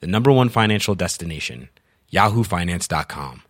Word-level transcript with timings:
the 0.00 0.06
number 0.06 0.30
one 0.32 0.48
financial 0.48 0.94
destination, 0.94 1.68
yahoofinance.com. 2.12 3.42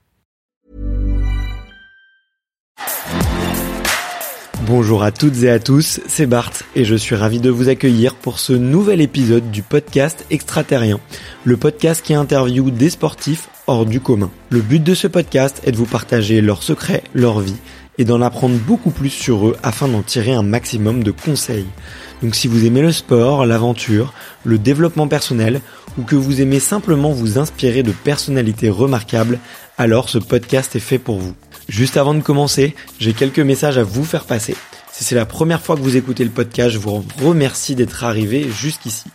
Bonjour 4.67 5.03
à 5.03 5.13
toutes 5.13 5.43
et 5.43 5.51
à 5.51 5.59
tous, 5.59 6.01
c'est 6.07 6.25
Bart 6.25 6.53
et 6.75 6.87
je 6.87 6.95
suis 6.95 7.15
ravi 7.15 7.39
de 7.39 7.51
vous 7.51 7.69
accueillir 7.69 8.15
pour 8.15 8.39
ce 8.39 8.55
nouvel 8.55 9.03
épisode 9.03 9.51
du 9.51 9.63
podcast 9.63 10.25
Extraterrien, 10.31 11.01
le 11.45 11.59
podcast 11.59 12.03
qui 12.03 12.15
interviewe 12.15 12.71
des 12.71 12.89
sportifs 12.89 13.51
hors 13.67 13.85
du 13.85 14.01
commun. 14.01 14.31
Le 14.49 14.63
but 14.63 14.83
de 14.83 14.95
ce 14.95 15.07
podcast 15.07 15.61
est 15.67 15.73
de 15.73 15.77
vous 15.77 15.85
partager 15.85 16.41
leurs 16.41 16.63
secrets, 16.63 17.05
leur 17.13 17.41
vie 17.41 17.59
et 17.99 18.07
d'en 18.07 18.23
apprendre 18.23 18.57
beaucoup 18.57 18.91
plus 18.91 19.11
sur 19.11 19.49
eux 19.49 19.57
afin 19.63 19.87
d'en 19.87 20.03
tirer 20.03 20.33
un 20.33 20.43
maximum 20.43 21.05
de 21.05 21.11
conseils. 21.11 21.67
Donc 22.23 22.35
si 22.35 22.49
vous 22.49 22.65
aimez 22.65 22.81
le 22.81 22.91
sport, 22.93 23.45
l'aventure, 23.45 24.15
le 24.45 24.57
développement 24.57 25.09
personnel 25.09 25.61
ou 25.99 26.03
que 26.03 26.17
vous 26.17 26.41
aimez 26.41 26.61
simplement 26.61 27.13
vous 27.13 27.39
inspirer 27.39 27.83
de 27.83 27.93
personnalités 27.93 28.71
remarquables, 28.71 29.39
alors 29.79 30.09
ce 30.09 30.19
podcast 30.19 30.77
est 30.77 30.81
fait 30.81 30.99
pour 30.99 31.19
vous. 31.19 31.35
Juste 31.69 31.97
avant 31.97 32.15
de 32.15 32.21
commencer, 32.21 32.75
j'ai 32.99 33.13
quelques 33.13 33.41
messages 33.41 33.79
à 33.79 33.85
vous 33.85 34.05
faire 34.05 34.25
passer. 34.25 34.55
Si 34.93 35.03
c'est 35.03 35.17
la 35.17 35.27
première 35.27 35.61
fois 35.61 35.75
que 35.75 35.81
vous 35.81 35.97
écoutez 35.97 36.23
le 36.23 36.31
podcast, 36.31 36.71
je 36.71 36.79
vous 36.79 37.05
remercie 37.21 37.75
d'être 37.75 38.05
arrivé 38.05 38.49
jusqu'ici. 38.49 39.07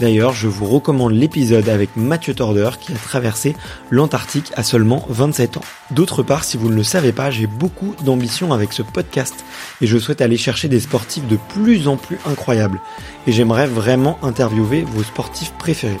D'ailleurs, 0.00 0.32
je 0.32 0.48
vous 0.48 0.66
recommande 0.66 1.12
l'épisode 1.12 1.68
avec 1.68 1.90
Mathieu 1.96 2.34
Torder 2.34 2.70
qui 2.80 2.92
a 2.92 2.96
traversé 2.96 3.54
l'Antarctique 3.92 4.50
à 4.56 4.64
seulement 4.64 5.06
27 5.08 5.58
ans. 5.58 5.64
D'autre 5.92 6.24
part, 6.24 6.42
si 6.42 6.56
vous 6.56 6.68
ne 6.68 6.74
le 6.74 6.82
savez 6.82 7.12
pas, 7.12 7.30
j'ai 7.30 7.46
beaucoup 7.46 7.94
d'ambition 8.04 8.52
avec 8.52 8.72
ce 8.72 8.82
podcast 8.82 9.44
et 9.80 9.86
je 9.86 9.98
souhaite 9.98 10.22
aller 10.22 10.36
chercher 10.36 10.66
des 10.66 10.80
sportifs 10.80 11.28
de 11.28 11.38
plus 11.54 11.86
en 11.86 11.96
plus 11.96 12.18
incroyables. 12.26 12.80
Et 13.28 13.32
j'aimerais 13.32 13.68
vraiment 13.68 14.18
interviewer 14.22 14.82
vos 14.82 15.04
sportifs 15.04 15.52
préférés. 15.52 16.00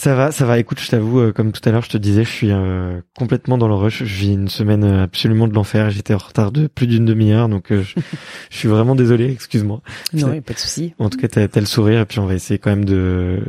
Ça 0.00 0.14
va, 0.14 0.32
ça 0.32 0.46
va. 0.46 0.58
Écoute, 0.58 0.80
je 0.80 0.88
t'avoue, 0.88 1.20
euh, 1.20 1.30
comme 1.32 1.52
tout 1.52 1.60
à 1.68 1.70
l'heure, 1.70 1.82
je 1.82 1.90
te 1.90 1.98
disais, 1.98 2.24
je 2.24 2.30
suis 2.30 2.50
euh, 2.50 3.02
complètement 3.18 3.58
dans 3.58 3.68
le 3.68 3.74
rush. 3.74 4.02
Je 4.02 4.14
vis 4.14 4.32
une 4.32 4.48
semaine 4.48 4.82
euh, 4.82 5.02
absolument 5.02 5.46
de 5.46 5.52
l'enfer. 5.52 5.90
J'étais 5.90 6.14
en 6.14 6.18
retard 6.18 6.52
de 6.52 6.68
plus 6.68 6.86
d'une 6.86 7.04
demi-heure, 7.04 7.50
donc 7.50 7.66
je, 7.68 7.82
je, 8.50 8.56
suis 8.56 8.66
vraiment 8.68 8.94
désolé. 8.94 9.30
Excuse-moi. 9.30 9.82
Non, 10.14 10.40
pas 10.40 10.54
de 10.54 10.58
souci. 10.58 10.94
En 10.98 11.10
tout 11.10 11.18
cas, 11.18 11.28
t'as 11.28 11.42
as 11.42 11.60
le 11.60 11.66
sourire, 11.66 12.00
et 12.00 12.06
puis 12.06 12.18
on 12.18 12.24
va 12.24 12.32
essayer 12.32 12.58
quand 12.58 12.70
même 12.70 12.86
de 12.86 13.40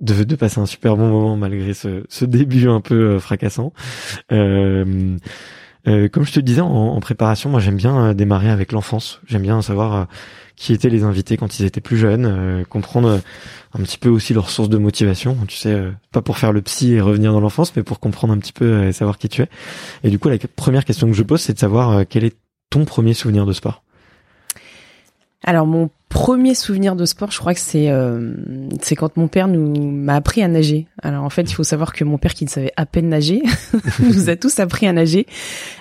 de, 0.00 0.24
de 0.24 0.36
passer 0.36 0.60
un 0.60 0.66
super 0.66 0.98
bon 0.98 1.08
moment 1.08 1.36
malgré 1.36 1.72
ce, 1.72 2.04
ce 2.08 2.26
début 2.26 2.68
un 2.68 2.82
peu 2.82 3.18
fracassant. 3.18 3.72
Euh, 4.32 5.16
comme 6.10 6.26
je 6.26 6.32
te 6.32 6.40
disais 6.40 6.60
en, 6.60 6.68
en 6.68 7.00
préparation, 7.00 7.48
moi 7.48 7.58
j'aime 7.60 7.76
bien 7.76 8.12
démarrer 8.12 8.50
avec 8.50 8.72
l'enfance. 8.72 9.22
J'aime 9.26 9.42
bien 9.42 9.62
savoir 9.62 10.08
qui 10.60 10.72
étaient 10.74 10.90
les 10.90 11.04
invités 11.04 11.36
quand 11.38 11.58
ils 11.58 11.64
étaient 11.64 11.80
plus 11.80 11.96
jeunes, 11.96 12.64
comprendre 12.68 13.20
un 13.72 13.82
petit 13.82 13.98
peu 13.98 14.08
aussi 14.08 14.34
leur 14.34 14.50
source 14.50 14.68
de 14.68 14.78
motivation. 14.78 15.36
Tu 15.46 15.56
sais, 15.56 15.72
euh, 15.72 15.92
pas 16.12 16.22
pour 16.22 16.38
faire 16.38 16.52
le 16.52 16.62
psy 16.62 16.94
et 16.94 17.00
revenir 17.00 17.32
dans 17.32 17.40
l'enfance, 17.40 17.74
mais 17.76 17.82
pour 17.82 18.00
comprendre 18.00 18.32
un 18.32 18.38
petit 18.38 18.52
peu 18.52 18.64
euh, 18.64 18.88
et 18.88 18.92
savoir 18.92 19.18
qui 19.18 19.28
tu 19.28 19.42
es. 19.42 19.48
Et 20.02 20.10
du 20.10 20.18
coup, 20.18 20.28
la 20.28 20.38
première 20.56 20.84
question 20.84 21.06
que 21.06 21.12
je 21.12 21.22
pose, 21.22 21.40
c'est 21.40 21.54
de 21.54 21.58
savoir 21.58 21.90
euh, 21.90 22.04
quel 22.08 22.24
est 22.24 22.36
ton 22.70 22.84
premier 22.84 23.14
souvenir 23.14 23.46
de 23.46 23.52
sport? 23.52 23.82
Alors 25.42 25.66
mon 25.66 25.88
premier 26.10 26.54
souvenir 26.54 26.96
de 26.96 27.04
sport, 27.06 27.30
je 27.30 27.38
crois 27.38 27.54
que 27.54 27.60
c'est 27.60 27.88
euh, 27.88 28.34
c'est 28.82 28.96
quand 28.96 29.16
mon 29.16 29.28
père 29.28 29.46
nous 29.48 29.90
m'a 29.90 30.16
appris 30.16 30.42
à 30.42 30.48
nager. 30.48 30.86
Alors 31.02 31.24
en 31.24 31.30
fait, 31.30 31.42
il 31.42 31.54
faut 31.54 31.62
savoir 31.62 31.92
que 31.92 32.04
mon 32.04 32.18
père 32.18 32.34
qui 32.34 32.44
ne 32.44 32.50
savait 32.50 32.72
à 32.76 32.84
peine 32.84 33.08
nager 33.08 33.42
nous 34.00 34.28
a 34.28 34.36
tous 34.36 34.58
appris 34.58 34.86
à 34.86 34.92
nager. 34.92 35.26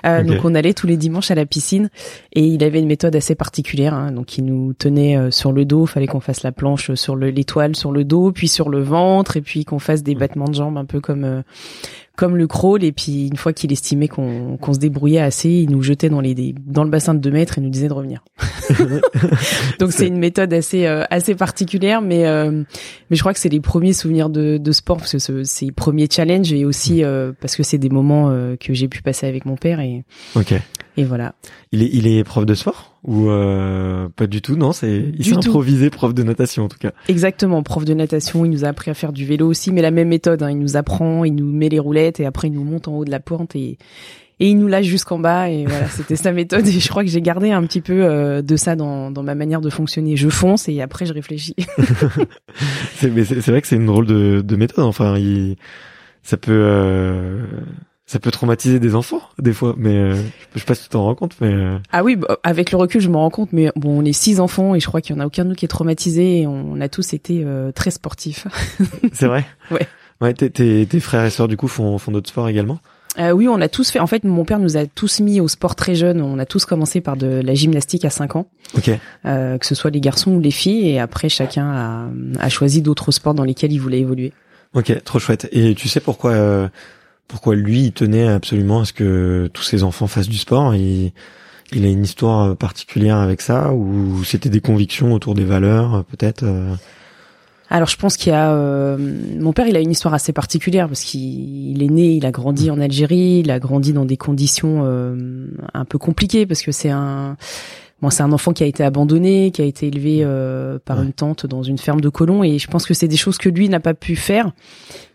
Euh, 0.05 0.23
Donc 0.23 0.45
on 0.45 0.53
allait 0.55 0.73
tous 0.73 0.87
les 0.87 0.97
dimanches 0.97 1.31
à 1.31 1.35
la 1.35 1.45
piscine 1.45 1.89
et 2.31 2.45
il 2.45 2.63
avait 2.63 2.79
une 2.79 2.87
méthode 2.87 3.15
assez 3.15 3.35
particulière. 3.35 3.93
Hein. 3.95 4.11
Donc 4.11 4.37
il 4.37 4.45
nous 4.45 4.73
tenait 4.73 5.17
euh, 5.17 5.31
sur 5.31 5.51
le 5.51 5.65
dos, 5.65 5.87
fallait 5.87 6.07
qu'on 6.07 6.21
fasse 6.21 6.43
la 6.43 6.51
planche 6.51 6.93
sur 6.93 7.15
l'étoile 7.17 7.75
sur 7.75 7.91
le 7.91 8.03
dos, 8.03 8.31
puis 8.31 8.47
sur 8.47 8.69
le 8.69 8.81
ventre 8.81 9.35
et 9.35 9.41
puis 9.41 9.65
qu'on 9.65 9.79
fasse 9.79 10.03
des 10.03 10.15
battements 10.15 10.47
de 10.47 10.55
jambes 10.55 10.77
un 10.77 10.85
peu 10.85 11.01
comme 11.01 11.23
euh, 11.25 11.41
comme 12.19 12.35
le 12.35 12.47
crawl 12.47 12.83
et 12.83 12.91
puis 12.91 13.27
une 13.27 13.37
fois 13.37 13.53
qu'il 13.53 13.71
estimait 13.71 14.09
qu'on 14.09 14.57
qu'on 14.57 14.73
se 14.73 14.79
débrouillait 14.79 15.21
assez, 15.21 15.47
il 15.47 15.71
nous 15.71 15.81
jetait 15.81 16.09
dans 16.09 16.19
les 16.19 16.53
dans 16.65 16.83
le 16.83 16.89
bassin 16.89 17.13
de 17.13 17.19
2 17.19 17.31
mètres 17.31 17.57
et 17.57 17.61
nous 17.61 17.69
disait 17.69 17.87
de 17.87 17.93
revenir. 17.93 18.25
Donc 19.79 19.93
c'est 19.93 20.05
une 20.05 20.17
méthode 20.17 20.53
assez 20.53 20.85
euh, 20.85 21.05
assez 21.09 21.33
particulière, 21.33 22.01
mais 22.01 22.27
euh, 22.27 22.51
mais 23.09 23.15
je 23.15 23.21
crois 23.21 23.31
que 23.31 23.39
c'est 23.39 23.47
les 23.47 23.61
premiers 23.61 23.93
souvenirs 23.93 24.29
de, 24.29 24.57
de 24.57 24.71
sport 24.73 24.97
parce 24.97 25.13
que 25.13 25.43
c'est 25.45 25.65
les 25.65 25.71
premiers 25.71 26.09
challenges 26.11 26.51
et 26.51 26.65
aussi 26.65 27.05
euh, 27.05 27.31
parce 27.39 27.55
que 27.55 27.63
c'est 27.63 27.77
des 27.77 27.89
moments 27.89 28.29
que 28.59 28.73
j'ai 28.73 28.89
pu 28.89 29.01
passer 29.01 29.25
avec 29.25 29.45
mon 29.45 29.55
père 29.55 29.79
et 29.79 30.03
ok 30.35 30.55
et 30.97 31.05
voilà. 31.05 31.35
Il 31.71 31.83
est 31.83 31.89
il 31.93 32.05
est 32.05 32.25
prof 32.25 32.45
de 32.45 32.53
sport? 32.53 32.88
Ou 33.03 33.29
euh, 33.29 34.09
pas 34.15 34.27
du 34.27 34.41
tout 34.41 34.55
non 34.55 34.73
c'est 34.73 35.13
il 35.17 35.25
s'est 35.25 35.35
improvisé 35.35 35.89
prof 35.89 36.13
de 36.13 36.23
natation 36.23 36.65
en 36.65 36.67
tout 36.67 36.77
cas. 36.77 36.91
Exactement 37.07 37.63
prof 37.63 37.85
de 37.85 37.93
natation 37.93 38.45
il 38.45 38.51
nous 38.51 38.65
a 38.65 38.67
appris 38.67 38.91
à 38.91 38.93
faire 38.93 39.13
du 39.13 39.25
vélo 39.25 39.47
aussi 39.47 39.71
mais 39.71 39.81
la 39.81 39.91
même 39.91 40.09
méthode 40.09 40.43
hein, 40.43 40.51
il 40.51 40.59
nous 40.59 40.75
apprend 40.75 41.23
il 41.23 41.35
nous 41.35 41.51
met 41.51 41.69
les 41.69 41.79
roulettes 41.79 42.19
et 42.19 42.25
après 42.25 42.49
il 42.49 42.53
nous 42.53 42.63
monte 42.63 42.87
en 42.87 42.97
haut 42.97 43.05
de 43.05 43.11
la 43.11 43.19
pente 43.19 43.55
et 43.55 43.77
et 44.41 44.47
il 44.49 44.57
nous 44.57 44.67
lâche 44.67 44.85
jusqu'en 44.85 45.19
bas 45.19 45.49
et 45.49 45.65
voilà 45.65 45.87
c'était 45.89 46.15
sa 46.15 46.31
méthode 46.31 46.67
et 46.67 46.71
je 46.71 46.89
crois 46.89 47.03
que 47.03 47.09
j'ai 47.09 47.21
gardé 47.21 47.51
un 47.51 47.63
petit 47.63 47.81
peu 47.81 48.03
euh, 48.03 48.41
de 48.41 48.55
ça 48.55 48.75
dans 48.75 49.11
dans 49.11 49.23
ma 49.23 49.35
manière 49.35 49.61
de 49.61 49.69
fonctionner. 49.69 50.15
Je 50.15 50.29
fonce 50.29 50.69
et 50.69 50.81
après 50.81 51.05
je 51.05 51.13
réfléchis. 51.13 51.55
C'est 52.95 53.09
mais 53.09 53.23
c'est 53.23 53.47
vrai 53.47 53.61
que 53.61 53.67
c'est 53.67 53.75
une 53.75 53.85
drôle 53.85 54.05
de, 54.05 54.41
de 54.41 54.55
méthode 54.55 54.83
enfin 54.85 55.17
il 55.17 55.55
ça 56.23 56.37
peut 56.37 56.51
euh 56.51 57.45
ça 58.09 58.17
peut 58.17 58.31
traumatiser 58.31 58.79
des 58.79 58.95
enfants 58.95 59.21
des 59.37 59.53
fois, 59.53 59.75
mais 59.77 59.95
euh, 59.95 60.15
je 60.55 60.59
sais 60.59 60.65
pas 60.65 60.73
si 60.73 60.81
tu 60.81 60.89
t'en 60.89 61.03
rends 61.03 61.13
compte, 61.13 61.35
mais 61.41 61.53
euh. 61.53 61.77
ah 61.91 62.03
oui, 62.03 62.15
bah, 62.15 62.39
avec 62.41 62.71
le 62.71 62.77
recul, 62.79 63.01
je 63.01 63.07
m'en 63.07 63.19
rends 63.19 63.29
compte, 63.29 63.53
mais 63.53 63.71
bon, 63.75 63.99
on 64.01 64.03
est 64.03 64.13
six 64.13 64.39
enfants 64.39 64.73
et 64.73 64.79
je 64.79 64.87
crois 64.87 64.99
qu'il 64.99 65.15
y 65.15 65.19
en 65.19 65.21
a 65.21 65.27
aucun 65.27 65.43
de 65.45 65.49
nous 65.49 65.55
qui 65.55 65.65
est 65.65 65.67
traumatisé 65.67 66.41
et 66.41 66.47
on 66.47 66.81
a 66.81 66.89
tous 66.89 67.13
été 67.13 67.43
euh, 67.45 67.71
très 67.71 67.91
sportifs. 67.91 68.47
C'est 69.13 69.27
vrai? 69.27 69.45
Ouais. 69.69 69.87
Ouais, 70.21 70.33
tes, 70.33 70.99
frères 70.99 71.23
et 71.23 71.29
sœurs 71.29 71.47
du 71.47 71.55
coup 71.55 71.67
font 71.67 71.99
font 71.99 72.11
d'autres 72.11 72.29
sports 72.29 72.49
également? 72.49 72.79
Euh, 73.19 73.29
oui, 73.29 73.47
on 73.47 73.61
a 73.61 73.69
tous 73.69 73.91
fait. 73.91 73.99
En 73.99 74.07
fait, 74.07 74.23
mon 74.23 74.43
père 74.43 74.57
nous 74.57 74.75
a 74.75 74.87
tous 74.87 75.19
mis 75.19 75.39
au 75.39 75.47
sport 75.47 75.75
très 75.75 75.93
jeune. 75.93 76.19
On 76.19 76.39
a 76.39 76.47
tous 76.47 76.65
commencé 76.65 77.01
par 77.01 77.15
de 77.15 77.27
la 77.27 77.53
gymnastique 77.53 78.05
à 78.05 78.09
5 78.09 78.37
ans. 78.37 78.47
Ok. 78.75 78.89
Euh, 79.25 79.59
que 79.59 79.65
ce 79.67 79.75
soit 79.75 79.91
les 79.91 80.01
garçons 80.01 80.31
ou 80.31 80.39
les 80.39 80.51
filles, 80.51 80.89
et 80.89 80.99
après 80.99 81.29
chacun 81.29 81.69
a, 81.69 82.07
a 82.39 82.49
choisi 82.49 82.81
d'autres 82.81 83.11
sports 83.11 83.35
dans 83.35 83.43
lesquels 83.43 83.71
il 83.71 83.79
voulait 83.79 83.99
évoluer. 83.99 84.33
Ok, 84.73 85.03
trop 85.03 85.19
chouette. 85.19 85.47
Et 85.51 85.75
tu 85.75 85.87
sais 85.87 85.99
pourquoi 85.99 86.69
pourquoi 87.29 87.55
lui 87.55 87.83
il 87.85 87.91
tenait 87.93 88.27
absolument 88.27 88.81
à 88.81 88.85
ce 88.85 88.91
que 88.91 89.49
tous 89.53 89.63
ses 89.63 89.83
enfants 89.83 90.07
fassent 90.07 90.27
du 90.27 90.37
sport. 90.37 90.75
Il, 90.75 91.13
il 91.71 91.85
a 91.85 91.87
une 91.87 92.03
histoire 92.03 92.55
particulière 92.57 93.17
avec 93.17 93.41
ça 93.41 93.71
ou 93.71 94.23
c'était 94.23 94.49
des 94.49 94.59
convictions 94.59 95.13
autour 95.13 95.35
des 95.35 95.45
valeurs 95.45 96.03
peut-être 96.05 96.43
euh 96.43 96.73
Alors 97.69 97.87
je 97.87 97.97
pense 97.97 98.17
qu'il 98.17 98.31
y 98.31 98.35
a 98.35 98.51
euh, 98.51 98.97
mon 99.39 99.53
père, 99.53 99.67
il 99.67 99.75
a 99.75 99.79
une 99.79 99.91
histoire 99.91 100.13
assez 100.13 100.33
particulière 100.33 100.87
parce 100.87 101.01
qu'il 101.01 101.81
est 101.81 101.87
né, 101.89 102.13
il 102.13 102.25
a 102.25 102.31
grandi 102.31 102.71
en 102.71 102.79
Algérie, 102.81 103.41
il 103.43 103.51
a 103.51 103.59
grandi 103.59 103.93
dans 103.93 104.05
des 104.05 104.17
conditions 104.17 104.81
euh, 104.83 105.47
un 105.73 105.85
peu 105.85 105.99
compliquées 105.99 106.47
parce 106.47 106.63
que 106.63 106.71
c'est 106.71 106.89
un 106.89 107.37
Bon, 108.01 108.09
c'est 108.09 108.23
un 108.23 108.31
enfant 108.31 108.53
qui 108.53 108.63
a 108.63 108.65
été 108.65 108.83
abandonné, 108.83 109.51
qui 109.51 109.61
a 109.61 109.65
été 109.65 109.87
élevé 109.87 110.19
euh, 110.21 110.79
par 110.83 111.01
une 111.01 111.11
tante 111.11 111.45
dans 111.45 111.63
une 111.63 111.77
ferme 111.77 111.99
de 111.99 112.07
colons, 112.07 112.43
et 112.43 112.57
je 112.57 112.67
pense 112.67 112.85
que 112.85 112.93
c'est 112.93 113.09
des 113.09 113.17
choses 113.17 113.37
que 113.37 113.49
lui 113.49 113.67
n'a 113.67 113.81
pas 113.81 113.93
pu 113.93 114.15
faire. 114.15 114.51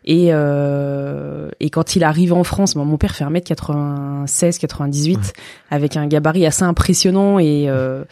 Et, 0.04 0.28
euh, 0.30 1.48
et 1.60 1.70
quand 1.70 1.96
il 1.96 2.04
arrive 2.04 2.34
en 2.34 2.44
France, 2.44 2.74
bon, 2.74 2.84
mon 2.84 2.98
père 2.98 3.14
fait 3.14 3.24
1m96, 3.24 4.58
98, 4.58 5.32
avec 5.70 5.96
un 5.96 6.06
gabarit 6.06 6.44
assez 6.44 6.64
impressionnant 6.64 7.38
et 7.38 7.66
euh, 7.68 8.04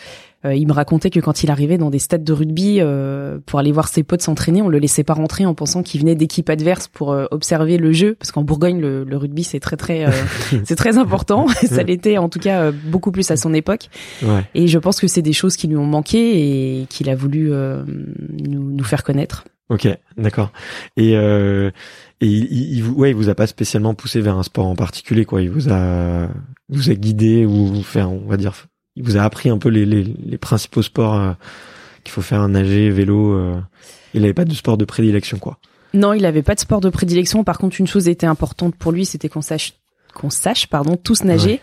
il 0.44 0.66
me 0.66 0.72
racontait 0.72 1.10
que 1.10 1.20
quand 1.20 1.42
il 1.42 1.50
arrivait 1.50 1.78
dans 1.78 1.90
des 1.90 1.98
stades 1.98 2.24
de 2.24 2.32
rugby 2.32 2.78
euh, 2.80 3.38
pour 3.46 3.58
aller 3.58 3.72
voir 3.72 3.88
ses 3.88 4.02
potes 4.02 4.22
s'entraîner, 4.22 4.62
on 4.62 4.68
le 4.68 4.78
laissait 4.78 5.04
pas 5.04 5.14
rentrer 5.14 5.46
en 5.46 5.54
pensant 5.54 5.82
qu'il 5.82 6.00
venait 6.00 6.14
d'équipe 6.14 6.48
adverse 6.50 6.88
pour 6.88 7.12
euh, 7.12 7.26
observer 7.30 7.78
le 7.78 7.92
jeu, 7.92 8.14
parce 8.14 8.32
qu'en 8.32 8.42
Bourgogne 8.42 8.80
le, 8.80 9.04
le 9.04 9.16
rugby 9.16 9.44
c'est 9.44 9.60
très 9.60 9.76
très 9.76 10.06
c'est 10.64 10.76
très 10.76 10.98
important. 10.98 11.46
Ça 11.48 11.82
l'était 11.82 12.18
en 12.18 12.28
tout 12.28 12.40
cas 12.40 12.72
beaucoup 12.72 13.12
plus 13.12 13.30
à 13.30 13.36
son 13.36 13.54
époque. 13.54 13.88
Ouais. 14.22 14.44
Et 14.54 14.66
je 14.66 14.78
pense 14.78 15.00
que 15.00 15.06
c'est 15.06 15.22
des 15.22 15.32
choses 15.32 15.56
qui 15.56 15.68
lui 15.68 15.76
ont 15.76 15.86
manqué 15.86 16.80
et 16.80 16.86
qu'il 16.86 17.08
a 17.08 17.14
voulu 17.14 17.50
nous, 17.50 18.72
nous, 18.72 18.84
faire 18.84 19.02
connaître. 19.02 19.44
Ok, 19.68 19.88
d'accord. 20.16 20.52
Et 20.96 21.16
euh, 21.16 21.70
et 22.20 22.26
il, 22.26 22.76
il, 22.76 22.88
ouais, 22.88 23.10
il 23.10 23.16
vous 23.16 23.30
a 23.30 23.34
pas 23.34 23.46
spécialement 23.46 23.94
poussé 23.94 24.20
vers 24.20 24.36
un 24.36 24.42
sport 24.42 24.66
en 24.66 24.76
particulier, 24.76 25.24
quoi. 25.24 25.40
Il 25.40 25.50
vous 25.50 25.72
a 25.72 26.28
vous 26.68 26.90
a 26.90 26.94
guidé 26.94 27.46
ou 27.46 27.82
faire, 27.82 28.12
on 28.12 28.26
va 28.26 28.36
dire, 28.36 28.54
il 28.96 29.02
vous 29.04 29.16
a 29.16 29.22
appris 29.22 29.48
un 29.48 29.58
peu 29.58 29.68
les, 29.68 29.86
les, 29.86 30.04
les 30.04 30.38
principaux 30.38 30.82
sports 30.82 31.14
euh, 31.14 31.32
qu'il 32.04 32.12
faut 32.12 32.22
faire 32.22 32.46
nager, 32.48 32.90
vélo. 32.90 33.32
Euh. 33.32 33.60
il 34.14 34.22
n'avait 34.22 34.34
pas 34.34 34.44
de 34.44 34.52
sport 34.52 34.76
de 34.76 34.84
prédilection, 34.84 35.38
quoi. 35.38 35.58
Non, 35.94 36.14
il 36.14 36.22
n'avait 36.22 36.42
pas 36.42 36.54
de 36.54 36.60
sport 36.60 36.80
de 36.80 36.88
prédilection. 36.88 37.44
Par 37.44 37.58
contre, 37.58 37.76
une 37.78 37.86
chose 37.86 38.08
était 38.08 38.26
importante 38.26 38.74
pour 38.76 38.92
lui, 38.92 39.04
c'était 39.04 39.28
qu'on 39.28 39.42
sache 39.42 39.74
qu'on 40.12 40.30
sache 40.30 40.66
pardon 40.66 40.96
tous 40.96 41.24
nager 41.24 41.60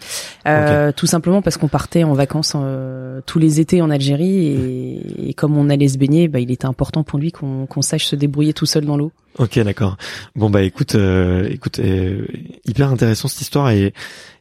euh, 0.48 0.92
tout 0.92 1.06
simplement 1.06 1.42
parce 1.42 1.58
qu'on 1.58 1.68
partait 1.68 2.04
en 2.04 2.14
vacances 2.14 2.54
euh, 2.56 3.22
tous 3.26 3.40
les 3.40 3.60
étés 3.60 3.82
en 3.82 3.90
Algérie 3.90 4.48
et, 4.48 5.30
et, 5.30 5.34
comme 5.34 5.56
on 5.56 5.70
allait 5.70 5.88
se 5.88 5.98
baigner 5.98 6.28
bah, 6.28 6.40
il 6.40 6.50
était 6.52 6.66
important 6.66 7.04
pour 7.04 7.20
lui 7.20 7.32
qu'on 7.32 7.68
qu'on 7.68 7.82
sache 7.82 8.06
se 8.06 8.16
débrouiller 8.16 8.54
tout 8.54 8.66
seul 8.66 8.86
dans 8.86 8.98
l'eau 8.98 9.12
ok 9.38 9.60
d'accord 9.60 9.98
bon 10.36 10.50
bah 10.50 10.64
écoute 10.64 10.96
euh, 10.96 11.48
écoute 11.50 11.80
hyper 12.66 12.90
intéressant 12.90 13.28
cette 13.28 13.42
histoire 13.42 13.70
et 13.70 13.94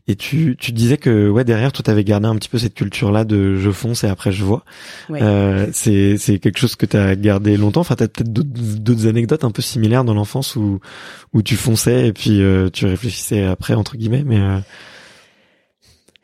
et 0.08 0.16
tu, 0.16 0.56
tu 0.58 0.72
disais 0.72 0.96
que 0.96 1.28
ouais 1.28 1.44
derrière 1.44 1.70
toi 1.70 1.82
t'avais 1.82 2.02
gardé 2.02 2.26
un 2.26 2.34
petit 2.34 2.48
peu 2.48 2.56
cette 2.56 2.72
culture 2.72 3.12
là 3.12 3.24
de 3.24 3.56
je 3.56 3.70
fonce 3.70 4.04
et 4.04 4.08
après 4.08 4.32
je 4.32 4.42
vois. 4.42 4.64
Euh, 5.10 5.66
c'est 5.72 6.16
c'est 6.16 6.38
quelque 6.38 6.58
chose 6.58 6.76
que 6.76 6.86
t'as 6.86 7.14
gardé 7.14 7.58
longtemps. 7.58 7.82
Enfin 7.82 7.94
t'as 7.94 8.08
peut-être 8.08 8.32
d'autres 8.32 9.06
anecdotes 9.06 9.44
un 9.44 9.50
peu 9.50 9.60
similaires 9.60 10.04
dans 10.04 10.14
l'enfance 10.14 10.56
où 10.56 10.80
où 11.34 11.42
tu 11.42 11.56
fonçais 11.56 12.08
et 12.08 12.14
puis 12.14 12.40
euh, 12.40 12.70
tu 12.70 12.86
réfléchissais 12.86 13.44
après 13.44 13.74
entre 13.74 13.98
guillemets. 13.98 14.24
Mais 14.24 14.40
euh, 14.40 14.58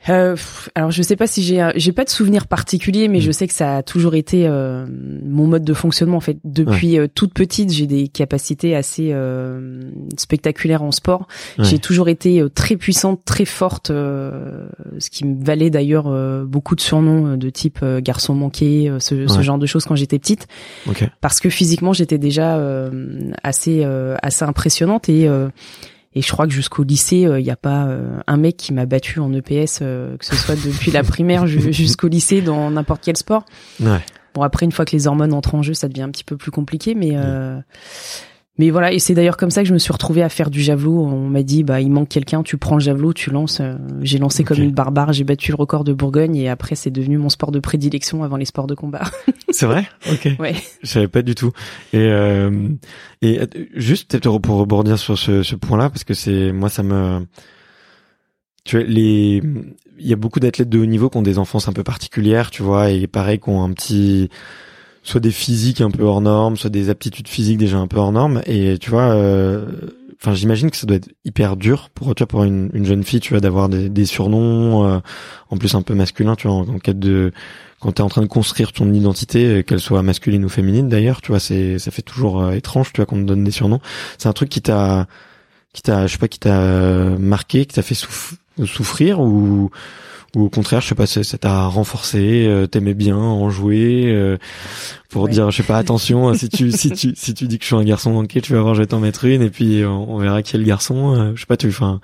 euh, 0.08 0.36
alors 0.74 0.90
je 0.90 1.02
sais 1.02 1.16
pas 1.16 1.26
si 1.26 1.42
j'ai 1.42 1.70
j'ai 1.76 1.92
pas 1.92 2.04
de 2.04 2.10
souvenir 2.10 2.46
particulier, 2.46 3.08
mais 3.08 3.20
je 3.20 3.30
mm. 3.30 3.32
sais 3.32 3.48
que 3.48 3.54
ça 3.54 3.76
a 3.76 3.82
toujours 3.82 4.14
été 4.14 4.46
euh, 4.46 4.86
mon 5.24 5.46
mode 5.46 5.64
de 5.64 5.74
fonctionnement 5.74 6.18
en 6.18 6.20
fait. 6.20 6.38
Depuis 6.44 6.98
euh, 6.98 7.06
toute 7.12 7.32
petite, 7.32 7.72
j'ai 7.72 7.86
des 7.86 8.08
capacités 8.08 8.76
assez 8.76 9.10
euh, 9.12 9.90
spectaculaires 10.16 10.82
en 10.82 10.92
sport. 10.92 11.26
J'ai 11.58 11.78
toujours 11.78 12.08
été 12.08 12.40
euh, 12.40 12.48
très 12.48 12.76
puissante, 12.76 13.24
très 13.24 13.44
forte, 13.44 13.88
ce 13.88 15.10
qui 15.10 15.24
me 15.24 15.44
valait 15.44 15.70
d'ailleurs 15.70 16.04
beaucoup 16.44 16.74
de 16.74 16.80
surnoms 16.80 17.36
de 17.36 17.50
type 17.50 17.84
garçon 17.98 18.34
manqué, 18.34 18.92
ce, 18.98 19.26
ce, 19.26 19.42
genre 19.42 19.58
de 19.58 19.66
choses 19.66 19.84
quand 19.84 19.96
j'étais 19.96 20.18
petite. 20.18 20.46
Parce 21.20 21.40
que 21.40 21.48
physiquement 21.48 21.92
j'étais 21.92 22.18
déjà 22.18 22.60
assez 23.42 23.84
assez 24.22 24.44
impressionnante 24.44 25.08
et 25.08 25.28
et 26.14 26.22
je 26.22 26.30
crois 26.30 26.46
que 26.46 26.52
jusqu'au 26.52 26.84
lycée, 26.84 27.18
il 27.18 27.26
euh, 27.26 27.40
n'y 27.40 27.50
a 27.50 27.56
pas 27.56 27.86
euh, 27.86 28.20
un 28.26 28.36
mec 28.36 28.56
qui 28.56 28.72
m'a 28.72 28.86
battu 28.86 29.18
en 29.18 29.32
EPS, 29.32 29.80
euh, 29.82 30.16
que 30.16 30.24
ce 30.24 30.36
soit 30.36 30.54
depuis 30.54 30.90
la 30.92 31.02
primaire 31.02 31.46
jusqu'au 31.46 32.08
lycée 32.08 32.40
dans 32.40 32.70
n'importe 32.70 33.02
quel 33.04 33.16
sport. 33.16 33.44
Ouais. 33.80 34.00
Bon 34.34 34.42
après, 34.42 34.64
une 34.64 34.72
fois 34.72 34.84
que 34.84 34.92
les 34.92 35.06
hormones 35.06 35.32
entrent 35.32 35.54
en 35.54 35.62
jeu, 35.62 35.74
ça 35.74 35.88
devient 35.88 36.02
un 36.02 36.10
petit 36.10 36.24
peu 36.24 36.36
plus 36.36 36.50
compliqué, 36.50 36.94
mais 36.94 37.16
mais 38.56 38.70
voilà, 38.70 38.92
et 38.92 39.00
c'est 39.00 39.14
d'ailleurs 39.14 39.36
comme 39.36 39.50
ça 39.50 39.62
que 39.62 39.68
je 39.68 39.74
me 39.74 39.78
suis 39.78 39.92
retrouvée 39.92 40.22
à 40.22 40.28
faire 40.28 40.48
du 40.48 40.60
javelot. 40.60 41.04
On 41.04 41.28
m'a 41.28 41.42
dit, 41.42 41.64
bah, 41.64 41.80
il 41.80 41.90
manque 41.90 42.08
quelqu'un, 42.08 42.44
tu 42.44 42.56
prends 42.56 42.76
le 42.76 42.80
javelot, 42.80 43.12
tu 43.12 43.30
lances. 43.30 43.58
Euh, 43.60 43.74
j'ai 44.02 44.18
lancé 44.18 44.44
comme 44.44 44.60
une 44.60 44.70
barbare, 44.70 45.12
j'ai 45.12 45.24
battu 45.24 45.50
le 45.50 45.56
record 45.56 45.82
de 45.82 45.92
Bourgogne 45.92 46.36
et 46.36 46.48
après 46.48 46.76
c'est 46.76 46.90
devenu 46.90 47.18
mon 47.18 47.28
sport 47.28 47.50
de 47.50 47.58
prédilection 47.58 48.22
avant 48.22 48.36
les 48.36 48.44
sports 48.44 48.68
de 48.68 48.76
combat. 48.76 49.02
c'est 49.50 49.66
vrai? 49.66 49.88
Ok. 50.10 50.28
Ouais. 50.38 50.54
Je 50.82 50.88
savais 50.88 51.08
pas 51.08 51.22
du 51.22 51.34
tout. 51.34 51.50
Et 51.92 51.98
euh, 51.98 52.68
et 53.22 53.40
euh, 53.40 53.46
juste 53.74 54.10
peut-être 54.10 54.38
pour 54.38 54.56
rebondir 54.56 54.98
sur 55.00 55.18
ce, 55.18 55.42
ce 55.42 55.56
point-là, 55.56 55.90
parce 55.90 56.04
que 56.04 56.14
c'est 56.14 56.52
moi 56.52 56.68
ça 56.68 56.84
me, 56.84 57.26
tu 58.64 58.76
vois 58.76 58.86
les, 58.86 59.42
il 59.98 60.06
y 60.06 60.12
a 60.12 60.16
beaucoup 60.16 60.38
d'athlètes 60.38 60.68
de 60.68 60.78
haut 60.78 60.86
niveau 60.86 61.10
qui 61.10 61.18
ont 61.18 61.22
des 61.22 61.38
enfances 61.38 61.66
un 61.66 61.72
peu 61.72 61.82
particulières, 61.82 62.52
tu 62.52 62.62
vois, 62.62 62.90
et 62.90 63.08
pareil 63.08 63.40
qui 63.40 63.48
ont 63.48 63.64
un 63.64 63.72
petit 63.72 64.30
soit 65.04 65.20
des 65.20 65.30
physiques 65.30 65.80
un 65.80 65.90
peu 65.90 66.02
hors 66.02 66.20
normes, 66.20 66.56
soit 66.56 66.70
des 66.70 66.90
aptitudes 66.90 67.28
physiques 67.28 67.58
déjà 67.58 67.76
un 67.76 67.86
peu 67.86 67.98
hors 67.98 68.10
normes. 68.10 68.42
Et 68.46 68.78
tu 68.78 68.90
vois, 68.90 69.12
euh, 69.12 69.66
enfin 70.20 70.34
j'imagine 70.34 70.70
que 70.70 70.76
ça 70.76 70.86
doit 70.86 70.96
être 70.96 71.10
hyper 71.24 71.56
dur 71.56 71.90
pour 71.94 72.14
tu 72.14 72.26
pour 72.26 72.42
une, 72.42 72.70
une 72.72 72.86
jeune 72.86 73.04
fille, 73.04 73.20
tu 73.20 73.34
vois, 73.34 73.40
d'avoir 73.40 73.68
des, 73.68 74.06
surnoms, 74.06 74.86
euh, 74.86 74.98
en 75.50 75.58
plus 75.58 75.74
un 75.74 75.82
peu 75.82 75.94
masculins, 75.94 76.34
tu 76.36 76.48
vois, 76.48 76.56
en, 76.56 76.78
cas 76.78 76.94
de 76.94 77.32
quand 77.80 77.92
t'es 77.92 78.02
en 78.02 78.08
train 78.08 78.22
de 78.22 78.26
construire 78.26 78.72
ton 78.72 78.90
identité, 78.94 79.62
qu'elle 79.62 79.78
soit 79.80 80.02
masculine 80.02 80.42
ou 80.46 80.48
féminine 80.48 80.88
d'ailleurs, 80.88 81.20
tu 81.20 81.32
vois, 81.32 81.40
c'est 81.40 81.78
ça 81.78 81.90
fait 81.90 82.02
toujours 82.02 82.42
euh, 82.42 82.52
étrange, 82.52 82.92
tu 82.94 82.96
vois, 83.00 83.06
qu'on 83.06 83.16
te 83.16 83.26
donne 83.26 83.44
des 83.44 83.50
surnoms. 83.50 83.80
C'est 84.16 84.28
un 84.28 84.32
truc 84.32 84.48
qui 84.48 84.62
t'a 84.62 85.06
qui 85.74 85.82
t'a 85.82 86.06
je 86.06 86.12
sais 86.12 86.18
pas 86.18 86.28
qui 86.28 86.38
t'a 86.38 86.60
marqué, 87.18 87.66
qui 87.66 87.74
t'a 87.74 87.82
fait 87.82 87.96
souffrir 88.64 89.20
ou 89.20 89.70
ou 90.34 90.44
au 90.44 90.48
contraire, 90.48 90.80
je 90.80 90.88
sais 90.88 90.94
pas, 90.94 91.06
ça 91.06 91.38
t'a 91.38 91.66
renforcé, 91.66 92.46
euh, 92.46 92.66
t'aimais 92.66 92.94
bien 92.94 93.16
en 93.16 93.50
jouer, 93.50 94.06
euh, 94.06 94.36
pour 95.14 95.28
dire, 95.28 95.48
je 95.52 95.58
sais 95.58 95.62
pas, 95.62 95.78
attention, 95.78 96.28
hein, 96.28 96.34
si 96.34 96.48
tu 96.48 96.72
si 96.76 96.90
tu 96.90 97.12
si 97.14 97.34
tu 97.34 97.46
dis 97.46 97.58
que 97.58 97.62
je 97.62 97.68
suis 97.68 97.76
un 97.76 97.84
garçon 97.84 98.10
manqué, 98.10 98.40
tu 98.40 98.52
vas 98.52 98.60
voir, 98.60 98.74
je 98.74 98.80
vais 98.80 98.88
t'en 98.88 98.98
mettre 98.98 99.24
une, 99.24 99.42
et 99.42 99.48
puis 99.48 99.84
on, 99.84 100.18
verra 100.18 100.42
qui 100.42 100.56
est 100.56 100.58
le 100.58 100.64
garçon. 100.64 101.14
Euh, 101.14 101.32
je 101.36 101.40
sais 101.40 101.46
pas, 101.46 101.56
tu, 101.56 101.68
enfin. 101.68 102.00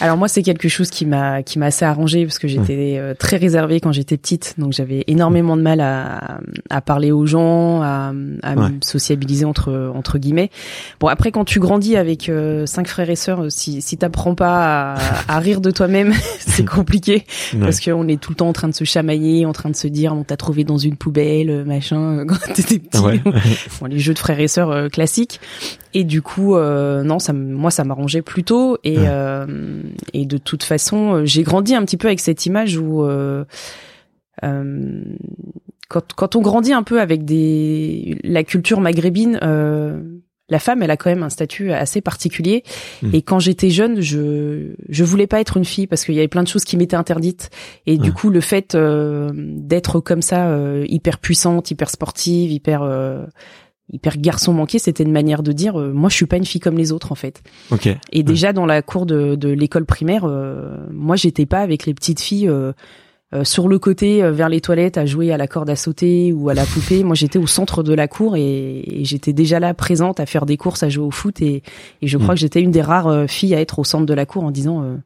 Alors 0.00 0.16
moi, 0.16 0.28
c'est 0.28 0.42
quelque 0.42 0.68
chose 0.68 0.88
qui 0.88 1.04
m'a 1.04 1.42
qui 1.42 1.58
m'a 1.58 1.66
assez 1.66 1.84
arrangé 1.84 2.24
parce 2.24 2.38
que 2.38 2.48
j'étais 2.48 2.96
euh, 2.98 3.12
très 3.12 3.36
réservée 3.36 3.80
quand 3.80 3.92
j'étais 3.92 4.16
petite, 4.16 4.54
donc 4.56 4.72
j'avais 4.72 5.04
énormément 5.08 5.58
de 5.58 5.62
mal 5.62 5.82
à 5.82 6.40
à 6.70 6.80
parler 6.80 7.12
aux 7.12 7.26
gens, 7.26 7.82
à, 7.82 8.14
à 8.42 8.56
me 8.56 8.78
sociabiliser 8.82 9.44
entre 9.44 9.92
entre 9.94 10.16
guillemets. 10.16 10.50
Bon 11.00 11.08
après, 11.08 11.32
quand 11.32 11.44
tu 11.44 11.60
grandis 11.60 11.96
avec 11.96 12.30
euh, 12.30 12.64
cinq 12.64 12.88
frères 12.88 13.10
et 13.10 13.16
sœurs, 13.16 13.52
si 13.52 13.82
si 13.82 13.98
t'apprends 13.98 14.34
pas 14.34 14.94
à, 14.94 15.34
à 15.36 15.38
rire 15.38 15.60
de 15.60 15.70
toi-même, 15.70 16.14
c'est 16.38 16.64
compliqué 16.64 17.26
parce 17.60 17.80
qu'on 17.80 18.08
est 18.08 18.20
tout 18.20 18.30
le 18.32 18.36
temps 18.36 18.48
en 18.48 18.52
train 18.52 18.68
de 18.68 18.74
se 18.74 18.84
chamailler, 18.84 19.46
en 19.46 19.52
train 19.52 19.70
de 19.70 19.76
se 19.76 19.88
dire 19.88 20.14
on 20.14 20.24
t'a 20.24 20.36
trouvé 20.36 20.64
dans 20.64 20.78
une 20.78 20.96
poubelle, 20.96 21.64
machin 21.64 22.24
t'étais 22.54 22.78
petit. 22.78 22.98
bon, 23.80 23.86
les 23.86 23.98
jeux 23.98 24.14
de 24.14 24.18
frères 24.18 24.40
et 24.40 24.48
sœurs 24.48 24.70
euh, 24.70 24.88
classiques. 24.88 25.40
Et 25.94 26.04
du 26.04 26.22
coup, 26.22 26.56
euh, 26.56 27.02
non, 27.02 27.18
ça, 27.18 27.32
moi, 27.32 27.70
ça 27.70 27.84
m'arrangeait 27.84 28.22
plutôt. 28.22 28.78
Et, 28.84 28.96
euh, 28.98 29.82
et 30.12 30.26
de 30.26 30.38
toute 30.38 30.62
façon, 30.62 31.24
j'ai 31.24 31.42
grandi 31.42 31.74
un 31.74 31.84
petit 31.84 31.96
peu 31.96 32.08
avec 32.08 32.20
cette 32.20 32.46
image 32.46 32.76
où 32.76 33.06
quand, 34.40 36.12
quand 36.14 36.36
on 36.36 36.42
grandit 36.42 36.72
un 36.72 36.82
peu 36.82 37.00
avec 37.00 37.24
des 37.24 38.18
la 38.22 38.44
culture 38.44 38.80
maghrébine, 38.80 39.38
la 40.50 40.58
femme, 40.58 40.82
elle 40.82 40.90
a 40.90 40.96
quand 40.96 41.10
même 41.10 41.22
un 41.22 41.30
statut 41.30 41.72
assez 41.72 42.00
particulier. 42.00 42.62
Hmm. 43.02 43.10
Et 43.12 43.22
quand 43.22 43.38
j'étais 43.38 43.70
jeune, 43.70 44.00
je 44.00 44.72
je 44.88 45.04
voulais 45.04 45.26
pas 45.26 45.40
être 45.40 45.56
une 45.56 45.64
fille 45.64 45.86
parce 45.86 46.04
qu'il 46.04 46.14
y 46.14 46.18
avait 46.18 46.28
plein 46.28 46.42
de 46.42 46.48
choses 46.48 46.64
qui 46.64 46.76
m'étaient 46.76 46.96
interdites. 46.96 47.50
Et 47.86 47.98
du 47.98 48.12
coup, 48.12 48.30
le 48.30 48.40
fait 48.40 48.74
euh, 48.74 49.30
d'être 49.34 50.00
comme 50.00 50.22
ça, 50.22 50.48
euh, 50.48 50.84
hyper 50.88 51.18
puissante, 51.18 51.70
hyper 51.70 51.90
sportive, 51.90 52.50
hyper 52.50 52.82
euh, 52.82 53.26
hyper 53.92 54.18
garçon 54.18 54.52
manqué, 54.52 54.78
c'était 54.78 55.02
une 55.02 55.12
manière 55.12 55.42
de 55.42 55.52
dire 55.52 55.78
moi 55.78 56.10
je 56.10 56.14
suis 56.14 56.26
pas 56.26 56.36
une 56.36 56.44
fille 56.44 56.60
comme 56.60 56.76
les 56.76 56.92
autres 56.92 57.10
en 57.10 57.14
fait. 57.14 57.42
Okay. 57.70 57.96
Et 58.12 58.22
déjà 58.22 58.52
dans 58.52 58.66
la 58.66 58.82
cour 58.82 59.06
de, 59.06 59.34
de 59.34 59.48
l'école 59.48 59.86
primaire, 59.86 60.26
moi 60.90 61.16
j'étais 61.16 61.46
pas 61.46 61.60
avec 61.60 61.86
les 61.86 61.94
petites 61.94 62.20
filles 62.20 62.50
euh, 63.34 63.44
sur 63.44 63.68
le 63.68 63.78
côté 63.78 64.22
euh, 64.22 64.32
vers 64.32 64.48
les 64.48 64.62
toilettes 64.62 64.96
à 64.96 65.04
jouer 65.04 65.32
à 65.32 65.36
la 65.36 65.46
corde 65.46 65.68
à 65.68 65.76
sauter 65.76 66.32
ou 66.32 66.48
à 66.48 66.54
la 66.54 66.64
poupée. 66.64 67.04
Moi, 67.04 67.14
j'étais 67.14 67.38
au 67.38 67.46
centre 67.46 67.82
de 67.82 67.92
la 67.92 68.08
cour 68.08 68.36
et, 68.36 69.02
j'étais 69.02 69.34
déjà 69.34 69.60
là 69.60 69.74
présente 69.74 70.18
à 70.18 70.24
faire 70.24 70.46
des 70.46 70.56
courses, 70.56 70.82
à 70.82 70.88
jouer 70.88 71.04
au 71.04 71.10
foot 71.10 71.42
et, 71.42 71.62
je 72.00 72.16
crois 72.16 72.32
mm. 72.32 72.36
que 72.36 72.40
j'étais 72.40 72.62
une 72.62 72.70
des 72.70 72.80
rares 72.80 73.08
euh, 73.08 73.26
filles 73.26 73.54
à 73.54 73.60
être 73.60 73.80
au 73.80 73.84
centre 73.84 74.06
de 74.06 74.14
la 74.14 74.24
cour 74.24 74.44
en 74.44 74.50
disant 74.50 74.82
euh, 74.82 74.96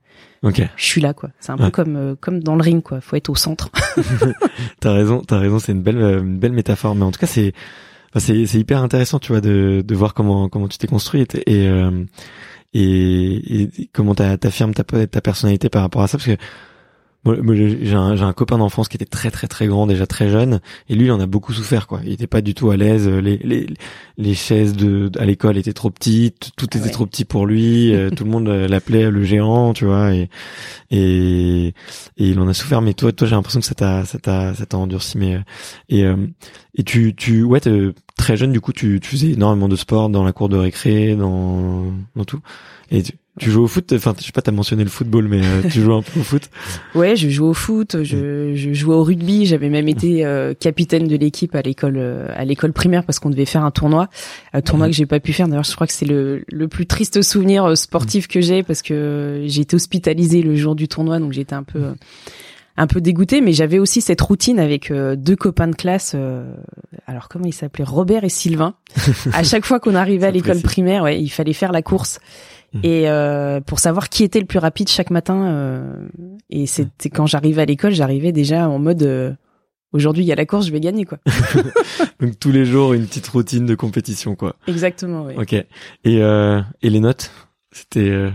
je 0.77 0.85
suis 0.85 1.01
là 1.01 1.15
quoi. 1.15 1.31
C'est 1.41 1.51
un 1.51 1.57
peu 1.57 1.71
comme 1.71 2.17
comme 2.21 2.43
dans 2.43 2.55
le 2.55 2.63
ring 2.63 2.81
quoi. 2.81 3.01
Faut 3.01 3.17
être 3.17 3.29
au 3.29 3.35
centre. 3.35 3.71
t'as 4.81 4.93
raison, 4.93 5.23
t'as 5.27 5.39
raison. 5.39 5.59
C'est 5.59 5.73
une 5.73 5.83
belle 5.83 5.99
une 5.99 6.39
belle 6.39 6.53
métaphore. 6.53 6.95
Mais 6.95 7.05
en 7.05 7.11
tout 7.11 7.21
cas, 7.21 7.27
c'est 7.27 7.53
c'est 8.17 8.47
c'est 8.47 8.59
hyper 8.59 8.83
intéressant, 8.83 9.19
tu 9.19 9.33
vois, 9.33 9.41
de 9.41 9.83
de 9.85 9.95
voir 9.97 10.15
comment 10.15 10.49
comment 10.49 10.69
tu 10.69 10.79
t'es 10.79 10.87
construite 10.87 11.41
et 11.47 11.69
et, 12.75 13.63
et 13.63 13.91
comment 13.93 14.15
t'affirmes 14.15 14.75
ta 14.75 14.85
ta 14.85 15.21
personnalité 15.21 15.69
par 15.69 15.83
rapport 15.83 16.03
à 16.03 16.09
ça 16.09 16.19
parce 16.19 16.27
que 16.27 16.37
moi, 17.25 17.55
j'ai 17.55 17.95
un, 17.95 18.21
un, 18.21 18.33
copain 18.33 18.59
d'enfance 18.59 18.89
qui 18.89 18.97
était 18.97 19.05
très 19.05 19.31
très 19.31 19.47
très 19.47 19.69
grand 19.69 19.87
déjà 19.87 20.09
très 20.09 20.29
jeune 20.29 20.61
et 20.89 20.97
lui 20.97 21.07
il 21.07 21.13
en 21.13 21.21
a 21.21 21.27
beaucoup 21.27 21.53
souffert 21.53 21.87
quoi. 21.87 22.01
Il 22.05 22.13
était 22.13 22.27
pas 22.27 22.41
du 22.41 22.53
tout 22.53 22.71
à 22.71 22.77
l'aise 22.77 23.07
les 23.09 23.37
les 23.39 23.69
les 24.19 24.35
chaises 24.35 24.75
de 24.75 25.09
à 25.21 25.25
l'école 25.25 25.57
étaient 25.57 25.73
trop 25.73 25.91
petites 25.91 26.51
tout 26.57 26.77
était 26.77 26.91
trop 26.91 27.07
petit 27.07 27.25
pour 27.25 27.47
lui 27.47 27.95
euh, 27.95 28.11
tout 28.17 28.25
le 28.25 28.31
monde 28.31 28.49
l'appelait 28.49 29.09
le 29.09 29.23
géant 29.23 29.73
tu 29.73 29.85
vois 29.85 30.13
et, 30.13 30.31
et 30.91 31.69
et 31.69 31.75
il 32.17 32.41
en 32.41 32.49
a 32.49 32.55
souffert. 32.55 32.83
Mais 32.83 32.95
toi 32.95 33.13
toi 33.13 33.29
j'ai 33.29 33.37
l'impression 33.37 33.61
que 33.61 33.67
ça 33.67 33.75
t'a 33.77 34.05
ça 34.05 34.19
t'a 34.19 34.55
ça 34.55 34.67
t'a 34.67 34.77
endurci 34.77 35.17
mais 35.17 35.39
et 35.89 36.05
euh, 36.05 36.17
et 36.75 36.83
tu 36.83 37.15
tu 37.15 37.45
ouais 37.45 37.61
très 38.17 38.37
jeune 38.37 38.51
du 38.51 38.61
coup 38.61 38.73
tu 38.73 38.99
tu 39.01 39.11
faisais 39.11 39.31
énormément 39.31 39.69
de 39.69 39.77
sport 39.77 40.09
dans 40.09 40.25
la 40.25 40.33
cour 40.33 40.49
de 40.49 40.57
récré 40.57 41.15
dans 41.15 41.93
dans 42.17 42.25
tout. 42.25 42.41
Et 42.91 43.03
tu 43.05 43.13
joues 43.39 43.63
au 43.63 43.67
foot 43.67 43.93
Enfin, 43.95 44.15
je 44.19 44.25
sais 44.25 44.33
pas, 44.33 44.43
t'as 44.43 44.53
mentionné 44.53 44.85
le 44.85 44.91
football, 44.91 45.27
mais 45.29 45.41
euh, 45.43 45.63
tu 45.63 45.81
joues 45.81 45.95
un 45.95 46.03
peu 46.03 46.21
au 46.21 46.23
foot? 46.23 46.51
Ouais, 46.95 47.17
je 47.17 47.29
joue 47.31 47.47
au 47.47 47.55
foot, 47.55 48.03
je, 48.03 48.55
je 48.55 48.73
jouais 48.75 48.95
au 48.95 49.03
rugby. 49.03 49.47
J'avais 49.47 49.71
même 49.71 49.89
été 49.89 50.25
euh, 50.25 50.53
capitaine 50.55 51.09
de 51.09 51.17
l'équipe 51.17 51.55
à 51.55 51.63
l'école 51.63 51.97
euh, 51.97 52.27
à 52.37 52.45
l'école 52.45 52.73
primaire 52.73 53.05
parce 53.05 53.19
qu'on 53.19 53.31
devait 53.31 53.47
faire 53.47 53.65
un 53.65 53.71
tournoi, 53.71 54.09
un 54.53 54.61
tournoi 54.61 54.89
que 54.89 54.93
j'ai 54.93 55.07
pas 55.07 55.21
pu 55.21 55.33
faire. 55.33 55.49
D'ailleurs, 55.49 55.65
je 55.65 55.75
crois 55.75 55.87
que 55.87 55.93
c'est 55.93 56.07
le, 56.07 56.45
le 56.47 56.69
plus 56.69 56.87
triste 56.87 57.23
souvenir 57.23 57.77
sportif 57.77 58.29
que 58.29 58.41
j'ai 58.41 58.63
parce 58.63 58.83
que 58.83 59.45
j'ai 59.47 59.63
été 59.63 59.77
hospitalisé 59.77 60.43
le 60.43 60.55
jour 60.55 60.75
du 60.75 60.87
tournoi, 60.89 61.19
donc 61.19 61.33
j'étais 61.33 61.55
un 61.55 61.63
peu 61.63 61.95
un 62.77 62.87
peu 62.87 63.01
dégoûté, 63.01 63.41
mais 63.43 63.53
j'avais 63.53 63.79
aussi 63.79 64.01
cette 64.01 64.21
routine 64.21 64.59
avec 64.59 64.93
deux 64.93 65.37
copains 65.37 65.69
de 65.69 65.75
classe. 65.75 66.15
alors 67.07 67.29
comment 67.29 67.47
ils 67.47 67.55
s'appelaient? 67.55 67.85
Robert 67.85 68.25
et 68.25 68.29
Sylvain. 68.29 68.75
à 69.33 69.43
chaque 69.43 69.65
fois 69.65 69.81
qu'on 69.81 69.95
arrivait 69.95 70.27
à 70.27 70.31
l'école 70.31 70.61
primaire, 70.61 71.03
ouais, 71.05 71.21
il 71.21 71.31
fallait 71.31 71.53
faire 71.55 71.73
la 71.73 71.83
course. 71.83 72.19
Mmh. 72.75 72.81
et 72.85 73.09
euh, 73.09 73.61
pour 73.61 73.79
savoir 73.79 74.09
qui 74.09 74.25
était 74.25 74.41
le 74.41 74.47
plus 74.47 74.59
rapide 74.59 74.89
chaque 74.89 75.11
matin. 75.11 75.47
Euh, 75.47 76.09
et 76.51 76.67
c'était 76.67 77.11
quand 77.11 77.27
j'arrivais 77.27 77.63
à 77.63 77.65
l'école, 77.67 77.93
j'arrivais 77.93 78.33
déjà 78.33 78.69
en 78.69 78.79
mode 78.79 79.03
euh, 79.03 79.33
aujourd'hui 79.93 80.25
il 80.25 80.27
y 80.27 80.33
a 80.33 80.37
la 80.37 80.47
course, 80.47 80.67
je 80.67 80.73
vais 80.73 80.81
gagner 80.81 81.05
quoi. 81.05 81.19
Donc 82.21 82.39
tous 82.39 82.51
les 82.51 82.65
jours 82.65 82.95
une 82.95 83.07
petite 83.07 83.29
routine 83.29 83.67
de 83.67 83.75
compétition 83.75 84.37
quoi. 84.37 84.57
Exactement. 84.67 85.25
Oui. 85.25 85.35
Ok. 85.37 85.53
Et 85.53 85.67
et 86.05 86.91
les 86.91 87.01
notes, 87.01 87.31
c'était 87.73 88.31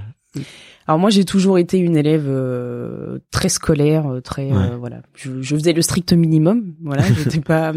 alors 0.88 1.00
moi 1.00 1.10
j'ai 1.10 1.25
toujours 1.25 1.58
été 1.58 1.77
une 1.79 1.98
élève 1.98 2.25
euh, 2.27 3.20
très 3.29 3.50
scolaire, 3.50 4.08
euh, 4.08 4.22
très 4.22 4.51
euh, 4.53 4.77
voilà. 4.79 5.01
Je, 5.15 5.41
je, 5.41 5.56
faisais 5.56 5.74
le 5.74 5.82
strict 5.82 6.13
minimum, 6.13 6.75
voilà. 6.82 7.03
J'étais 7.24 7.41
pas, 7.41 7.74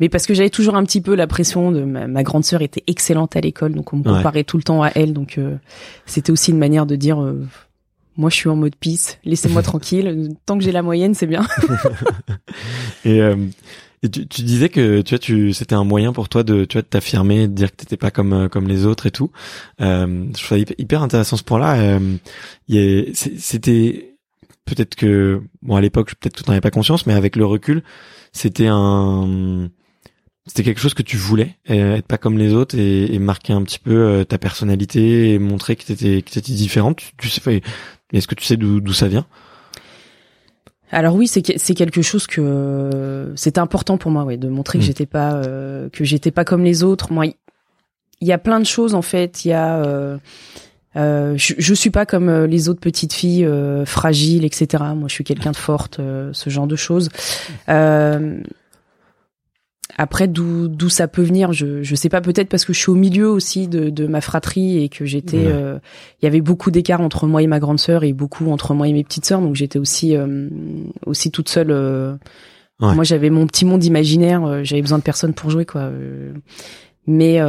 mais 0.00 0.08
parce 0.08 0.26
que 0.26 0.34
j'avais 0.34 0.50
toujours 0.50 0.74
un 0.74 0.84
petit 0.84 1.00
peu 1.00 1.14
la 1.14 1.28
pression 1.28 1.70
de 1.70 1.84
ma, 1.84 2.22
grande 2.24 2.44
sœur 2.44 2.60
était 2.60 2.82
excellente 2.88 3.36
à 3.36 3.40
l'école, 3.40 3.74
donc 3.74 3.92
on 3.92 3.98
me 3.98 4.02
comparait 4.02 4.42
tout 4.42 4.56
le 4.56 4.64
temps 4.64 4.82
à 4.82 4.90
elle, 4.96 5.12
donc 5.12 5.38
c'était 6.06 6.32
aussi 6.32 6.50
une 6.50 6.58
manière 6.58 6.86
de 6.86 6.96
dire. 6.96 7.18
moi, 8.16 8.30
je 8.30 8.34
suis 8.34 8.48
en 8.48 8.56
mode 8.56 8.74
peace. 8.74 9.18
Laissez-moi 9.24 9.62
tranquille. 9.70 10.34
Tant 10.44 10.58
que 10.58 10.64
j'ai 10.64 10.72
la 10.72 10.82
moyenne, 10.82 11.14
c'est 11.14 11.28
bien. 11.28 11.46
et 13.04 13.20
et 14.02 14.08
tu, 14.08 14.26
tu, 14.26 14.42
disais 14.42 14.68
que 14.70 15.02
tu 15.02 15.10
vois, 15.10 15.18
tu 15.18 15.52
c'était 15.52 15.74
un 15.74 15.84
moyen 15.84 16.12
pour 16.12 16.28
toi 16.28 16.42
de 16.42 16.64
tu 16.64 16.74
vois 16.74 16.82
de 16.82 16.86
t'affirmer, 16.86 17.48
de 17.48 17.52
dire 17.52 17.70
que 17.70 17.76
t'étais 17.76 17.96
pas 17.98 18.10
comme 18.10 18.32
euh, 18.32 18.48
comme 18.48 18.66
les 18.66 18.86
autres 18.86 19.06
et 19.06 19.10
tout. 19.10 19.30
Euh, 19.80 20.26
je 20.36 20.42
trouvais 20.42 20.64
hyper 20.78 21.02
intéressant 21.02 21.36
ce 21.36 21.44
point-là. 21.44 21.76
Euh, 21.78 23.12
c'était 23.14 24.16
peut-être 24.64 24.94
que 24.94 25.42
bon 25.62 25.76
à 25.76 25.80
l'époque 25.80 26.14
peut-être 26.14 26.36
que 26.36 26.42
tu 26.42 26.48
n'en 26.48 26.52
avais 26.52 26.60
pas 26.62 26.70
conscience, 26.70 27.06
mais 27.06 27.12
avec 27.14 27.36
le 27.36 27.44
recul, 27.44 27.82
c'était 28.32 28.68
un 28.68 29.70
c'était 30.46 30.64
quelque 30.64 30.80
chose 30.80 30.94
que 30.94 31.02
tu 31.02 31.16
voulais 31.16 31.56
euh, 31.70 31.96
être 31.96 32.06
pas 32.06 32.18
comme 32.18 32.38
les 32.38 32.54
autres 32.54 32.76
et, 32.78 33.14
et 33.14 33.18
marquer 33.18 33.52
un 33.52 33.62
petit 33.62 33.78
peu 33.78 33.94
euh, 33.94 34.24
ta 34.24 34.38
personnalité 34.38 35.34
et 35.34 35.38
montrer 35.38 35.76
que 35.76 35.84
t'étais 35.84 36.22
que 36.22 36.30
t'étais 36.30 36.52
différente. 36.54 36.96
Tu, 36.96 37.12
tu 37.18 37.28
sais, 37.28 37.62
est-ce 38.12 38.26
que 38.26 38.34
tu 38.34 38.44
sais 38.44 38.56
d'où 38.56 38.92
ça 38.92 39.08
vient? 39.08 39.26
Alors 40.92 41.14
oui, 41.14 41.28
c'est 41.28 41.58
c'est 41.58 41.74
quelque 41.74 42.02
chose 42.02 42.26
que 42.26 43.32
c'était 43.36 43.60
important 43.60 43.96
pour 43.96 44.10
moi, 44.10 44.24
ouais, 44.24 44.36
de 44.36 44.48
montrer 44.48 44.78
que 44.78 44.84
mm. 44.84 44.86
j'étais 44.86 45.06
pas 45.06 45.34
euh, 45.34 45.88
que 45.90 46.04
j'étais 46.04 46.30
pas 46.30 46.44
comme 46.44 46.64
les 46.64 46.82
autres. 46.82 47.12
Moi, 47.12 47.26
il 47.26 48.28
y 48.28 48.32
a 48.32 48.38
plein 48.38 48.60
de 48.60 48.66
choses 48.66 48.94
en 48.94 49.02
fait. 49.02 49.44
Il 49.44 49.48
y 49.48 49.52
a 49.52 49.76
euh, 49.76 50.18
euh, 50.96 51.34
je, 51.36 51.54
je 51.58 51.74
suis 51.74 51.90
pas 51.90 52.06
comme 52.06 52.44
les 52.44 52.68
autres 52.68 52.80
petites 52.80 53.12
filles 53.12 53.48
fragiles, 53.86 54.44
etc. 54.44 54.82
Moi, 54.96 55.08
je 55.08 55.14
suis 55.14 55.24
quelqu'un 55.24 55.52
de 55.52 55.56
forte, 55.56 56.00
ce 56.32 56.50
genre 56.50 56.66
de 56.66 56.76
choses. 56.76 57.08
Après, 59.96 60.28
d'où 60.28 60.68
d'où 60.68 60.88
ça 60.88 61.08
peut 61.08 61.22
venir, 61.22 61.52
je 61.52 61.82
je 61.82 61.94
sais 61.94 62.08
pas. 62.08 62.20
Peut-être 62.20 62.48
parce 62.48 62.64
que 62.64 62.72
je 62.72 62.78
suis 62.78 62.90
au 62.90 62.94
milieu 62.94 63.28
aussi 63.28 63.68
de, 63.68 63.90
de 63.90 64.06
ma 64.06 64.20
fratrie 64.20 64.82
et 64.82 64.88
que 64.88 65.04
j'étais, 65.04 65.46
euh, 65.46 65.78
il 66.20 66.24
y 66.24 66.28
avait 66.28 66.40
beaucoup 66.40 66.70
d'écart 66.70 67.00
entre 67.00 67.26
moi 67.26 67.42
et 67.42 67.46
ma 67.46 67.60
grande 67.60 67.78
sœur 67.78 68.04
et 68.04 68.12
beaucoup 68.12 68.50
entre 68.50 68.74
moi 68.74 68.88
et 68.88 68.92
mes 68.92 69.04
petites 69.04 69.24
sœurs, 69.24 69.40
donc 69.40 69.56
j'étais 69.56 69.78
aussi 69.78 70.16
euh, 70.16 70.48
aussi 71.06 71.30
toute 71.30 71.48
seule. 71.48 71.70
Euh. 71.70 72.16
Moi, 72.80 73.04
j'avais 73.04 73.28
mon 73.28 73.46
petit 73.46 73.66
monde 73.66 73.84
imaginaire. 73.84 74.64
j'avais 74.64 74.80
besoin 74.80 74.96
de 74.96 75.02
personne 75.02 75.34
pour 75.34 75.50
jouer, 75.50 75.66
quoi. 75.66 75.90
mais 77.06 77.42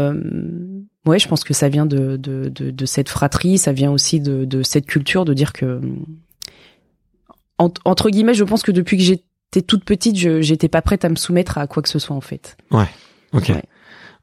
ouais, 1.05 1.19
je 1.19 1.27
pense 1.29 1.45
que 1.45 1.53
ça 1.53 1.69
vient 1.69 1.85
de 1.85 2.17
de, 2.17 2.49
de 2.49 2.69
de, 2.71 2.85
cette 2.85 3.07
fratrie, 3.07 3.57
ça 3.57 3.71
vient 3.71 3.91
aussi 3.91 4.19
de 4.19 4.43
de 4.43 4.61
cette 4.61 4.85
culture 4.85 5.23
de 5.23 5.33
dire 5.33 5.53
que 5.53 5.79
entre 7.57 8.09
guillemets, 8.09 8.33
je 8.33 8.43
pense 8.43 8.63
que 8.63 8.71
depuis 8.71 8.97
que 8.97 9.03
j'ai 9.03 9.23
t'es 9.51 9.61
toute 9.61 9.83
petite, 9.83 10.17
je 10.17 10.41
j'étais 10.41 10.69
pas 10.69 10.81
prête 10.81 11.05
à 11.05 11.09
me 11.09 11.15
soumettre 11.15 11.57
à 11.57 11.67
quoi 11.67 11.83
que 11.83 11.89
ce 11.89 11.99
soit 11.99 12.15
en 12.15 12.21
fait. 12.21 12.57
Ouais. 12.71 12.87
Ok. 13.33 13.51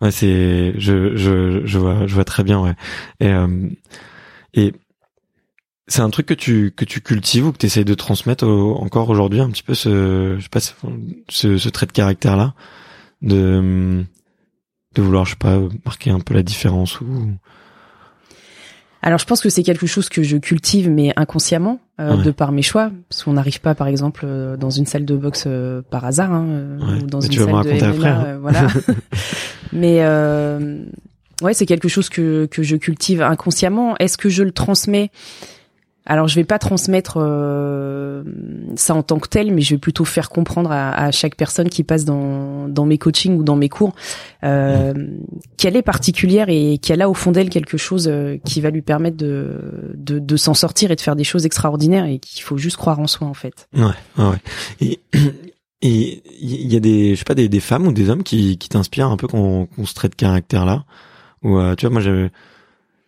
Ouais, 0.01 0.11
c'est 0.11 0.75
je 0.79 1.17
je 1.17 1.63
je 1.65 1.79
vois 1.79 2.07
je 2.07 2.15
vois 2.15 2.25
très 2.25 2.45
bien 2.45 2.61
ouais. 2.61 2.75
Et 3.21 3.29
euh, 3.29 3.69
et 4.55 4.73
c'est 5.87 6.03
un 6.03 6.11
truc 6.11 6.27
que 6.27 6.35
tu 6.35 6.73
que 6.75 6.85
tu 6.85 7.01
cultives 7.01 7.47
ou 7.47 7.53
que 7.53 7.59
tu 7.59 7.67
essayes 7.67 7.85
de 7.85 7.95
transmettre 7.95 8.47
encore 8.47 9.09
aujourd'hui 9.11 9.41
un 9.41 9.51
petit 9.51 9.63
peu 9.63 9.75
ce 9.75 10.37
je 10.39 10.43
sais 10.43 10.49
pas 10.49 10.61
ce, 10.61 11.59
ce 11.59 11.69
trait 11.69 11.87
de 11.87 11.93
caractère 11.93 12.37
là 12.37 12.55
de 13.23 14.05
de 14.95 15.03
vouloir 15.03 15.25
je 15.25 15.31
sais 15.31 15.37
pas 15.37 15.59
marquer 15.85 16.11
un 16.11 16.21
peu 16.21 16.35
la 16.35 16.43
différence 16.43 17.01
ou 17.01 17.33
alors 19.09 19.19
je 19.19 19.25
pense 19.25 19.41
que 19.41 19.49
c'est 19.49 19.63
quelque 19.63 19.87
chose 19.87 20.11
que 20.11 20.23
je 20.23 20.37
cultive 20.37 20.91
mais 20.91 21.15
inconsciemment 21.17 21.81
euh, 21.99 22.19
de 22.19 22.31
par 22.31 22.53
mes 22.53 22.61
choix. 22.61 22.91
Parce 23.09 23.23
qu'on 23.23 23.33
n'arrive 23.33 23.63
pas 23.63 23.75
par 23.75 23.87
exemple 23.87 24.27
euh, 24.27 24.59
dans 24.59 24.69
une 24.69 24.85
salle 24.85 25.07
de 25.07 25.17
boxe 25.17 25.45
euh, 25.47 25.81
par 25.81 26.05
hasard 26.05 26.31
hein, 26.31 26.77
ou 27.03 27.07
dans 27.07 27.23
une 27.23 27.33
salle 27.33 27.47
de 27.47 27.97
MMA 27.97 28.07
hein. 28.07 28.39
voilà. 28.43 28.67
mais 29.73 30.05
ouais 31.43 31.55
c'est 31.55 31.65
quelque 31.65 31.89
chose 31.89 32.11
que 32.11 32.45
que 32.51 32.63
je 32.63 32.77
cultive 32.77 33.23
inconsciemment. 33.23 33.97
Est-ce 33.97 34.19
que 34.19 34.29
je 34.29 34.43
le 34.43 34.53
transmets? 34.53 35.11
Alors 36.09 36.27
je 36.27 36.35
vais 36.35 36.45
pas 36.45 36.59
transmettre 36.59 37.19
euh, 37.21 38.25
ça 38.77 38.95
en 38.95 39.03
tant 39.03 39.19
que 39.19 39.29
tel, 39.29 39.53
mais 39.53 39.61
je 39.61 39.75
vais 39.75 39.79
plutôt 39.79 40.07
faire 40.07 40.31
comprendre 40.31 40.73
à, 40.73 40.91
à 40.91 41.11
chaque 41.11 41.37
personne 41.37 41.69
qui 41.69 41.85
passe 41.85 42.07
dans, 42.07 42.67
dans 42.67 42.87
mes 42.87 42.97
coachings 42.97 43.37
ou 43.37 43.45
dans 43.45 43.57
mes 43.57 43.69
cours 43.69 43.95
euh, 44.43 44.95
qu'elle 45.59 45.77
est 45.77 45.83
particulière 45.83 46.47
et 46.49 46.79
qu'elle 46.79 47.03
a 47.03 47.11
au 47.11 47.15
fond 47.15 47.31
d'elle 47.31 47.51
quelque 47.51 47.77
chose 47.77 48.09
euh, 48.09 48.39
qui 48.45 48.63
va 48.63 48.71
lui 48.71 48.81
permettre 48.81 49.19
de, 49.19 49.93
de, 49.95 50.19
de 50.19 50.37
s'en 50.37 50.55
sortir 50.55 50.91
et 50.91 50.97
de 50.97 51.01
faire 51.01 51.15
des 51.15 51.25
choses 51.25 51.45
extraordinaires 51.45 52.07
et 52.07 52.19
qu'il 52.19 52.43
faut 52.43 52.57
juste 52.57 52.79
croire 52.79 52.99
en 53.01 53.07
soi 53.07 53.27
en 53.27 53.35
fait. 53.35 53.69
Ouais, 53.77 54.25
ouais. 54.25 54.37
Et 54.81 55.01
et 55.83 56.23
il 56.41 56.73
y 56.73 56.77
a 56.77 56.81
des 56.81 57.15
je 57.15 57.19
sais 57.19 57.25
pas 57.25 57.35
des, 57.35 57.49
des 57.49 57.61
femmes 57.61 57.87
ou 57.87 57.93
des 57.93 58.09
hommes 58.11 58.23
qui, 58.23 58.57
qui 58.59 58.69
t'inspirent 58.69 59.11
un 59.11 59.17
peu 59.17 59.29
qu'on 59.29 59.67
qu'on 59.67 59.87
se 59.87 59.95
traite 59.95 60.17
caractère 60.17 60.65
là 60.65 60.85
ou 61.43 61.59
euh, 61.59 61.77
tu 61.77 61.87
vois 61.87 61.93
moi 61.93 62.03
j'avais 62.03 62.31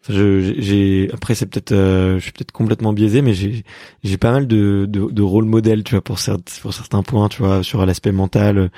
j'ai 0.09 1.11
après 1.13 1.35
c'est 1.35 1.47
peut-être 1.47 1.73
euh, 1.73 2.19
je 2.19 2.25
suis 2.25 2.33
peut-être 2.33 2.53
complètement 2.53 2.93
biaisé 2.95 3.21
mais 3.21 3.35
j'ai 3.35 3.65
j'ai 4.03 4.17
pas 4.17 4.33
mal 4.33 4.47
de, 4.47 4.87
de 4.89 5.11
de 5.11 5.23
rôle 5.23 5.45
modèle 5.45 5.85
tu 5.85 5.95
vois 5.95 6.03
pour 6.03 6.19
certains 6.19 6.61
pour 6.63 6.73
certains 6.73 7.03
points 7.03 7.29
tu 7.29 7.43
vois 7.43 7.63
sur 7.63 7.85
l'aspect 7.85 8.13
mental. 8.13 8.71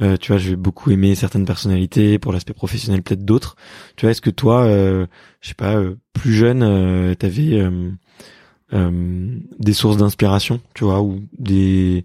Euh, 0.00 0.16
tu 0.16 0.30
vois 0.30 0.38
je 0.38 0.54
beaucoup 0.54 0.90
aimer 0.90 1.14
certaines 1.14 1.46
personnalités 1.46 2.18
pour 2.18 2.32
l'aspect 2.32 2.52
professionnel 2.52 3.02
peut-être 3.02 3.24
d'autres. 3.24 3.56
Tu 3.96 4.04
vois 4.04 4.12
est-ce 4.12 4.20
que 4.20 4.30
toi 4.30 4.64
euh, 4.64 5.06
je 5.40 5.48
sais 5.48 5.54
pas 5.54 5.74
euh, 5.76 5.96
plus 6.12 6.34
jeune 6.34 6.62
euh, 6.62 7.14
t'avais 7.14 7.62
des 8.70 9.72
sources 9.72 9.96
d'inspiration 9.96 10.60
tu 10.74 10.84
vois 10.84 11.00
ou 11.00 11.22
des 11.38 12.04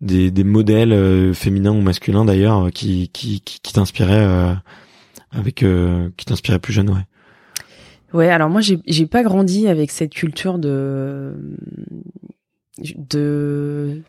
des, 0.00 0.32
des 0.32 0.44
modèles 0.44 1.32
féminins 1.34 1.70
ou 1.70 1.80
masculins 1.80 2.24
d'ailleurs 2.24 2.70
qui 2.72 3.08
qui 3.10 3.40
qui, 3.40 3.60
qui 3.60 3.72
t'inspiraient 3.72 4.56
avec 5.30 5.64
qui 6.16 6.24
t'inspiraient 6.26 6.58
plus 6.58 6.72
jeune 6.72 6.90
ouais 6.90 7.06
Ouais, 8.12 8.28
alors 8.28 8.50
moi 8.50 8.60
j'ai 8.60 9.06
pas 9.06 9.22
grandi 9.22 9.68
avec 9.68 9.90
cette 9.90 10.12
culture 10.12 10.58
de 10.58 11.34
de 12.96 14.02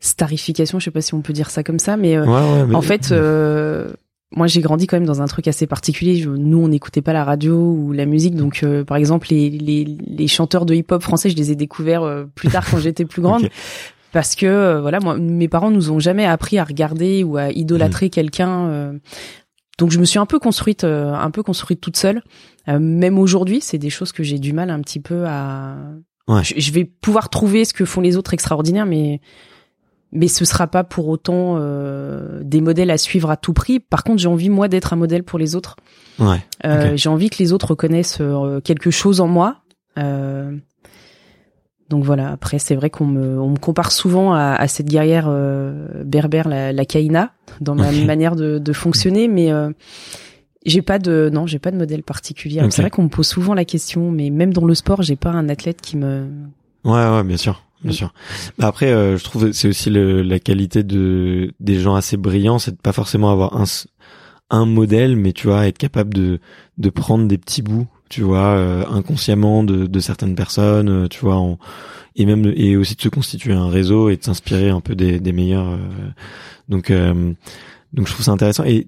starification, 0.00 0.78
je 0.78 0.84
sais 0.84 0.90
pas 0.90 1.00
si 1.00 1.14
on 1.14 1.22
peut 1.22 1.32
dire 1.32 1.50
ça 1.50 1.62
comme 1.62 1.78
ça, 1.78 1.96
mais, 1.96 2.16
euh, 2.16 2.26
en 2.26 2.82
fait, 2.82 3.12
euh, 3.12 3.92
moi 4.34 4.46
j'ai 4.46 4.60
grandi 4.60 4.86
quand 4.86 4.96
même 4.96 5.06
dans 5.06 5.22
un 5.22 5.26
truc 5.26 5.48
assez 5.48 5.66
particulier. 5.66 6.24
nous, 6.26 6.58
on 6.58 6.68
n'écoutait 6.68 7.02
pas 7.02 7.12
la 7.12 7.24
radio 7.24 7.56
ou 7.56 7.92
la 7.92 8.04
musique, 8.06 8.34
donc 8.34 8.62
euh, 8.62 8.84
par 8.84 8.96
exemple 8.96 9.28
les, 9.30 9.48
les, 9.48 9.84
les 9.84 10.28
chanteurs 10.28 10.66
de 10.66 10.74
hip-hop 10.74 11.02
français, 11.02 11.30
je 11.30 11.36
les 11.36 11.52
ai 11.52 11.56
découverts 11.56 12.26
plus 12.34 12.48
tard 12.48 12.64
quand 12.68 12.78
j'étais 12.78 13.04
plus 13.04 13.22
grande. 13.22 13.48
Parce 14.12 14.34
que 14.34 14.78
voilà, 14.80 15.00
moi, 15.00 15.16
mes 15.16 15.48
parents 15.48 15.70
nous 15.70 15.90
ont 15.90 15.98
jamais 15.98 16.26
appris 16.26 16.58
à 16.58 16.64
regarder 16.64 17.24
ou 17.24 17.38
à 17.38 17.50
idolâtrer 17.50 18.06
mmh. 18.06 18.10
quelqu'un. 18.10 18.92
Donc 19.78 19.90
je 19.90 19.98
me 19.98 20.04
suis 20.04 20.18
un 20.18 20.26
peu 20.26 20.38
construite, 20.38 20.84
un 20.84 21.30
peu 21.30 21.42
construite 21.42 21.80
toute 21.80 21.96
seule. 21.96 22.22
Euh, 22.68 22.78
même 22.78 23.18
aujourd'hui, 23.18 23.60
c'est 23.60 23.78
des 23.78 23.90
choses 23.90 24.12
que 24.12 24.22
j'ai 24.22 24.38
du 24.38 24.52
mal 24.52 24.70
un 24.70 24.80
petit 24.80 25.00
peu 25.00 25.24
à, 25.26 25.76
Je, 26.42 26.72
vais 26.72 26.84
pouvoir 26.84 27.28
trouver 27.28 27.64
ce 27.64 27.74
que 27.74 27.84
font 27.84 28.00
les 28.00 28.16
autres 28.16 28.34
extraordinaires, 28.34 28.86
mais 28.86 29.20
mais 30.14 30.28
ce 30.28 30.44
sera 30.44 30.66
pas 30.66 30.84
pour 30.84 31.08
autant 31.08 31.56
euh, 31.56 32.42
des 32.42 32.60
modèles 32.60 32.90
à 32.90 32.98
suivre 32.98 33.30
à 33.30 33.38
tout 33.38 33.54
prix. 33.54 33.80
Par 33.80 34.04
contre, 34.04 34.20
j'ai 34.20 34.28
envie 34.28 34.50
moi 34.50 34.68
d'être 34.68 34.92
un 34.92 34.96
modèle 34.96 35.24
pour 35.24 35.38
les 35.38 35.56
autres. 35.56 35.76
Ouais. 36.18 36.44
Euh, 36.66 36.96
J'ai 36.96 37.08
envie 37.08 37.30
que 37.30 37.38
les 37.38 37.54
autres 37.54 37.70
reconnaissent 37.70 38.18
euh, 38.20 38.60
quelque 38.60 38.90
chose 38.90 39.22
en 39.22 39.26
moi. 39.26 39.62
Euh, 41.92 41.96
donc 41.96 42.04
voilà. 42.04 42.30
Après, 42.30 42.58
c'est 42.58 42.74
vrai 42.74 42.90
qu'on 42.90 43.06
me, 43.06 43.40
on 43.40 43.50
me 43.50 43.58
compare 43.58 43.92
souvent 43.92 44.32
à, 44.34 44.54
à 44.54 44.68
cette 44.68 44.88
guerrière 44.88 45.26
euh, 45.28 46.02
berbère, 46.04 46.48
la, 46.48 46.72
la 46.72 46.84
Kaina, 46.84 47.32
dans 47.60 47.74
ma 47.74 47.92
manière 47.92 48.36
de, 48.36 48.58
de 48.58 48.72
fonctionner, 48.72 49.28
mais 49.28 49.50
j'ai 50.64 50.82
pas 50.82 50.98
de 50.98 51.30
non, 51.32 51.46
j'ai 51.46 51.58
pas 51.58 51.70
de 51.70 51.76
modèle 51.76 52.02
particulier. 52.02 52.62
C'est 52.70 52.82
vrai 52.82 52.90
qu'on 52.90 53.04
me 53.04 53.08
pose 53.08 53.26
souvent 53.26 53.54
la 53.54 53.64
question, 53.64 54.10
mais 54.10 54.30
même 54.30 54.52
dans 54.52 54.64
le 54.64 54.74
sport, 54.74 55.02
j'ai 55.02 55.16
pas 55.16 55.30
un 55.30 55.48
athlète 55.48 55.80
qui 55.80 55.96
me. 55.96 56.26
Ouais, 56.84 56.92
ouais, 56.92 57.24
bien 57.24 57.36
sûr, 57.36 57.64
bien 57.82 57.92
sûr. 57.92 58.12
Bah 58.58 58.68
après, 58.68 58.92
euh, 58.92 59.16
je 59.16 59.24
trouve 59.24 59.52
c'est 59.52 59.68
aussi 59.68 59.90
le, 59.90 60.22
la 60.22 60.38
qualité 60.38 60.82
de 60.82 61.52
des 61.60 61.80
gens 61.80 61.94
assez 61.94 62.16
brillants, 62.16 62.58
c'est 62.58 62.72
de 62.72 62.76
pas 62.76 62.92
forcément 62.92 63.30
avoir 63.30 63.56
un 63.60 63.64
un 64.50 64.66
modèle, 64.66 65.16
mais 65.16 65.32
tu 65.32 65.46
vois, 65.48 65.66
être 65.66 65.78
capable 65.78 66.14
de 66.14 66.38
de 66.78 66.90
prendre 66.90 67.26
des 67.26 67.38
petits 67.38 67.62
bouts, 67.62 67.86
tu 68.12 68.20
vois, 68.20 68.56
euh, 68.56 68.84
inconsciemment 68.90 69.64
de 69.64 69.86
de 69.86 70.00
certaines 70.00 70.34
personnes, 70.34 70.90
euh, 70.90 71.08
tu 71.08 71.20
vois, 71.20 71.36
en, 71.36 71.58
et 72.14 72.26
même 72.26 72.52
et 72.54 72.76
aussi 72.76 72.94
de 72.94 73.00
se 73.00 73.08
constituer 73.08 73.54
un 73.54 73.70
réseau 73.70 74.10
et 74.10 74.18
de 74.18 74.22
s'inspirer 74.22 74.68
un 74.68 74.82
peu 74.82 74.94
des 74.94 75.18
des 75.18 75.32
meilleurs. 75.32 75.78
donc 76.68 76.92
donc 77.92 78.06
je 78.06 78.12
trouve 78.12 78.24
ça 78.24 78.32
intéressant 78.32 78.64
et 78.64 78.86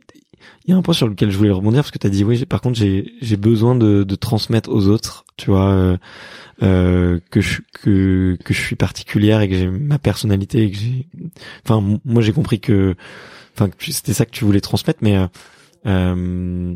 il 0.66 0.70
y 0.70 0.74
a 0.74 0.76
un 0.76 0.82
point 0.82 0.94
sur 0.94 1.08
lequel 1.08 1.30
je 1.30 1.38
voulais 1.38 1.50
rebondir 1.50 1.82
parce 1.82 1.90
que 1.90 1.98
tu 1.98 2.06
as 2.06 2.10
dit 2.10 2.22
oui, 2.22 2.44
par 2.44 2.60
contre 2.60 2.78
j'ai 2.78 3.14
j'ai 3.22 3.36
besoin 3.38 3.74
de, 3.74 4.02
de 4.02 4.14
transmettre 4.14 4.70
aux 4.70 4.88
autres, 4.88 5.24
tu 5.36 5.50
vois, 5.50 5.70
euh, 5.70 5.96
euh, 6.62 7.18
que 7.30 7.40
je 7.40 7.60
que 7.72 8.36
que 8.44 8.52
je 8.52 8.60
suis 8.60 8.76
particulière 8.76 9.40
et 9.40 9.48
que 9.48 9.54
j'ai 9.54 9.68
ma 9.68 9.98
personnalité 9.98 10.64
et 10.64 10.70
que 10.70 10.76
j'ai, 10.76 11.06
enfin 11.64 11.98
moi 12.04 12.20
j'ai 12.22 12.32
compris 12.32 12.60
que, 12.60 12.94
enfin 13.54 13.70
c'était 13.78 14.12
ça 14.12 14.26
que 14.26 14.32
tu 14.32 14.44
voulais 14.44 14.60
transmettre, 14.60 15.00
mais 15.02 15.16
euh, 15.16 15.26
euh, 15.86 16.74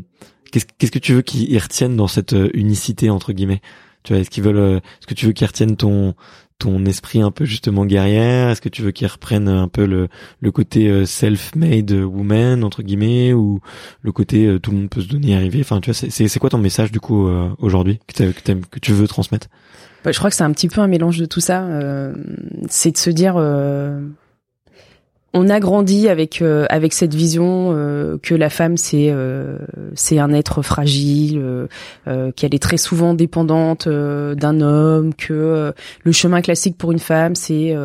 qu'est-ce 0.51 0.91
que 0.91 0.99
tu 0.99 1.13
veux 1.13 1.21
qu'ils 1.21 1.57
retiennent 1.59 1.95
dans 1.95 2.07
cette 2.07 2.35
unicité 2.53 3.09
entre 3.09 3.33
guillemets? 3.33 3.61
Tu 4.03 4.13
vois 4.13 4.21
est-ce 4.21 4.29
qu'ils 4.29 4.43
veulent 4.43 4.77
est-ce 4.77 5.07
que 5.07 5.13
tu 5.13 5.25
veux 5.25 5.33
qu'ils 5.33 5.47
retiennent 5.47 5.75
ton 5.75 6.15
ton 6.59 6.85
esprit 6.85 7.21
un 7.21 7.31
peu 7.31 7.45
justement 7.45 7.85
guerrière? 7.85 8.49
Est-ce 8.49 8.61
que 8.61 8.69
tu 8.69 8.81
veux 8.81 8.91
qu'ils 8.91 9.07
reprennent 9.07 9.47
un 9.47 9.69
peu 9.69 9.85
le, 9.85 10.09
le 10.41 10.51
côté 10.51 10.89
euh, 10.89 11.05
self-made 11.05 11.91
woman 11.91 12.63
entre 12.63 12.83
guillemets 12.83 13.33
ou 13.33 13.61
le 14.01 14.11
côté 14.11 14.45
euh, 14.45 14.59
tout 14.59 14.71
le 14.71 14.77
monde 14.77 14.89
peut 14.89 15.01
se 15.01 15.07
donner 15.07 15.35
arriver 15.35 15.61
Enfin, 15.61 15.79
tu 15.79 15.91
vois, 15.91 16.09
c'est 16.09 16.39
quoi 16.39 16.49
ton 16.49 16.57
message 16.57 16.91
du 16.91 16.99
coup 16.99 17.27
euh, 17.27 17.49
aujourd'hui 17.57 17.99
que, 18.07 18.31
que, 18.31 18.79
tu 18.79 18.91
veux 18.91 19.07
transmettre? 19.07 19.47
Bah, 20.03 20.11
Je 20.11 20.17
crois 20.17 20.29
que 20.29 20.35
c'est 20.35 20.43
un 20.43 20.51
petit 20.51 20.67
peu 20.67 20.81
un 20.81 20.87
mélange 20.87 21.17
de 21.17 21.25
tout 21.25 21.39
ça. 21.39 21.65
c'est 22.67 22.91
de 22.91 22.97
se 22.97 23.09
dire 23.09 23.35
on 25.33 25.49
a 25.49 25.59
grandi 25.59 26.09
avec 26.09 26.41
euh, 26.41 26.65
avec 26.69 26.93
cette 26.93 27.13
vision 27.13 27.69
euh, 27.71 28.17
que 28.21 28.33
la 28.33 28.49
femme 28.49 28.77
c'est 28.77 29.09
euh, 29.11 29.57
c'est 29.93 30.17
un 30.19 30.33
être 30.33 30.61
fragile, 30.61 31.41
qu'elle 32.35 32.55
est 32.55 32.61
très 32.61 32.77
souvent 32.77 33.13
dépendante 33.13 33.87
d'un 33.87 34.61
homme, 34.61 35.13
que 35.13 35.73
le 36.03 36.11
chemin 36.11 36.41
classique 36.41 36.77
pour 36.77 36.91
une 36.91 36.99
femme 36.99 37.35
c'est 37.35 37.75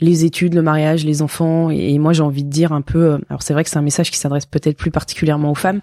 les 0.00 0.24
études, 0.24 0.54
le 0.54 0.62
mariage, 0.62 1.04
les 1.04 1.22
enfants. 1.22 1.70
Et, 1.70 1.94
et 1.94 1.98
moi 1.98 2.12
j'ai 2.12 2.22
envie 2.22 2.44
de 2.44 2.50
dire 2.50 2.72
un 2.72 2.82
peu. 2.82 3.18
alors 3.28 3.42
c'est 3.42 3.52
vrai 3.52 3.64
que 3.64 3.70
c'est 3.70 3.78
un 3.78 3.82
message 3.82 4.10
qui 4.10 4.18
s'adresse 4.18 4.46
peut-être 4.46 4.76
plus 4.76 4.90
particulièrement 4.90 5.50
aux 5.50 5.56
femmes, 5.56 5.80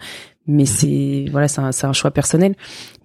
mais 0.48 0.64
mhm. 0.64 0.66
c'est 0.66 1.26
voilà 1.32 1.48
c'est 1.48 1.62
un, 1.62 1.70
un, 1.90 1.94
choix 1.94 2.12
personnel. 2.12 2.56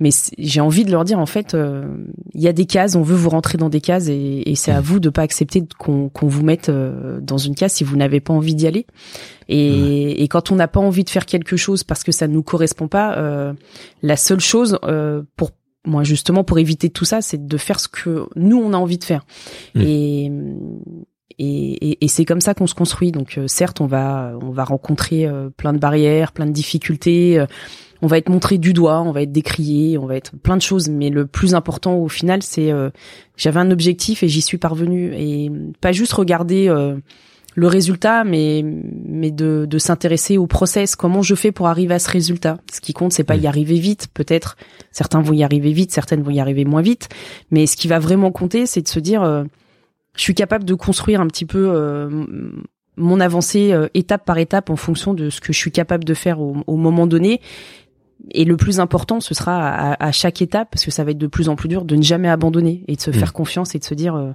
Mais 0.00 0.10
j'ai 0.38 0.60
envie 0.60 0.84
de 0.84 0.90
leur 0.90 1.04
dire 1.04 1.18
en 1.18 1.26
fait 1.26 1.54
euh, 1.54 1.86
il 2.34 2.40
y 2.40 2.48
a 2.48 2.52
des 2.52 2.66
cases 2.66 2.96
on 2.96 3.02
veut 3.02 3.16
vous 3.16 3.28
rentrer 3.28 3.58
dans 3.58 3.68
des 3.68 3.80
cases 3.80 4.08
et, 4.08 4.42
et 4.46 4.54
c'est 4.54 4.72
à 4.72 4.80
mhm. 4.80 4.86
vous 4.86 5.00
de 5.00 5.10
pas 5.10 5.22
accepter 5.22 5.62
qu'on 5.78 6.08
qu'on 6.08 6.28
vous 6.28 6.42
mette 6.42 6.68
euh, 6.68 7.20
dans 7.20 7.38
une 7.38 7.54
case 7.54 7.72
si 7.72 7.84
vous 7.84 7.96
n'avez 7.96 8.20
pas 8.20 8.32
envie 8.32 8.54
d'y 8.54 8.66
aller. 8.66 8.86
Et, 9.48 10.24
et, 10.24 10.28
quand 10.28 10.50
on 10.50 10.56
n'a 10.56 10.66
pas 10.66 10.80
envie 10.80 11.04
de 11.04 11.10
faire 11.10 11.24
quelque 11.24 11.56
chose 11.56 11.84
parce 11.84 12.02
que 12.02 12.10
ça 12.10 12.26
ne 12.26 12.32
nous 12.32 12.42
correspond 12.42 12.88
pas 12.88 13.16
euh, 13.16 13.52
la 14.02 14.16
seule 14.16 14.40
chose 14.40 14.78
pour 15.36 15.50
moi 15.84 16.02
justement 16.02 16.42
pour 16.42 16.58
éviter 16.58 16.90
tout 16.90 17.04
ça 17.04 17.20
c'est 17.22 17.46
de 17.46 17.56
faire 17.56 17.78
ce 17.78 17.86
que 17.86 18.26
nous 18.34 18.56
on 18.56 18.72
a 18.72 18.76
envie 18.76 18.98
de 18.98 19.04
faire. 19.04 19.24
Et 19.76 20.32
et, 21.38 21.90
et, 21.90 22.04
et 22.04 22.08
c'est 22.08 22.24
comme 22.24 22.40
ça 22.40 22.54
qu'on 22.54 22.66
se 22.66 22.74
construit. 22.74 23.12
Donc 23.12 23.38
euh, 23.38 23.46
certes, 23.46 23.80
on 23.80 23.86
va 23.86 24.32
on 24.42 24.50
va 24.50 24.64
rencontrer 24.64 25.26
euh, 25.26 25.50
plein 25.56 25.72
de 25.72 25.78
barrières, 25.78 26.32
plein 26.32 26.46
de 26.46 26.52
difficultés. 26.52 27.38
Euh, 27.38 27.46
on 28.02 28.06
va 28.06 28.18
être 28.18 28.28
montré 28.28 28.58
du 28.58 28.72
doigt, 28.72 29.00
on 29.02 29.12
va 29.12 29.22
être 29.22 29.32
décrié, 29.32 29.96
on 29.98 30.06
va 30.06 30.16
être 30.16 30.36
plein 30.36 30.56
de 30.56 30.62
choses. 30.62 30.88
Mais 30.88 31.08
le 31.10 31.26
plus 31.26 31.54
important 31.54 31.96
au 31.96 32.08
final, 32.08 32.42
c'est 32.42 32.70
j'avais 33.38 33.58
un 33.58 33.70
objectif 33.70 34.22
et 34.22 34.28
j'y 34.28 34.42
suis 34.42 34.58
parvenu. 34.58 35.14
Et 35.14 35.50
pas 35.80 35.92
juste 35.92 36.12
regarder 36.12 36.68
le 37.54 37.66
résultat, 37.66 38.22
mais 38.22 38.62
mais 38.62 39.30
de, 39.30 39.66
de 39.66 39.78
s'intéresser 39.78 40.36
au 40.36 40.46
process. 40.46 40.94
Comment 40.94 41.22
je 41.22 41.34
fais 41.34 41.52
pour 41.52 41.68
arriver 41.68 41.94
à 41.94 41.98
ce 41.98 42.10
résultat? 42.10 42.58
Ce 42.70 42.82
qui 42.82 42.92
compte, 42.92 43.14
c'est 43.14 43.24
pas 43.24 43.36
y 43.36 43.46
arriver 43.46 43.78
vite. 43.78 44.08
Peut-être 44.12 44.58
certains 44.92 45.22
vont 45.22 45.32
y 45.32 45.42
arriver 45.42 45.72
vite, 45.72 45.90
certaines 45.90 46.22
vont 46.22 46.32
y 46.32 46.38
arriver 46.38 46.66
moins 46.66 46.82
vite. 46.82 47.08
Mais 47.50 47.64
ce 47.64 47.78
qui 47.78 47.88
va 47.88 47.98
vraiment 47.98 48.30
compter, 48.30 48.66
c'est 48.66 48.82
de 48.82 48.88
se 48.88 49.00
dire 49.00 49.46
je 50.16 50.22
suis 50.22 50.34
capable 50.34 50.64
de 50.64 50.74
construire 50.74 51.20
un 51.20 51.26
petit 51.26 51.44
peu 51.44 51.70
euh, 51.70 52.24
mon 52.96 53.20
avancée 53.20 53.72
euh, 53.72 53.88
étape 53.94 54.24
par 54.24 54.38
étape 54.38 54.70
en 54.70 54.76
fonction 54.76 55.14
de 55.14 55.30
ce 55.30 55.40
que 55.40 55.52
je 55.52 55.58
suis 55.58 55.70
capable 55.70 56.04
de 56.04 56.14
faire 56.14 56.40
au, 56.40 56.76
moment 56.76 57.06
donné. 57.06 57.40
Et 58.30 58.44
le 58.44 58.56
plus 58.56 58.80
important, 58.80 59.20
ce 59.20 59.34
sera 59.34 59.92
à, 59.92 60.12
chaque 60.12 60.40
étape, 60.40 60.68
parce 60.70 60.84
que 60.84 60.90
ça 60.90 61.04
va 61.04 61.10
être 61.10 61.18
de 61.18 61.26
plus 61.26 61.48
en 61.48 61.54
plus 61.54 61.68
dur, 61.68 61.84
de 61.84 61.96
ne 61.96 62.02
jamais 62.02 62.28
abandonner 62.28 62.82
et 62.88 62.96
de 62.96 63.00
se 63.00 63.10
faire 63.10 63.28
mmh. 63.28 63.32
confiance 63.32 63.74
et 63.74 63.78
de 63.78 63.84
se 63.84 63.94
dire 63.94 64.34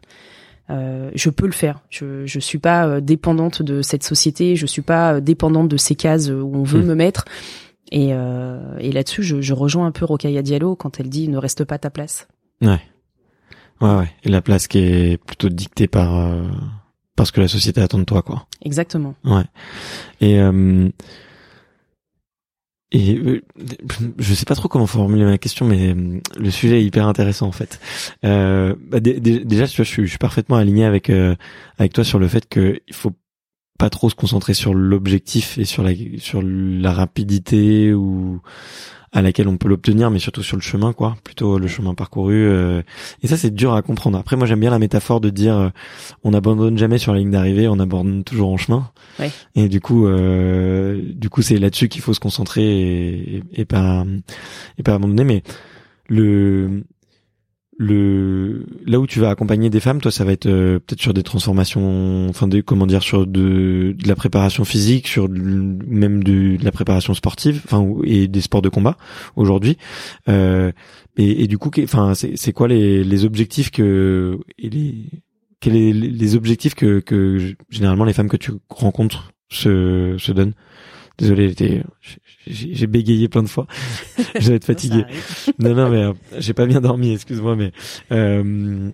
euh, 0.70 1.10
je 1.16 1.30
peux 1.32 1.48
le 1.48 1.52
faire. 1.52 1.82
Je 1.90 2.26
je 2.28 2.40
suis 2.40 2.60
pas 2.60 3.02
dépendante 3.02 3.64
de 3.64 3.82
cette 3.82 4.04
société, 4.04 4.56
je 4.56 4.68
suis 4.68 4.84
pas 4.84 5.20
dépendante 5.20 5.68
de 5.68 5.78
ces 5.78 5.96
cases 5.96 6.30
où 6.30 6.52
on 6.54 6.64
veut 6.64 6.84
mmh. 6.84 6.86
me 6.86 6.96
mettre. 6.96 7.26
Et, 7.92 8.10
et 8.10 8.92
là-dessus, 8.92 9.24
je, 9.24 9.42
je 9.42 9.54
rejoins 9.54 9.88
un 9.88 9.92
peu 9.92 10.06
Rokaya 10.06 10.44
Diallo 10.44 10.76
quand 10.76 11.00
elle 11.00 11.10
dit 11.10 11.28
ne 11.28 11.38
reste 11.38 11.66
pas 11.66 11.76
à 11.76 11.80
ta 11.80 11.90
place. 11.90 12.28
Ouais. 12.62 12.80
Ouais, 13.82 13.96
ouais. 13.96 14.12
Et 14.24 14.30
la 14.30 14.42
place 14.42 14.68
qui 14.68 14.80
est 14.80 15.18
plutôt 15.24 15.50
dictée 15.50 15.88
par 15.88 16.16
euh, 16.16 16.48
parce 17.16 17.32
que 17.32 17.42
la 17.42 17.48
société 17.48 17.82
attend 17.82 18.00
de 18.00 18.04
toi, 18.04 18.22
quoi. 18.22 18.48
Exactement. 18.64 19.16
Ouais. 19.26 19.44
Et 20.22 20.40
euh, 20.40 20.90
et 22.92 23.16
euh, 23.18 23.42
je 24.20 24.34
sais 24.34 24.46
pas 24.46 24.56
trop 24.56 24.68
comment 24.68 24.88
formuler 24.88 25.24
ma 25.24 25.38
question, 25.38 25.66
mais 25.66 25.94
euh, 25.94 26.20
le 26.38 26.52
sujet 26.52 26.82
est 26.82 26.86
hyper 26.86 27.08
intéressant 27.08 27.48
en 27.48 27.52
fait. 27.52 27.80
Euh, 28.26 28.76
bah, 28.90 29.00
déjà, 29.00 29.68
tu 29.68 29.78
vois, 29.78 29.86
je 29.86 29.90
suis, 29.90 30.04
je 30.04 30.10
suis 30.10 30.18
parfaitement 30.18 30.58
aligné 30.58 30.86
avec 30.86 31.10
avec 31.78 31.94
toi 31.94 32.04
sur 32.04 32.20
le 32.20 32.28
fait 32.28 32.48
que 32.48 32.82
il 32.88 32.94
faut 32.94 33.14
pas 33.78 33.90
trop 33.90 34.10
se 34.10 34.16
concentrer 34.16 34.54
sur 34.54 34.74
l'objectif 34.74 35.58
et 35.58 35.66
sur 35.66 35.84
la 35.84 35.92
sur 36.20 36.42
la 36.44 36.92
rapidité 36.92 37.94
ou 37.94 38.42
à 39.14 39.22
laquelle 39.22 39.48
on 39.48 39.58
peut 39.58 39.68
l'obtenir, 39.68 40.10
mais 40.10 40.20
surtout 40.20 40.42
sur 40.42 40.56
le 40.56 40.62
chemin, 40.62 40.94
quoi, 40.94 41.18
plutôt 41.24 41.60
le 41.60 41.68
chemin 41.68 41.94
parcouru. 41.94 42.48
Euh. 42.48 42.82
et 43.22 43.28
ça, 43.28 43.36
c'est 43.36 43.54
dur 43.54 43.74
à 43.74 43.82
comprendre. 43.82 44.18
Après, 44.18 44.38
moi, 44.38 44.48
j'aime 44.48 44.62
bien 44.62 44.72
la 44.72 44.80
métaphore 44.80 45.20
de 45.20 45.30
dire, 45.30 45.56
euh, 45.58 45.70
on 46.24 46.32
n'abandonne 46.32 46.78
jamais 46.78 46.98
sur 46.98 47.12
la 47.12 47.20
ligne 47.20 47.32
d'arrivée, 47.32 47.68
on 47.68 47.80
abandonne 47.80 48.24
toujours 48.24 48.50
en 48.52 48.58
chemin. 48.58 48.90
Et 49.56 49.68
du 49.68 49.82
coup, 49.82 50.08
euh, 50.08 51.02
du 51.14 51.30
coup, 51.30 51.42
c'est 51.42 51.58
là-dessus 51.58 51.90
qu'il 51.90 52.02
faut 52.02 52.14
se 52.14 52.20
concentrer 52.20 52.64
et, 52.64 53.44
et, 53.54 53.66
pas 53.66 54.06
et 54.78 54.84
pas 54.84 54.96
abandonner. 54.96 55.26
Mais 55.26 55.44
le 56.08 56.84
le 57.82 58.64
là 58.86 59.00
où 59.00 59.08
tu 59.08 59.20
vas 59.20 59.30
accompagner 59.32 59.72
des 59.72 59.80
femmes, 59.80 60.02
toi, 60.02 60.12
ça 60.12 60.24
va 60.24 60.32
être 60.32 60.46
euh, 60.46 60.78
peut-être 60.78 61.02
sur 61.02 61.14
des 61.14 61.24
transformations, 61.24 62.28
enfin 62.30 62.48
des 62.48 62.62
comment 62.62 62.86
dire, 62.86 63.02
sur 63.02 63.26
de, 63.26 63.96
de 63.98 64.08
la 64.08 64.16
préparation 64.16 64.64
physique, 64.66 65.08
sur 65.08 65.28
même 65.28 66.24
de, 66.24 66.58
de, 66.58 66.64
la 66.64 66.72
préparation 66.72 67.14
sportive, 67.16 67.62
enfin 67.66 67.88
et 68.04 68.28
des 68.28 68.42
sports 68.42 68.62
de 68.62 68.70
combat 68.70 68.98
aujourd'hui. 69.36 69.78
Euh, 70.30 70.72
et, 71.18 71.44
et, 71.44 71.48
du 71.48 71.58
coup, 71.58 71.72
enfin 71.84 72.14
c'est 72.14 72.54
quoi 72.54 72.68
les, 72.68 73.04
les 73.04 73.26
objectifs 73.26 73.72
que 73.72 74.40
et 74.60 74.70
les 74.70 75.06
quels 75.60 75.74
les, 75.74 75.94
les 75.94 76.36
objectifs 76.36 76.76
que, 76.76 77.00
que 77.00 77.56
généralement 77.70 78.06
les 78.06 78.14
femmes 78.14 78.30
que 78.30 78.38
tu 78.38 78.52
rencontres 78.70 79.32
se 79.50 80.16
se 80.20 80.32
donnent? 80.32 80.54
Désolé, 81.18 81.54
j'ai 82.48 82.88
bégayé 82.88 83.28
plein 83.28 83.44
de 83.44 83.50
fois. 83.50 83.68
J'allais 84.40 84.56
être 84.56 84.66
fatigué. 84.66 85.06
non, 85.60 85.76
non, 85.76 85.90
mais 85.90 86.04
euh, 86.04 86.14
j'ai 86.40 86.54
pas 86.54 86.66
bien 86.66 86.82
dormi, 86.82 87.14
excuse-moi, 87.14 87.56
mais 87.56 87.72
euh, 88.12 88.92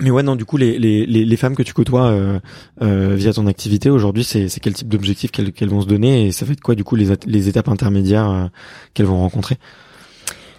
mais 0.00 0.10
ouais, 0.10 0.22
non, 0.22 0.34
du 0.34 0.44
coup, 0.44 0.56
les, 0.56 0.78
les, 0.78 1.04
les, 1.06 1.36
femmes 1.36 1.54
que 1.54 1.62
tu 1.62 1.74
côtoies 1.74 2.06
euh, 2.06 2.40
euh, 2.80 3.14
via 3.14 3.32
ton 3.34 3.46
activité 3.46 3.90
aujourd'hui, 3.90 4.24
c'est, 4.24 4.48
c'est 4.48 4.58
quel 4.58 4.72
type 4.72 4.88
d'objectif 4.88 5.30
qu'elles, 5.30 5.52
qu'elles 5.52 5.68
vont 5.68 5.82
se 5.82 5.86
donner 5.86 6.26
et 6.26 6.32
ça 6.32 6.46
fait 6.46 6.54
de 6.54 6.60
quoi, 6.60 6.74
du 6.74 6.84
coup, 6.84 6.96
les, 6.96 7.08
les 7.26 7.48
étapes 7.48 7.68
intermédiaires 7.68 8.30
euh, 8.30 8.46
qu'elles 8.94 9.06
vont 9.06 9.18
rencontrer? 9.18 9.58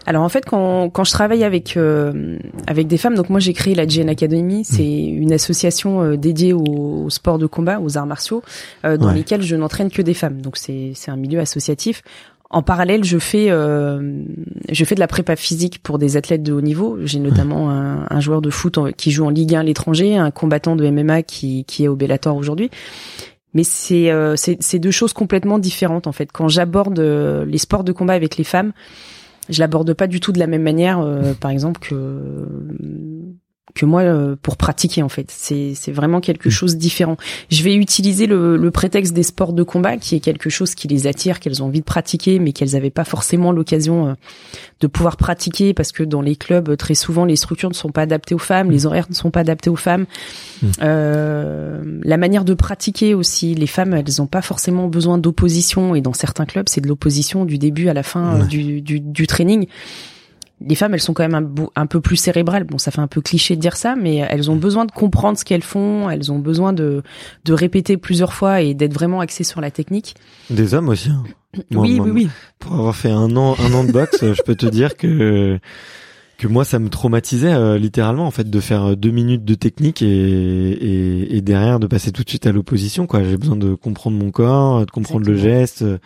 Alors 0.05 0.23
en 0.23 0.29
fait, 0.29 0.45
quand, 0.45 0.89
quand 0.89 1.03
je 1.03 1.11
travaille 1.11 1.43
avec 1.43 1.77
euh, 1.77 2.37
avec 2.65 2.87
des 2.87 2.97
femmes, 2.97 3.15
donc 3.15 3.29
moi 3.29 3.39
j'ai 3.39 3.53
créé 3.53 3.75
la 3.75 3.85
GN 3.85 4.09
Academy, 4.09 4.65
c'est 4.65 4.81
mmh. 4.81 5.21
une 5.21 5.33
association 5.33 6.01
euh, 6.01 6.17
dédiée 6.17 6.53
au, 6.53 7.09
sport 7.09 7.37
de 7.37 7.45
combat, 7.45 7.79
aux 7.79 7.97
arts 7.97 8.07
martiaux, 8.07 8.41
euh, 8.85 8.97
dans 8.97 9.11
lesquels 9.11 9.41
je 9.41 9.55
n'entraîne 9.55 9.91
que 9.91 10.01
des 10.01 10.13
femmes. 10.13 10.41
Donc 10.41 10.57
c'est 10.57 10.93
c'est 10.95 11.11
un 11.11 11.17
milieu 11.17 11.39
associatif. 11.39 12.01
en 12.49 12.63
parallèle, 12.63 13.03
je 13.03 13.19
fais 13.19 13.51
euh, 13.51 14.23
je 14.71 14.85
fais 14.85 14.95
de 14.95 14.99
la 14.99 15.07
prépa 15.07 15.35
physique 15.35 15.83
pour 15.83 15.99
des 15.99 16.17
athlètes 16.17 16.41
de 16.41 16.51
haut 16.51 16.61
niveau. 16.61 16.97
J'ai 17.03 17.19
notamment 17.19 17.69
un, 17.69 18.07
un, 18.09 18.19
joueur 18.19 18.41
de 18.41 18.49
foot 18.49 18.79
qui 18.97 19.11
joue 19.11 19.25
en 19.25 19.29
Ligue 19.29 19.53
1 19.53 19.59
à 19.59 19.63
l'étranger, 19.63 20.17
un 20.17 20.31
combattant 20.31 20.75
de 20.75 20.89
MMA 20.89 21.21
qui 21.21 21.63
qui 21.65 21.83
est 21.83 21.87
au 21.87 21.95
Bellator 21.95 22.35
aujourd'hui. 22.35 22.71
Mais 23.53 23.63
c'est 23.63 24.09
euh, 24.09 24.35
c'est 24.35 24.79
deux 24.79 24.91
choses 24.91 25.13
complètement 25.13 25.59
différentes 25.59 26.07
en 26.07 26.11
fait. 26.11 26.31
Quand 26.31 26.47
j'aborde 26.47 26.99
les 26.99 27.57
sports 27.59 27.83
de 27.83 27.91
combat 27.91 28.13
avec 28.13 28.37
les 28.37 28.45
femmes, 28.45 28.71
je 29.49 29.59
l'aborde 29.59 29.93
pas 29.93 30.07
du 30.07 30.19
tout 30.19 30.31
de 30.31 30.39
la 30.39 30.47
même 30.47 30.61
manière, 30.61 30.99
euh, 30.99 31.33
par 31.33 31.51
exemple 31.51 31.79
que 31.81 31.95
que 33.73 33.85
moi 33.85 34.01
euh, 34.01 34.35
pour 34.41 34.57
pratiquer 34.57 35.03
en 35.03 35.09
fait. 35.09 35.27
C'est 35.29 35.73
c'est 35.75 35.91
vraiment 35.91 36.21
quelque 36.21 36.49
mm. 36.49 36.51
chose 36.51 36.75
de 36.75 36.79
différent. 36.79 37.17
Je 37.49 37.63
vais 37.63 37.75
utiliser 37.75 38.27
le, 38.27 38.57
le, 38.57 38.71
prétexte 38.71 39.13
des 39.13 39.23
sports 39.23 39.53
de 39.53 39.63
combat 39.63 39.97
qui 39.97 40.15
est 40.15 40.19
quelque 40.19 40.49
chose 40.49 40.75
qui 40.75 40.87
les 40.87 41.07
attire, 41.07 41.39
qu'elles 41.39 41.61
ont 41.61 41.67
envie 41.67 41.79
de 41.79 41.85
pratiquer, 41.85 42.39
mais 42.39 42.51
qu'elles 42.51 42.71
n'avaient 42.71 42.89
pas 42.89 43.03
forcément 43.03 43.51
l'occasion 43.51 44.07
euh, 44.07 44.13
de 44.79 44.87
pouvoir 44.87 45.17
pratiquer 45.17 45.73
parce 45.73 45.91
que 45.91 46.03
dans 46.03 46.21
les 46.21 46.35
clubs 46.35 46.75
très 46.75 46.95
souvent 46.95 47.25
les 47.25 47.35
structures 47.35 47.69
ne 47.69 47.75
sont 47.75 47.91
pas 47.91 48.01
adaptées 48.01 48.35
aux 48.35 48.39
femmes, 48.39 48.67
mm. 48.67 48.71
les 48.71 48.85
horaires 48.85 49.07
ne 49.09 49.15
sont 49.15 49.31
pas 49.31 49.41
adaptés 49.41 49.69
aux 49.69 49.75
femmes. 49.75 50.05
Mm. 50.61 50.67
Euh, 50.81 51.99
la 52.03 52.17
manière 52.17 52.45
de 52.45 52.53
pratiquer 52.53 53.13
aussi, 53.13 53.55
les 53.55 53.67
femmes 53.67 53.93
elles 53.93 54.05
n'ont 54.19 54.27
pas 54.27 54.41
forcément 54.41 54.87
besoin 54.87 55.17
d'opposition 55.17 55.95
et 55.95 56.01
dans 56.01 56.13
certains 56.13 56.45
clubs 56.45 56.67
c'est 56.69 56.81
de 56.81 56.87
l'opposition 56.87 57.45
du 57.45 57.57
début 57.57 57.89
à 57.89 57.93
la 57.93 58.03
fin 58.03 58.41
euh, 58.41 58.45
du, 58.45 58.81
du, 58.81 58.99
du 58.99 59.27
training 59.27 59.67
les 60.65 60.75
femmes, 60.75 60.93
elles 60.93 61.01
sont 61.01 61.13
quand 61.13 61.27
même 61.27 61.35
un, 61.35 61.81
un, 61.81 61.85
peu 61.85 62.01
plus 62.01 62.15
cérébrales. 62.15 62.63
Bon, 62.63 62.77
ça 62.77 62.91
fait 62.91 63.01
un 63.01 63.07
peu 63.07 63.21
cliché 63.21 63.55
de 63.55 63.61
dire 63.61 63.75
ça, 63.75 63.95
mais 63.95 64.17
elles 64.17 64.51
ont 64.51 64.55
besoin 64.55 64.85
de 64.85 64.91
comprendre 64.91 65.37
ce 65.37 65.45
qu'elles 65.45 65.63
font. 65.63 66.09
Elles 66.09 66.31
ont 66.31 66.39
besoin 66.39 66.73
de, 66.73 67.03
de 67.45 67.53
répéter 67.53 67.97
plusieurs 67.97 68.33
fois 68.33 68.61
et 68.61 68.73
d'être 68.73 68.93
vraiment 68.93 69.19
axées 69.19 69.43
sur 69.43 69.61
la 69.61 69.71
technique. 69.71 70.15
Des 70.49 70.73
hommes 70.73 70.89
aussi. 70.89 71.09
Hein. 71.09 71.23
oui, 71.71 71.99
oui, 71.99 72.11
oui. 72.11 72.29
Pour 72.59 72.73
avoir 72.73 72.95
fait 72.95 73.11
un 73.11 73.35
an, 73.35 73.55
un 73.59 73.73
an 73.73 73.83
de 73.83 73.91
boxe, 73.91 74.19
je 74.33 74.41
peux 74.43 74.55
te 74.55 74.67
dire 74.67 74.95
que 74.95 75.59
que 76.41 76.47
moi 76.47 76.65
ça 76.65 76.79
me 76.79 76.89
traumatisait 76.89 77.53
euh, 77.53 77.77
littéralement 77.77 78.25
en 78.25 78.31
fait 78.31 78.49
de 78.49 78.59
faire 78.59 78.83
euh, 78.83 78.95
deux 78.95 79.11
minutes 79.11 79.45
de 79.45 79.53
technique 79.53 80.01
et, 80.01 80.07
et, 80.07 81.37
et 81.37 81.41
derrière 81.41 81.79
de 81.79 81.85
passer 81.85 82.11
tout 82.11 82.23
de 82.23 82.29
suite 82.29 82.47
à 82.47 82.51
l'opposition 82.51 83.05
quoi. 83.05 83.21
J'ai 83.23 83.37
besoin 83.37 83.55
de 83.55 83.75
comprendre 83.75 84.17
mon 84.17 84.31
corps 84.31 84.83
de 84.83 84.89
comprendre 84.89 85.23
le 85.27 85.37
geste 85.37 85.83
de 85.83 85.99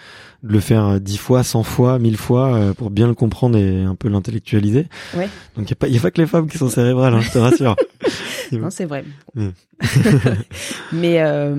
le 0.43 0.59
faire 0.59 0.99
dix 0.99 1.17
fois 1.17 1.43
cent 1.43 1.63
fois 1.63 1.99
mille 1.99 2.17
fois 2.17 2.53
euh, 2.53 2.73
pour 2.73 2.89
bien 2.89 3.07
le 3.07 3.13
comprendre 3.13 3.57
et 3.57 3.83
un 3.83 3.95
peu 3.95 4.09
l'intellectualiser. 4.09 4.87
Ouais. 5.15 5.29
donc 5.55 5.67
il 5.67 5.69
y 5.69 5.71
a 5.71 5.75
pas 5.77 5.87
y 5.87 5.97
a 5.97 6.01
pas 6.01 6.11
que 6.11 6.19
les 6.19 6.27
femmes 6.27 6.49
qui 6.49 6.57
sont 6.57 6.69
cérébrales 6.69 7.13
hein, 7.13 7.21
je 7.21 7.31
te 7.31 7.37
rassure 7.37 7.77
non 8.51 8.69
c'est 8.69 8.85
vrai 8.85 9.03
mais 10.93 11.21
euh, 11.21 11.53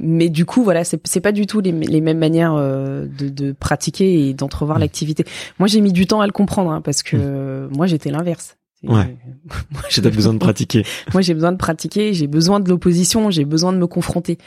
mais 0.00 0.28
du 0.28 0.44
coup 0.44 0.62
voilà 0.64 0.84
c'est 0.84 1.00
c'est 1.06 1.20
pas 1.20 1.32
du 1.32 1.46
tout 1.46 1.60
les, 1.60 1.72
les 1.72 2.00
mêmes 2.00 2.18
manières 2.18 2.54
euh, 2.54 3.06
de, 3.06 3.28
de 3.28 3.52
pratiquer 3.52 4.28
et 4.28 4.34
d'entrevoir 4.34 4.78
l'activité 4.78 5.24
moi 5.58 5.68
j'ai 5.68 5.80
mis 5.80 5.92
du 5.92 6.06
temps 6.06 6.20
à 6.20 6.26
le 6.26 6.32
comprendre 6.32 6.70
hein, 6.70 6.80
parce 6.80 7.02
que 7.02 7.68
moi 7.72 7.86
j'étais 7.86 8.10
l'inverse 8.10 8.56
Ouais. 8.86 9.16
j'ai 9.88 10.02
besoin 10.02 10.34
de 10.34 10.38
pratiquer. 10.38 10.84
Moi, 11.12 11.22
j'ai 11.22 11.34
besoin 11.34 11.52
de 11.52 11.56
pratiquer, 11.56 12.12
j'ai 12.12 12.26
besoin 12.26 12.60
de 12.60 12.68
l'opposition, 12.68 13.30
j'ai 13.30 13.44
besoin 13.44 13.72
de 13.72 13.78
me 13.78 13.86
confronter. 13.86 14.38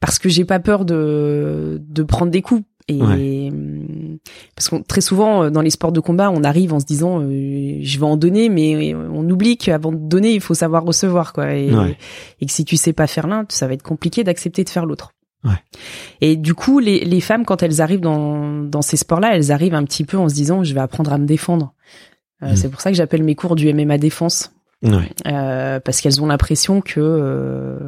Parce 0.00 0.18
que 0.18 0.28
j'ai 0.28 0.44
pas 0.44 0.60
peur 0.60 0.84
de, 0.84 1.80
de 1.80 2.02
prendre 2.02 2.30
des 2.30 2.42
coups. 2.42 2.62
Et 2.88 3.48
hum, 3.50 4.18
parce 4.54 4.68
que 4.68 4.76
très 4.82 5.00
souvent 5.00 5.50
dans 5.50 5.62
les 5.62 5.70
sports 5.70 5.92
de 5.92 6.00
combat, 6.00 6.30
on 6.30 6.44
arrive 6.44 6.72
en 6.74 6.80
se 6.80 6.84
disant 6.84 7.20
euh, 7.20 7.78
je 7.80 7.98
vais 7.98 8.04
en 8.04 8.16
donner, 8.16 8.48
mais 8.48 8.94
on 8.94 9.28
oublie 9.28 9.56
qu'avant 9.56 9.92
de 9.92 9.96
donner, 9.96 10.34
il 10.34 10.40
faut 10.40 10.54
savoir 10.54 10.84
recevoir 10.84 11.32
quoi. 11.32 11.54
Et, 11.54 11.70
et 12.40 12.46
que 12.46 12.52
si 12.52 12.64
tu 12.64 12.76
sais 12.76 12.92
pas 12.92 13.06
faire 13.06 13.26
l'un, 13.26 13.46
ça 13.48 13.66
va 13.66 13.74
être 13.74 13.82
compliqué 13.82 14.22
d'accepter 14.22 14.64
de 14.64 14.68
faire 14.68 14.86
l'autre. 14.86 15.12
Ouais. 15.44 15.62
Et 16.20 16.36
du 16.36 16.54
coup, 16.54 16.78
les, 16.78 17.04
les 17.04 17.20
femmes 17.20 17.44
quand 17.44 17.62
elles 17.62 17.80
arrivent 17.80 18.00
dans, 18.00 18.62
dans 18.62 18.82
ces 18.82 18.96
sports-là, 18.96 19.36
elles 19.36 19.52
arrivent 19.52 19.74
un 19.74 19.84
petit 19.84 20.04
peu 20.04 20.16
en 20.16 20.28
se 20.28 20.34
disant 20.34 20.64
je 20.64 20.74
vais 20.74 20.80
apprendre 20.80 21.12
à 21.12 21.18
me 21.18 21.26
défendre. 21.26 21.74
Euh, 22.42 22.52
mmh. 22.52 22.56
C'est 22.56 22.68
pour 22.70 22.80
ça 22.80 22.90
que 22.90 22.96
j'appelle 22.96 23.22
mes 23.22 23.34
cours 23.34 23.54
du 23.54 23.72
MMA 23.72 23.98
défense 23.98 24.53
euh, 24.84 25.80
parce 25.80 26.00
qu'elles 26.00 26.22
ont 26.22 26.26
l'impression 26.26 26.80
que 26.80 27.00
euh, 27.00 27.78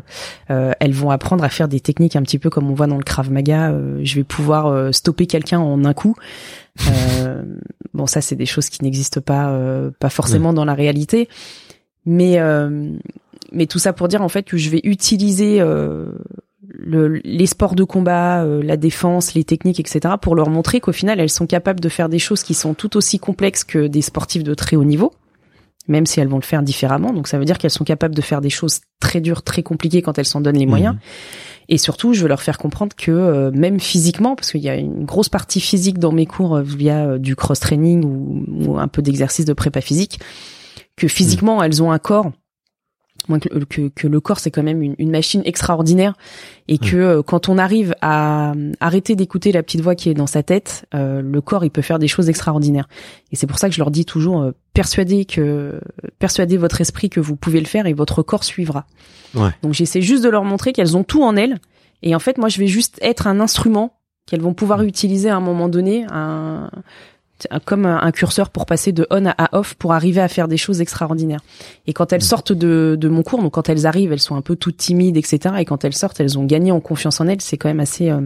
euh, 0.51 0.73
elles 0.81 0.93
vont 0.93 1.11
apprendre 1.11 1.45
à 1.45 1.49
faire 1.49 1.69
des 1.69 1.81
techniques 1.81 2.17
un 2.17 2.23
petit 2.23 2.39
peu 2.39 2.51
comme 2.51 2.71
on 2.71 2.75
voit 2.75 2.87
dans 2.87 2.97
le 2.97 3.05
Krav 3.05 3.31
Maga. 3.31 3.71
Euh, 3.71 4.01
je 4.03 4.15
vais 4.17 4.25
pouvoir 4.25 4.67
euh, 4.67 4.93
stopper 4.93 5.27
quelqu'un 5.27 5.59
en 5.59 5.85
un 5.85 5.95
coup. 5.95 6.17
bon, 7.95 8.07
ça 8.07 8.21
c'est 8.21 8.37
des 8.37 8.47
choses 8.47 8.69
qui 8.69 8.85
n'existent 8.85 9.21
pas, 9.21 9.59
pas 9.99 10.11
forcément 10.11 10.53
dans 10.53 10.65
la 10.65 10.75
réalité. 10.75 11.29
Mais 12.05 12.39
mais 13.53 13.67
tout 13.67 13.79
ça 13.79 13.93
pour 13.95 14.09
dire 14.09 14.21
en 14.21 14.29
fait 14.29 14.43
que 14.43 14.59
je 14.59 14.69
vais 14.69 14.81
utiliser 14.85 15.61
le, 15.61 17.21
les 17.25 17.47
sports 17.47 17.75
de 17.75 17.85
combat, 17.85 18.45
la 18.45 18.77
défense, 18.77 19.33
les 19.33 19.45
techniques, 19.45 19.81
etc., 19.81 20.17
pour 20.21 20.35
leur 20.35 20.51
montrer 20.51 20.81
qu'au 20.81 20.93
final, 20.93 21.19
elles 21.19 21.31
sont 21.31 21.47
capables 21.47 21.81
de 21.81 21.89
faire 21.89 22.11
des 22.11 22.19
choses 22.19 22.43
qui 22.43 22.53
sont 22.53 22.75
tout 22.75 22.99
aussi 22.99 23.19
complexes 23.19 23.65
que 23.65 23.87
des 23.87 24.03
sportifs 24.03 24.45
de 24.45 24.53
très 24.53 24.77
haut 24.77 24.85
niveau 24.85 25.15
même 25.88 26.07
si 26.07 26.20
elles 26.20 26.29
vont 26.29 26.37
le 26.37 26.42
faire 26.42 26.62
différemment. 26.62 27.12
Donc 27.12 27.29
ça 27.29 27.38
veut 27.38 27.44
dire 27.44 27.59
qu'elles 27.59 27.70
sont 27.70 27.85
capables 27.85 28.14
de 28.14 28.22
faire 28.22 28.40
des 28.40 28.51
choses 28.51 28.81
très 29.01 29.20
dures, 29.20 29.42
très 29.42 29.62
compliquées 29.62 30.03
quand 30.03 30.18
elles 30.18 30.27
s'en 30.27 30.40
donnent 30.40 30.59
les 30.59 30.66
moyens. 30.66 30.94
Mmh. 30.94 30.99
Et 31.68 31.79
surtout, 31.79 32.12
je 32.12 32.22
veux 32.22 32.29
leur 32.29 32.42
faire 32.42 32.59
comprendre 32.59 32.94
que 32.96 33.11
euh, 33.11 33.51
même 33.53 33.81
physiquement, 33.81 34.37
parce 34.37 34.53
qu'il 34.53 34.62
y 34.62 34.68
a 34.68 34.77
une 34.77 35.05
grosse 35.05 35.29
partie 35.29 35.61
physique 35.61 35.99
dans 35.99 36.12
mes 36.12 36.27
cours 36.27 36.57
euh, 36.57 36.62
via 36.62 37.07
euh, 37.07 37.18
du 37.18 37.35
cross-training 37.35 38.05
ou, 38.05 38.44
ou, 38.49 38.79
un 38.79 38.88
peu 38.88 39.03
d'exercice 39.03 39.44
de 39.44 39.53
prépa 39.53 39.81
physique, 39.81 40.20
que 40.96 41.09
physiquement, 41.09 41.61
mmh. 41.61 41.64
elles 41.64 41.83
ont 41.83 41.90
un 41.90 41.99
corps 41.99 42.31
que, 43.29 43.65
que, 43.65 43.89
que, 43.89 44.07
le 44.07 44.21
corps 44.21 44.39
c'est 44.39 44.51
quand 44.51 44.62
même 44.62 44.83
une, 44.83 44.95
une, 44.99 45.11
machine 45.11 45.43
extraordinaire 45.45 46.15
et 46.69 46.79
que 46.79 46.97
euh, 46.97 47.23
quand 47.23 47.49
on 47.49 47.59
arrive 47.59 47.95
à 48.01 48.55
arrêter 48.81 49.17
d'écouter 49.17 49.53
la 49.53 49.62
petite 49.62 49.81
voix 49.81 49.95
qui 49.95 50.09
est 50.09 50.15
dans 50.15 50.27
sa 50.27 50.43
tête, 50.43 50.87
euh, 50.95 51.21
le 51.21 51.41
corps 51.41 51.65
il 51.65 51.71
peut 51.71 51.83
faire 51.83 51.99
des 51.99 52.09
choses 52.09 52.29
extraordinaires. 52.29 52.89
Et 53.33 53.37
c'est 53.37 53.47
pour 53.47 53.59
ça 53.59 53.69
que 53.69 53.75
je 53.75 53.81
leur 53.81 53.91
dis 53.91 54.05
toujours 54.05 54.43
euh, 54.43 54.53
persuadez 54.75 55.25
que 55.25 55.81
persuadez 56.19 56.57
votre 56.57 56.81
esprit 56.81 57.11
que 57.11 57.21
vous 57.21 57.37
pouvez 57.37 57.61
le 57.61 57.67
faire 57.67 57.87
et 57.87 57.93
votre 57.93 58.23
corps 58.23 58.45
suivra. 58.45 58.87
Ouais. 59.35 59.51
Donc 59.62 59.75
j'essaie 59.75 60.03
juste 60.03 60.25
de 60.25 60.29
leur 60.29 60.45
montrer 60.45 60.73
qu'elles 60.73 60.97
ont 60.97 61.05
tout 61.05 61.23
en 61.23 61.37
elles 61.37 61.59
et 62.03 62.15
en 62.15 62.21
fait 62.21 62.39
moi 62.39 62.49
je 62.49 62.59
vais 62.59 62.69
juste 62.69 62.99
être 63.03 63.27
un 63.27 63.41
instrument 63.41 63.99
qu'elles 64.27 64.41
vont 64.41 64.55
pouvoir 64.55 64.83
utiliser 64.83 65.31
à 65.31 65.37
un 65.37 65.41
moment 65.41 65.69
donné, 65.69 66.05
un 66.11 66.71
comme 67.64 67.87
un 67.87 68.11
curseur 68.12 68.51
pour 68.51 68.66
passer 68.66 68.92
de 68.92 69.07
on 69.11 69.27
à 69.27 69.49
off 69.53 69.75
pour 69.75 69.92
arriver 69.92 70.20
à 70.20 70.29
faire 70.29 70.49
des 70.49 70.57
choses 70.57 70.81
extraordinaires. 70.81 71.40
Et 71.87 71.92
quand 71.92 72.12
elles 72.12 72.20
mm. 72.20 72.22
sortent 72.22 72.53
de, 72.53 72.96
de 72.99 73.09
mon 73.09 73.22
cours, 73.22 73.42
donc 73.42 73.53
quand 73.53 73.68
elles 73.68 73.87
arrivent, 73.87 74.12
elles 74.12 74.20
sont 74.20 74.37
un 74.37 74.42
peu 74.42 74.57
toutes 74.57 74.79
timides, 74.79 75.16
etc. 75.16 75.57
Et 75.59 75.64
quand 75.64 75.85
elles 75.85 75.94
sortent, 75.94 76.20
elles 76.20 76.38
ont 76.38 76.44
gagné 76.44 76.72
en 76.72 76.81
confiance 76.81 77.20
en 77.20 77.29
elles. 77.29 77.40
C'est 77.40 77.57
quand 77.57 77.68
même 77.68 77.81
assez. 77.81 78.11
Euh, 78.11 78.20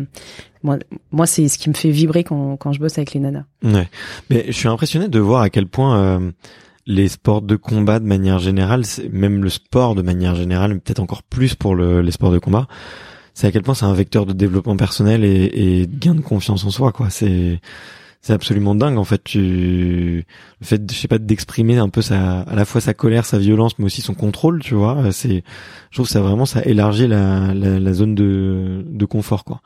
moi, 0.63 0.79
moi 1.11 1.27
c'est 1.27 1.49
ce 1.49 1.59
qui 1.59 1.69
me 1.69 1.75
fait 1.75 1.91
vibrer 1.91 2.25
quand, 2.25 2.57
quand 2.57 2.73
je 2.73 2.81
bosse 2.81 2.99
avec 2.99 3.13
les 3.13 3.21
nanas. 3.21 3.45
Ouais. 3.65 3.89
Mais 4.29 4.45
je 4.47 4.53
suis 4.53 4.69
impressionné 4.69 5.09
de 5.09 5.19
voir 5.19 5.43
à 5.43 5.51
quel 5.51 5.67
point 5.67 5.99
euh, 5.99 6.31
les 6.87 7.09
sports 7.09 7.43
de 7.43 7.57
combat, 7.57 7.99
de 7.99 8.07
manière 8.07 8.39
générale, 8.39 8.83
même 9.11 9.43
le 9.43 9.51
sport 9.51 9.95
de 9.95 10.03
manière 10.03 10.35
générale, 10.35 10.79
peut-être 10.81 11.01
encore 11.01 11.23
plus 11.23 11.55
pour 11.55 11.75
le, 11.75 12.03
les 12.03 12.13
sports 12.13 12.33
de 12.33 12.39
combat, 12.39 12.69
c'est 13.35 13.47
à 13.47 13.53
quel 13.53 13.63
point 13.63 13.75
c'est 13.75 13.87
un 13.87 13.95
vecteur 13.95 14.27
de 14.27 14.33
développement 14.33 14.77
personnel 14.77 15.25
et, 15.25 15.51
et 15.55 15.87
de 15.87 15.97
gain 15.97 16.15
de 16.15 16.21
confiance 16.21 16.65
en 16.65 16.71
soi. 16.71 16.93
Quoi. 16.93 17.11
C'est 17.11 17.61
c'est 18.23 18.33
absolument 18.33 18.75
dingue 18.75 18.99
en 18.99 19.05
fait 19.05 19.25
tu 19.25 19.39
le 19.41 20.67
fait 20.67 20.83
je 20.91 20.97
sais 20.97 21.09
pas 21.09 21.19
d'exprimer 21.19 21.79
un 21.79 21.89
peu 21.89 22.03
sa 22.03 22.41
à 22.41 22.55
la 22.55 22.65
fois 22.65 22.81
sa 22.81 22.93
colère 22.93 23.25
sa 23.25 23.39
violence 23.39 23.79
mais 23.79 23.87
aussi 23.87 24.03
son 24.03 24.15
contrôle 24.15 24.61
tu 24.63 24.75
vois 24.75 25.11
c'est 25.13 25.43
je 25.91 25.97
trouve 25.97 26.07
que 26.07 26.13
ça 26.13 26.21
vraiment 26.21 26.47
ça 26.47 26.63
élargit 26.65 27.07
la, 27.07 27.55
la, 27.55 27.79
la 27.79 27.93
zone 27.93 28.15
de 28.15 28.85
de 28.87 29.05
confort 29.07 29.45
quoi. 29.45 29.63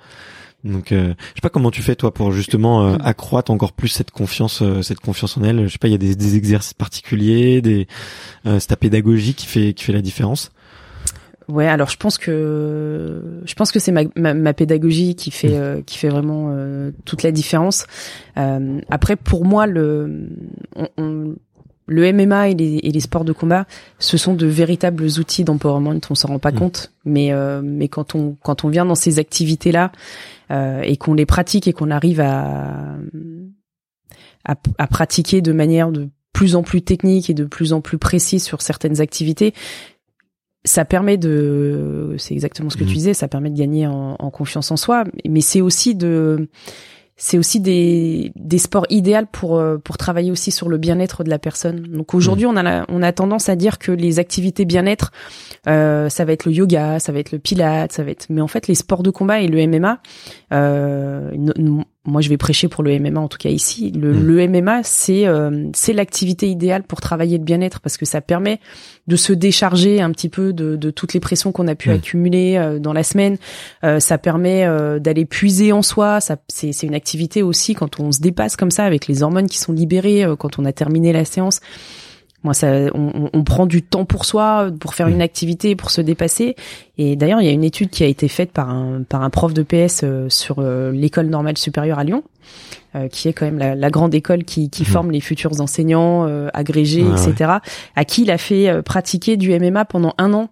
Donc 0.64 0.92
euh, 0.92 1.08
je 1.18 1.34
sais 1.34 1.40
pas 1.42 1.50
comment 1.50 1.70
tu 1.70 1.82
fais 1.82 1.94
toi 1.94 2.14
pour 2.14 2.32
justement 2.32 2.86
euh, 2.86 2.96
accroître 3.04 3.50
encore 3.50 3.72
plus 3.72 3.88
cette 3.88 4.10
confiance 4.10 4.62
euh, 4.62 4.80
cette 4.80 5.00
confiance 5.00 5.36
en 5.36 5.42
elle. 5.42 5.66
Je 5.66 5.72
sais 5.72 5.78
pas 5.78 5.88
il 5.88 5.92
y 5.92 5.94
a 5.94 5.98
des, 5.98 6.16
des 6.16 6.36
exercices 6.36 6.72
particuliers 6.72 7.60
des 7.60 7.86
euh, 8.46 8.58
c'est 8.58 8.68
ta 8.68 8.76
pédagogie 8.76 9.34
qui 9.34 9.46
fait 9.46 9.74
qui 9.74 9.84
fait 9.84 9.92
la 9.92 10.00
différence 10.00 10.52
Ouais, 11.48 11.66
alors 11.66 11.90
je 11.90 11.96
pense 11.96 12.16
que 12.16 13.42
je 13.44 13.54
pense 13.54 13.70
que 13.70 13.78
c'est 13.78 13.92
ma, 13.92 14.02
ma, 14.16 14.32
ma, 14.32 14.54
pédagogie 14.54 15.14
qui 15.14 15.30
fait 15.30 15.48
mmh. 15.48 15.62
euh, 15.62 15.82
qui 15.82 15.98
fait 15.98 16.08
vraiment 16.08 16.48
euh, 16.50 16.90
toute 17.04 17.22
la 17.22 17.32
différence. 17.32 17.86
Euh, 18.38 18.80
après, 18.88 19.16
pour 19.16 19.44
moi, 19.44 19.66
le 19.66 20.30
on, 20.74 20.88
on, 20.96 21.34
le 21.86 22.12
MMA 22.12 22.48
et 22.48 22.54
les, 22.54 22.76
et 22.82 22.90
les, 22.90 23.00
sports 23.00 23.24
de 23.24 23.32
combat, 23.32 23.66
ce 23.98 24.16
sont 24.16 24.34
de 24.34 24.46
véritables 24.46 25.04
outils 25.18 25.44
d'empowerment. 25.44 26.00
On 26.08 26.14
s'en 26.14 26.28
rend 26.28 26.38
pas 26.38 26.52
mmh. 26.52 26.58
compte, 26.58 26.92
mais 27.04 27.32
euh, 27.32 27.60
mais 27.62 27.88
quand 27.88 28.14
on 28.14 28.36
quand 28.42 28.64
on 28.64 28.68
vient 28.68 28.86
dans 28.86 28.94
ces 28.94 29.18
activités 29.18 29.72
là 29.72 29.92
euh, 30.50 30.80
et 30.82 30.96
qu'on 30.96 31.14
les 31.14 31.26
pratique 31.26 31.68
et 31.68 31.72
qu'on 31.74 31.90
arrive 31.90 32.20
à, 32.20 32.96
à 34.46 34.54
à 34.78 34.86
pratiquer 34.86 35.42
de 35.42 35.52
manière 35.52 35.92
de 35.92 36.08
plus 36.32 36.56
en 36.56 36.62
plus 36.62 36.82
technique 36.82 37.30
et 37.30 37.34
de 37.34 37.44
plus 37.44 37.72
en 37.72 37.80
plus 37.80 37.96
précise 37.96 38.42
sur 38.42 38.60
certaines 38.60 39.00
activités, 39.00 39.54
ça 40.64 40.84
permet 40.84 41.18
de, 41.18 42.14
c'est 42.18 42.34
exactement 42.34 42.70
ce 42.70 42.76
que 42.76 42.84
tu 42.84 42.90
mmh. 42.90 42.94
disais, 42.94 43.14
ça 43.14 43.28
permet 43.28 43.50
de 43.50 43.58
gagner 43.58 43.86
en, 43.86 44.16
en 44.18 44.30
confiance 44.30 44.70
en 44.70 44.76
soi, 44.76 45.04
mais 45.28 45.40
c'est 45.42 45.60
aussi 45.60 45.94
de, 45.94 46.48
c'est 47.16 47.38
aussi 47.38 47.60
des, 47.60 48.32
des 48.34 48.58
sports 48.58 48.86
idéaux 48.90 49.26
pour 49.30 49.58
euh, 49.58 49.78
pour 49.78 49.98
travailler 49.98 50.32
aussi 50.32 50.50
sur 50.50 50.68
le 50.68 50.78
bien-être 50.78 51.22
de 51.22 51.30
la 51.30 51.38
personne. 51.38 51.82
Donc 51.82 52.14
aujourd'hui, 52.14 52.46
mmh. 52.46 52.50
on 52.50 52.66
a 52.66 52.84
on 52.88 53.02
a 53.02 53.12
tendance 53.12 53.48
à 53.48 53.56
dire 53.56 53.78
que 53.78 53.92
les 53.92 54.18
activités 54.18 54.64
bien-être, 54.64 55.12
euh, 55.68 56.08
ça 56.08 56.24
va 56.24 56.32
être 56.32 56.46
le 56.46 56.52
yoga, 56.52 56.98
ça 56.98 57.12
va 57.12 57.18
être 57.18 57.30
le 57.30 57.38
pilate, 57.38 57.92
ça 57.92 58.02
va 58.02 58.10
être. 58.10 58.26
Mais 58.30 58.40
en 58.40 58.48
fait, 58.48 58.66
les 58.66 58.74
sports 58.74 59.02
de 59.02 59.10
combat 59.10 59.40
et 59.40 59.48
le 59.48 59.64
MMA, 59.66 60.00
euh, 60.52 61.30
moi 62.06 62.20
je 62.20 62.28
vais 62.28 62.36
prêcher 62.36 62.68
pour 62.68 62.82
le 62.82 62.98
MMA 62.98 63.18
en 63.20 63.28
tout 63.28 63.38
cas 63.38 63.48
ici. 63.48 63.90
Le, 63.92 64.12
Mm. 64.12 64.22
le 64.26 64.48
MMA 64.48 64.80
c'est 64.82 65.26
euh, 65.26 65.68
c'est 65.74 65.92
l'activité 65.92 66.48
idéale 66.48 66.82
pour 66.82 67.00
travailler 67.00 67.38
le 67.38 67.44
bien-être 67.44 67.80
parce 67.80 67.96
que 67.96 68.04
ça 68.04 68.20
permet 68.20 68.60
de 69.06 69.16
se 69.16 69.32
décharger 69.32 70.00
un 70.02 70.10
petit 70.10 70.28
peu 70.28 70.52
de, 70.52 70.76
de 70.76 70.90
toutes 70.90 71.14
les 71.14 71.20
pressions 71.20 71.50
qu'on 71.52 71.66
a 71.68 71.74
pu 71.74 71.88
Mm. 71.88 71.92
accumuler 71.92 72.56
euh, 72.56 72.78
dans 72.78 72.92
la 72.92 73.02
semaine. 73.02 73.36
Euh, 73.84 74.00
ça 74.00 74.18
permet 74.18 74.64
euh, 74.66 74.98
d'aller 74.98 75.24
puiser 75.24 75.72
en 75.72 75.82
soi. 75.82 76.20
Ça 76.20 76.36
c'est 76.48 76.72
c'est 76.72 76.86
une 76.86 76.94
activité 76.94 77.42
aussi 77.42 77.74
quand 77.74 78.00
on 78.00 78.12
se 78.12 78.20
dépasse 78.20 78.56
comme 78.56 78.70
ça 78.70 78.84
avec 78.84 79.06
les 79.06 79.22
hormones 79.22 79.48
qui 79.48 79.58
sont 79.58 79.72
libérées 79.72 80.24
euh, 80.24 80.36
quand 80.36 80.58
on 80.58 80.64
a 80.64 80.72
terminé 80.72 81.12
la 81.12 81.24
séance. 81.24 81.60
Moi, 82.44 82.54
ça, 82.54 82.68
on, 82.94 83.30
on- 83.32 83.42
prend 83.42 83.66
du 83.66 83.82
temps 83.82 84.04
pour 84.04 84.24
soi, 84.24 84.68
pour 84.78 84.94
faire 84.94 85.08
une 85.08 85.22
activité, 85.22 85.74
pour 85.76 85.90
se 85.90 86.00
dépasser. 86.00 86.54
Et 86.98 87.16
d'ailleurs, 87.16 87.40
il 87.40 87.46
y 87.46 87.48
a 87.48 87.52
une 87.52 87.64
étude 87.64 87.90
qui 87.90 88.04
a 88.04 88.06
été 88.06 88.28
faite 88.28 88.52
par 88.52 88.68
un 88.70 89.02
par 89.08 89.22
un 89.22 89.30
prof 89.30 89.52
de 89.54 89.62
PS 89.62 90.02
euh, 90.04 90.28
sur 90.28 90.56
euh, 90.58 90.92
l'école 90.92 91.26
normale 91.26 91.56
supérieure 91.58 91.98
à 91.98 92.04
Lyon, 92.04 92.22
euh, 92.94 93.08
qui 93.08 93.28
est 93.28 93.32
quand 93.32 93.46
même 93.46 93.58
la, 93.58 93.74
la 93.74 93.90
grande 93.90 94.14
école 94.14 94.44
qui, 94.44 94.70
qui 94.70 94.82
Mhm. 94.82 94.88
forme 94.88 95.10
les 95.10 95.20
futurs 95.20 95.60
enseignants, 95.60 96.26
euh, 96.28 96.48
agrégés, 96.54 97.02
Ouais, 97.02 97.28
etc. 97.28 97.50
À 97.96 98.04
qui 98.04 98.22
il 98.22 98.30
a 98.30 98.38
fait 98.38 98.82
pratiquer 98.82 99.36
du 99.36 99.58
MMA 99.58 99.84
pendant 99.86 100.12
un 100.18 100.32
an. 100.34 100.48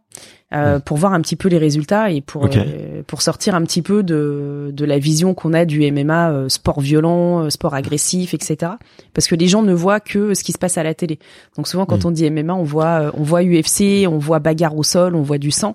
Euh, 0.52 0.78
pour 0.78 0.96
voir 0.96 1.12
un 1.14 1.20
petit 1.20 1.36
peu 1.36 1.48
les 1.48 1.58
résultats 1.58 2.10
et 2.10 2.20
pour 2.20 2.46
euh, 2.46 3.02
pour 3.06 3.22
sortir 3.22 3.54
un 3.54 3.62
petit 3.62 3.80
peu 3.82 4.02
de 4.02 4.70
de 4.72 4.84
la 4.84 4.98
vision 4.98 5.34
qu'on 5.34 5.54
a 5.54 5.64
du 5.64 5.90
MMA 5.90 6.30
euh, 6.30 6.48
sport 6.48 6.80
violent 6.80 7.44
euh, 7.44 7.50
sport 7.50 7.74
agressif 7.74 8.34
etc 8.34 8.72
parce 9.14 9.26
que 9.28 9.34
les 9.34 9.48
gens 9.48 9.62
ne 9.62 9.72
voient 9.72 10.00
que 10.00 10.34
ce 10.34 10.44
qui 10.44 10.52
se 10.52 10.58
passe 10.58 10.78
à 10.78 10.82
la 10.82 10.94
télé. 10.94 11.18
Donc 11.56 11.68
souvent 11.68 11.86
quand 11.86 12.04
Mm. 12.04 12.08
on 12.08 12.10
dit 12.10 12.30
MMA 12.30 12.54
on 12.54 12.64
voit 12.64 13.12
on 13.14 13.22
voit 13.22 13.42
UFC 13.42 14.06
on 14.06 14.18
voit 14.18 14.38
bagarre 14.40 14.76
au 14.76 14.82
sol 14.82 15.14
on 15.14 15.22
voit 15.22 15.38
du 15.38 15.50
sang. 15.50 15.74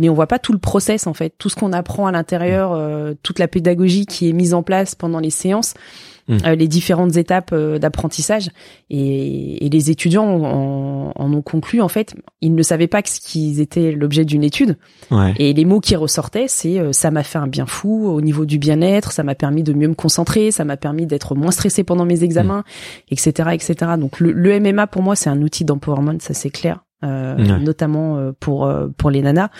Mais 0.00 0.08
on 0.08 0.14
voit 0.14 0.26
pas 0.26 0.38
tout 0.38 0.52
le 0.52 0.58
process 0.58 1.06
en 1.06 1.14
fait. 1.14 1.32
Tout 1.38 1.48
ce 1.48 1.56
qu'on 1.56 1.72
apprend 1.72 2.06
à 2.06 2.12
l'intérieur 2.12 2.72
euh, 2.72 3.14
toute 3.22 3.38
la 3.38 3.48
pédagogie 3.48 4.06
qui 4.06 4.28
est 4.28 4.32
mise 4.32 4.54
en 4.54 4.62
place 4.62 4.94
pendant 4.94 5.20
les 5.20 5.30
séances 5.30 5.74
Mm. 6.26 6.36
euh, 6.46 6.54
les 6.54 6.68
différentes 6.68 7.16
étapes 7.16 7.50
euh, 7.52 7.78
d'apprentissage 7.78 8.48
et, 8.88 9.66
et 9.66 9.68
les 9.68 9.90
étudiants 9.90 10.24
en, 10.26 11.12
en 11.14 11.32
ont 11.34 11.42
conclu 11.42 11.82
en 11.82 11.88
fait 11.88 12.14
ils 12.40 12.54
ne 12.54 12.62
savaient 12.62 12.86
pas 12.86 13.02
que 13.02 13.10
ce 13.10 13.20
qu'ils 13.20 13.60
étaient 13.60 13.92
l'objet 13.92 14.24
d'une 14.24 14.42
étude 14.42 14.76
Ouais. 15.10 15.34
et 15.38 15.52
les 15.52 15.64
mots 15.66 15.80
qui 15.80 15.96
ressortaient, 15.96 16.46
c'est 16.48 16.78
euh, 16.78 16.92
ça 16.92 17.10
m'a 17.10 17.22
fait 17.24 17.36
un 17.38 17.46
bien 17.46 17.66
fou 17.66 18.06
au 18.08 18.20
niveau 18.22 18.46
du 18.46 18.58
bien-être, 18.58 19.12
ça 19.12 19.22
m'a 19.22 19.34
permis 19.34 19.62
de 19.62 19.74
mieux 19.74 19.88
me 19.88 19.94
concentrer, 19.94 20.50
ça 20.50 20.64
m'a 20.64 20.76
permis 20.78 21.04
d'être 21.06 21.34
moins 21.34 21.50
stressé 21.50 21.84
pendant 21.84 22.06
mes 22.06 22.24
examens, 22.24 22.64
etc., 23.10 23.50
etc. 23.52 23.92
Donc 23.98 24.18
le, 24.20 24.32
le 24.32 24.60
MMA 24.60 24.86
pour 24.86 25.02
moi 25.02 25.16
c'est 25.16 25.28
un 25.30 25.42
outil 25.42 25.64
d'empowerment, 25.66 26.18
ça 26.20 26.32
c'est 26.32 26.50
clair. 26.50 26.84
Euh, 27.04 27.36
Ouais. 27.36 27.58
notamment 27.60 28.16
euh, 28.18 28.32
pour 28.40 28.66
euh, 28.66 28.88
pour 28.96 29.10
les 29.10 29.22
nanas, 29.22 29.50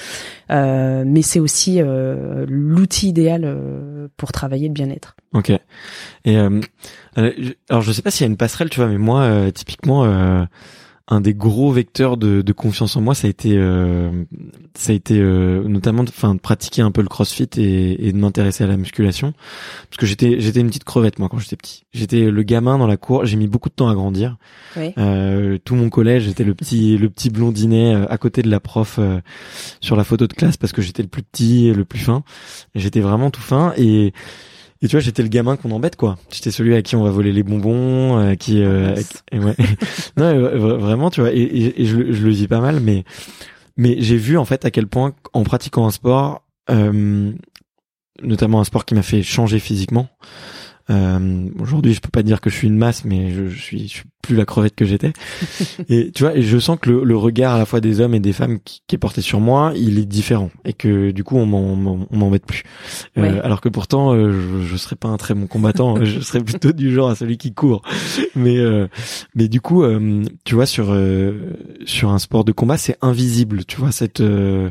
Euh, 0.50 1.04
mais 1.06 1.22
c'est 1.22 1.40
aussi 1.40 1.80
euh, 1.80 2.44
l'outil 2.48 3.08
idéal 3.08 3.42
euh, 3.44 4.08
pour 4.16 4.32
travailler 4.32 4.68
le 4.68 4.74
bien-être. 4.74 5.16
Ok. 5.32 5.52
Et 6.24 6.36
alors 6.36 7.82
je 7.82 7.92
sais 7.92 8.02
pas 8.02 8.10
s'il 8.10 8.24
y 8.26 8.28
a 8.28 8.30
une 8.30 8.36
passerelle, 8.36 8.70
tu 8.70 8.80
vois, 8.80 8.88
mais 8.88 8.98
moi 8.98 9.20
euh, 9.22 9.50
typiquement 9.50 10.04
euh, 10.04 10.44
un 11.06 11.20
des 11.20 11.34
gros 11.34 11.70
vecteurs 11.70 12.16
de, 12.16 12.40
de 12.40 12.52
confiance 12.52 12.96
en 12.96 13.02
moi, 13.02 13.14
ça 13.14 13.26
a 13.26 13.30
été 13.30 13.58
euh, 13.58 14.24
ça 14.74 14.92
a 14.92 14.94
été 14.94 15.20
euh, 15.20 15.62
notamment 15.68 16.02
de, 16.02 16.08
enfin 16.08 16.34
de 16.34 16.40
pratiquer 16.40 16.80
un 16.80 16.90
peu 16.90 17.02
le 17.02 17.08
CrossFit 17.08 17.48
et, 17.58 18.08
et 18.08 18.12
de 18.12 18.16
m'intéresser 18.16 18.64
à 18.64 18.66
la 18.66 18.78
musculation 18.78 19.34
parce 19.90 19.98
que 19.98 20.06
j'étais 20.06 20.40
j'étais 20.40 20.60
une 20.60 20.68
petite 20.68 20.84
crevette 20.84 21.18
moi 21.18 21.28
quand 21.28 21.38
j'étais 21.38 21.56
petit. 21.56 21.84
J'étais 21.92 22.30
le 22.30 22.42
gamin 22.42 22.78
dans 22.78 22.86
la 22.86 22.96
cour, 22.96 23.26
j'ai 23.26 23.36
mis 23.36 23.48
beaucoup 23.48 23.68
de 23.68 23.74
temps 23.74 23.88
à 23.88 23.94
grandir. 23.94 24.38
Oui. 24.76 24.94
Euh, 24.96 25.58
tout 25.62 25.74
mon 25.74 25.90
collège, 25.90 26.24
j'étais 26.24 26.44
le 26.44 26.54
petit 26.54 26.96
le 26.96 27.10
petit 27.10 27.28
blondinet 27.28 27.94
euh, 27.94 28.06
à 28.08 28.16
côté 28.16 28.40
de 28.40 28.48
la 28.48 28.60
prof 28.60 28.96
euh, 28.98 29.20
sur 29.82 29.96
la 29.96 30.04
photo 30.04 30.26
de 30.26 30.32
classe 30.32 30.56
parce 30.56 30.72
que 30.72 30.80
j'étais 30.80 31.02
le 31.02 31.08
plus 31.08 31.22
petit 31.22 31.68
et 31.68 31.74
le 31.74 31.84
plus 31.84 31.98
fin. 31.98 32.22
J'étais 32.74 33.00
vraiment 33.00 33.30
tout 33.30 33.42
fin 33.42 33.74
et 33.76 34.14
et 34.84 34.88
tu 34.88 34.94
vois, 34.96 35.00
j'étais 35.00 35.22
le 35.22 35.28
gamin 35.28 35.56
qu'on 35.56 35.70
embête, 35.72 35.96
quoi. 35.96 36.16
J'étais 36.30 36.50
celui 36.50 36.74
à 36.74 36.82
qui 36.82 36.94
on 36.94 37.02
va 37.02 37.10
voler 37.10 37.32
les 37.32 37.42
bonbons, 37.42 38.18
euh, 38.18 38.34
qui, 38.34 38.62
euh, 38.62 38.90
Ah, 38.92 38.94
mince. 38.96 39.22
et 39.32 39.38
ouais. 39.40 39.56
non, 40.16 40.24
euh, 40.26 40.56
vra- 40.58 40.78
vraiment, 40.78 41.10
tu 41.10 41.20
vois. 41.20 41.32
Et, 41.32 41.40
et, 41.40 41.82
et 41.82 41.86
je, 41.86 41.96
le- 41.96 42.12
je 42.12 42.22
le 42.24 42.30
vis 42.30 42.46
pas 42.46 42.60
mal, 42.60 42.80
mais 42.80 43.04
mais 43.76 43.96
j'ai 43.98 44.16
vu 44.16 44.38
en 44.38 44.44
fait 44.44 44.64
à 44.64 44.70
quel 44.70 44.86
point, 44.86 45.14
en 45.32 45.42
pratiquant 45.42 45.86
un 45.86 45.90
sport, 45.90 46.42
euh, 46.70 47.32
notamment 48.22 48.60
un 48.60 48.64
sport 48.64 48.84
qui 48.84 48.94
m'a 48.94 49.02
fait 49.02 49.22
changer 49.22 49.58
physiquement. 49.58 50.08
Euh, 50.90 51.48
Aujourd'hui, 51.60 51.94
je 51.94 52.00
peux 52.00 52.10
pas 52.10 52.22
dire 52.22 52.40
que 52.40 52.50
je 52.50 52.56
suis 52.56 52.68
une 52.68 52.76
masse, 52.76 53.04
mais 53.04 53.30
je, 53.32 53.46
je 53.48 53.58
suis, 53.60 53.88
je 53.88 53.92
suis 53.94 54.04
plus 54.22 54.36
la 54.36 54.44
crevette 54.44 54.74
que 54.74 54.84
j'étais. 54.84 55.12
et 55.88 56.10
tu 56.12 56.22
vois, 56.24 56.36
et 56.36 56.42
je 56.42 56.58
sens 56.58 56.78
que 56.80 56.90
le, 56.90 57.04
le 57.04 57.16
regard 57.16 57.54
à 57.54 57.58
la 57.58 57.64
fois 57.66 57.80
des 57.80 58.00
hommes 58.00 58.14
et 58.14 58.20
des 58.20 58.32
femmes 58.34 58.58
qui, 58.62 58.82
qui 58.86 58.94
est 58.96 58.98
porté 58.98 59.20
sur 59.22 59.40
moi, 59.40 59.72
il 59.76 59.98
est 59.98 60.04
différent, 60.04 60.50
et 60.64 60.72
que 60.74 61.10
du 61.10 61.24
coup, 61.24 61.36
on 61.38 61.46
m'en- 61.46 62.06
m'embête 62.10 62.44
plus. 62.46 62.62
Euh, 63.16 63.22
Ouais. 63.22 63.40
alors 63.40 63.60
que 63.62 63.68
pourtant, 63.70 64.12
euh, 64.14 64.32
je, 64.32 64.66
je 64.66 64.76
serais 64.76 64.96
pas 64.96 65.08
un 65.08 65.16
très 65.16 65.32
bon 65.34 65.46
combattant. 65.46 65.96
je 66.04 66.20
serais 66.20 66.40
plutôt 66.42 66.72
du 66.72 66.92
genre 66.92 67.08
à 67.10 67.14
celui 67.14 67.38
qui 67.38 67.54
court. 67.54 67.82
Mais 68.36 68.58
euh, 68.58 68.86
mais 69.34 69.48
du 69.48 69.60
coup, 69.62 69.82
euh, 69.84 70.22
tu 70.44 70.54
vois, 70.54 70.66
sur 70.66 70.88
euh, 70.90 71.52
sur 71.86 72.10
un 72.10 72.18
sport 72.18 72.44
de 72.44 72.52
combat, 72.52 72.76
c'est 72.76 72.96
invisible. 73.00 73.64
Tu 73.64 73.76
vois 73.78 73.92
cette 73.92 74.20
euh, 74.20 74.70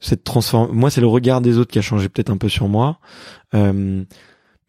cette 0.00 0.24
transforme. 0.24 0.70
Moi, 0.72 0.90
c'est 0.90 1.00
le 1.00 1.06
regard 1.06 1.40
des 1.40 1.58
autres 1.58 1.70
qui 1.70 1.78
a 1.78 1.82
changé 1.82 2.08
peut-être 2.08 2.30
un 2.30 2.36
peu 2.36 2.48
sur 2.48 2.68
moi. 2.68 2.98
Euh, 3.54 4.04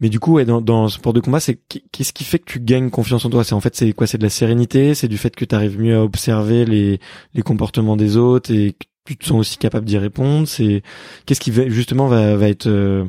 mais 0.00 0.08
du 0.08 0.20
coup, 0.20 0.42
dans, 0.44 0.60
dans 0.60 0.88
sport 0.88 1.12
de 1.12 1.20
combat, 1.20 1.40
c'est 1.40 1.58
qu'est-ce 1.92 2.12
qui 2.12 2.24
fait 2.24 2.38
que 2.38 2.44
tu 2.50 2.60
gagnes 2.60 2.90
confiance 2.90 3.24
en 3.24 3.30
toi? 3.30 3.44
C'est 3.44 3.54
en 3.54 3.60
fait, 3.60 3.74
c'est 3.76 3.92
quoi? 3.92 4.06
C'est 4.06 4.18
de 4.18 4.22
la 4.22 4.30
sérénité, 4.30 4.94
c'est 4.94 5.08
du 5.08 5.18
fait 5.18 5.34
que 5.34 5.44
tu 5.44 5.54
arrives 5.54 5.80
mieux 5.80 5.96
à 5.96 6.02
observer 6.02 6.64
les 6.66 7.00
les 7.34 7.42
comportements 7.42 7.96
des 7.96 8.16
autres 8.16 8.52
et 8.52 8.72
que 8.72 8.86
tu 9.06 9.16
te 9.16 9.24
sens 9.26 9.40
aussi 9.40 9.56
capable 9.58 9.86
d'y 9.86 9.98
répondre? 9.98 10.46
C'est 10.48 10.82
qu'est-ce 11.24 11.40
qui 11.40 11.50
va, 11.50 11.68
justement 11.68 12.08
va 12.08 12.36
va 12.36 12.48
être 12.48 12.66
euh, 12.66 13.06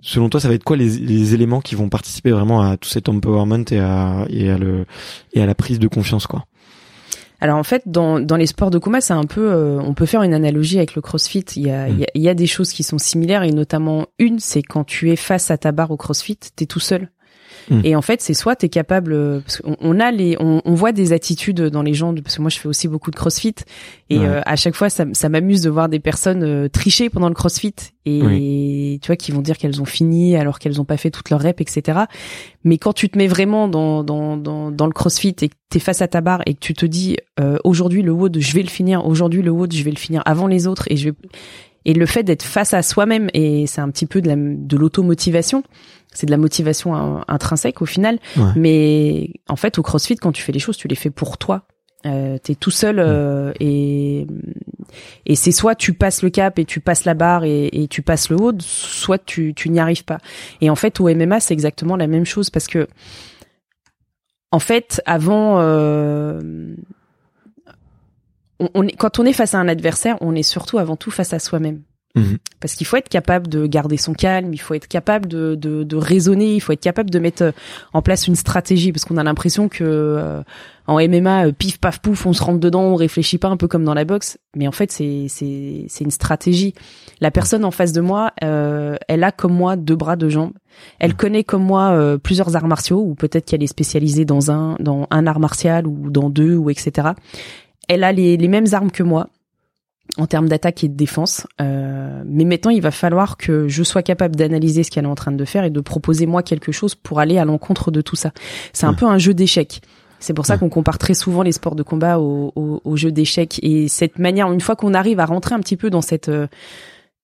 selon 0.00 0.28
toi, 0.28 0.40
ça 0.40 0.48
va 0.48 0.54
être 0.54 0.64
quoi 0.64 0.76
les, 0.76 0.90
les 0.98 1.34
éléments 1.34 1.60
qui 1.60 1.74
vont 1.74 1.88
participer 1.88 2.30
vraiment 2.30 2.62
à 2.62 2.76
tout 2.76 2.88
cet 2.88 3.08
empowerment 3.08 3.64
et 3.72 3.78
à 3.80 4.26
et 4.30 4.50
à 4.50 4.58
le 4.58 4.86
et 5.32 5.42
à 5.42 5.46
la 5.46 5.54
prise 5.54 5.78
de 5.78 5.88
confiance 5.88 6.26
quoi? 6.26 6.44
Alors 7.40 7.58
en 7.58 7.62
fait, 7.62 7.82
dans, 7.86 8.20
dans 8.20 8.36
les 8.36 8.46
sports 8.46 8.70
de 8.70 8.78
combat, 8.78 9.00
c'est 9.00 9.12
un 9.12 9.24
peu, 9.24 9.52
euh, 9.52 9.78
on 9.80 9.94
peut 9.94 10.06
faire 10.06 10.22
une 10.22 10.34
analogie 10.34 10.78
avec 10.78 10.94
le 10.94 11.02
CrossFit. 11.02 11.44
Il 11.56 11.66
y 11.66 11.70
a, 11.70 11.88
il 11.88 11.98
y 11.98 12.04
a, 12.04 12.06
il 12.14 12.22
y 12.22 12.28
a 12.28 12.34
des 12.34 12.46
choses 12.46 12.72
qui 12.72 12.82
sont 12.82 12.98
similaires 12.98 13.42
et 13.42 13.52
notamment 13.52 14.06
une, 14.18 14.38
c'est 14.38 14.62
quand 14.62 14.84
tu 14.84 15.10
es 15.10 15.16
face 15.16 15.50
à 15.50 15.58
ta 15.58 15.72
barre 15.72 15.90
au 15.90 15.96
CrossFit, 15.96 16.38
t'es 16.54 16.66
tout 16.66 16.80
seul. 16.80 17.10
Mm. 17.70 17.80
Et 17.84 17.96
en 17.96 18.02
fait, 18.02 18.20
c'est 18.20 18.34
soit 18.34 18.56
t'es 18.56 18.68
capable, 18.68 19.12
euh, 19.12 19.40
parce 19.40 19.56
qu'on 19.60 19.76
on 19.80 19.98
a 20.00 20.10
les, 20.12 20.36
on, 20.40 20.62
on 20.64 20.74
voit 20.74 20.92
des 20.92 21.12
attitudes 21.12 21.60
dans 21.60 21.82
les 21.82 21.94
gens, 21.94 22.14
parce 22.14 22.36
que 22.36 22.40
moi 22.42 22.50
je 22.50 22.58
fais 22.58 22.68
aussi 22.68 22.86
beaucoup 22.88 23.10
de 23.10 23.16
CrossFit 23.16 23.54
et 24.10 24.18
Ouais. 24.18 24.24
euh, 24.26 24.40
à 24.46 24.54
chaque 24.56 24.74
fois 24.76 24.88
ça, 24.88 25.04
ça 25.12 25.28
m'amuse 25.28 25.62
de 25.62 25.70
voir 25.70 25.88
des 25.88 25.98
personnes 25.98 26.42
euh, 26.44 26.68
tricher 26.68 27.10
pendant 27.10 27.28
le 27.28 27.34
CrossFit 27.34 27.74
et 28.04 28.98
tu 29.02 29.06
vois 29.08 29.16
qui 29.16 29.32
vont 29.32 29.42
dire 29.42 29.58
qu'elles 29.58 29.80
ont 29.82 29.84
fini 29.86 30.36
alors 30.36 30.58
qu'elles 30.60 30.80
ont 30.80 30.84
pas 30.84 30.96
fait 30.96 31.10
toutes 31.10 31.30
leurs 31.30 31.40
reps, 31.40 31.60
etc. 31.60 32.00
Mais 32.64 32.78
quand 32.78 32.92
tu 32.92 33.08
te 33.08 33.18
mets 33.18 33.26
vraiment 33.26 33.66
dans 33.68 34.04
dans 34.04 34.36
dans, 34.36 34.70
dans 34.70 34.86
le 34.86 34.92
CrossFit 34.92 35.34
et 35.42 35.48
que 35.48 35.54
t'es 35.70 35.80
face 35.80 36.02
à 36.02 36.08
ta 36.08 36.20
barre 36.20 36.42
et 36.46 36.54
que 36.54 36.60
tu 36.60 36.72
te 36.74 36.86
dis 36.86 37.16
euh, 37.40 37.56
aujourd'hui 37.64 38.02
le 38.02 38.12
WOD 38.12 38.38
je 38.38 38.54
vais 38.54 38.62
le 38.62 38.68
finir, 38.68 39.04
aujourd'hui 39.06 39.42
le 39.42 39.50
WOD 39.50 39.72
je 39.72 39.82
vais 39.82 39.90
le 39.90 39.96
finir 39.98 40.22
avant 40.24 40.46
les 40.46 40.66
autres 40.68 40.84
et 40.88 40.96
je 40.96 41.10
vais 41.10 41.16
et 41.84 41.94
le 41.94 42.06
fait 42.06 42.24
d'être 42.24 42.42
face 42.42 42.74
à 42.74 42.82
soi-même 42.82 43.28
et 43.32 43.66
c'est 43.68 43.80
un 43.80 43.90
petit 43.90 44.06
peu 44.06 44.20
de 44.20 44.28
la 44.28 44.34
de 44.36 44.76
l'automotivation, 44.76 45.62
c'est 46.16 46.26
de 46.26 46.30
la 46.32 46.36
motivation 46.36 46.94
in- 46.94 47.24
intrinsèque 47.28 47.82
au 47.82 47.86
final. 47.86 48.18
Ouais. 48.36 48.50
Mais 48.56 49.30
en 49.48 49.56
fait 49.56 49.78
au 49.78 49.82
CrossFit 49.82 50.16
quand 50.16 50.32
tu 50.32 50.42
fais 50.42 50.52
les 50.52 50.58
choses 50.58 50.76
tu 50.76 50.88
les 50.88 50.96
fais 50.96 51.10
pour 51.10 51.38
toi. 51.38 51.62
Euh, 52.04 52.38
t'es 52.38 52.54
tout 52.54 52.70
seul 52.70 52.98
euh, 53.00 53.52
et 53.58 54.26
et 55.24 55.34
c'est 55.34 55.50
soit 55.50 55.74
tu 55.74 55.92
passes 55.92 56.22
le 56.22 56.30
cap 56.30 56.58
et 56.58 56.64
tu 56.64 56.78
passes 56.78 57.04
la 57.04 57.14
barre 57.14 57.42
et, 57.44 57.66
et 57.72 57.88
tu 57.88 58.00
passes 58.02 58.30
le 58.30 58.36
haut, 58.36 58.52
soit 58.60 59.18
tu 59.18 59.54
tu 59.54 59.70
n'y 59.70 59.80
arrives 59.80 60.04
pas. 60.04 60.18
Et 60.60 60.70
en 60.70 60.76
fait 60.76 61.00
au 61.00 61.08
MMA 61.12 61.40
c'est 61.40 61.54
exactement 61.54 61.96
la 61.96 62.06
même 62.06 62.24
chose 62.24 62.48
parce 62.50 62.68
que 62.68 62.86
en 64.52 64.60
fait 64.60 65.02
avant 65.04 65.58
euh, 65.60 66.40
on, 68.60 68.68
on 68.74 68.82
est, 68.86 68.92
quand 68.96 69.18
on 69.18 69.24
est 69.24 69.32
face 69.32 69.54
à 69.54 69.58
un 69.58 69.68
adversaire, 69.68 70.16
on 70.20 70.34
est 70.34 70.42
surtout 70.44 70.78
avant 70.78 70.96
tout 70.96 71.10
face 71.10 71.32
à 71.32 71.38
soi-même. 71.38 71.82
Mhm. 72.16 72.38
Parce 72.60 72.74
qu'il 72.74 72.86
faut 72.86 72.96
être 72.96 73.10
capable 73.10 73.46
de 73.46 73.66
garder 73.66 73.98
son 73.98 74.14
calme, 74.14 74.54
il 74.54 74.58
faut 74.58 74.74
être 74.74 74.88
capable 74.88 75.28
de, 75.28 75.54
de, 75.54 75.84
de 75.84 75.96
raisonner, 75.96 76.54
il 76.54 76.60
faut 76.60 76.72
être 76.72 76.80
capable 76.80 77.10
de 77.10 77.18
mettre 77.18 77.52
en 77.92 78.02
place 78.02 78.26
une 78.26 78.34
stratégie, 78.34 78.90
parce 78.90 79.04
qu'on 79.04 79.18
a 79.18 79.22
l'impression 79.22 79.68
que 79.68 79.84
euh, 79.84 80.42
en 80.86 80.96
MMA, 80.96 81.46
euh, 81.46 81.52
pif 81.52 81.78
paf 81.78 81.98
pouf, 82.00 82.26
on 82.26 82.32
se 82.32 82.42
rentre 82.42 82.60
dedans, 82.60 82.82
on 82.82 82.94
réfléchit 82.94 83.38
pas 83.38 83.48
un 83.48 83.56
peu 83.56 83.68
comme 83.68 83.84
dans 83.84 83.94
la 83.94 84.04
boxe, 84.04 84.38
mais 84.54 84.66
en 84.66 84.72
fait 84.72 84.90
c'est 84.92 85.26
c'est 85.28 85.84
c'est 85.88 86.04
une 86.04 86.10
stratégie. 86.10 86.74
La 87.20 87.30
personne 87.30 87.64
en 87.64 87.70
face 87.70 87.92
de 87.92 88.00
moi, 88.00 88.32
euh, 88.42 88.96
elle 89.08 89.24
a 89.24 89.32
comme 89.32 89.52
moi 89.52 89.76
deux 89.76 89.96
bras, 89.96 90.16
deux 90.16 90.28
jambes. 90.28 90.52
Elle 90.98 91.14
connaît 91.14 91.44
comme 91.44 91.64
moi 91.64 91.90
euh, 91.92 92.18
plusieurs 92.18 92.56
arts 92.56 92.68
martiaux, 92.68 93.00
ou 93.00 93.14
peut-être 93.14 93.46
qu'elle 93.46 93.62
est 93.62 93.68
spécialisée 93.68 94.24
dans 94.24 94.50
un 94.50 94.76
dans 94.80 95.06
un 95.10 95.26
art 95.26 95.40
martial 95.40 95.86
ou 95.86 96.10
dans 96.10 96.30
deux 96.30 96.56
ou 96.56 96.70
etc. 96.70 97.08
Elle 97.88 98.04
a 98.04 98.12
les 98.12 98.36
les 98.36 98.48
mêmes 98.48 98.66
armes 98.72 98.90
que 98.90 99.02
moi 99.02 99.28
en 100.18 100.26
termes 100.26 100.48
d'attaque 100.48 100.82
et 100.84 100.88
de 100.88 100.94
défense. 100.96 101.46
Euh, 101.60 102.22
mais 102.26 102.44
maintenant, 102.44 102.70
il 102.70 102.80
va 102.80 102.90
falloir 102.90 103.36
que 103.36 103.68
je 103.68 103.82
sois 103.82 104.02
capable 104.02 104.34
d'analyser 104.36 104.82
ce 104.82 104.90
qu'elle 104.90 105.04
est 105.04 105.08
en 105.08 105.14
train 105.14 105.32
de 105.32 105.44
faire 105.44 105.64
et 105.64 105.70
de 105.70 105.80
proposer 105.80 106.26
moi 106.26 106.42
quelque 106.42 106.72
chose 106.72 106.94
pour 106.94 107.20
aller 107.20 107.38
à 107.38 107.44
l'encontre 107.44 107.90
de 107.90 108.00
tout 108.00 108.16
ça. 108.16 108.32
C'est 108.72 108.86
un 108.86 108.90
Ouais. 108.90 108.96
peu 108.96 109.06
un 109.06 109.18
jeu 109.18 109.34
d'échecs. 109.34 109.80
C'est 110.18 110.32
pour 110.32 110.46
ça 110.46 110.54
Ouais. 110.54 110.60
qu'on 110.60 110.70
compare 110.70 110.96
très 110.98 111.12
souvent 111.14 111.42
les 111.42 111.52
sports 111.52 111.74
de 111.74 111.82
combat 111.82 112.18
au, 112.18 112.50
au, 112.56 112.80
au 112.82 112.96
jeu 112.96 113.12
d'échecs. 113.12 113.60
Et 113.62 113.88
cette 113.88 114.18
manière, 114.18 114.50
une 114.50 114.62
fois 114.62 114.74
qu'on 114.74 114.94
arrive 114.94 115.20
à 115.20 115.26
rentrer 115.26 115.54
un 115.54 115.60
petit 115.60 115.76
peu 115.76 115.90
dans 115.90 116.00
cette 116.00 116.30
euh, 116.30 116.46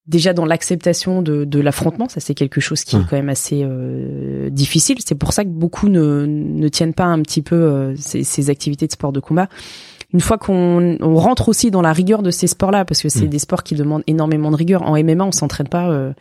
déjà 0.05 0.33
dans 0.33 0.45
l'acceptation 0.45 1.21
de, 1.21 1.45
de 1.45 1.59
l'affrontement, 1.59 2.07
ça 2.09 2.19
c'est 2.19 2.33
quelque 2.35 2.59
chose 2.61 2.83
qui 2.83 2.97
est 2.97 2.99
quand 3.09 3.15
même 3.15 3.29
assez 3.29 3.61
euh, 3.63 4.49
difficile. 4.49 4.97
C'est 5.03 5.15
pour 5.15 5.33
ça 5.33 5.43
que 5.43 5.49
beaucoup 5.49 5.87
ne, 5.89 6.25
ne 6.27 6.67
tiennent 6.67 6.93
pas 6.93 7.05
un 7.05 7.21
petit 7.21 7.41
peu 7.41 7.55
euh, 7.55 7.95
ces, 7.95 8.23
ces, 8.23 8.49
activités 8.49 8.85
de 8.85 8.91
sport 8.91 9.11
de 9.13 9.19
combat. 9.21 9.47
Une 10.13 10.21
fois 10.21 10.37
qu'on 10.37 10.97
on 11.01 11.15
rentre 11.15 11.49
aussi 11.49 11.71
dans 11.71 11.81
la 11.81 11.91
rigueur 11.91 12.21
de 12.21 12.29
ces 12.29 12.47
sports-là, 12.47 12.85
parce 12.85 13.01
que 13.01 13.09
c'est 13.09 13.27
des 13.27 13.39
sports 13.39 13.63
qui 13.63 13.73
demandent 13.73 14.03
énormément 14.05 14.51
de 14.51 14.55
rigueur. 14.55 14.83
En 14.83 15.01
MMA, 15.01 15.23
on 15.23 15.31
s'entraîne 15.31 15.67
pas 15.67 15.89
euh, 15.89 16.13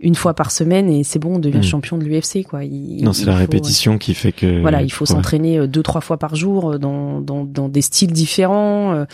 une 0.00 0.14
fois 0.14 0.34
par 0.34 0.52
semaine 0.52 0.88
et 0.90 1.02
c'est 1.02 1.18
bon, 1.18 1.36
on 1.36 1.38
devient 1.40 1.58
hmm. 1.58 1.62
champion 1.64 1.98
de 1.98 2.04
l'UFC 2.04 2.44
quoi. 2.48 2.60
non, 2.62 3.12
c'est 3.12 3.24
la 3.24 3.34
répétition 3.34 3.98
qui 3.98 4.14
fait 4.14 4.30
que 4.30 4.60
voilà, 4.60 4.82
il 4.82 4.92
faut 4.92 5.06
s'entraîner 5.06 5.58
euh, 5.58 5.66
deux 5.66 5.82
trois 5.82 6.00
fois 6.00 6.18
par 6.18 6.36
jour 6.36 6.70
euh, 6.70 6.78
dans 6.78 7.20
dans, 7.20 7.44
dans 7.44 7.68
des 7.68 7.82
styles 7.82 8.12
différents. 8.12 8.92
Euh, 8.92 9.04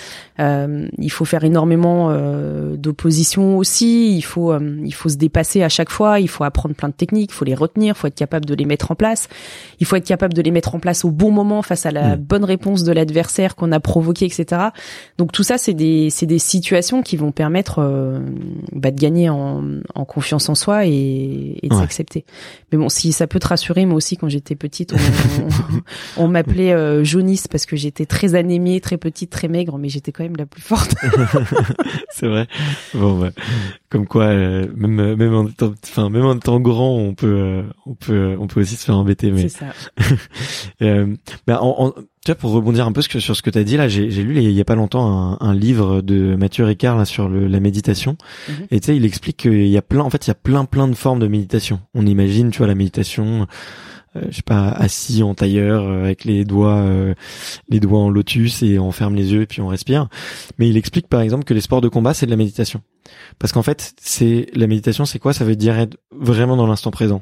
euh 0.40 0.86
il 0.98 1.10
faut 1.10 1.24
faire 1.24 1.44
énormément 1.44 2.08
euh, 2.10 2.76
d'opposition 2.76 3.56
aussi. 3.56 4.14
Il 4.14 4.22
faut 4.22 4.54
il 4.58 4.92
faut 4.92 5.08
se 5.08 5.16
dépasser 5.16 5.62
à 5.62 5.70
chaque 5.70 5.90
fois. 5.90 6.20
Il 6.20 6.28
faut 6.28 6.44
apprendre 6.44 6.74
plein 6.74 6.88
de 6.88 6.94
techniques. 6.94 7.30
Il 7.30 7.34
faut 7.34 7.46
les 7.46 7.54
retenir. 7.54 7.94
Il 7.96 7.98
faut 7.98 8.06
être 8.08 8.14
capable 8.14 8.44
de 8.44 8.54
les 8.54 8.66
mettre 8.66 8.90
en 8.90 8.94
place. 8.94 9.28
Il 9.80 9.86
faut 9.86 9.96
être 9.96 10.06
capable 10.06 10.34
de 10.34 10.42
les 10.42 10.50
mettre 10.50 10.74
en 10.74 10.80
place 10.80 11.04
au 11.06 11.10
bon 11.10 11.30
moment 11.30 11.62
face 11.62 11.86
à 11.86 11.92
la 11.92 12.16
hmm. 12.16 12.20
bonne 12.20 12.44
réponse 12.44 12.84
de 12.84 12.92
l'adversaire 12.92 13.56
qu'on 13.56 13.72
a 13.72 13.80
provoqué, 13.80 14.26
etc. 14.26 14.60
Donc 15.16 15.32
tout 15.32 15.44
ça, 15.44 15.56
c'est 15.56 15.74
des 15.74 16.10
c'est 16.10 16.26
des 16.26 16.38
situations 16.38 17.02
qui 17.02 17.16
vont 17.16 17.32
permettre 17.32 17.80
bah, 18.72 18.90
de 18.90 19.00
gagner 19.00 19.30
en, 19.30 19.62
en 19.94 20.04
confiance 20.04 20.50
en 20.50 20.54
soi 20.54 20.73
et, 20.82 21.58
et 21.62 21.68
de 21.68 21.74
s'accepter. 21.74 22.24
Mais 22.72 22.78
bon, 22.78 22.88
si 22.88 23.12
ça 23.12 23.26
peut 23.26 23.38
te 23.38 23.46
rassurer, 23.46 23.86
moi 23.86 23.96
aussi 23.96 24.16
quand 24.16 24.28
j'étais 24.28 24.56
petite, 24.56 24.94
on, 26.16 26.24
on, 26.24 26.28
m'appelait 26.28 26.72
euh, 26.72 27.04
jaunisse 27.04 27.48
parce 27.48 27.66
que 27.66 27.76
j'étais 27.76 28.06
très 28.06 28.34
anémiée, 28.34 28.80
très 28.80 28.98
petite, 28.98 29.30
très 29.30 29.48
maigre, 29.48 29.78
mais 29.78 29.88
j'étais 29.88 30.12
quand 30.12 30.24
même 30.24 30.36
la 30.36 30.46
plus 30.46 30.62
forte. 30.62 30.94
c'est 32.10 32.26
vrai. 32.26 32.48
Bon, 32.94 33.18
bah, 33.18 33.30
comme 33.90 34.06
quoi, 34.06 34.24
euh, 34.24 34.66
même 34.74 35.14
même 35.14 35.34
en 35.34 35.46
étant, 35.46 35.72
enfin 35.84 36.10
même 36.10 36.24
en 36.24 36.34
étant 36.34 36.58
grand, 36.58 36.96
on 36.96 37.14
peut 37.14 37.26
euh, 37.26 37.62
on 37.86 37.94
peut 37.94 38.36
on 38.40 38.46
peut 38.48 38.60
aussi 38.60 38.76
se 38.76 38.84
faire 38.84 38.96
embêter. 38.96 39.30
Mais 39.30 39.48
c'est 39.48 39.60
ça. 39.60 39.66
euh, 40.82 41.14
bah, 41.46 41.62
en, 41.62 41.86
en 41.88 41.94
tu 42.24 42.32
vois, 42.32 42.38
pour 42.38 42.52
rebondir 42.52 42.86
un 42.86 42.92
peu 42.92 43.02
sur 43.02 43.36
ce 43.36 43.42
que 43.42 43.50
tu 43.50 43.58
as 43.58 43.64
dit 43.64 43.76
là, 43.76 43.86
j'ai 43.86 44.08
lu 44.08 44.42
il 44.42 44.50
y 44.50 44.60
a 44.60 44.64
pas 44.64 44.76
longtemps 44.76 45.06
un, 45.06 45.46
un 45.46 45.54
livre 45.54 46.00
de 46.00 46.34
Mathieu 46.36 46.64
Ricard 46.64 46.96
là, 46.96 47.04
sur 47.04 47.28
le, 47.28 47.46
la 47.46 47.60
méditation. 47.60 48.16
Mhm. 48.48 48.54
Et 48.70 48.80
tu 48.80 48.86
sais, 48.86 48.96
il 48.96 49.04
explique 49.04 49.36
qu'il 49.36 49.68
y 49.68 49.76
a 49.76 49.82
plein, 49.82 50.00
en 50.00 50.08
fait, 50.08 50.26
il 50.26 50.30
y 50.30 50.32
a 50.32 50.34
plein 50.34 50.64
plein 50.64 50.88
de 50.88 50.94
formes 50.94 51.18
de 51.18 51.28
méditation. 51.28 51.80
On 51.94 52.06
imagine, 52.06 52.50
tu 52.50 52.58
vois, 52.58 52.66
la 52.66 52.74
méditation, 52.74 53.46
euh, 54.16 54.22
je 54.30 54.36
sais 54.36 54.42
pas, 54.42 54.68
assis 54.68 55.22
en 55.22 55.34
tailleur 55.34 55.84
euh, 55.84 56.04
avec 56.04 56.24
les 56.24 56.46
doigts, 56.46 56.76
euh, 56.76 57.14
les 57.68 57.80
doigts 57.80 58.00
en 58.00 58.08
lotus 58.08 58.62
et 58.62 58.78
on 58.78 58.90
ferme 58.90 59.14
les 59.16 59.34
yeux 59.34 59.42
et 59.42 59.46
puis 59.46 59.60
on 59.60 59.68
respire. 59.68 60.08
Mais 60.58 60.68
il 60.68 60.78
explique 60.78 61.08
par 61.08 61.20
exemple 61.20 61.44
que 61.44 61.52
les 61.52 61.60
sports 61.60 61.82
de 61.82 61.88
combat 61.88 62.14
c'est 62.14 62.24
de 62.24 62.30
la 62.30 62.38
méditation. 62.38 62.80
Parce 63.38 63.52
qu'en 63.52 63.62
fait, 63.62 63.94
c'est 64.00 64.46
la 64.54 64.66
méditation, 64.66 65.04
c'est 65.04 65.18
quoi? 65.18 65.34
Ça 65.34 65.44
veut 65.44 65.56
dire 65.56 65.78
être 65.78 65.98
vraiment 66.10 66.56
dans 66.56 66.66
l'instant 66.66 66.90
présent. 66.90 67.20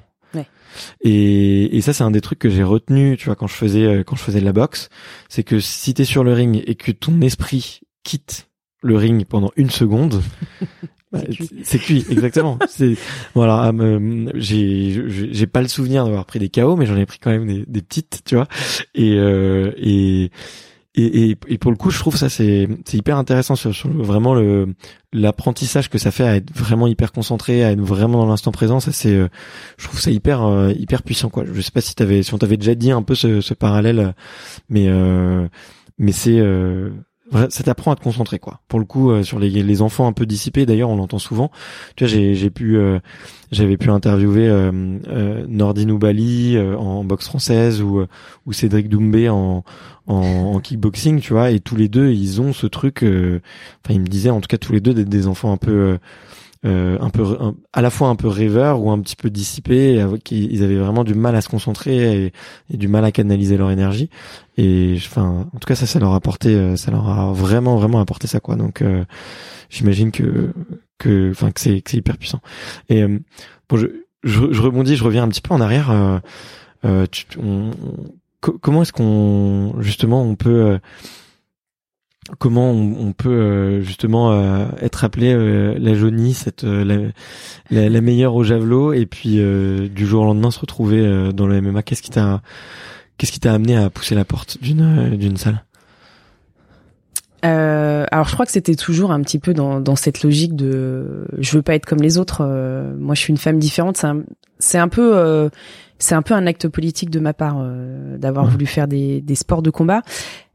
Et, 1.03 1.77
et 1.77 1.81
ça, 1.81 1.92
c'est 1.92 2.05
un 2.05 2.11
des 2.11 2.21
trucs 2.21 2.38
que 2.38 2.51
j'ai 2.51 2.62
retenu, 2.62 3.16
tu 3.16 3.27
vois, 3.27 3.37
quand 3.37 3.47
je 3.47 3.55
faisais 3.55 3.85
euh, 3.85 4.05
quand 4.05 4.16
je 4.16 4.23
faisais 4.23 4.40
de 4.40 4.45
la 4.45 4.53
boxe, 4.53 4.88
c'est 5.29 5.42
que 5.42 5.61
si 5.61 5.95
t'es 5.95 6.05
sur 6.05 6.25
le 6.25 6.33
ring 6.33 6.62
et 6.66 6.75
que 6.75 6.92
ton 6.92 7.21
esprit 7.21 7.81
quitte 8.05 8.49
le 8.83 8.97
ring 8.97 9.25
pendant 9.27 9.53
une 9.57 9.71
seconde, 9.71 10.23
bah, 11.12 11.21
c'est 11.62 11.79
cuit, 11.79 12.05
exactement. 12.11 12.59
c'est 12.68 12.97
voilà, 13.35 13.68
euh, 13.68 14.31
j'ai 14.35 15.05
j'ai 15.09 15.47
pas 15.47 15.62
le 15.62 15.68
souvenir 15.68 16.05
d'avoir 16.05 16.25
pris 16.27 16.38
des 16.38 16.49
KO, 16.49 16.77
mais 16.77 16.87
j'en 16.87 16.97
ai 16.97 17.07
pris 17.07 17.18
quand 17.18 17.31
même 17.31 17.47
des, 17.47 17.64
des 17.66 17.83
petites, 17.83 18.23
tu 18.25 18.35
vois. 18.35 18.49
Et 18.95 19.16
euh, 19.16 19.73
et 19.77 20.31
et, 20.94 21.31
et, 21.31 21.38
et, 21.48 21.59
pour 21.59 21.70
le 21.70 21.76
coup, 21.78 21.90
je 21.90 21.98
trouve 21.98 22.16
ça 22.16 22.28
c'est 22.28 22.68
hyper 22.92 23.16
intéressant 23.16 23.57
sur, 23.57 23.74
sur 23.74 23.88
vraiment 23.90 24.35
le 24.35 24.74
l'apprentissage 25.14 25.88
que 25.88 25.96
ça 25.96 26.11
fait 26.11 26.24
à 26.24 26.37
être 26.37 26.55
vraiment 26.55 26.87
hyper 26.87 27.12
concentré, 27.12 27.64
à 27.64 27.72
être 27.72 27.81
vraiment 27.81 28.18
dans 28.18 28.26
l'instant 28.26 28.52
présent. 28.52 28.78
Ça 28.78 28.92
c'est, 28.92 29.14
euh, 29.14 29.28
je 29.78 29.87
trouve 29.87 30.00
ça 30.00 30.11
hyper 30.11 30.42
euh, 30.42 30.72
hyper 30.72 31.02
puissant 31.02 31.31
quoi. 31.31 31.44
Je 31.50 31.61
sais 31.62 31.70
pas 31.70 31.81
si 31.81 31.94
t'avais 31.94 32.22
si 32.22 32.35
on 32.35 32.38
t'avait 32.38 32.59
déjà 32.59 32.74
dit 32.74 32.90
un 32.90 33.02
peu 33.02 33.14
ce, 33.14 33.40
ce 33.40 33.55
parallèle, 33.55 34.14
mais 34.68 34.87
euh, 34.88 35.48
mais 35.98 36.12
c'est 36.12 36.40
ça 37.33 37.62
t'apprend 37.62 37.92
à 37.92 37.97
te 37.97 38.03
concentrer 38.03 38.38
quoi. 38.38 38.61
Pour 38.68 38.79
le 38.79 38.85
coup, 38.85 39.11
euh, 39.11 39.23
sur 39.23 39.38
les, 39.38 39.51
les 39.51 39.83
enfants 39.83 40.07
un 40.07 40.12
peu 40.12 40.27
dissipés, 40.27 40.66
d'ailleurs, 40.66 40.90
on 40.90 40.97
l'entend 40.97 41.18
souvent. 41.18 41.51
Tu 41.97 42.05
vois, 42.05 42.12
j'ai, 42.12 42.35
j'ai 42.35 42.51
pu, 42.51 42.77
euh, 42.77 42.99
j'avais 43.51 43.77
pu 43.77 43.90
interviewer 43.90 44.49
euh, 44.49 44.99
euh 45.09 45.47
Nordine 45.49 45.90
Oubali 45.90 46.59
en 46.59 47.05
boxe 47.05 47.27
française 47.27 47.83
ou 47.83 48.05
ou 48.47 48.53
Cédric 48.53 48.88
Doumbé 48.88 49.29
en, 49.29 49.64
en, 50.07 50.14
en 50.16 50.61
kickboxing, 50.61 51.21
tu 51.21 51.33
vois, 51.33 51.51
et 51.51 51.61
tous 51.61 51.77
les 51.77 51.88
deux, 51.88 52.11
ils 52.11 52.40
ont 52.40 52.53
ce 52.53 52.66
truc. 52.66 53.03
Enfin, 53.03 53.95
ils 53.95 54.01
me 54.01 54.07
disaient, 54.07 54.31
en 54.31 54.40
tout 54.40 54.49
cas, 54.49 54.59
tous 54.59 54.73
les 54.73 54.81
deux, 54.81 54.95
d'être 54.95 55.09
des 55.09 55.27
enfants 55.27 55.53
un 55.53 55.57
peu 55.57 55.99
euh, 56.64 56.96
un 57.01 57.11
peu 57.11 57.25
à 57.72 57.83
la 57.83 57.90
fois 57.90 58.07
un 58.09 58.14
peu 58.14 58.29
rêveurs 58.29 58.81
ou 58.81 58.92
un 58.92 59.01
petit 59.01 59.16
peu 59.16 59.31
dissipés 59.31 60.05
ils 60.31 60.62
avaient 60.62 60.77
vraiment 60.77 61.03
du 61.03 61.14
mal 61.14 61.35
à 61.35 61.40
se 61.40 61.48
concentrer 61.48 62.27
et, 62.27 62.33
et, 62.70 62.77
du 62.77 62.87
mal 62.87 63.05
à 63.05 63.11
canaliser 63.11 63.57
leur 63.57 63.72
énergie. 63.72 64.11
Et 64.57 64.94
enfin 64.96 65.48
en 65.53 65.59
tout 65.59 65.66
cas 65.66 65.75
ça 65.75 65.87
ça 65.87 65.98
leur 65.98 66.12
a 66.12 66.16
apporté 66.16 66.55
euh, 66.55 66.77
ça 66.77 66.92
leur 66.92 67.09
a 67.09 67.33
vraiment 67.33 67.77
vraiment 67.77 68.01
apporté 68.01 68.29
ça 68.29 68.38
quoi. 68.38 68.55
Donc 68.55 68.81
euh, 68.81 69.05
j'imagine 69.70 70.12
que 70.12 70.53
que 70.98 71.31
enfin 71.33 71.51
que 71.51 71.61
c'est 71.61 71.81
que 71.81 71.90
c'est 71.90 71.96
hyper 71.96 72.16
puissant. 72.16 72.40
Et 72.88 73.05
bon 73.05 73.77
je, 73.77 73.88
je, 74.22 74.53
je 74.53 74.62
rebondis 74.62 74.94
je 74.94 75.03
reviens 75.03 75.25
un 75.25 75.29
petit 75.29 75.42
peu 75.42 75.55
en 75.55 75.61
arrière 75.61 76.20
tu, 77.11 77.27
on, 77.42 77.70
comment 78.40 78.83
est-ce 78.83 78.92
qu'on 78.92 79.75
justement 79.81 80.22
on 80.22 80.37
peut 80.37 80.79
comment 82.38 82.71
on, 82.71 83.12
peut 83.12 83.31
euh, 83.31 83.81
justement 83.83 84.33
euh, 84.33 84.66
être 84.81 85.05
appelé 85.05 85.33
euh, 85.33 85.75
la 85.79 85.95
jaunie, 85.95 86.35
cette 86.35 86.64
la, 86.64 86.99
la, 87.71 88.01
meilleure 88.01 88.35
au 88.35 88.42
javelot, 88.42 88.92
et 88.92 89.07
puis 89.07 89.37
du 89.37 90.07
jour 90.07 90.23
au 90.23 90.27
lendemain 90.27 90.51
se 90.51 90.61
retrouver 90.61 91.33
dans 91.33 91.47
le 91.47 91.61
MMA. 91.61 91.83
Qu'est-ce 91.83 92.03
qui 92.03 92.11
t'a 92.11 92.42
qu'est-ce 93.18 93.33
qui 93.33 93.40
t'a 93.40 93.53
amené 93.53 93.77
à 93.77 93.90
pousser 93.90 94.14
la 94.14 94.25
porte 94.25 94.59
d'une 94.62 95.16
d'une 95.16 95.37
salle? 95.37 95.64
Alors 97.45 98.29
je 98.29 98.35
crois 98.35 98.47
que 98.47 98.53
c'était 98.53 98.75
toujours 98.75 99.11
un 99.11 99.21
petit 99.23 99.38
peu 99.38 99.55
dans, 99.55 99.81
dans 99.81 99.97
cette 99.97 100.23
logique 100.23 100.55
de 100.55 101.27
je 101.38 101.57
veux 101.57 101.62
pas 101.62 101.75
être 101.75 101.87
comme 101.87 102.01
les 102.01 102.18
autres. 102.18 102.45
moi 102.99 103.14
je 103.14 103.21
suis 103.21 103.31
une 103.31 103.38
femme 103.38 103.59
différente. 103.59 103.97
C'est 103.97 104.07
un, 104.07 104.23
c'est 104.59 104.79
un 104.79 104.88
peu 104.88 105.51
c'est 105.99 106.14
un 106.14 106.23
peu 106.23 106.35
un 106.35 106.47
acte 106.47 106.68
politique 106.68 107.11
de 107.11 107.21
ma 107.21 107.33
part 107.33 107.64
d'avoir 108.18 108.47
voulu 108.47 108.66
faire 108.66 108.88
des, 108.88 109.21
des 109.21 109.35
sports 109.35 109.62
de 109.62 109.71
combat. 109.71 110.03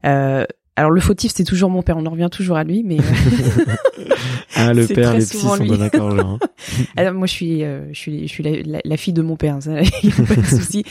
Euh, 0.04 0.44
alors 0.78 0.92
le 0.92 1.00
fautif 1.00 1.32
c'est 1.34 1.42
toujours 1.42 1.70
mon 1.70 1.82
père, 1.82 1.96
on 1.96 2.06
en 2.06 2.10
revient 2.10 2.28
toujours 2.30 2.56
à 2.56 2.62
lui, 2.62 2.84
mais 2.84 2.98
ah 4.54 4.72
le 4.72 4.86
père, 4.86 5.12
les 5.12 5.24
petits 5.24 5.38
sont 5.38 5.56
d'accord. 5.56 6.16
Hein. 6.16 6.38
Alors 6.96 7.14
moi 7.14 7.26
je 7.26 7.32
suis, 7.32 7.64
euh, 7.64 7.92
je 7.92 7.98
suis, 7.98 8.28
je 8.28 8.32
suis 8.32 8.44
la, 8.84 8.96
fille 8.96 9.12
de 9.12 9.22
mon 9.22 9.34
père, 9.34 9.56
ça, 9.60 9.72
y 10.02 10.12
a 10.12 10.24
pas 10.24 10.36
de 10.36 10.46
souci. 10.46 10.84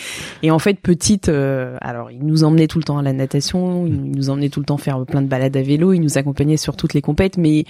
Et 0.43 0.51
en 0.51 0.59
fait 0.59 0.77
petite, 0.77 1.29
euh, 1.29 1.77
alors 1.79 2.11
il 2.11 2.25
nous 2.25 2.43
emmenait 2.43 2.67
tout 2.67 2.79
le 2.79 2.83
temps 2.83 2.97
à 2.97 3.01
la 3.01 3.13
natation, 3.13 3.87
il 3.87 4.11
nous 4.11 4.29
emmenait 4.29 4.49
tout 4.49 4.59
le 4.59 4.65
temps 4.65 4.75
faire 4.75 5.05
plein 5.05 5.21
de 5.21 5.27
balades 5.27 5.55
à 5.55 5.61
vélo, 5.61 5.93
il 5.93 6.01
nous 6.01 6.17
accompagnait 6.17 6.57
sur 6.57 6.75
toutes 6.75 6.93
les 6.93 7.01
compètes, 7.01 7.37
mais 7.37 7.63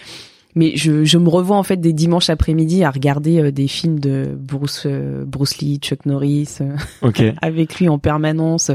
mais 0.57 0.75
je, 0.75 1.03
je 1.03 1.17
me 1.19 1.29
revois 1.29 1.55
en 1.55 1.63
fait 1.63 1.77
des 1.77 1.93
dimanches 1.93 2.31
après-midi 2.31 2.83
à 2.83 2.89
regarder 2.89 3.39
euh, 3.39 3.51
des 3.51 3.67
films 3.67 3.99
de 3.99 4.35
Bruce 4.35 4.83
euh, 4.87 5.23
Bruce 5.23 5.59
Lee, 5.59 5.77
Chuck 5.77 6.05
Norris, 6.07 6.57
euh, 6.61 7.31
avec 7.43 7.79
lui 7.79 7.87
en 7.87 7.99
permanence, 7.99 8.71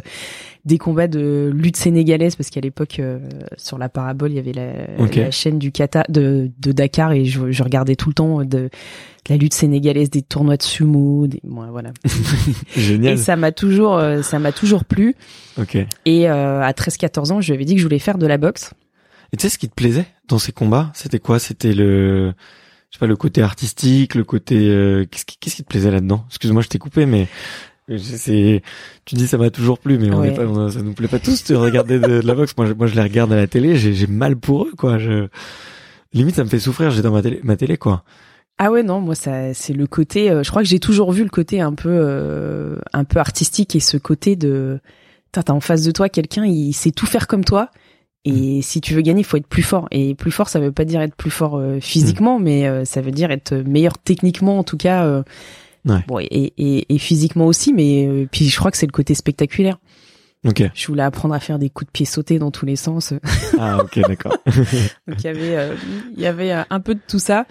des 0.65 0.79
combats 0.79 1.09
de 1.09 1.51
lutte 1.53 1.77
sénégalaise 1.77 2.37
parce 2.37 2.51
qu'à 2.51 2.61
l'époque 2.61 3.01
sur 3.57 3.79
la 3.79 3.89
parabole 3.89 4.31
il 4.31 4.37
y 4.37 4.39
avait 4.39 4.53
la, 4.53 5.07
la 5.07 5.31
chaîne 5.31 5.59
du 5.59 5.73
kata 5.73 6.05
de, 6.09 6.51
de 6.61 6.73
Dakar 6.73 7.13
et 7.13 7.25
je, 7.25 7.51
je, 7.51 7.63
regardais 7.63 7.97
tout 7.97 8.09
le 8.09 8.15
temps 8.15 8.45
de, 8.45 8.71
la 9.29 9.37
lutte 9.37 9.55
sénégalaise, 9.55 10.11
des 10.11 10.23
tournois 10.23 10.57
de 10.57 10.63
sumo, 10.63 11.27
des, 11.27 11.41
voilà. 11.45 11.93
Génial. 12.77 13.15
Et 13.15 13.17
ça 13.17 13.37
m'a 13.37 13.53
toujours 13.53 14.01
ça 14.23 14.39
m'a 14.39 14.53
toujours 14.53 14.85
plu. 14.85 15.15
Ok. 15.59 15.77
Et 16.07 16.29
à 16.29 16.71
13-14 16.71 17.33
ans, 17.33 17.41
je 17.41 17.49
lui 17.49 17.55
avais 17.55 17.65
dit 17.65 17.75
que 17.75 17.81
je 17.81 17.85
voulais 17.85 17.99
faire 17.99 18.19
de 18.19 18.27
la 18.27 18.39
boxe. 18.39 18.73
Et 19.33 19.37
tu 19.37 19.43
sais 19.43 19.49
ce 19.49 19.59
qui 19.59 19.69
te 19.69 19.75
plaisait 19.75 20.07
dans 20.29 20.39
ces 20.39 20.53
combats? 20.53 20.91
C'était 20.95 21.19
quoi? 21.19 21.39
C'était 21.39 21.73
le 21.73 22.35
je 22.91 22.97
sais 22.97 23.01
pas 23.01 23.07
le 23.07 23.17
côté 23.17 23.41
artistique, 23.43 24.15
le 24.15 24.25
côté 24.25 24.69
euh, 24.69 25.07
qu'est-ce 25.11 25.25
qui 25.25 25.39
qu'est-ce 25.39 25.57
qui 25.57 25.63
te 25.63 25.69
plaisait 25.69 25.91
là-dedans? 25.91 26.25
Excuse-moi, 26.29 26.63
je 26.63 26.69
t'ai 26.69 26.79
coupé 26.79 27.07
mais 27.07 27.29
c'est 27.99 28.63
tu 29.05 29.15
dis 29.15 29.27
ça 29.27 29.39
m'a 29.39 29.51
toujours 29.51 29.79
plu 29.79 29.99
mais 29.99 30.13
on 30.13 30.23
est 30.23 30.33
pas 30.33 30.47
ça 30.71 30.83
nous 30.83 30.95
plaît 30.95 31.09
pas 31.09 31.19
tous 31.19 31.45
de 31.45 31.55
regarder 31.55 31.99
de, 31.99 32.21
la 32.21 32.35
boxe. 32.35 32.55
Moi 32.57 32.67
je, 32.67 32.73
moi 32.73 32.87
je 32.87 32.95
les 32.95 33.03
regarde 33.03 33.33
à 33.33 33.37
la 33.37 33.47
télé, 33.47 33.77
j'ai 33.77 33.95
j'ai 33.95 34.07
mal 34.07 34.37
pour 34.37 34.65
eux 34.65 34.73
quoi, 34.77 34.99
je 34.99 35.29
limite 36.13 36.37
ça 36.37 36.45
me 36.45 36.49
fait 36.49 36.59
souffrir, 36.59 36.91
j'ai 36.91 37.03
dans 37.03 37.13
ma 37.13 37.23
télé 37.23 37.41
ma 37.43 37.57
télé 37.57 37.77
quoi. 37.77 38.05
Ah 38.59 38.71
ouais 38.71 38.83
non 38.83 39.01
moi 39.01 39.15
ça 39.15 39.55
c'est 39.55 39.73
le 39.73 39.87
côté 39.87 40.31
euh, 40.31 40.43
je 40.43 40.51
crois 40.51 40.63
que 40.63 40.69
j'ai 40.69 40.79
toujours 40.79 41.13
vu 41.13 41.25
le 41.25 41.31
côté 41.31 41.61
un 41.61 41.73
peu 41.73 41.91
euh, 41.91 42.77
un 42.93 43.05
peu 43.05 43.19
artistique 43.19 43.75
et 43.75 43.81
ce 43.81 43.97
côté 43.97 44.37
de 44.37 44.79
t'as 45.33 45.53
en 45.53 45.61
face 45.61 45.83
de 45.83 45.91
toi 45.91 46.09
quelqu'un 46.09 46.45
il 46.45 46.73
sait 46.73 46.91
tout 46.91 47.07
faire 47.07 47.27
comme 47.27 47.45
toi 47.45 47.71
et 48.25 48.59
mm. 48.59 48.63
si 48.63 48.81
tu 48.81 48.95
veux 48.95 49.03
gagner, 49.03 49.21
il 49.21 49.25
faut 49.25 49.37
être 49.37 49.47
plus 49.47 49.63
fort. 49.63 49.89
Et 49.91 50.15
plus 50.15 50.31
fort, 50.31 50.49
ça 50.49 50.61
veut 50.61 50.73
pas 50.73 50.85
dire 50.85 51.01
être 51.01 51.17
plus 51.17 51.31
fort 51.31 51.57
euh, 51.57 51.81
physiquement, 51.81 52.39
mm. 52.39 52.43
mais 52.43 52.69
euh, 52.69 52.85
ça 52.85 53.01
veut 53.01 53.11
dire 53.11 53.31
être 53.31 53.55
meilleur 53.55 53.99
techniquement, 53.99 54.59
en 54.59 54.65
tout 54.65 54.77
cas. 54.77 55.25
Euh, 55.89 55.95
ouais. 55.95 56.05
bon, 56.07 56.19
et, 56.21 56.53
et, 56.57 56.95
et, 56.95 56.99
physiquement 56.99 57.47
aussi, 57.47 57.73
mais 57.73 58.27
puis 58.31 58.49
je 58.49 58.57
crois 58.57 58.71
que 58.71 58.77
c'est 58.77 58.87
le 58.87 58.93
côté 58.93 59.15
spectaculaire. 59.15 59.79
Ok. 60.47 60.63
Je 60.75 60.87
voulais 60.89 61.03
apprendre 61.03 61.35
à 61.35 61.41
faire 61.41 61.59
des 61.59 61.71
coups 61.71 61.87
de 61.87 61.93
pied 61.93 62.07
sautés 62.07 62.39
dans 62.39 62.51
tous 62.51 62.67
les 62.67 62.77
sens. 62.77 63.15
ah 63.59 63.79
ok, 63.83 64.01
d'accord. 64.09 64.37
Donc 64.47 65.19
il 65.19 65.25
y 65.25 65.29
avait, 65.29 65.69
il 66.17 66.21
y 66.21 66.27
avait 66.27 66.53
un 66.53 66.81
peu 66.81 66.95
de 66.95 67.01
tout 67.07 67.21
ça. 67.21 67.47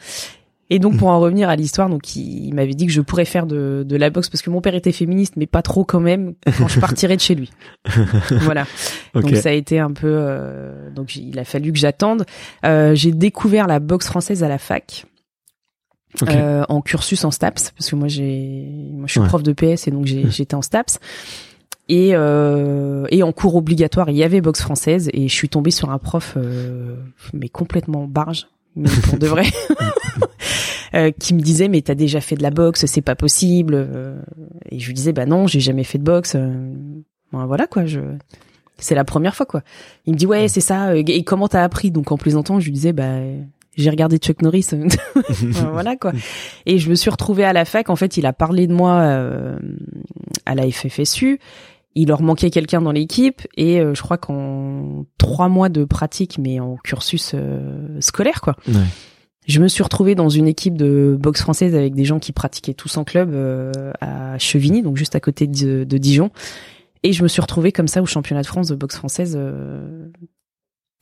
Et 0.73 0.79
donc 0.79 0.95
pour 0.95 1.09
en 1.09 1.19
revenir 1.19 1.49
à 1.49 1.57
l'histoire, 1.57 1.89
donc 1.89 2.15
il, 2.15 2.53
m'avait 2.53 2.73
dit 2.73 2.86
que 2.86 2.93
je 2.93 3.01
pourrais 3.01 3.25
faire 3.25 3.45
de, 3.45 3.84
de 3.86 3.95
la 3.97 4.09
boxe 4.09 4.29
parce 4.29 4.41
que 4.41 4.49
mon 4.49 4.61
père 4.61 4.73
était 4.73 4.93
féministe, 4.93 5.34
mais 5.36 5.45
pas 5.45 5.61
trop 5.61 5.84
quand 5.84 5.99
même 5.99 6.34
quand 6.57 6.69
je 6.69 6.79
partirais 6.79 7.17
de 7.17 7.21
chez 7.21 7.36
lui. 7.36 7.51
voilà. 8.32 8.65
Donc 9.13 9.36
ça 9.36 9.49
a 9.49 9.51
été 9.51 9.79
un 9.79 9.91
peu. 9.91 10.07
Euh, 10.09 10.89
donc 10.89 11.17
il 11.17 11.38
a 11.39 11.43
fallu 11.43 11.73
que 11.73 11.77
j'attende. 11.77 12.25
Euh, 12.63 12.95
j'ai 12.95 13.11
découvert 13.11 13.67
la 13.67 13.82
boxe 13.82 14.07
française 14.07 14.45
à 14.45 14.47
la 14.47 14.57
fac. 14.57 15.05
Euh, 16.28 16.64
en 16.68 16.82
cursus 16.82 17.24
en 17.24 17.32
STAPS 17.32 17.72
parce 17.72 17.89
que 17.89 17.95
moi 17.95 18.07
j'ai 18.07 18.68
moi 18.93 19.07
je 19.07 19.14
suis 19.14 19.22
prof 19.22 19.43
de 19.43 19.53
PS 19.53 19.88
et 19.88 19.91
donc 19.91 20.05
j'étais 20.05 20.55
en 20.55 20.62
STAPS. 20.62 20.99
Et 21.89 22.12
euh, 22.14 23.05
et 23.09 23.24
en 23.24 23.32
cours 23.32 23.55
obligatoire 23.55 24.09
il 24.09 24.16
y 24.16 24.24
avait 24.24 24.39
boxe 24.39 24.62
française 24.62 25.09
et 25.14 25.28
je 25.28 25.34
suis 25.34 25.49
tombée 25.49 25.72
sur 25.72 25.89
un 25.89 25.97
prof 25.97 26.36
euh, 26.38 26.95
mais 27.34 27.49
complètement 27.49 28.07
barge 28.07 28.47
mais 28.76 28.89
pour 29.03 29.18
de 29.18 29.28
vrai 29.28 29.45
euh, 30.93 31.12
qui 31.12 31.34
me 31.34 31.41
disait 31.41 31.68
mais 31.68 31.82
t'as 31.82 31.95
déjà 31.95 32.22
fait 32.22 32.36
de 32.36 32.43
la 32.43 32.51
boxe 32.51 32.86
c'est 32.86 33.01
pas 33.01 33.16
possible 33.16 33.74
euh, 33.76 34.22
et 34.70 34.80
je 34.80 34.88
lui 34.88 34.93
disais 34.93 35.12
bah 35.12 35.26
non 35.26 35.47
j'ai 35.47 35.59
jamais 35.59 35.84
fait 35.84 35.97
de 35.97 36.03
boxe 36.03 36.36
bon, 36.36 37.45
voilà 37.45 37.68
quoi 37.68 37.86
je 37.86 37.99
c'est 38.78 38.95
la 38.95 39.05
première 39.05 39.36
fois 39.36 39.45
quoi. 39.45 39.62
Il 40.05 40.14
me 40.14 40.18
dit 40.18 40.26
ouais 40.26 40.47
c'est 40.47 40.62
ça 40.62 40.95
et 40.95 41.24
comment 41.24 41.47
t'as 41.47 41.64
appris? 41.64 41.91
Donc 41.91 42.12
en 42.12 42.18
plaisantant 42.18 42.59
je 42.59 42.66
lui 42.66 42.72
disais 42.72 42.93
bah 42.93 43.20
j'ai 43.78 43.89
regardé 43.89 44.17
Chuck 44.17 44.41
Norris. 44.41 44.69
Voilà 45.74 45.95
quoi. 45.95 46.11
Et 46.65 46.78
je 46.78 46.89
me 46.89 46.95
suis 46.95 47.09
retrouvée 47.09 47.45
à 47.45 47.53
la 47.53 47.65
fac. 47.65 47.89
En 47.89 47.95
fait 47.95 48.17
il 48.17 48.26
a 48.26 48.34
parlé 48.34 48.67
de 48.67 48.74
moi 48.74 48.99
euh, 48.99 49.57
à 50.45 50.55
la 50.55 50.69
FFSU 50.69 51.39
il 51.93 52.07
leur 52.07 52.22
manquait 52.22 52.51
quelqu'un 52.51 52.82
dans 52.82 52.93
l'équipe. 52.93 53.41
Et 53.57 53.80
euh, 53.80 53.93
je 53.93 54.01
crois 54.01 54.17
qu'en 54.17 55.05
trois 55.17 55.49
mois 55.49 55.69
de 55.69 55.84
pratique 55.84 56.38
mais 56.38 56.59
en 56.59 56.78
cursus 56.78 57.32
euh, 57.34 57.99
scolaire 57.99 58.41
quoi 58.41 58.55
ouais. 58.67 58.76
je 59.45 59.59
me 59.59 59.67
suis 59.67 59.84
retrouvée 59.84 60.15
dans 60.15 60.30
une 60.30 60.47
équipe 60.47 60.78
de 60.78 61.17
boxe 61.19 61.41
française 61.41 61.76
avec 61.76 61.93
des 61.93 62.05
gens 62.05 62.19
qui 62.19 62.32
pratiquaient 62.32 62.74
tous 62.74 62.95
en 62.97 63.03
club 63.03 63.36
à 63.99 64.38
Chevigny 64.38 64.82
donc 64.82 64.97
juste 64.97 65.15
à 65.15 65.19
côté 65.19 65.47
de, 65.47 65.84
de, 65.84 65.97
Dijon. 65.97 66.30
Et 67.03 67.13
je 67.13 67.24
me 67.24 67.28
suis 67.28 67.41
retrouvée 67.41 67.72
comme 67.72 67.88
ça 67.88 68.01
au 68.01 68.05
championnat 68.05 68.41
de 68.41 68.47
France 68.47 68.67
de 68.67 68.76
boxe 68.76 68.95
française 68.95 69.38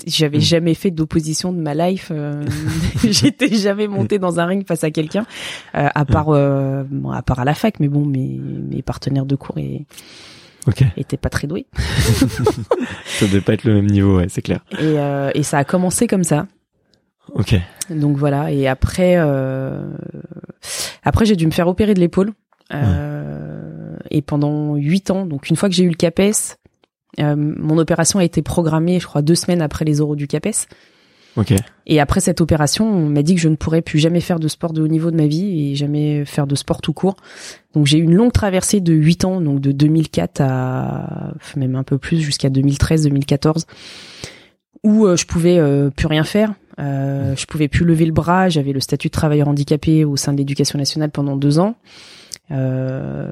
j'avais 0.07 0.37
mm. 0.37 0.41
jamais 0.41 0.73
fait 0.73 0.91
d'opposition 0.91 1.51
de 1.51 1.59
ma 1.59 1.73
life. 1.73 2.09
Euh, 2.11 2.45
J'étais 3.03 3.53
jamais 3.55 3.87
montée 3.87 4.19
dans 4.19 4.39
un 4.39 4.45
ring 4.45 4.65
face 4.65 4.83
à 4.83 4.91
quelqu'un, 4.91 5.25
euh, 5.75 5.87
à 5.93 6.05
part 6.05 6.29
euh, 6.29 6.83
à 7.13 7.21
part 7.21 7.39
à 7.39 7.45
la 7.45 7.53
fac. 7.53 7.79
Mais 7.79 7.87
bon, 7.87 8.05
mes 8.05 8.39
mes 8.39 8.81
partenaires 8.81 9.25
de 9.25 9.35
cours 9.35 9.57
et 9.57 9.85
okay. 10.67 10.87
étaient 10.97 11.17
pas 11.17 11.29
très 11.29 11.47
doués. 11.47 11.67
ça 11.75 13.25
devait 13.25 13.41
pas 13.41 13.53
être 13.53 13.63
le 13.63 13.75
même 13.75 13.87
niveau, 13.87 14.17
ouais, 14.17 14.27
c'est 14.29 14.41
clair. 14.41 14.63
Et 14.73 14.97
euh, 14.97 15.31
et 15.33 15.43
ça 15.43 15.57
a 15.57 15.63
commencé 15.63 16.07
comme 16.07 16.23
ça. 16.23 16.47
Ok. 17.33 17.55
Donc 17.89 18.17
voilà. 18.17 18.51
Et 18.51 18.67
après 18.67 19.15
après 21.03 21.25
j'ai 21.25 21.35
dû 21.35 21.45
me 21.45 21.51
faire 21.51 21.67
opérer 21.67 21.93
de 21.93 21.99
l'épaule. 21.99 22.33
Et 24.11 24.21
pendant 24.23 24.75
huit 24.75 25.11
ans, 25.11 25.27
donc 25.27 25.49
une 25.49 25.55
fois 25.55 25.69
que 25.69 25.75
j'ai 25.75 25.83
eu 25.83 25.89
le 25.89 25.95
CAPES, 25.95 26.57
euh, 27.19 27.35
mon 27.35 27.77
opération 27.77 28.19
a 28.19 28.23
été 28.23 28.41
programmée, 28.41 28.99
je 28.99 29.07
crois, 29.07 29.21
deux 29.21 29.35
semaines 29.35 29.61
après 29.61 29.85
les 29.85 30.01
oraux 30.01 30.15
du 30.15 30.27
CAPES. 30.27 30.67
Okay. 31.37 31.57
Et 31.85 31.99
après 31.99 32.19
cette 32.19 32.41
opération, 32.41 32.85
on 32.85 33.07
m'a 33.07 33.23
dit 33.23 33.35
que 33.35 33.41
je 33.41 33.49
ne 33.49 33.55
pourrais 33.55 33.81
plus 33.81 33.99
jamais 33.99 34.19
faire 34.19 34.39
de 34.39 34.47
sport 34.47 34.73
de 34.73 34.81
haut 34.81 34.87
niveau 34.87 35.11
de 35.11 35.15
ma 35.15 35.27
vie 35.27 35.71
et 35.71 35.75
jamais 35.75 36.25
faire 36.25 36.47
de 36.47 36.55
sport 36.55 36.81
tout 36.81 36.93
court. 36.93 37.15
Donc 37.73 37.85
j'ai 37.85 37.97
eu 37.99 38.03
une 38.03 38.15
longue 38.15 38.31
traversée 38.31 38.81
de 38.81 38.93
huit 38.93 39.25
ans, 39.25 39.39
donc 39.39 39.61
de 39.61 39.71
2004 39.71 40.41
à 40.41 41.33
même 41.55 41.75
un 41.75 41.83
peu 41.83 41.97
plus 41.97 42.19
jusqu'à 42.19 42.49
2013-2014, 42.49 43.65
où 44.83 45.05
euh, 45.05 45.15
je 45.15 45.25
pouvais 45.25 45.59
euh, 45.59 45.89
plus 45.89 46.07
rien 46.07 46.23
faire. 46.23 46.53
Euh, 46.79 47.35
je 47.35 47.45
pouvais 47.45 47.67
plus 47.67 47.85
lever 47.85 48.05
le 48.05 48.13
bras. 48.13 48.49
J'avais 48.49 48.71
le 48.71 48.79
statut 48.79 49.09
de 49.09 49.13
travailleur 49.13 49.47
handicapé 49.47 50.05
au 50.05 50.15
sein 50.15 50.31
de 50.33 50.37
l'éducation 50.37 50.79
nationale 50.79 51.11
pendant 51.11 51.35
deux 51.35 51.59
ans. 51.59 51.75
Euh, 52.51 53.31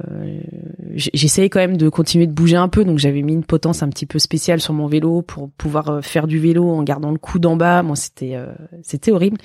j'essayais 0.94 1.50
quand 1.50 1.60
même 1.60 1.78
de 1.78 1.90
continuer 1.90 2.28
de 2.28 2.32
bouger 2.32 2.56
un 2.56 2.68
peu, 2.68 2.86
donc 2.86 3.00
j'avais 3.00 3.22
mis 3.22 3.34
une 3.34 3.44
potence 3.44 3.82
un 3.82 3.90
petit 3.90 4.06
peu 4.06 4.20
spéciale 4.20 4.62
sur 4.62 4.74
mon 4.74 4.88
vélo 4.88 5.22
pour 5.22 5.50
pouvoir 5.50 5.90
euh, 5.90 6.02
faire 6.02 6.28
du 6.28 6.40
vélo 6.40 6.70
en 6.70 6.84
gardant 6.84 7.12
le 7.12 7.18
coude 7.18 7.46
en 7.46 7.56
bas. 7.56 7.82
Moi, 7.84 7.96
c'était 7.96 8.36
euh, 8.36 8.54
c'était 8.84 9.12
horrible. 9.12 9.38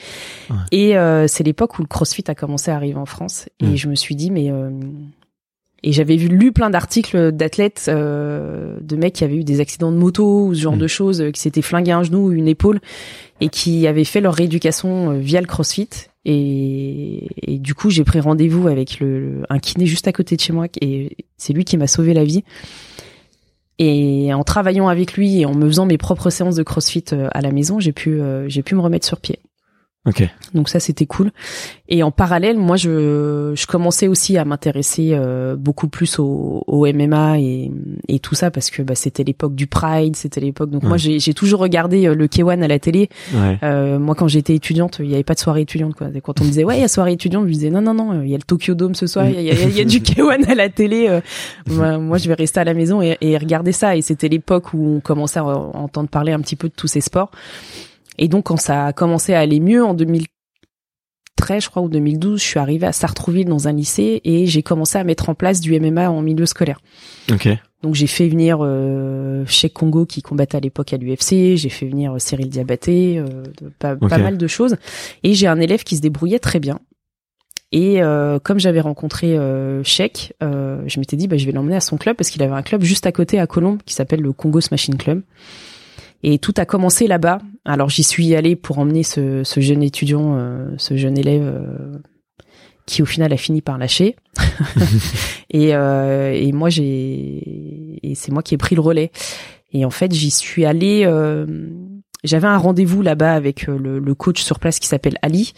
Et 0.70 0.94
c'est 1.26 1.44
l'époque 1.44 1.78
où 1.78 1.82
le 1.82 1.88
CrossFit 1.88 2.24
a 2.28 2.34
commencé 2.34 2.70
à 2.70 2.76
arriver 2.76 2.98
en 2.98 3.06
France, 3.06 3.48
et 3.60 3.66
mmh. 3.66 3.76
je 3.76 3.88
me 3.88 3.94
suis 3.94 4.14
dit 4.14 4.30
mais 4.30 4.50
et 5.84 5.92
j'avais 5.92 6.16
vu 6.16 6.28
lu 6.28 6.52
plein 6.52 6.70
d'articles 6.70 7.32
d'athlètes, 7.32 7.86
euh, 7.88 8.76
de 8.80 8.96
mecs 8.96 9.14
qui 9.14 9.24
avaient 9.24 9.36
eu 9.36 9.44
des 9.44 9.60
accidents 9.60 9.90
de 9.90 9.96
moto 9.96 10.46
ou 10.46 10.54
ce 10.54 10.60
genre 10.60 10.76
mmh. 10.76 10.78
de 10.78 10.86
choses, 10.86 11.24
qui 11.32 11.40
s'étaient 11.40 11.62
flingués 11.62 11.92
un 11.92 12.02
genou 12.04 12.28
ou 12.28 12.32
une 12.32 12.46
épaule, 12.46 12.80
et 13.40 13.48
qui 13.48 13.86
avaient 13.86 14.04
fait 14.04 14.20
leur 14.20 14.34
rééducation 14.34 15.18
via 15.18 15.40
le 15.40 15.46
CrossFit. 15.46 15.88
Et, 16.24 17.58
du 17.58 17.74
coup, 17.74 17.90
j'ai 17.90 18.04
pris 18.04 18.20
rendez-vous 18.20 18.68
avec 18.68 19.00
le, 19.00 19.42
un 19.48 19.58
kiné 19.58 19.86
juste 19.86 20.06
à 20.06 20.12
côté 20.12 20.36
de 20.36 20.40
chez 20.40 20.52
moi, 20.52 20.66
et 20.80 21.16
c'est 21.36 21.52
lui 21.52 21.64
qui 21.64 21.76
m'a 21.76 21.86
sauvé 21.86 22.14
la 22.14 22.24
vie. 22.24 22.44
Et 23.78 24.32
en 24.32 24.44
travaillant 24.44 24.88
avec 24.88 25.14
lui 25.14 25.40
et 25.40 25.46
en 25.46 25.54
me 25.54 25.66
faisant 25.66 25.86
mes 25.86 25.98
propres 25.98 26.30
séances 26.30 26.54
de 26.54 26.62
CrossFit 26.62 27.04
euh, 27.12 27.28
à 27.32 27.40
la 27.40 27.50
maison, 27.50 27.80
j'ai 27.80 27.92
pu, 27.92 28.20
euh, 28.20 28.48
j'ai 28.48 28.62
pu 28.62 28.74
me 28.74 28.80
remettre 28.80 29.06
sur 29.06 29.18
pied. 29.18 29.40
Okay. 30.04 30.30
Donc 30.52 30.68
ça 30.68 30.80
c'était 30.80 31.06
cool. 31.06 31.30
Et 31.88 32.02
en 32.02 32.10
parallèle, 32.10 32.58
moi 32.58 32.76
je, 32.76 33.52
je 33.54 33.66
commençais 33.66 34.08
aussi 34.08 34.36
à 34.36 34.44
m'intéresser 34.44 35.10
euh, 35.12 35.54
beaucoup 35.54 35.86
plus 35.86 36.18
au, 36.18 36.64
au 36.66 36.92
MMA 36.92 37.38
et, 37.38 37.70
et, 38.08 38.18
tout 38.18 38.34
ça 38.34 38.50
parce 38.50 38.70
que 38.70 38.82
bah, 38.82 38.96
c'était 38.96 39.22
l'époque 39.22 39.54
du 39.54 39.68
Pride, 39.68 40.16
c'était 40.16 40.40
l'époque. 40.40 40.70
Donc 40.70 40.82
moi 40.82 40.96
j'ai 40.96 41.34
toujours 41.34 41.60
regardé 41.60 42.08
euh, 42.08 42.14
le 42.16 42.26
K1 42.26 42.62
à 42.62 42.66
la 42.66 42.80
télé. 42.80 43.10
Ouais. 43.32 43.58
Euh, 43.62 44.00
moi 44.00 44.16
quand 44.16 44.26
j'étais 44.26 44.56
étudiante, 44.56 44.96
il 44.98 45.06
n'y 45.06 45.14
avait 45.14 45.22
pas 45.22 45.34
de 45.34 45.38
soirée 45.38 45.60
étudiante 45.60 45.94
quoi. 45.94 46.08
Quand 46.20 46.40
on 46.40 46.44
me 46.44 46.48
disait 46.48 46.64
ouais 46.64 46.78
il 46.78 46.80
y 46.80 46.84
a 46.84 46.88
soirée 46.88 47.12
étudiante, 47.12 47.46
je 47.46 47.52
disais 47.52 47.70
non 47.70 47.80
non 47.80 47.94
non, 47.94 48.22
il 48.22 48.28
y 48.28 48.34
a 48.34 48.38
le 48.38 48.42
Tokyo 48.42 48.74
Dome 48.74 48.96
ce 48.96 49.06
soir, 49.06 49.28
il 49.28 49.40
y, 49.40 49.50
a, 49.50 49.54
y, 49.54 49.80
a, 49.80 49.84
du 49.84 49.98
K1 50.00 50.50
à 50.50 50.56
la 50.56 50.68
télé. 50.68 51.06
Euh. 51.08 51.20
moi, 51.68 51.98
moi, 51.98 52.18
je 52.18 52.26
vais 52.26 52.34
rester 52.34 52.58
à 52.58 52.64
la 52.64 52.74
maison 52.74 53.02
et, 53.02 53.16
et 53.20 53.38
regarder 53.38 53.70
ça. 53.70 53.96
Et 53.96 54.02
c'était 54.02 54.28
l'époque 54.28 54.74
où 54.74 54.96
on 54.96 55.00
commençait 55.00 55.38
à 55.38 55.44
entendre 55.44 56.08
parler 56.08 56.32
un 56.32 56.40
petit 56.40 56.56
peu 56.56 56.68
de 56.68 56.74
tous 56.74 56.88
ces 56.88 57.00
sports. 57.00 57.30
Et 58.18 58.28
donc 58.28 58.46
quand 58.46 58.56
ça 58.56 58.86
a 58.86 58.92
commencé 58.92 59.34
à 59.34 59.40
aller 59.40 59.60
mieux 59.60 59.84
en 59.84 59.94
2013, 59.94 60.28
je 61.64 61.68
crois, 61.68 61.82
ou 61.82 61.88
2012, 61.88 62.40
je 62.40 62.46
suis 62.46 62.58
arrivée 62.58 62.86
à 62.86 62.92
Sartrouville 62.92 63.46
dans 63.46 63.68
un 63.68 63.72
lycée 63.72 64.20
et 64.24 64.46
j'ai 64.46 64.62
commencé 64.62 64.98
à 64.98 65.04
mettre 65.04 65.28
en 65.28 65.34
place 65.34 65.60
du 65.60 65.78
MMA 65.78 66.10
en 66.10 66.22
milieu 66.22 66.46
scolaire. 66.46 66.80
Ok. 67.30 67.48
Donc 67.82 67.94
j'ai 67.96 68.06
fait 68.06 68.28
venir 68.28 68.58
euh, 68.60 69.44
Cheikh 69.46 69.74
Congo 69.74 70.06
qui 70.06 70.22
combattait 70.22 70.56
à 70.56 70.60
l'époque 70.60 70.92
à 70.92 70.96
l'UFC, 70.96 71.56
j'ai 71.56 71.68
fait 71.68 71.86
venir 71.86 72.12
euh, 72.12 72.18
Cyril 72.20 72.48
Diabaté, 72.48 73.18
euh, 73.18 73.42
pas, 73.80 73.96
pas, 73.96 74.18
mal 74.18 74.38
de 74.38 74.46
choses. 74.46 74.76
Et 75.24 75.34
j'ai 75.34 75.48
un 75.48 75.58
élève 75.58 75.82
qui 75.82 75.96
se 75.96 76.00
débrouillait 76.00 76.38
très 76.38 76.60
bien. 76.60 76.78
Et 77.72 78.02
euh, 78.02 78.38
comme 78.38 78.60
j'avais 78.60 78.82
rencontré 78.82 79.36
euh, 79.36 79.82
Cheikh, 79.82 80.34
euh, 80.42 80.82
je 80.86 81.00
m'étais 81.00 81.16
dit 81.16 81.26
bah, 81.26 81.38
je 81.38 81.46
vais 81.46 81.52
l'emmener 81.52 81.74
à 81.74 81.80
son 81.80 81.96
club 81.96 82.16
parce 82.16 82.28
qu'il 82.28 82.42
avait 82.42 82.52
un 82.52 82.62
club 82.62 82.82
juste 82.82 83.06
à 83.06 83.12
côté 83.12 83.40
à 83.40 83.46
Colombes 83.46 83.80
qui 83.84 83.94
s'appelle 83.94 84.20
le 84.20 84.32
Congo 84.32 84.60
Machine 84.70 84.98
Club. 84.98 85.22
Et 86.22 86.38
tout 86.38 86.54
a 86.56 86.64
commencé 86.64 87.06
là-bas. 87.06 87.38
Alors 87.64 87.88
j'y 87.88 88.02
suis 88.02 88.34
allée 88.34 88.56
pour 88.56 88.78
emmener 88.78 89.02
ce, 89.02 89.44
ce 89.44 89.60
jeune 89.60 89.82
étudiant, 89.82 90.36
euh, 90.36 90.68
ce 90.78 90.96
jeune 90.96 91.18
élève 91.18 91.42
euh, 91.44 91.98
qui 92.86 93.02
au 93.02 93.06
final 93.06 93.32
a 93.32 93.36
fini 93.36 93.60
par 93.60 93.78
lâcher. 93.78 94.16
et, 95.50 95.74
euh, 95.74 96.32
et 96.32 96.52
moi 96.52 96.70
j'ai 96.70 97.98
et 98.02 98.14
c'est 98.14 98.32
moi 98.32 98.42
qui 98.42 98.54
ai 98.54 98.58
pris 98.58 98.74
le 98.74 98.80
relais. 98.80 99.10
Et 99.72 99.84
en 99.84 99.90
fait 99.90 100.12
j'y 100.12 100.30
suis 100.30 100.64
allée. 100.64 101.08
J'avais 102.24 102.46
un 102.46 102.58
rendez-vous 102.58 103.02
là-bas 103.02 103.34
avec 103.34 103.66
le, 103.66 103.98
le, 103.98 104.14
coach 104.14 104.42
sur 104.42 104.60
place 104.60 104.78
qui 104.78 104.86
s'appelle 104.86 105.18
Ali. 105.22 105.54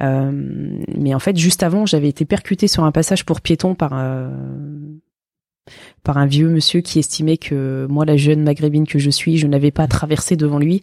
mais 0.00 1.14
en 1.14 1.18
fait 1.18 1.36
juste 1.36 1.62
avant 1.62 1.84
j'avais 1.84 2.08
été 2.08 2.24
percutée 2.24 2.68
sur 2.68 2.84
un 2.84 2.92
passage 2.92 3.26
pour 3.26 3.42
piétons 3.42 3.74
par 3.74 3.92
par 6.02 6.18
un 6.18 6.26
vieux 6.26 6.48
monsieur 6.48 6.80
qui 6.80 6.98
estimait 6.98 7.36
que 7.36 7.86
moi, 7.88 8.04
la 8.04 8.16
jeune 8.16 8.42
maghrébine 8.42 8.86
que 8.86 8.98
je 8.98 9.10
suis, 9.10 9.36
je 9.38 9.46
n'avais 9.46 9.70
pas 9.70 9.86
traversé 9.86 10.36
devant 10.36 10.58
lui. 10.58 10.82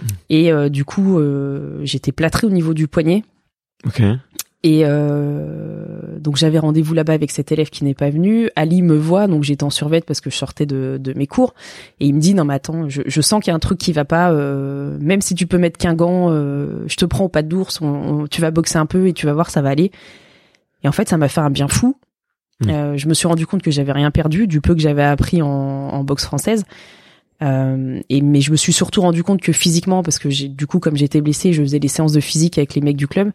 Mm. 0.00 0.06
Et 0.30 0.52
euh, 0.52 0.68
du 0.68 0.84
coup, 0.84 1.18
euh, 1.18 1.80
j'étais 1.82 2.12
plâtrée 2.12 2.46
au 2.46 2.50
niveau 2.50 2.74
du 2.74 2.88
poignet. 2.88 3.24
Et 4.66 4.80
euh, 4.84 6.18
donc 6.18 6.36
j'avais 6.38 6.58
rendez-vous 6.58 6.94
là-bas 6.94 7.12
avec 7.12 7.30
cet 7.30 7.52
élève 7.52 7.68
qui 7.68 7.84
n'est 7.84 7.92
pas 7.92 8.08
venu. 8.08 8.48
Ali 8.56 8.80
me 8.80 8.96
voit, 8.96 9.26
donc 9.26 9.44
j'étais 9.44 9.64
en 9.64 9.68
survette 9.68 10.06
parce 10.06 10.22
que 10.22 10.30
je 10.30 10.36
sortais 10.36 10.64
de, 10.64 10.96
de, 10.98 11.12
mes 11.12 11.26
cours, 11.26 11.52
et 12.00 12.06
il 12.06 12.14
me 12.14 12.20
dit 12.20 12.32
non 12.32 12.46
mais 12.46 12.54
attends, 12.54 12.88
je, 12.88 13.02
je 13.04 13.20
sens 13.20 13.44
qu'il 13.44 13.50
y 13.50 13.52
a 13.52 13.56
un 13.56 13.58
truc 13.58 13.76
qui 13.76 13.92
va 13.92 14.06
pas. 14.06 14.32
même 14.32 15.20
si 15.20 15.34
tu 15.34 15.46
peux 15.46 15.58
mettre 15.58 15.76
qu'un 15.76 15.92
gant, 15.92 16.30
je 16.30 16.96
te 16.96 17.04
prends 17.04 17.24
au 17.24 17.28
pas 17.28 17.42
d'ours, 17.42 17.80
tu 18.30 18.40
vas 18.40 18.50
boxer 18.50 18.78
un 18.78 18.86
peu 18.86 19.06
et 19.06 19.12
tu 19.12 19.26
vas 19.26 19.34
voir 19.34 19.50
ça 19.50 19.60
va 19.60 19.68
aller. 19.68 19.92
Et 20.82 20.88
en 20.88 20.92
fait 20.92 21.10
ça 21.10 21.18
m'a 21.18 21.28
fait 21.28 21.42
un 21.42 21.50
bien 21.50 21.68
fou 21.68 21.98
Mm. 22.60 22.70
Euh, 22.70 22.96
je 22.96 23.08
me 23.08 23.14
suis 23.14 23.26
rendu 23.26 23.46
compte 23.46 23.62
que 23.62 23.70
j'avais 23.70 23.92
rien 23.92 24.10
perdu 24.10 24.46
du 24.46 24.60
peu 24.60 24.74
que 24.74 24.80
j'avais 24.80 25.02
appris 25.02 25.42
en, 25.42 25.48
en 25.48 26.04
boxe 26.04 26.24
française. 26.24 26.64
Euh, 27.42 28.00
et 28.08 28.20
mais 28.22 28.40
je 28.40 28.50
me 28.50 28.56
suis 28.56 28.72
surtout 28.72 29.00
rendu 29.00 29.22
compte 29.22 29.40
que 29.40 29.52
physiquement, 29.52 30.02
parce 30.02 30.18
que 30.18 30.30
j'ai 30.30 30.48
du 30.48 30.66
coup 30.66 30.78
comme 30.78 30.96
j'étais 30.96 31.20
blessée, 31.20 31.52
je 31.52 31.62
faisais 31.62 31.80
des 31.80 31.88
séances 31.88 32.12
de 32.12 32.20
physique 32.20 32.58
avec 32.58 32.74
les 32.74 32.80
mecs 32.80 32.96
du 32.96 33.08
club. 33.08 33.32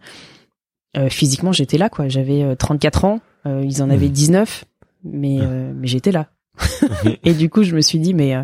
Euh, 0.97 1.09
physiquement, 1.09 1.51
j'étais 1.51 1.77
là 1.77 1.89
quoi. 1.89 2.07
J'avais 2.07 2.55
34 2.55 3.05
euh, 3.05 3.07
ans, 3.07 3.21
ils 3.61 3.83
en 3.83 3.89
avaient 3.89 4.09
19, 4.09 4.65
mm. 5.03 5.09
mais 5.13 5.37
euh, 5.41 5.71
mais 5.75 5.87
j'étais 5.87 6.11
là. 6.11 6.27
et 7.23 7.33
du 7.33 7.49
coup, 7.49 7.63
je 7.63 7.75
me 7.75 7.81
suis 7.81 7.99
dit 7.99 8.13
mais 8.13 8.35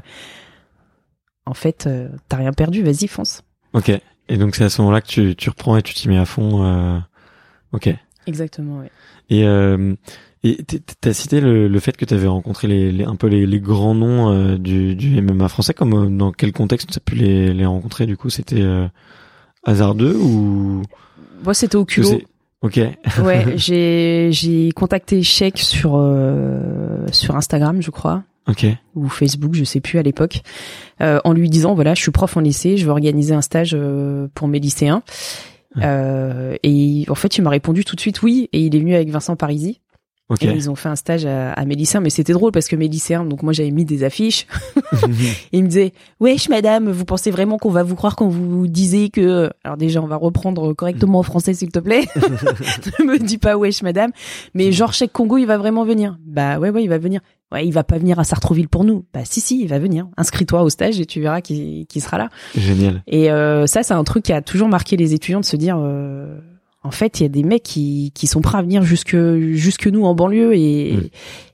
en 1.46 1.54
fait, 1.54 1.90
t'as 2.28 2.38
rien 2.38 2.52
perdu, 2.52 2.84
vas-y 2.84 3.08
fonce. 3.08 3.44
Ok. 3.74 3.92
Et 4.28 4.38
donc 4.38 4.56
c'est 4.56 4.64
à 4.64 4.70
ce 4.70 4.82
moment-là 4.82 5.02
que 5.02 5.08
tu, 5.08 5.36
tu 5.36 5.50
reprends 5.50 5.78
et 5.78 5.84
tu 5.84 5.94
t'y 5.94 6.10
mets 6.10 6.18
à 6.18 6.26
fond 6.26 7.02
Ok. 7.72 7.90
Exactement, 8.28 8.80
ouais. 8.80 8.92
Et 9.30 9.44
et 10.46 10.64
t'as 11.02 11.14
cité 11.14 11.41
le, 11.41 11.68
le, 11.68 11.80
fait 11.80 11.98
que 11.98 12.06
tu 12.06 12.14
avais 12.14 12.28
rencontré 12.28 12.68
les, 12.68 12.91
les, 12.91 13.04
un 13.04 13.16
peu 13.16 13.26
les, 13.26 13.48
les 13.48 13.60
grands 13.60 13.96
noms 13.96 14.32
euh, 14.32 14.58
du, 14.58 14.96
du 14.96 15.20
MMA 15.20 15.50
français. 15.50 15.74
Comme 15.74 15.93
euh, 15.93 16.08
dans 16.08 16.32
quel 16.32 16.54
contexte 16.54 16.91
tu 16.91 16.98
as 16.98 17.00
pu 17.00 17.16
les, 17.16 17.52
les 17.52 17.66
rencontrer 17.66 18.06
Du 18.06 18.16
coup, 18.16 18.30
c'était 18.30 18.62
euh, 18.62 18.88
hasardeux 19.64 20.16
ou 20.16 20.84
Moi, 21.43 21.56
c'était 21.56 21.78
au 21.78 21.86
culot. 21.86 22.22
Ok. 22.62 22.80
ouais, 23.24 23.46
j'ai 23.56 24.30
j'ai 24.32 24.72
contacté 24.72 25.24
Sheik 25.24 25.58
sur 25.58 25.96
euh, 25.96 27.08
sur 27.12 27.36
Instagram, 27.36 27.82
je 27.82 27.89
crois. 27.89 28.24
Ok. 28.48 28.68
Ou 28.93 29.10
Facebook, 29.10 29.56
je 29.56 29.64
sais 29.64 29.80
plus 29.80 29.98
à 29.98 30.04
l'époque, 30.04 30.41
en 31.00 31.34
lui 31.34 31.50
disant 31.50 31.74
voilà, 31.74 31.96
je 31.96 32.02
suis 32.04 32.12
prof 32.12 32.38
en 32.38 32.41
lycée, 32.41 32.78
je 32.78 32.86
veux 32.86 32.91
organiser 32.91 33.34
un 33.34 33.41
stage 33.41 33.76
pour 34.36 34.48
mes 34.48 34.60
lycéens. 34.60 35.02
Et 35.82 37.06
en 37.10 37.16
fait, 37.16 37.38
il 37.39 37.41
m'a 37.41 37.50
répondu 37.50 37.84
tout 37.84 37.96
de 37.96 38.02
suite 38.02 38.22
oui, 38.22 38.48
et 38.54 38.60
il 38.60 38.76
est 38.76 38.80
venu 38.80 38.93
avec 38.93 39.10
Vincent 39.10 39.36
Parisi. 39.36 39.82
Okay. 40.28 40.48
Et 40.48 40.54
ils 40.54 40.72
ont 40.72 40.76
fait 40.76 40.90
un 40.90 40.96
stage 40.96 41.24
à, 41.28 41.54
à 41.54 41.66
mes 41.66 41.76
lycéens, 41.76 42.02
mais 42.02 42.10
c'était 42.10 42.34
drôle 42.34 42.52
parce 42.52 42.68
que 42.68 42.76
mes 42.76 42.88
lycéens, 42.88 43.26
donc 43.26 43.44
moi 43.44 43.54
j'avais 43.54 43.70
mis 43.70 43.86
des 43.86 44.04
affiches, 44.04 44.48
ils 45.52 45.64
me 45.64 45.68
disaient 45.68 45.94
wesh 46.20 46.50
madame, 46.50 46.90
vous 46.90 47.06
pensez 47.06 47.30
vraiment 47.30 47.60
qu'on 47.60 47.70
va 47.70 47.84
vous 47.84 47.94
croire 47.94 48.16
quand 48.16 48.28
vous 48.28 48.66
disiez 48.66 49.12
que, 49.12 49.52
alors 49.64 49.78
déjà 49.78 50.02
on 50.02 50.08
va 50.08 50.16
reprendre 50.16 50.74
correctement 50.74 51.20
en 51.20 51.24
français 51.24 51.54
s'il 51.54 51.70
te 51.70 51.78
plaît, 51.78 52.06
ne 52.16 53.06
me 53.06 53.20
dis 53.20 53.38
pas 53.38 53.56
wesh 53.56 53.84
madame, 53.84 54.10
mais 54.56 54.72
genre 54.72 54.94
Cheikh 54.94 55.12
Congo 55.12 55.38
il 55.38 55.46
va 55.46 55.60
vraiment 55.60 55.86
venir, 55.86 56.18
bah 56.26 56.58
ouais 56.58 56.72
ouais 56.72 56.82
il 56.82 56.90
va 56.90 56.98
venir, 56.98 57.22
ouais 57.52 57.68
il 57.68 57.72
va 57.72 57.84
pas 57.84 58.00
venir 58.00 58.18
à 58.18 58.24
Sartrouville 58.24 58.68
pour 58.68 58.84
nous, 58.84 59.06
bah 59.14 59.22
si 59.26 59.42
si 59.42 59.62
il 59.62 59.68
va 59.68 59.78
venir, 59.78 60.08
inscris-toi 60.18 60.64
au 60.64 60.70
stage 60.72 61.00
et 61.00 61.06
tu 61.06 61.22
verras 61.22 61.42
qui 61.42 61.86
qui 61.88 62.02
sera 62.02 62.18
là. 62.18 62.30
Génial. 62.58 63.04
Et 63.06 63.30
euh, 63.30 63.68
ça 63.68 63.84
c'est 63.84 63.94
un 63.94 64.04
truc 64.04 64.24
qui 64.24 64.34
a 64.34 64.42
toujours 64.42 64.70
marqué 64.70 64.98
les 64.98 65.14
étudiants 65.14 65.42
de 65.42 65.46
se 65.46 65.56
dire 65.56 65.78
euh, 65.80 66.40
en 66.86 66.92
fait, 66.92 67.20
il 67.20 67.24
y 67.24 67.26
a 67.26 67.30
des 67.30 67.44
mecs 67.44 67.64
qui, 67.64 68.12
qui 68.14 68.28
sont 68.28 68.42
prêts 68.42 68.60
à 68.60 68.62
venir 68.62 68.84
jusque 68.84 69.18
jusque 69.18 69.88
nous 69.88 70.06
en 70.06 70.14
banlieue 70.14 70.56
et, 70.56 70.94
mmh. 70.94 71.02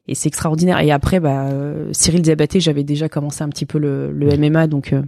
et 0.09 0.15
c'est 0.15 0.27
extraordinaire. 0.27 0.79
Et 0.79 0.91
après, 0.91 1.21
bah, 1.21 1.47
Cyril 1.93 2.21
Diabaté, 2.21 2.59
j'avais 2.59 2.83
déjà 2.83 3.07
commencé 3.07 3.41
un 3.41 3.49
petit 3.49 3.65
peu 3.65 3.79
le, 3.79 4.11
le 4.11 4.37
MMA, 4.37 4.67
donc 4.67 4.91
euh, 4.91 5.01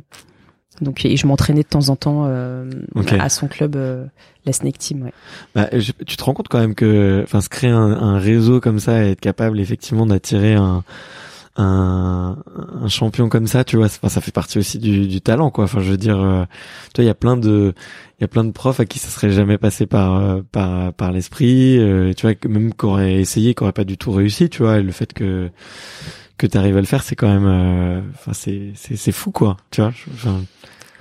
donc 0.82 1.06
et 1.06 1.18
je 1.18 1.28
m'entraînais 1.28 1.64
de 1.64 1.68
temps 1.68 1.90
en 1.90 1.98
temps 1.98 2.24
euh, 2.26 2.70
okay. 2.96 3.20
à 3.20 3.28
son 3.28 3.48
club, 3.48 3.76
euh, 3.76 4.06
la 4.46 4.54
Snake 4.54 4.78
Team. 4.78 5.04
Ouais. 5.04 5.14
Bah, 5.56 5.68
je, 5.74 5.92
tu 6.06 6.16
te 6.16 6.24
rends 6.24 6.34
compte 6.34 6.48
quand 6.48 6.60
même 6.60 6.74
que, 6.74 7.22
enfin, 7.24 7.42
se 7.42 7.50
créer 7.50 7.72
un, 7.72 7.92
un 7.92 8.18
réseau 8.18 8.62
comme 8.62 8.80
ça 8.80 9.04
et 9.04 9.12
être 9.12 9.22
capable 9.22 9.60
effectivement 9.60 10.06
d'attirer 10.06 10.54
un 10.54 10.84
un, 11.56 12.38
un, 12.82 12.88
champion 12.88 13.30
comme 13.30 13.46
ça, 13.48 13.64
tu 13.64 13.78
vois, 13.78 13.88
ça 13.88 14.22
fait 14.22 14.32
partie 14.32 14.58
aussi 14.58 14.80
du, 14.80 15.08
du 15.08 15.22
talent, 15.22 15.52
quoi. 15.52 15.66
Enfin, 15.66 15.82
je 15.82 15.92
veux 15.92 15.98
dire, 15.98 16.20
euh, 16.20 16.46
tu 16.94 17.02
vois, 17.02 17.04
il 17.04 17.08
y 17.08 17.12
a 17.12 17.16
plein 17.16 17.38
de, 17.38 17.74
il 18.20 18.22
y 18.22 18.26
a 18.26 18.28
plein 18.28 18.44
de 18.44 18.52
profs 18.52 18.80
à 18.80 18.86
qui 18.86 18.98
ça 18.98 19.10
serait 19.10 19.30
jamais 19.30 19.58
passé 19.58 19.86
par 19.86 20.16
euh, 20.16 20.42
par 20.52 20.94
par 20.94 21.12
l'esprit, 21.12 21.78
euh, 21.78 22.14
tu 22.14 22.26
vois, 22.28 22.36
même 22.50 22.74
qui 22.74 22.86
auraient 22.86 23.16
essayé, 23.16 23.54
qui 23.54 23.64
auraient 23.64 23.72
pas 23.72 23.84
du 23.84 23.98
tout 23.98 24.12
réussi, 24.12 24.50
tu 24.50 24.64
vois. 24.64 24.80
Et 24.80 24.84
le 24.84 24.92
fait 24.92 25.14
que 25.14 25.52
que 26.38 26.48
tu 26.48 26.58
arrives 26.58 26.78
à 26.78 26.82
le 26.82 26.88
faire, 26.88 27.04
c'est 27.04 27.16
quand 27.16 27.30
même, 27.30 28.04
enfin, 28.16 28.34
c'est 28.34 28.72
c'est 28.76 28.96
c'est 28.96 29.12
fou, 29.12 29.32
quoi. 29.32 29.58
Tu 29.70 29.82
vois. 29.82 29.92
Enfin, 30.14 30.42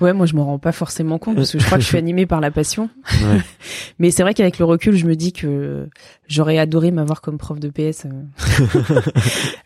Ouais, 0.02 0.12
moi 0.12 0.26
je 0.26 0.34
m'en 0.34 0.44
rends 0.44 0.58
pas 0.58 0.72
forcément 0.72 1.18
compte 1.18 1.36
parce 1.36 1.52
que 1.52 1.58
je 1.58 1.64
crois 1.64 1.78
que 1.78 1.84
je 1.84 1.88
suis 1.88 1.98
animée 2.06 2.26
par 2.26 2.40
la 2.40 2.50
passion. 2.50 2.90
Ouais. 3.22 3.40
Mais 3.98 4.10
c'est 4.10 4.22
vrai 4.22 4.34
qu'avec 4.34 4.58
le 4.58 4.64
recul, 4.64 4.96
je 4.96 5.06
me 5.06 5.14
dis 5.14 5.32
que 5.32 5.88
j'aurais 6.28 6.58
adoré 6.58 6.90
m'avoir 6.90 7.20
comme 7.20 7.38
prof 7.38 7.60
de 7.60 7.68
PS. 7.68 8.06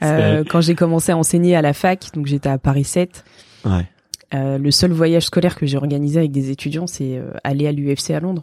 euh, 0.03 0.45
quand 0.49 0.61
j'ai 0.61 0.74
commencé 0.74 1.12
à 1.12 1.16
enseigner 1.16 1.57
à 1.57 1.62
la 1.62 1.72
fac, 1.72 2.09
donc 2.14 2.26
j'étais 2.26 2.49
à 2.49 2.59
Paris 2.59 2.84
7. 2.84 3.24
Ouais. 3.64 3.87
Euh, 4.34 4.59
le 4.59 4.70
seul 4.72 4.91
voyage 4.91 5.26
scolaire 5.26 5.55
que 5.55 5.66
j'ai 5.66 5.76
organisé 5.76 6.18
avec 6.18 6.32
des 6.32 6.51
étudiants, 6.51 6.89
c'est 6.89 7.16
euh, 7.16 7.30
aller 7.45 7.68
à 7.68 7.72
l'UFC 7.72 8.11
à 8.11 8.18
Londres 8.18 8.43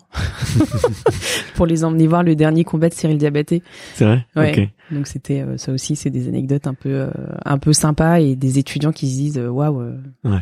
pour 1.55 1.65
les 1.65 1.83
emmener 1.83 2.07
voir 2.07 2.23
le 2.23 2.35
dernier 2.35 2.63
combat 2.63 2.87
de 2.87 2.93
Cyril 2.93 3.17
Diabaté. 3.17 3.61
C'est 3.95 4.05
vrai? 4.05 4.25
Ouais. 4.37 4.51
Okay. 4.51 4.69
Donc 4.91 5.07
c'était 5.07 5.41
euh, 5.41 5.57
ça 5.57 5.73
aussi, 5.73 5.97
c'est 5.97 6.09
des 6.09 6.29
anecdotes 6.29 6.67
un 6.67 6.73
peu 6.73 7.07
un 7.43 7.57
peu 7.57 7.73
sympas 7.73 8.21
et 8.21 8.35
des 8.35 8.59
étudiants 8.59 8.93
qui 8.93 9.09
se 9.09 9.15
disent 9.15 9.39
waouh. 9.39 9.83
Ouais. 10.23 10.39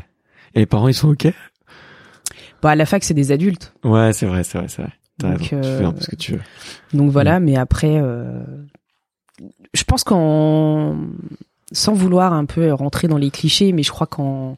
Et 0.56 0.60
les 0.60 0.66
parents, 0.66 0.88
ils 0.88 0.94
sont 0.94 1.10
ok? 1.10 1.34
Bah 2.62 2.72
à 2.72 2.76
la 2.76 2.86
fac, 2.86 3.04
c'est 3.04 3.14
des 3.14 3.32
adultes. 3.32 3.74
Ouais, 3.84 4.14
c'est 4.14 4.26
vrai, 4.26 4.44
c'est 4.44 4.58
vrai, 4.58 4.68
c'est 4.68 4.84
vrai. 4.84 4.92
Donc, 5.20 5.40
raison, 5.40 5.62
tu 5.62 5.70
fais 5.70 5.84
un 5.84 5.92
peu 5.92 6.02
ce 6.02 6.10
que 6.10 6.16
tu 6.16 6.34
veux. 6.34 6.42
Donc 6.94 7.12
voilà, 7.12 7.40
mais 7.40 7.58
après, 7.58 8.00
euh, 8.00 8.42
je 9.74 9.84
pense 9.84 10.04
qu'en 10.04 10.98
sans 11.72 11.94
vouloir 11.94 12.34
un 12.34 12.46
peu 12.46 12.72
rentrer 12.74 13.08
dans 13.08 13.18
les 13.18 13.32
clichés, 13.32 13.72
mais 13.72 13.84
je 13.84 13.92
crois 13.92 14.08
qu'en 14.08 14.58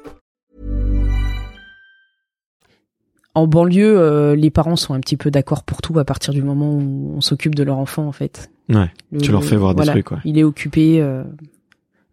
En 3.33 3.47
banlieue, 3.47 3.97
euh, 3.97 4.35
les 4.35 4.49
parents 4.49 4.75
sont 4.75 4.93
un 4.93 4.99
petit 4.99 5.17
peu 5.17 5.31
d'accord 5.31 5.63
pour 5.63 5.81
tout 5.81 5.97
à 5.99 6.05
partir 6.05 6.33
du 6.33 6.41
moment 6.41 6.73
où 6.73 7.13
on 7.15 7.21
s'occupe 7.21 7.55
de 7.55 7.63
leur 7.63 7.77
enfant 7.77 8.05
en 8.05 8.11
fait. 8.11 8.51
Ouais. 8.69 8.91
Le, 9.11 9.21
tu 9.21 9.31
leur 9.31 9.43
fais 9.43 9.55
voir 9.55 9.73
des 9.73 9.77
voilà, 9.77 9.93
trucs 9.93 10.05
quoi. 10.05 10.19
Il 10.25 10.37
est 10.37 10.43
occupé. 10.43 11.01
Euh, 11.01 11.23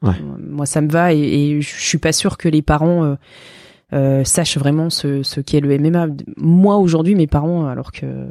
ouais. 0.02 0.14
Moi 0.40 0.66
ça 0.66 0.80
me 0.80 0.88
va 0.88 1.12
et, 1.12 1.18
et, 1.18 1.60
je 1.60 1.80
suis 1.80 1.98
pas 1.98 2.12
sûr 2.12 2.36
que 2.38 2.48
les 2.48 2.62
parents 2.62 3.04
euh, 3.04 3.14
euh, 3.94 4.22
sachent 4.22 4.58
vraiment 4.58 4.90
ce, 4.90 5.22
ce 5.22 5.40
qu'est 5.40 5.60
le 5.60 5.78
MMA. 5.78 6.08
Moi 6.36 6.76
aujourd'hui, 6.76 7.14
mes 7.14 7.26
parents, 7.26 7.66
alors 7.66 7.90
que 7.90 8.28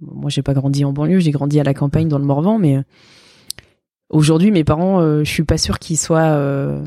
moi 0.00 0.30
j'ai 0.30 0.42
pas 0.42 0.54
grandi 0.54 0.84
en 0.84 0.92
banlieue, 0.92 1.18
j'ai 1.18 1.32
grandi 1.32 1.58
à 1.58 1.64
la 1.64 1.74
campagne 1.74 2.08
dans 2.08 2.18
le 2.18 2.24
Morvan, 2.24 2.58
mais 2.58 2.78
aujourd'hui 4.08 4.50
mes 4.50 4.64
parents, 4.64 5.00
euh, 5.00 5.24
je 5.24 5.30
suis 5.30 5.42
pas 5.42 5.58
sûr 5.58 5.78
qu'ils 5.78 5.98
soient 5.98 6.20
euh, 6.20 6.84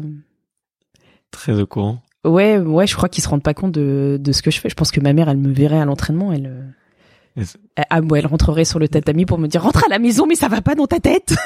très 1.32 1.60
au 1.60 1.66
courant. 1.66 2.00
Ouais, 2.24 2.58
ouais, 2.58 2.88
je 2.88 2.96
crois 2.96 3.10
qu'ils 3.10 3.24
se 3.24 3.30
rendent 3.30 3.44
pas 3.44 3.54
compte 3.54 3.72
de, 3.72 4.18
de 4.20 4.32
ce 4.32 4.42
que 4.42 4.52
je 4.52 4.60
fais. 4.60 4.70
Je 4.70 4.76
pense 4.76 4.92
que 4.92 5.00
ma 5.00 5.14
mère, 5.14 5.30
elle 5.30 5.38
me 5.38 5.54
verrait 5.54 5.80
à 5.80 5.86
l'entraînement, 5.86 6.32
elle, 6.32 6.54
yes. 7.36 7.58
elle, 7.76 7.86
ah, 7.90 8.00
elle 8.16 8.28
rentrerait 8.28 8.66
sur 8.66 8.80
le 8.80 8.88
tatami 8.88 9.26
pour 9.26 9.38
me 9.38 9.48
dire 9.48 9.62
rentre 9.62 9.84
à 9.84 9.90
la 9.90 10.00
maison, 10.00 10.26
mais 10.28 10.36
ça 10.36 10.48
va 10.48 10.62
pas 10.62 10.76
dans 10.76 10.88
ta 10.88 11.00
tête. 11.00 11.36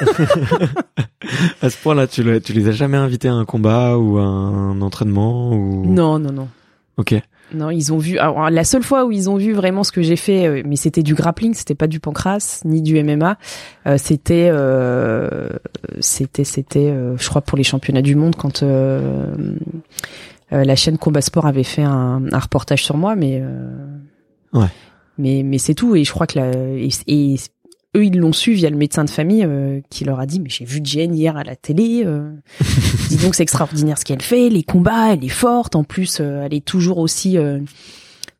à 1.62 1.70
ce 1.70 1.76
point-là, 1.78 2.06
tu, 2.06 2.22
le, 2.22 2.40
tu 2.40 2.52
les 2.52 2.68
as 2.68 2.72
jamais 2.72 2.96
invités 2.96 3.28
à 3.28 3.34
un 3.34 3.44
combat 3.44 3.98
ou 3.98 4.18
à 4.18 4.22
un 4.22 4.80
entraînement 4.80 5.52
ou? 5.52 5.86
Non, 5.86 6.18
non, 6.18 6.32
non. 6.32 6.48
Ok. 6.96 7.14
Non, 7.54 7.70
ils 7.70 7.92
ont 7.92 7.98
vu. 7.98 8.18
Alors, 8.18 8.50
la 8.50 8.64
seule 8.64 8.82
fois 8.82 9.06
où 9.06 9.12
ils 9.12 9.30
ont 9.30 9.36
vu 9.36 9.52
vraiment 9.52 9.82
ce 9.82 9.92
que 9.92 10.02
j'ai 10.02 10.16
fait, 10.16 10.62
mais 10.64 10.76
c'était 10.76 11.02
du 11.02 11.14
grappling, 11.14 11.54
c'était 11.54 11.74
pas 11.74 11.86
du 11.86 11.98
pancras 11.98 12.60
ni 12.64 12.82
du 12.82 13.02
MMA. 13.02 13.38
Euh, 13.86 13.96
c'était, 13.96 14.50
euh, 14.52 15.48
c'était, 16.00 16.44
c'était, 16.44 16.90
euh, 16.90 17.16
je 17.16 17.28
crois 17.28 17.40
pour 17.40 17.56
les 17.56 17.64
championnats 17.64 18.02
du 18.02 18.16
monde 18.16 18.36
quand. 18.36 18.62
Euh, 20.52 20.64
la 20.64 20.76
chaîne 20.76 20.98
Combat 20.98 21.20
Sport 21.20 21.46
avait 21.46 21.62
fait 21.62 21.82
un, 21.82 22.22
un 22.32 22.38
reportage 22.38 22.84
sur 22.84 22.96
moi, 22.96 23.16
mais 23.16 23.38
euh, 23.42 23.68
ouais. 24.54 24.68
mais 25.18 25.42
mais 25.44 25.58
c'est 25.58 25.74
tout. 25.74 25.94
Et 25.94 26.04
je 26.04 26.12
crois 26.12 26.26
que 26.26 26.38
la, 26.38 26.50
et, 26.52 26.88
et 27.06 27.36
eux 27.96 28.04
ils 28.04 28.18
l'ont 28.18 28.32
su 28.32 28.52
via 28.52 28.70
le 28.70 28.76
médecin 28.76 29.04
de 29.04 29.10
famille 29.10 29.44
euh, 29.44 29.80
qui 29.90 30.04
leur 30.04 30.20
a 30.20 30.26
dit 30.26 30.40
mais 30.40 30.48
j'ai 30.48 30.64
vu 30.64 30.80
Jen 30.82 31.14
hier 31.14 31.36
à 31.36 31.44
la 31.44 31.56
télé. 31.56 32.02
Euh, 32.06 32.30
dis 33.08 33.16
donc 33.16 33.34
c'est 33.34 33.42
extraordinaire 33.42 33.98
ce 33.98 34.04
qu'elle 34.04 34.22
fait, 34.22 34.48
les 34.48 34.62
combats, 34.62 35.12
elle 35.12 35.24
est 35.24 35.28
forte. 35.28 35.76
En 35.76 35.84
plus 35.84 36.20
elle 36.20 36.54
est 36.54 36.64
toujours 36.64 36.98
aussi 36.98 37.36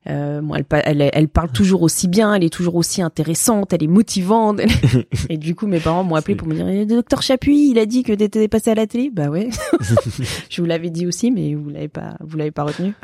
euh, 0.09 0.41
bon, 0.41 0.55
elle, 0.55 0.65
elle, 0.71 1.11
elle, 1.13 1.29
parle 1.29 1.51
toujours 1.51 1.83
aussi 1.83 2.09
bien, 2.09 2.35
elle 2.35 2.45
est 2.45 2.53
toujours 2.53 2.77
aussi 2.77 3.03
intéressante, 3.03 3.73
elle 3.73 3.83
est 3.83 3.89
motivante. 3.89 4.61
et 5.29 5.37
du 5.37 5.55
coup, 5.55 5.67
mes 5.67 5.81
parents 5.81 6.05
m'ont 6.05 6.15
appelé 6.15 6.35
pour 6.35 6.49
me 6.49 6.55
dire 6.55 6.67
eh, 6.69 6.87
Docteur 6.87 7.23
Chapuis, 7.23 7.71
il 7.71 7.79
a 7.79 7.87
dit 7.87 8.03
que 8.03 8.13
t'étais 8.13 8.49
passé 8.49 8.71
à 8.71 8.75
la 8.75 8.87
télé." 8.87 9.11
Bah 9.13 9.29
ouais. 9.29 9.51
je 10.51 10.61
vous 10.61 10.67
l'avais 10.67 10.91
dit 10.91 11.07
aussi, 11.07 11.31
mais 11.31 11.55
vous 11.55 11.69
l'avez 11.69 11.89
pas, 11.89 12.17
vous 12.21 12.37
l'avez 12.37 12.51
pas 12.51 12.65
retenu. 12.65 12.95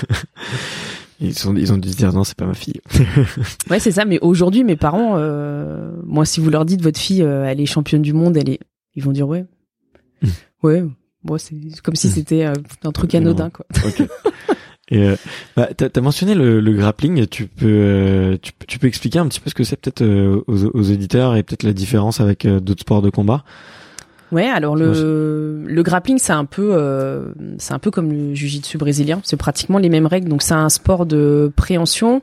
ils 1.20 1.36
sont, 1.36 1.56
ils 1.56 1.72
ont 1.72 1.78
dû 1.78 1.90
se 1.90 1.96
dire 1.96 2.12
non, 2.12 2.22
c'est 2.22 2.36
pas 2.36 2.46
ma 2.46 2.54
fille. 2.54 2.80
ouais, 3.68 3.80
c'est 3.80 3.92
ça. 3.92 4.04
Mais 4.04 4.20
aujourd'hui, 4.20 4.62
mes 4.62 4.76
parents, 4.76 5.14
euh, 5.16 5.90
moi, 6.04 6.24
si 6.24 6.40
vous 6.40 6.50
leur 6.50 6.64
dites 6.64 6.82
votre 6.82 6.98
fille, 6.98 7.22
euh, 7.22 7.44
elle 7.44 7.60
est 7.60 7.66
championne 7.66 8.02
du 8.02 8.12
monde, 8.12 8.36
elle 8.36 8.50
est, 8.50 8.60
ils 8.94 9.02
vont 9.02 9.12
dire 9.12 9.26
ouais, 9.26 9.46
mm. 10.22 10.28
ouais. 10.62 10.84
Bon, 11.22 11.36
c'est 11.36 11.54
comme 11.82 11.96
si 11.96 12.08
c'était 12.08 12.46
euh, 12.46 12.54
un 12.82 12.92
truc 12.92 13.14
anodin, 13.14 13.50
quoi. 13.50 13.66
Okay. 13.84 14.06
Et 14.90 15.02
euh, 15.02 15.16
bah, 15.56 15.68
t'as 15.76 15.88
as 15.94 16.00
mentionné 16.00 16.34
le, 16.34 16.72
grappling. 16.72 17.26
Tu 17.26 17.46
peux, 17.46 17.66
euh, 17.66 18.36
tu, 18.40 18.52
tu, 18.66 18.78
peux 18.78 18.86
expliquer 18.86 19.18
un 19.18 19.28
petit 19.28 19.40
peu 19.40 19.50
ce 19.50 19.54
que 19.54 19.64
c'est 19.64 19.76
peut-être 19.76 20.02
euh, 20.02 20.42
aux, 20.46 20.66
aux, 20.66 20.82
et 20.82 21.42
peut-être 21.42 21.62
la 21.62 21.72
différence 21.72 22.20
avec 22.20 22.46
d'autres 22.46 22.82
sports 22.82 23.02
de 23.02 23.10
combat? 23.10 23.44
Ouais, 24.32 24.46
alors 24.46 24.76
le 24.76 25.64
le 25.66 25.82
grappling 25.82 26.18
c'est 26.18 26.32
un 26.32 26.44
peu 26.44 26.70
euh, 26.72 27.32
c'est 27.58 27.74
un 27.74 27.78
peu 27.78 27.90
comme 27.90 28.12
le 28.12 28.34
jiu-jitsu 28.34 28.78
brésilien, 28.78 29.20
c'est 29.24 29.36
pratiquement 29.36 29.78
les 29.78 29.88
mêmes 29.88 30.06
règles. 30.06 30.28
Donc 30.28 30.42
c'est 30.42 30.54
un 30.54 30.68
sport 30.68 31.04
de 31.04 31.52
préhension, 31.56 32.22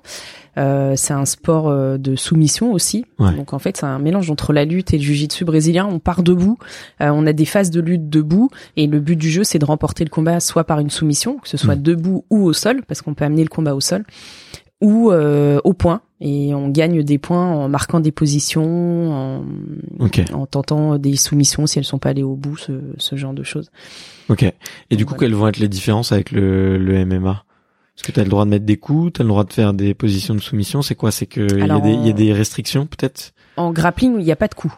euh, 0.57 0.93
c'est 0.95 1.13
un 1.13 1.25
sport 1.25 1.67
euh, 1.69 1.97
de 1.97 2.15
soumission 2.15 2.71
aussi. 2.71 3.05
Ouais. 3.19 3.33
Donc 3.35 3.53
en 3.53 3.59
fait 3.59 3.77
c'est 3.77 3.85
un 3.85 3.99
mélange 3.99 4.31
entre 4.31 4.53
la 4.53 4.63
lutte 4.63 4.93
et 4.93 4.97
le 4.97 5.03
jiu-jitsu 5.03 5.43
brésilien. 5.43 5.85
On 5.91 5.99
part 5.99 6.23
debout, 6.23 6.57
euh, 7.01 7.09
on 7.13 7.25
a 7.27 7.33
des 7.33 7.45
phases 7.45 7.71
de 7.71 7.81
lutte 7.81 8.09
debout 8.09 8.49
et 8.77 8.87
le 8.87 8.99
but 8.99 9.17
du 9.17 9.29
jeu 9.29 9.43
c'est 9.43 9.59
de 9.59 9.65
remporter 9.65 10.03
le 10.05 10.09
combat 10.09 10.39
soit 10.39 10.63
par 10.63 10.79
une 10.79 10.89
soumission, 10.89 11.37
que 11.39 11.49
ce 11.49 11.57
soit 11.57 11.75
Mm. 11.75 11.81
debout 11.81 12.25
ou 12.29 12.45
au 12.45 12.53
sol, 12.53 12.83
parce 12.87 13.01
qu'on 13.01 13.13
peut 13.13 13.25
amener 13.25 13.43
le 13.43 13.49
combat 13.49 13.75
au 13.75 13.81
sol, 13.81 14.03
ou 14.81 15.11
euh, 15.11 15.59
au 15.63 15.73
point. 15.73 16.01
Et 16.19 16.53
on 16.55 16.69
gagne 16.69 17.03
des 17.03 17.19
points 17.19 17.45
en 17.45 17.69
marquant 17.69 17.99
des 17.99 18.11
positions, 18.11 19.11
en, 19.13 19.43
en 20.33 20.45
tentant 20.47 20.97
des 20.97 21.15
soumissions 21.15 21.67
si 21.67 21.77
elles 21.77 21.85
sont 21.85 21.99
pas 21.99 22.09
allées 22.09 22.23
au 22.23 22.35
bout, 22.35 22.57
ce, 22.57 22.71
ce 22.97 23.15
genre 23.15 23.33
de 23.33 23.43
choses. 23.43 23.69
ok. 24.29 24.43
Et 24.89 24.95
du 24.95 25.05
coup, 25.05 25.11
Voilà. 25.11 25.19
quelles 25.27 25.35
vont 25.35 25.47
être 25.47 25.57
les 25.59 25.67
différences 25.69 26.11
avec 26.11 26.31
le, 26.31 26.77
le 26.79 27.05
MMA 27.05 27.43
Est-ce 27.95 28.03
que 28.03 28.11
tu 28.11 28.19
as 28.19 28.23
le 28.23 28.29
droit 28.29 28.45
de 28.45 28.49
mettre 28.49 28.65
des 28.65 28.77
coups, 28.77 29.13
tu 29.13 29.21
as 29.21 29.23
le 29.23 29.29
droit 29.29 29.43
de 29.43 29.53
faire 29.53 29.73
des 29.73 29.93
positions 29.93 30.33
de 30.33 30.39
soumission? 30.39 30.81
C'est 30.81 30.95
quoi? 30.95 31.11
C'est 31.11 31.27
que 31.27 31.41
il 31.59 31.67
y, 31.67 31.71
a 31.71 31.79
des- 31.79 31.93
y 31.93 32.09
a 32.09 32.13
des 32.13 32.33
restrictions 32.33 32.87
peut-être? 32.87 33.33
En 33.57 33.71
grappling, 33.71 34.15
il 34.19 34.25
n'y 34.25 34.31
a 34.31 34.35
pas 34.35 34.47
de 34.47 34.55
coup. 34.55 34.73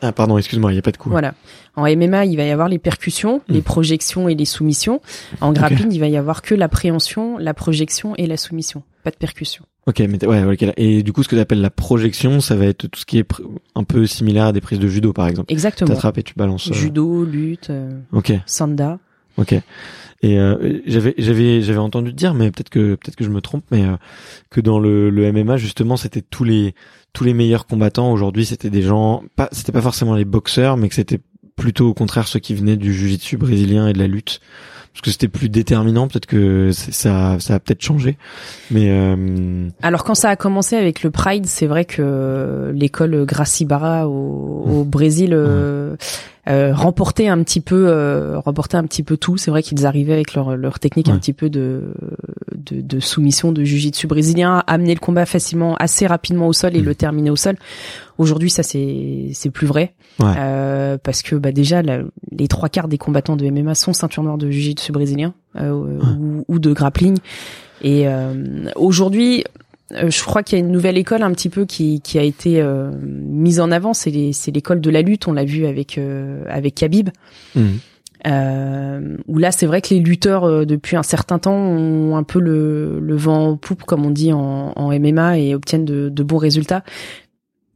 Ah 0.00 0.12
pardon, 0.12 0.38
excuse-moi, 0.38 0.72
il 0.72 0.76
y 0.76 0.78
a 0.78 0.82
pas 0.82 0.92
de 0.92 0.96
coup. 0.96 1.10
Voilà. 1.10 1.34
En 1.74 1.82
MMA, 1.84 2.24
il 2.26 2.36
va 2.36 2.44
y 2.44 2.50
avoir 2.50 2.68
les 2.68 2.78
percussions, 2.78 3.38
Mm. 3.48 3.52
les 3.52 3.62
projections 3.62 4.28
et 4.28 4.34
les 4.34 4.44
soumissions. 4.44 5.00
En 5.40 5.52
grappling, 5.52 5.90
il 5.92 5.98
va 5.98 6.06
y 6.08 6.16
avoir 6.16 6.42
que 6.42 6.54
l'appréhension, 6.54 7.36
la 7.38 7.54
projection 7.54 8.14
et 8.16 8.26
la 8.26 8.36
soumission. 8.36 8.82
Pas 9.02 9.10
de 9.10 9.16
percussion. 9.16 9.64
Ok, 9.86 10.00
mais 10.00 10.24
ouais, 10.26 10.44
ok. 10.44 10.72
Et 10.76 11.02
du 11.02 11.12
coup, 11.12 11.22
ce 11.22 11.28
que 11.28 11.34
tu 11.34 11.40
appelles 11.40 11.62
la 11.62 11.70
projection, 11.70 12.40
ça 12.40 12.54
va 12.56 12.66
être 12.66 12.86
tout 12.88 13.00
ce 13.00 13.06
qui 13.06 13.18
est 13.18 13.26
un 13.74 13.84
peu 13.84 14.06
similaire 14.06 14.44
à 14.46 14.52
des 14.52 14.60
prises 14.60 14.78
de 14.78 14.86
judo, 14.88 15.12
par 15.12 15.26
exemple. 15.28 15.50
Exactement. 15.52 15.88
T'attrapes 15.94 16.18
et 16.18 16.22
tu 16.22 16.34
balances. 16.36 16.70
euh, 16.70 16.74
Judo, 16.74 17.24
lutte, 17.24 17.70
euh, 17.70 17.98
Ok, 18.12 18.32
sanda. 18.46 18.98
ok. 19.38 19.54
Et 20.20 20.36
euh, 20.38 20.80
j'avais 20.84 21.14
j'avais 21.16 21.62
j'avais 21.62 21.78
entendu 21.78 22.12
dire, 22.12 22.34
mais 22.34 22.50
peut-être 22.50 22.70
que 22.70 22.96
peut-être 22.96 23.14
que 23.14 23.22
je 23.24 23.30
me 23.30 23.40
trompe, 23.40 23.64
mais 23.70 23.84
euh, 23.84 23.96
que 24.50 24.60
dans 24.60 24.80
le, 24.80 25.10
le 25.10 25.32
MMA 25.32 25.56
justement, 25.58 25.96
c'était 25.96 26.22
tous 26.22 26.42
les 26.42 26.74
tous 27.12 27.24
les 27.24 27.34
meilleurs 27.34 27.66
combattants 27.66 28.12
aujourd'hui, 28.12 28.44
c'était 28.44 28.70
des 28.70 28.82
gens, 28.82 29.22
pas 29.36 29.48
c'était 29.52 29.72
pas 29.72 29.82
forcément 29.82 30.14
les 30.14 30.24
boxeurs, 30.24 30.76
mais 30.76 30.88
que 30.88 30.94
c'était 30.94 31.20
plutôt 31.56 31.88
au 31.88 31.94
contraire 31.94 32.28
ceux 32.28 32.38
qui 32.38 32.54
venaient 32.54 32.76
du 32.76 32.94
jiu-jitsu 32.94 33.36
brésilien 33.36 33.88
et 33.88 33.92
de 33.92 33.98
la 33.98 34.06
lutte, 34.06 34.40
parce 34.92 35.02
que 35.02 35.10
c'était 35.10 35.28
plus 35.28 35.48
déterminant. 35.48 36.06
Peut-être 36.06 36.26
que 36.26 36.70
ça 36.72 37.38
ça 37.40 37.54
a 37.54 37.58
peut-être 37.58 37.82
changé, 37.82 38.16
mais 38.70 38.90
euh, 38.90 39.68
Alors 39.82 40.04
quand 40.04 40.14
ça 40.14 40.30
a 40.30 40.36
commencé 40.36 40.76
avec 40.76 41.02
le 41.02 41.10
Pride, 41.10 41.46
c'est 41.46 41.66
vrai 41.66 41.84
que 41.84 42.72
l'école 42.74 43.24
Gracie 43.26 43.64
Barra 43.64 44.08
au, 44.08 44.64
au 44.68 44.84
Brésil 44.84 45.30
euh, 45.32 45.96
euh, 46.48 46.74
remportait 46.74 47.28
un 47.28 47.42
petit 47.42 47.60
peu, 47.60 47.86
euh, 47.88 48.38
remportait 48.38 48.76
un 48.76 48.84
petit 48.84 49.02
peu 49.02 49.16
tout. 49.16 49.36
C'est 49.36 49.50
vrai 49.50 49.62
qu'ils 49.62 49.84
arrivaient 49.86 50.14
avec 50.14 50.34
leur, 50.34 50.56
leur 50.56 50.78
technique 50.78 51.08
un 51.08 51.18
petit 51.18 51.32
peu 51.34 51.50
de, 51.50 51.92
de, 52.54 52.80
de 52.80 53.00
soumission 53.00 53.52
de 53.52 53.62
jiu-jitsu 53.64 54.06
brésilien, 54.06 54.62
amener 54.66 54.94
le 54.94 55.00
combat 55.00 55.26
facilement, 55.26 55.74
assez 55.76 56.06
rapidement 56.06 56.46
au 56.48 56.52
sol 56.52 56.74
et 56.76 56.80
Mm. 56.80 56.84
le 56.84 56.94
terminer 56.94 57.30
au 57.30 57.36
sol. 57.36 57.56
Aujourd'hui, 58.16 58.50
ça 58.50 58.62
c'est 58.62 59.28
c'est 59.32 59.50
plus 59.50 59.66
vrai 59.66 59.94
Ouais. 60.20 60.32
Euh, 60.36 60.98
parce 61.00 61.22
que 61.22 61.36
bah 61.36 61.52
déjà 61.52 61.80
la- 61.82 62.00
les 62.32 62.48
trois 62.48 62.68
quarts 62.68 62.88
des 62.88 62.98
combattants 62.98 63.36
de 63.36 63.44
MMA 63.48 63.74
sont 63.76 63.92
ceinture 63.92 64.22
noire 64.24 64.36
de 64.38 64.50
jiu-jitsu 64.50 64.90
brésilien 64.90 65.32
euh, 65.56 65.70
ou, 65.70 66.44
ou 66.48 66.58
de 66.58 66.72
grappling. 66.72 67.18
Et 67.82 68.08
euh, 68.08 68.64
aujourd'hui, 68.74 69.44
je 69.90 70.22
crois 70.22 70.42
qu'il 70.42 70.58
y 70.58 70.60
a 70.60 70.64
une 70.64 70.70
nouvelle 70.72 70.98
école 70.98 71.22
un 71.22 71.32
petit 71.32 71.48
peu 71.48 71.64
qui, 71.64 72.00
qui 72.00 72.18
a 72.18 72.22
été 72.22 72.60
euh, 72.60 72.90
mise 73.02 73.60
en 73.60 73.70
avant. 73.70 73.94
C'est 73.94 74.10
l'école 74.10 74.80
de 74.80 74.90
la 74.90 75.02
lutte. 75.02 75.28
On 75.28 75.32
l'a 75.32 75.44
vu 75.44 75.66
avec 75.66 75.98
euh, 75.98 76.44
avec 76.48 76.74
Khabib. 76.74 77.10
hum, 77.56 77.78
Euh, 78.26 79.16
où 79.28 79.38
là, 79.38 79.52
c'est 79.52 79.66
vrai 79.66 79.80
que 79.80 79.94
les 79.94 80.00
lutteurs 80.00 80.44
euh, 80.44 80.64
depuis 80.64 80.96
un 80.96 81.04
certain 81.04 81.38
temps 81.38 81.54
ont 81.54 82.16
un 82.16 82.24
peu 82.24 82.40
le, 82.40 82.98
le 82.98 83.16
vent 83.16 83.50
en 83.50 83.56
poupe, 83.56 83.84
comme 83.84 84.04
on 84.04 84.10
dit 84.10 84.32
en, 84.32 84.72
en 84.74 84.98
MMA, 84.98 85.38
et 85.38 85.54
obtiennent 85.54 85.84
de, 85.84 86.08
de 86.08 86.22
bons 86.24 86.36
résultats. 86.38 86.82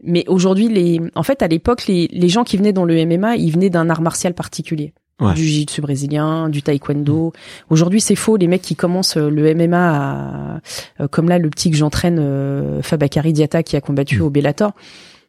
Mais 0.02 0.24
aujourd'hui, 0.26 0.68
les, 0.68 1.00
en 1.14 1.22
fait, 1.22 1.42
à 1.42 1.48
l'époque, 1.48 1.86
les, 1.86 2.08
les 2.10 2.28
gens 2.28 2.42
qui 2.42 2.56
venaient 2.56 2.72
dans 2.72 2.84
le 2.84 3.06
MMA, 3.06 3.36
ils 3.36 3.52
venaient 3.52 3.70
d'un 3.70 3.88
art 3.88 4.02
martial 4.02 4.34
particulier. 4.34 4.92
Ouais. 5.20 5.34
Du 5.34 5.42
jiu-jitsu 5.44 5.80
brésilien, 5.82 6.48
du 6.48 6.62
taekwondo. 6.62 7.32
Aujourd'hui, 7.70 8.00
c'est 8.00 8.16
faux. 8.16 8.36
Les 8.36 8.48
mecs 8.48 8.62
qui 8.62 8.74
commencent 8.74 9.16
euh, 9.16 9.28
le 9.30 9.54
MMA, 9.54 10.56
à, 10.56 10.60
euh, 11.00 11.08
comme 11.08 11.28
là, 11.28 11.38
le 11.38 11.48
petit 11.48 11.70
que 11.70 11.76
j'entraîne, 11.76 12.18
euh, 12.18 12.82
Fabakari 12.82 13.32
Diata, 13.32 13.62
qui 13.62 13.76
a 13.76 13.80
combattu 13.80 14.18
Mm. 14.18 14.22
au 14.22 14.30
Bellator, 14.30 14.72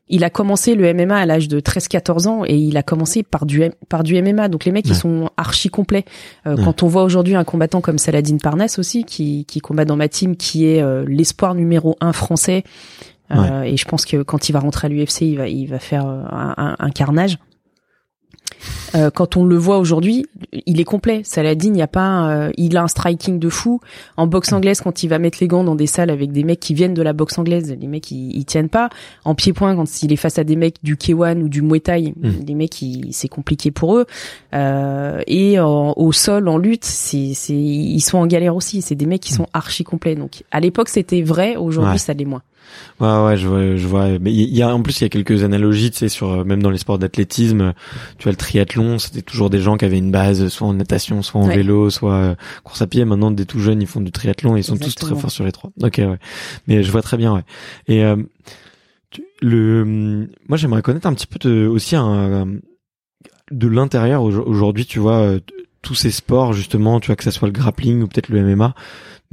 il 0.09 0.23
a 0.23 0.29
commencé 0.29 0.75
le 0.75 0.91
MMA 0.93 1.15
à 1.15 1.25
l'âge 1.25 1.47
de 1.47 1.59
13-14 1.59 2.27
ans 2.27 2.43
et 2.45 2.55
il 2.57 2.75
a 2.77 2.83
commencé 2.83 3.23
par 3.23 3.45
du, 3.45 3.61
par 3.87 4.03
du 4.03 4.15
MMA. 4.21 4.47
Donc 4.49 4.65
les 4.65 4.71
mecs, 4.71 4.85
Ouais. 4.85 4.91
ils 4.91 4.95
sont 4.97 5.29
archi 5.37 5.69
complets. 5.69 6.05
Euh, 6.47 6.55
Ouais. 6.57 6.63
Quand 6.63 6.81
on 6.83 6.87
voit 6.87 7.03
aujourd'hui 7.03 7.35
un 7.35 7.43
combattant 7.43 7.79
comme 7.81 7.97
Saladin 7.97 8.37
Parnasse 8.37 8.79
aussi, 8.79 9.03
qui, 9.05 9.45
qui 9.45 9.59
combat 9.59 9.85
dans 9.85 9.95
ma 9.95 10.07
team, 10.07 10.35
qui 10.35 10.65
est 10.65 10.81
euh, 10.81 11.05
l'espoir 11.07 11.53
numéro 11.55 11.95
un 12.01 12.13
français, 12.13 12.63
euh, 13.31 13.61
et 13.63 13.77
je 13.77 13.85
pense 13.85 14.05
que 14.05 14.21
quand 14.23 14.49
il 14.49 14.51
va 14.53 14.59
rentrer 14.59 14.87
à 14.87 14.89
l'UFC, 14.89 15.21
il 15.21 15.37
va, 15.37 15.47
il 15.47 15.67
va 15.67 15.79
faire 15.79 16.05
euh, 16.07 16.23
un, 16.31 16.53
un- 16.57 16.75
un 16.79 16.89
carnage. 16.89 17.37
Euh, 18.95 19.09
quand 19.09 19.37
on 19.37 19.45
le 19.45 19.55
voit 19.57 19.77
aujourd'hui, 19.79 20.25
il 20.65 20.79
est 20.79 20.83
complet. 20.83 21.21
Saladin, 21.23 21.69
il 21.73 21.77
y 21.77 21.81
a 21.81 21.87
pas, 21.87 22.29
euh, 22.29 22.51
il 22.57 22.77
a 22.77 22.83
un 22.83 22.87
striking 22.87 23.39
de 23.39 23.49
fou. 23.49 23.79
En 24.17 24.27
boxe 24.27 24.53
anglaise, 24.53 24.81
quand 24.81 25.03
il 25.03 25.07
va 25.07 25.19
mettre 25.19 25.39
les 25.41 25.47
gants 25.47 25.63
dans 25.63 25.75
des 25.75 25.87
salles 25.87 26.09
avec 26.09 26.31
des 26.31 26.43
mecs 26.43 26.59
qui 26.59 26.73
viennent 26.73 26.93
de 26.93 27.01
la 27.01 27.13
boxe 27.13 27.37
anglaise, 27.37 27.75
les 27.79 27.87
mecs 27.87 28.11
ils, 28.11 28.35
ils 28.35 28.45
tiennent 28.45 28.69
pas. 28.69 28.89
En 29.25 29.35
pied-point, 29.35 29.75
quand 29.75 30.03
il 30.03 30.11
est 30.13 30.17
face 30.17 30.37
à 30.39 30.43
des 30.43 30.55
mecs 30.55 30.75
du 30.83 30.95
K1 30.95 31.41
ou 31.41 31.49
du 31.49 31.61
Muay 31.61 31.79
Thai, 31.79 32.13
Mm. 32.15 32.29
les 32.47 32.53
mecs 32.55 32.83
c'est 33.11 33.27
compliqué 33.27 33.71
pour 33.71 33.97
eux. 33.97 34.05
Euh, 34.53 35.21
et 35.27 35.59
en- 35.59 35.93
au 35.97 36.11
sol, 36.11 36.47
en 36.47 36.57
lutte, 36.57 36.85
c'est, 36.85 37.31
c'est, 37.33 37.53
ils 37.53 38.01
sont 38.01 38.17
en 38.17 38.27
galère 38.27 38.55
aussi. 38.55 38.81
C'est 38.81 38.95
des 38.95 39.05
mecs 39.05 39.21
qui 39.21 39.33
sont 39.33 39.47
archi 39.53 39.83
complets. 39.83 40.15
Donc 40.15 40.43
à 40.51 40.59
l'époque 40.59 40.89
c'était 40.89 41.21
vrai, 41.21 41.55
aujourd'hui 41.55 41.93
Ouais. 41.93 41.97
ça 41.97 42.13
l'est 42.13 42.25
moins. 42.25 42.41
Ouais, 42.99 43.23
ouais, 43.25 43.37
je 43.37 43.47
vois, 43.47 43.75
je 43.75 43.87
vois. 43.87 44.19
Mais 44.19 44.31
il 44.33 44.53
y 44.55 44.61
a, 44.61 44.73
en 44.73 44.81
plus, 44.81 44.99
il 44.99 45.03
y 45.03 45.05
a 45.05 45.09
quelques 45.09 45.43
analogies, 45.43 45.91
tu 45.91 45.97
sais, 45.97 46.09
sur, 46.09 46.31
euh, 46.31 46.43
même 46.43 46.61
dans 46.61 46.69
les 46.69 46.77
sports 46.77 46.97
d'athlétisme, 46.99 47.73
tu 48.17 48.23
vois, 48.23 48.31
le 48.31 48.37
triathlon, 48.37 48.99
c'était 48.99 49.21
toujours 49.21 49.49
des 49.49 49.59
gens 49.59 49.77
qui 49.77 49.85
avaient 49.85 49.97
une 49.97 50.11
base, 50.11 50.47
soit 50.49 50.67
en 50.67 50.73
natation, 50.73 51.21
soit 51.21 51.41
en 51.41 51.47
Ouais. 51.47 51.55
vélo, 51.57 51.89
soit 51.89 52.13
euh, 52.13 52.35
course 52.63 52.81
à 52.81 52.87
pied. 52.87 53.03
Maintenant, 53.05 53.31
des 53.31 53.45
tout 53.45 53.59
jeunes, 53.59 53.81
ils 53.81 53.87
font 53.87 54.01
du 54.01 54.11
triathlon 54.11 54.55
et 54.55 54.59
ils 54.59 54.63
sont 54.63 54.77
tous 54.77 54.95
très 54.95 55.15
forts 55.15 55.31
sur 55.31 55.43
les 55.45 55.51
trois. 55.51 55.71
Ok, 55.81 55.95
ouais. 55.99 56.17
Mais 56.67 56.83
je 56.83 56.91
vois 56.91 57.01
très 57.01 57.17
bien, 57.17 57.33
ouais. 57.33 57.43
Et, 57.87 58.03
euh, 58.03 58.15
tu- 59.09 59.23
le, 59.41 60.27
moi, 60.47 60.57
j'aimerais 60.57 60.81
connaître 60.81 61.07
un 61.07 61.13
petit 61.13 61.27
peu 61.27 61.39
de, 61.39 61.67
aussi 61.67 61.95
un, 61.95 62.47
de 63.51 63.67
l'intérieur 63.67 64.23
au- 64.23 64.31
aujourd'hui, 64.31 64.85
tu 64.85 64.99
vois, 64.99 65.17
euh, 65.17 65.39
tous 65.81 65.95
ces 65.95 66.11
sports, 66.11 66.53
justement, 66.53 66.99
tu 66.99 67.07
vois, 67.07 67.15
que 67.17 67.23
ça 67.25 67.31
soit 67.31 67.47
le 67.47 67.51
grappling 67.51 68.01
ou 68.01 68.07
peut-être 68.07 68.29
le 68.29 68.39
MMA, 68.39 68.73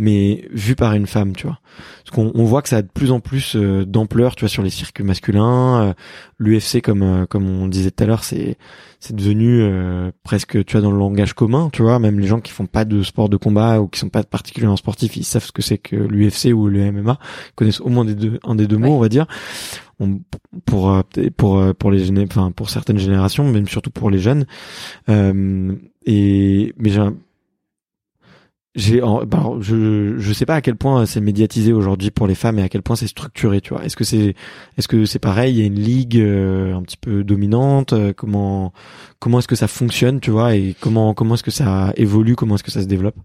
mais 0.00 0.48
vu 0.50 0.74
par 0.76 0.94
une 0.94 1.06
femme, 1.06 1.36
tu 1.36 1.46
vois. 1.46 1.60
Parce 2.04 2.16
qu'on 2.16 2.32
on 2.34 2.44
voit 2.44 2.62
que 2.62 2.70
ça 2.70 2.78
a 2.78 2.82
de 2.82 2.88
plus 2.88 3.12
en 3.12 3.20
plus 3.20 3.54
euh, 3.54 3.84
d'ampleur, 3.84 4.34
tu 4.34 4.40
vois, 4.40 4.48
sur 4.48 4.62
les 4.62 4.70
circuits 4.70 5.04
masculins. 5.04 5.88
Euh, 5.90 5.92
L'UFC, 6.38 6.80
comme 6.82 7.02
euh, 7.02 7.26
comme 7.26 7.46
on 7.46 7.68
disait 7.68 7.90
tout 7.90 8.02
à 8.02 8.06
l'heure, 8.06 8.24
c'est 8.24 8.56
c'est 8.98 9.14
devenu 9.14 9.60
euh, 9.60 10.10
presque, 10.24 10.64
tu 10.64 10.72
vois, 10.72 10.80
dans 10.80 10.90
le 10.90 10.98
langage 10.98 11.34
commun, 11.34 11.68
tu 11.70 11.82
vois. 11.82 11.98
Même 11.98 12.18
les 12.18 12.26
gens 12.26 12.40
qui 12.40 12.50
font 12.50 12.64
pas 12.66 12.86
de 12.86 13.02
sport 13.02 13.28
de 13.28 13.36
combat 13.36 13.80
ou 13.80 13.88
qui 13.88 14.00
sont 14.00 14.08
pas 14.08 14.22
particulièrement 14.24 14.76
sportifs, 14.76 15.16
ils 15.16 15.24
savent 15.24 15.44
ce 15.44 15.52
que 15.52 15.62
c'est 15.62 15.78
que 15.78 15.96
l'UFC 15.96 16.46
ou 16.54 16.66
le 16.68 16.90
MMA, 16.90 17.18
ils 17.50 17.54
connaissent 17.54 17.80
au 17.82 17.90
moins 17.90 18.06
des 18.06 18.14
deux, 18.14 18.40
un 18.42 18.54
des 18.54 18.66
deux 18.66 18.78
mots, 18.78 18.94
on 18.94 19.00
va 19.00 19.08
dire. 19.10 19.26
On- 20.00 20.20
pour 20.64 20.90
euh, 20.90 21.02
pour 21.36 21.58
euh, 21.58 21.74
pour 21.74 21.90
les 21.90 22.10
enfin 22.22 22.52
pour 22.52 22.70
certaines 22.70 22.98
générations, 22.98 23.44
même 23.50 23.68
surtout 23.68 23.90
pour 23.90 24.10
les 24.10 24.18
jeunes. 24.18 24.46
Euh, 25.10 25.74
et 26.06 26.72
mais 26.78 26.88
j'ai 26.90 27.02
bah, 28.74 29.50
je 29.60 30.16
je 30.18 30.32
sais 30.32 30.46
pas 30.46 30.54
à 30.56 30.60
quel 30.60 30.76
point 30.76 31.04
c'est 31.06 31.20
médiatisé 31.20 31.72
aujourd'hui 31.72 32.10
pour 32.10 32.26
les 32.26 32.34
femmes 32.34 32.58
et 32.58 32.62
à 32.62 32.68
quel 32.68 32.82
point 32.82 32.96
c'est 32.96 33.06
structuré 33.06 33.60
tu 33.60 33.74
vois. 33.74 33.84
Est-ce 33.84 33.96
que 33.96 34.04
c'est 34.04 34.34
est-ce 34.78 34.88
que 34.88 35.04
c'est 35.04 35.18
pareil? 35.18 35.54
Il 35.54 35.60
y 35.60 35.62
a 35.62 35.66
une 35.66 35.80
ligue 35.80 36.18
euh, 36.18 36.74
un 36.74 36.82
petit 36.82 36.96
peu 36.96 37.24
dominante 37.24 37.92
euh, 37.92 38.12
comment 38.12 38.72
comment 39.18 39.40
est-ce 39.40 39.48
que 39.48 39.56
ça 39.56 39.68
fonctionne 39.68 40.20
tu 40.20 40.30
vois 40.30 40.54
et 40.54 40.74
comment 40.80 41.14
comment 41.14 41.34
est-ce 41.34 41.42
que 41.42 41.50
ça 41.50 41.92
évolue 41.96 42.36
comment 42.36 42.54
est-ce 42.54 42.64
que 42.64 42.70
ça 42.70 42.82
se 42.82 42.86
développe? 42.86 43.16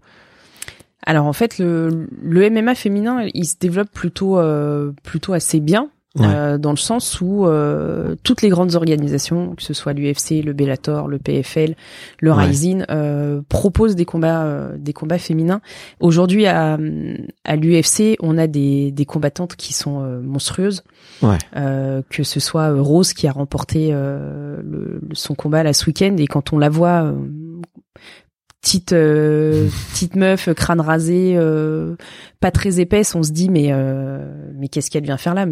Alors 1.06 1.26
en 1.26 1.32
fait, 1.32 1.58
le, 1.58 2.08
le 2.20 2.50
MMA 2.50 2.74
féminin, 2.74 3.28
il 3.32 3.46
se 3.46 3.54
développe 3.58 3.90
plutôt 3.92 4.38
euh, 4.38 4.90
plutôt 5.04 5.32
assez 5.32 5.60
bien. 5.60 5.88
Ouais. 6.18 6.26
euh, 6.26 6.58
dans 6.58 6.70
le 6.70 6.76
sens 6.76 7.20
où 7.20 7.46
euh, 7.46 8.14
toutes 8.22 8.42
les 8.42 8.48
grandes 8.48 8.74
organisations, 8.74 9.54
que 9.54 9.62
ce 9.62 9.74
soit 9.74 9.92
l'UFC, 9.92 10.42
le 10.44 10.52
Bellator, 10.52 11.08
le 11.08 11.18
PFL, 11.18 11.74
le 12.20 12.30
Ouais. 12.32 12.44
Rising, 12.44 12.84
euh, 12.90 13.42
proposent 13.48 13.96
des 13.96 14.04
combats 14.04 14.44
euh, 14.44 14.76
des 14.78 14.92
combats 14.92 15.18
féminins. 15.18 15.60
Aujourd'hui 16.00 16.46
à, 16.46 16.78
à 17.44 17.56
l'UFC, 17.56 18.16
on 18.20 18.38
a 18.38 18.46
des, 18.46 18.90
des 18.92 19.04
combattantes 19.04 19.56
qui 19.56 19.72
sont 19.72 20.02
euh, 20.02 20.20
monstrueuses. 20.20 20.82
Ouais. 21.22 21.38
Euh, 21.56 22.02
que 22.10 22.22
ce 22.22 22.40
soit 22.40 22.72
Rose 22.80 23.12
qui 23.12 23.26
a 23.26 23.32
remporté 23.32 23.90
euh, 23.92 24.56
le, 24.62 25.00
le- 25.02 25.14
son 25.14 25.34
combat 25.34 25.62
là 25.62 25.72
ce 25.72 25.86
week-end 25.86 26.14
et 26.18 26.26
quand 26.26 26.52
on 26.52 26.58
la 26.58 26.68
voit 26.68 27.04
euh, 27.04 27.12
petite 28.60 28.92
euh, 28.92 29.68
petite 29.92 30.16
meuf 30.16 30.52
crâne 30.54 30.80
rasé 30.80 31.34
euh, 31.36 31.96
pas 32.40 32.50
très 32.50 32.80
épaisse 32.80 33.14
on 33.14 33.22
se 33.22 33.32
dit 33.32 33.48
mais 33.48 33.68
euh, 33.70 34.50
mais 34.56 34.68
qu'est-ce 34.68 34.90
qu'elle 34.90 35.04
vient 35.04 35.16
faire 35.16 35.34
là? 35.34 35.46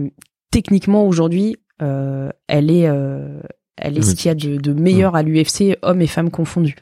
Techniquement 0.54 1.06
aujourd'hui 1.06 1.56
euh, 1.82 2.30
elle 2.46 2.70
est 2.70 2.86
euh, 2.86 3.40
elle 3.76 3.98
est 3.98 4.02
ce 4.02 4.14
qu'il 4.14 4.28
y 4.28 4.30
a 4.30 4.34
de, 4.36 4.56
de 4.56 4.72
meilleur 4.72 5.16
à 5.16 5.22
l'UFC, 5.24 5.76
hommes 5.82 6.00
et 6.00 6.06
femmes 6.06 6.30
confondus. 6.30 6.76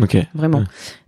Ok. 0.00 0.16
Vraiment. 0.34 0.62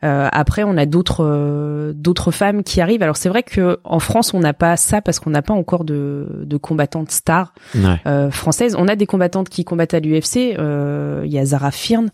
Euh, 0.05 0.29
après, 0.31 0.65
on 0.65 0.77
a 0.77 0.85
d'autres 0.85 1.25
euh, 1.25 1.95
d'autres 1.95 2.31
femmes 2.31 2.63
qui 2.63 2.83
arrivent. 2.83 3.03
Alors 3.03 3.17
c'est 3.17 3.31
vrai 3.31 3.43
que 3.43 3.79
en 3.85 3.99
France, 4.01 4.35
on 4.35 4.41
n'a 4.41 4.53
pas 4.53 4.77
ça 4.77 5.01
parce 5.01 5.19
qu'on 5.21 5.31
n'a 5.31 5.41
pas 5.41 5.55
encore 5.55 5.85
de, 5.85 6.27
de 6.45 6.57
combattantes 6.59 7.11
stars 7.11 7.55
Ouais. 7.75 7.97
euh, 8.07 8.31
françaises. 8.31 8.77
On 8.79 8.89
a 8.89 8.97
des 8.97 9.07
combattantes 9.07 9.49
qui 9.49 9.65
combattent 9.65 9.95
à 9.95 10.01
l'UFC. 10.01 10.55
Euh, 10.59 11.23
Il 11.25 11.33
y 11.33 11.39
a 11.39 11.45
Zara 11.47 11.71
Firn. 11.71 12.11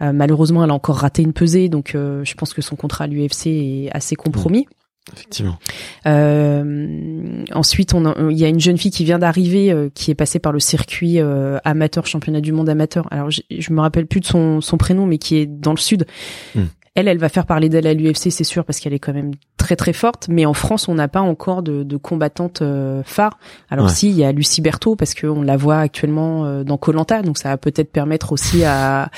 Euh, 0.00 0.12
malheureusement, 0.12 0.64
elle 0.64 0.70
a 0.70 0.74
encore 0.74 0.96
raté 0.96 1.22
une 1.22 1.34
pesée, 1.34 1.68
donc 1.68 1.94
euh, 1.94 2.24
je 2.24 2.34
pense 2.34 2.54
que 2.54 2.62
son 2.62 2.76
contrat 2.76 3.04
à 3.04 3.06
l'UFC 3.08 3.46
est 3.48 3.90
assez 3.92 4.16
compromis. 4.16 4.66
Effectivement. 5.12 5.58
Euh, 6.06 7.44
ensuite, 7.52 7.94
on 7.94 8.06
a- 8.06 8.14
il 8.30 8.38
y 8.38 8.44
a 8.44 8.48
une 8.48 8.60
jeune 8.60 8.78
fille 8.78 8.90
qui 8.90 9.04
vient 9.04 9.18
d'arriver, 9.18 9.72
euh, 9.72 9.88
qui 9.94 10.10
est 10.10 10.14
passée 10.14 10.38
par 10.38 10.52
le 10.52 10.60
circuit 10.60 11.20
euh, 11.20 11.58
amateur, 11.64 12.06
championnat 12.06 12.40
du 12.40 12.52
monde 12.52 12.68
amateur. 12.68 13.06
Alors, 13.10 13.30
je, 13.30 13.72
me 13.72 13.80
rappelle 13.80 14.06
plus 14.06 14.20
de 14.20 14.26
son, 14.26 14.60
son 14.60 14.76
prénom, 14.76 15.06
mais 15.06 15.18
qui 15.18 15.36
est 15.38 15.46
dans 15.46 15.72
le 15.72 15.78
sud. 15.78 16.06
Hmm. 16.54 16.64
Elle, 16.94 17.08
elle 17.08 17.18
va 17.18 17.30
faire 17.30 17.46
parler 17.46 17.70
d'elle 17.70 17.86
à 17.86 17.94
l'UFC, 17.94 18.30
c'est 18.30 18.44
sûr, 18.44 18.66
parce 18.66 18.78
qu'elle 18.78 18.92
est 18.92 18.98
quand 18.98 19.14
même 19.14 19.30
très 19.56 19.76
très 19.76 19.94
forte. 19.94 20.26
Mais 20.28 20.44
en 20.44 20.52
France, 20.52 20.88
on 20.88 20.94
n'a 20.94 21.08
pas 21.08 21.22
encore 21.22 21.62
de, 21.62 21.84
de 21.84 21.96
combattante 21.96 22.60
euh, 22.60 23.02
phare. 23.04 23.38
Alors 23.70 23.86
Ouais. 23.86 23.92
si, 23.92 24.10
il 24.10 24.16
y 24.16 24.24
a 24.24 24.30
Lucie 24.30 24.60
Berthaud, 24.60 24.94
parce 24.94 25.14
qu'on 25.14 25.40
la 25.40 25.56
voit 25.56 25.78
actuellement 25.78 26.44
euh, 26.44 26.64
dans 26.64 26.76
Colanta, 26.76 27.22
donc 27.22 27.38
ça 27.38 27.48
va 27.48 27.56
peut-être 27.56 27.90
permettre 27.92 28.32
aussi 28.32 28.62
à 28.64 29.10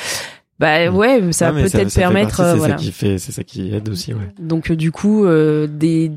bah 0.58 0.90
ouais, 0.90 1.32
ça 1.32 1.50
va 1.50 1.62
peut-être 1.62 1.94
permettre 1.94 2.40
euh, 2.40 2.52
c'est 2.52 2.58
voilà. 2.58 2.78
ça 2.78 2.84
qui 2.84 2.92
fait, 2.92 3.18
c'est 3.18 3.32
ça 3.32 3.42
qui 3.42 3.74
aide 3.74 3.88
aussi, 3.88 4.14
ouais. 4.14 4.32
Donc 4.38 4.70
euh, 4.70 4.76
du 4.76 4.92
coup, 4.92 5.24
euh, 5.24 5.66
des, 5.66 6.12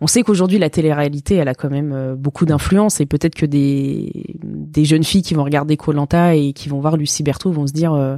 on 0.00 0.08
sait 0.08 0.22
qu'aujourd'hui 0.22 0.58
la 0.58 0.68
télé-réalité, 0.68 1.36
elle 1.36 1.48
a 1.48 1.54
quand 1.54 1.70
même 1.70 2.16
beaucoup 2.18 2.44
d'influence 2.44 3.00
et 3.00 3.06
peut-être 3.06 3.36
que 3.36 3.46
des 3.46 4.36
des 4.42 4.84
jeunes 4.84 5.04
filles 5.04 5.22
qui 5.22 5.34
vont 5.34 5.44
regarder 5.44 5.76
Colanta 5.76 6.34
et 6.34 6.52
qui 6.52 6.68
vont 6.68 6.80
voir 6.80 6.96
Lucie 6.96 7.22
Berthaud 7.22 7.52
vont 7.52 7.66
se 7.66 7.72
dire 7.72 7.92
euh, 7.92 8.16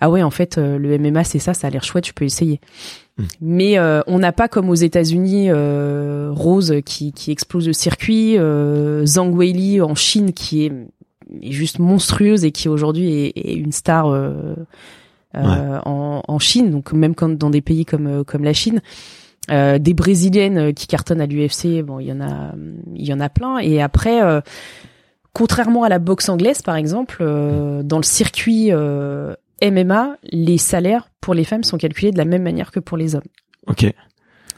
ah 0.00 0.10
ouais 0.10 0.22
en 0.22 0.30
fait 0.30 0.58
le 0.58 0.98
MMA 0.98 1.24
c'est 1.24 1.38
ça, 1.38 1.54
ça 1.54 1.68
a 1.68 1.70
l'air 1.70 1.82
chouette, 1.82 2.06
je 2.06 2.12
peux 2.12 2.26
essayer. 2.26 2.60
Mm. 3.18 3.24
Mais 3.40 3.78
euh, 3.78 4.02
on 4.06 4.18
n'a 4.18 4.32
pas 4.32 4.48
comme 4.48 4.68
aux 4.68 4.74
États-Unis 4.74 5.46
euh, 5.48 6.30
Rose 6.32 6.74
qui 6.84 7.12
qui 7.12 7.30
explose 7.30 7.66
le 7.66 7.72
circuit, 7.72 8.38
euh, 8.38 9.06
Zhang 9.06 9.34
Weili 9.34 9.80
en 9.80 9.94
Chine 9.94 10.32
qui 10.32 10.66
est, 10.66 10.72
est 11.42 11.52
juste 11.52 11.78
monstrueuse 11.78 12.44
et 12.44 12.52
qui 12.52 12.68
aujourd'hui 12.68 13.12
est, 13.12 13.32
est 13.36 13.54
une 13.54 13.72
star. 13.72 14.08
euh, 14.08 14.54
euh, 15.34 15.78
en, 15.84 16.22
en 16.26 16.38
Chine, 16.38 16.70
donc 16.70 16.92
même 16.94 17.14
quand 17.14 17.28
dans 17.28 17.50
des 17.50 17.60
pays 17.60 17.84
comme 17.84 18.06
euh, 18.06 18.24
comme 18.24 18.42
la 18.42 18.54
Chine, 18.54 18.80
euh, 19.50 19.78
des 19.78 19.92
brésiliennes 19.92 20.56
euh, 20.56 20.72
qui 20.72 20.86
cartonnent 20.86 21.20
à 21.20 21.26
l'UFC, 21.26 21.82
bon, 21.84 22.00
il 22.00 22.06
y 22.06 22.12
en 22.12 22.22
a, 22.22 22.54
il 22.94 23.04
y 23.06 23.12
en 23.12 23.20
a 23.20 23.28
plein. 23.28 23.58
Et 23.58 23.82
après, 23.82 24.22
euh, 24.22 24.40
contrairement 25.34 25.82
à 25.82 25.90
la 25.90 25.98
boxe 25.98 26.30
anglaise, 26.30 26.62
par 26.62 26.76
exemple, 26.76 27.18
euh, 27.20 27.82
dans 27.82 27.98
le 27.98 28.02
circuit 28.02 28.68
euh, 28.72 29.34
MMA, 29.62 30.16
les 30.32 30.56
salaires 30.58 31.10
pour 31.20 31.34
les 31.34 31.44
femmes 31.44 31.64
sont 31.64 31.76
calculés 31.76 32.12
de 32.12 32.18
la 32.18 32.24
même 32.24 32.42
manière 32.42 32.70
que 32.70 32.80
pour 32.80 32.96
les 32.96 33.14
hommes. 33.14 33.22
Ok. 33.66 33.92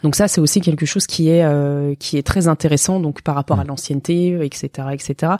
Donc 0.02 0.14
ça, 0.14 0.28
c'est 0.28 0.40
aussi 0.40 0.60
quelque 0.60 0.86
chose 0.86 1.06
qui 1.06 1.28
est 1.30 1.44
euh, 1.44 1.94
qui 1.98 2.16
est 2.18 2.22
très 2.22 2.48
intéressant, 2.48 3.00
donc 3.00 3.22
par 3.22 3.34
rapport 3.34 3.58
à 3.60 3.64
l'ancienneté, 3.64 4.38
etc., 4.44 4.88
etc. 4.92 5.32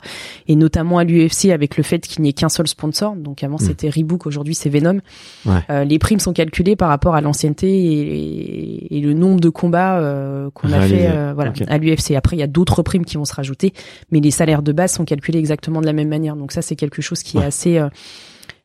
Et 0.47 0.55
notamment 0.55 0.97
à 0.97 1.03
l'UFC 1.03 1.45
avec 1.51 1.77
le 1.77 1.83
fait 1.83 1.99
qu'il 1.99 2.21
n'y 2.23 2.29
ait 2.29 2.33
qu'un 2.33 2.49
seul 2.49 2.67
sponsor. 2.67 3.15
Donc 3.15 3.43
avant 3.43 3.57
c'était 3.57 3.89
Reebok, 3.89 4.25
aujourd'hui 4.25 4.55
c'est 4.55 4.69
Venom. 4.69 4.99
Ouais. 5.45 5.53
Euh, 5.69 5.83
les 5.83 5.99
primes 5.99 6.19
sont 6.19 6.33
calculées 6.33 6.75
par 6.75 6.89
rapport 6.89 7.15
à 7.15 7.21
l'ancienneté 7.21 7.67
et, 7.69 8.97
et 8.97 9.01
le 9.01 9.13
nombre 9.13 9.39
de 9.39 9.49
combats 9.49 9.99
euh, 9.99 10.49
qu'on 10.53 10.71
a 10.71 10.81
fait 10.81 11.07
euh, 11.09 11.33
voilà 11.33 11.53
à 11.67 11.77
l'UFC. 11.77 12.11
Après 12.15 12.35
il 12.35 12.39
y 12.39 12.43
a 12.43 12.47
d'autres 12.47 12.83
primes 12.83 13.05
qui 13.05 13.17
vont 13.17 13.25
se 13.25 13.33
rajouter, 13.33 13.73
mais 14.11 14.19
les 14.19 14.31
salaires 14.31 14.61
de 14.61 14.71
base 14.71 14.91
sont 14.93 15.05
calculés 15.05 15.39
exactement 15.39 15.81
de 15.81 15.85
la 15.85 15.93
même 15.93 16.09
manière. 16.09 16.35
Donc 16.35 16.51
ça 16.51 16.61
c'est 16.61 16.75
quelque 16.75 17.01
chose 17.01 17.23
qui 17.23 17.37
Ouais. 17.37 17.43
est 17.43 17.47
assez 17.47 17.77
euh, 17.77 17.89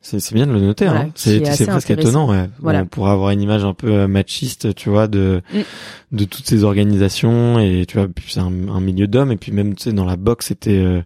C'est 0.07 0.19
c'est 0.19 0.35
bien 0.35 0.45
de 0.45 0.51
le 0.51 0.59
noter. 0.61 0.85
Voilà, 0.85 0.99
hein. 1.01 1.09
C'est 1.15 1.41
presque 1.65 1.89
étonnant. 1.89 2.29
Ouais. 2.29 2.47
Voilà. 2.59 2.83
On 2.83 2.85
pourrait 2.85 3.09
avoir 3.09 3.31
une 3.31 3.41
image 3.41 3.65
un 3.65 3.73
peu 3.73 3.91
euh, 3.91 4.07
machiste, 4.07 4.75
tu 4.75 4.89
vois, 4.89 5.07
de 5.07 5.41
Mm. 5.51 5.61
de 6.11 6.25
toutes 6.25 6.45
ces 6.45 6.63
organisations 6.63 7.57
et 7.59 7.85
tu 7.87 7.97
vois, 7.97 8.07
puis 8.07 8.25
c'est 8.31 8.39
un, 8.39 8.51
un 8.69 8.79
milieu 8.81 9.07
d'hommes 9.07 9.31
et 9.31 9.35
puis 9.35 9.51
même 9.51 9.73
tu 9.73 9.85
sais 9.85 9.93
dans 9.93 10.05
la 10.05 10.15
boxe 10.15 10.45
c'était 10.47 10.77
euh, 10.77 11.01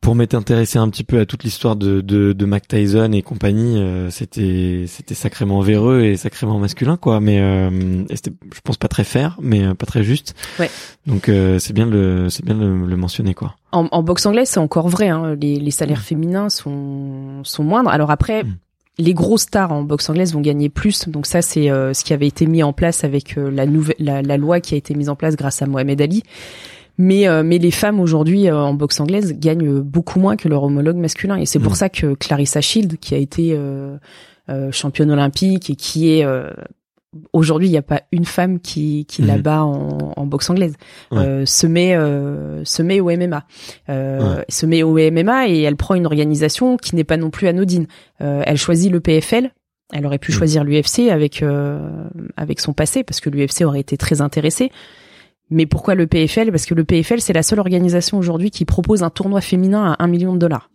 pour 0.00 0.14
m'être 0.14 0.34
intéressé 0.34 0.78
un 0.78 0.88
petit 0.88 1.04
peu 1.04 1.20
à 1.20 1.26
toute 1.26 1.44
l'histoire 1.44 1.76
de, 1.76 2.00
de 2.00 2.32
de 2.32 2.46
Mac 2.46 2.66
Tyson 2.66 3.12
et 3.12 3.22
compagnie, 3.22 3.78
euh, 3.78 4.08
c'était 4.10 4.84
c'était 4.88 5.14
sacrément 5.14 5.60
véreux 5.60 6.02
et 6.02 6.16
sacrément 6.16 6.58
masculin 6.58 6.96
quoi. 6.96 7.20
Mais 7.20 7.38
euh, 7.40 8.04
c'était, 8.14 8.32
je 8.54 8.60
pense 8.62 8.78
pas 8.78 8.88
très 8.88 9.04
fair, 9.04 9.36
mais 9.42 9.62
euh, 9.64 9.74
pas 9.74 9.86
très 9.86 10.02
juste. 10.02 10.34
Ouais. 10.58 10.70
Donc 11.06 11.28
euh, 11.28 11.58
c'est 11.58 11.72
bien 11.74 11.86
de 11.86 11.92
le 11.92 12.30
c'est 12.30 12.44
bien 12.44 12.54
de 12.54 12.64
le, 12.64 12.96
mentionner 12.96 13.34
quoi. 13.34 13.56
En, 13.72 13.88
en 13.90 14.02
boxe 14.02 14.24
anglaise, 14.26 14.48
c'est 14.48 14.60
encore 14.60 14.88
vrai. 14.88 15.08
Hein, 15.08 15.36
les, 15.40 15.60
les 15.60 15.70
salaires 15.70 16.02
féminins 16.02 16.48
sont, 16.48 17.42
sont 17.44 17.62
moindres. 17.64 17.90
Alors 17.90 18.10
après, 18.10 18.44
Mm. 18.44 18.56
les 18.98 19.14
grosses 19.14 19.42
stars 19.42 19.72
en 19.72 19.82
boxe 19.82 20.08
anglaise 20.10 20.32
vont 20.32 20.40
gagner 20.40 20.68
plus. 20.68 21.08
Donc 21.08 21.26
ça, 21.26 21.42
c'est 21.42 21.70
euh, 21.70 21.94
ce 21.94 22.04
qui 22.04 22.12
avait 22.12 22.26
été 22.26 22.46
mis 22.46 22.62
en 22.62 22.72
place 22.72 23.04
avec 23.04 23.36
euh, 23.38 23.50
la, 23.50 23.66
nouvelle, 23.66 23.96
la, 23.98 24.22
la 24.22 24.36
loi 24.36 24.60
qui 24.60 24.74
a 24.74 24.76
été 24.78 24.94
mise 24.94 25.08
en 25.08 25.16
place 25.16 25.36
grâce 25.36 25.62
à 25.62 25.66
Mohamed 25.66 26.00
Ali. 26.00 26.22
Mais, 27.02 27.26
euh, 27.26 27.42
mais 27.42 27.56
les 27.58 27.70
femmes 27.70 27.98
aujourd'hui 27.98 28.48
euh, 28.48 28.56
en 28.58 28.74
boxe 28.74 29.00
anglaise 29.00 29.32
gagnent 29.38 29.66
euh, 29.78 29.80
beaucoup 29.80 30.20
moins 30.20 30.36
que 30.36 30.48
leur 30.48 30.62
homologue 30.64 30.96
masculin. 30.96 31.36
Et 31.36 31.46
c'est 31.46 31.58
pour 31.58 31.72
Mm. 31.72 31.76
ça 31.76 31.88
que 31.88 32.14
Clarissa 32.14 32.60
Shield, 32.60 32.98
qui 32.98 33.14
a 33.14 33.18
été 33.18 33.52
euh, 33.54 33.96
euh, 34.50 34.70
championne 34.70 35.10
olympique 35.10 35.70
et 35.70 35.76
qui 35.76 36.12
est... 36.12 36.24
euh, 36.24 36.50
Aujourd'hui, 37.32 37.66
il 37.66 37.72
n'y 37.72 37.76
a 37.76 37.82
pas 37.82 38.02
une 38.12 38.24
femme 38.24 38.60
qui, 38.60 39.04
qui 39.06 39.22
la 39.22 39.34
Mhm. 39.36 39.42
bat 39.42 39.64
en, 39.64 40.12
en 40.16 40.26
boxe 40.26 40.48
anglaise. 40.48 40.74
Ouais. 41.10 41.18
Euh, 41.18 41.44
se 41.44 41.66
met 41.66 41.96
euh, 41.96 42.64
se 42.64 42.82
met 42.84 43.00
au 43.00 43.10
MMA, 43.10 43.42
euh, 43.88 44.36
Ouais. 44.36 44.44
se 44.48 44.64
met 44.64 44.84
au 44.84 44.96
MMA 44.96 45.48
et 45.48 45.60
elle 45.62 45.74
prend 45.74 45.96
une 45.96 46.06
organisation 46.06 46.76
qui 46.76 46.94
n'est 46.94 47.02
pas 47.02 47.16
non 47.16 47.30
plus 47.30 47.48
anodine. 47.48 47.86
Euh, 48.20 48.42
elle 48.46 48.58
choisit 48.58 48.92
le 48.92 49.00
PFL. 49.00 49.50
Elle 49.92 50.06
aurait 50.06 50.18
pu 50.18 50.30
Mhm. 50.30 50.38
choisir 50.38 50.62
l'UFC 50.62 51.10
avec 51.10 51.42
euh, 51.42 51.80
avec 52.36 52.60
son 52.60 52.72
passé 52.74 53.02
parce 53.02 53.18
que 53.20 53.28
l'UFC 53.28 53.62
aurait 53.64 53.80
été 53.80 53.96
très 53.96 54.20
intéressé. 54.20 54.70
Mais 55.50 55.66
pourquoi 55.66 55.94
le 55.94 56.06
PFL 56.06 56.50
Parce 56.50 56.66
que 56.66 56.74
le 56.74 56.84
PFL 56.84 57.20
c'est 57.20 57.32
la 57.32 57.42
seule 57.42 57.58
organisation 57.60 58.18
aujourd'hui 58.18 58.50
qui 58.50 58.64
propose 58.64 59.02
un 59.02 59.10
tournoi 59.10 59.40
féminin 59.40 59.96
à 59.98 60.04
un 60.04 60.06
million 60.06 60.32
de 60.32 60.38
dollars. 60.38 60.70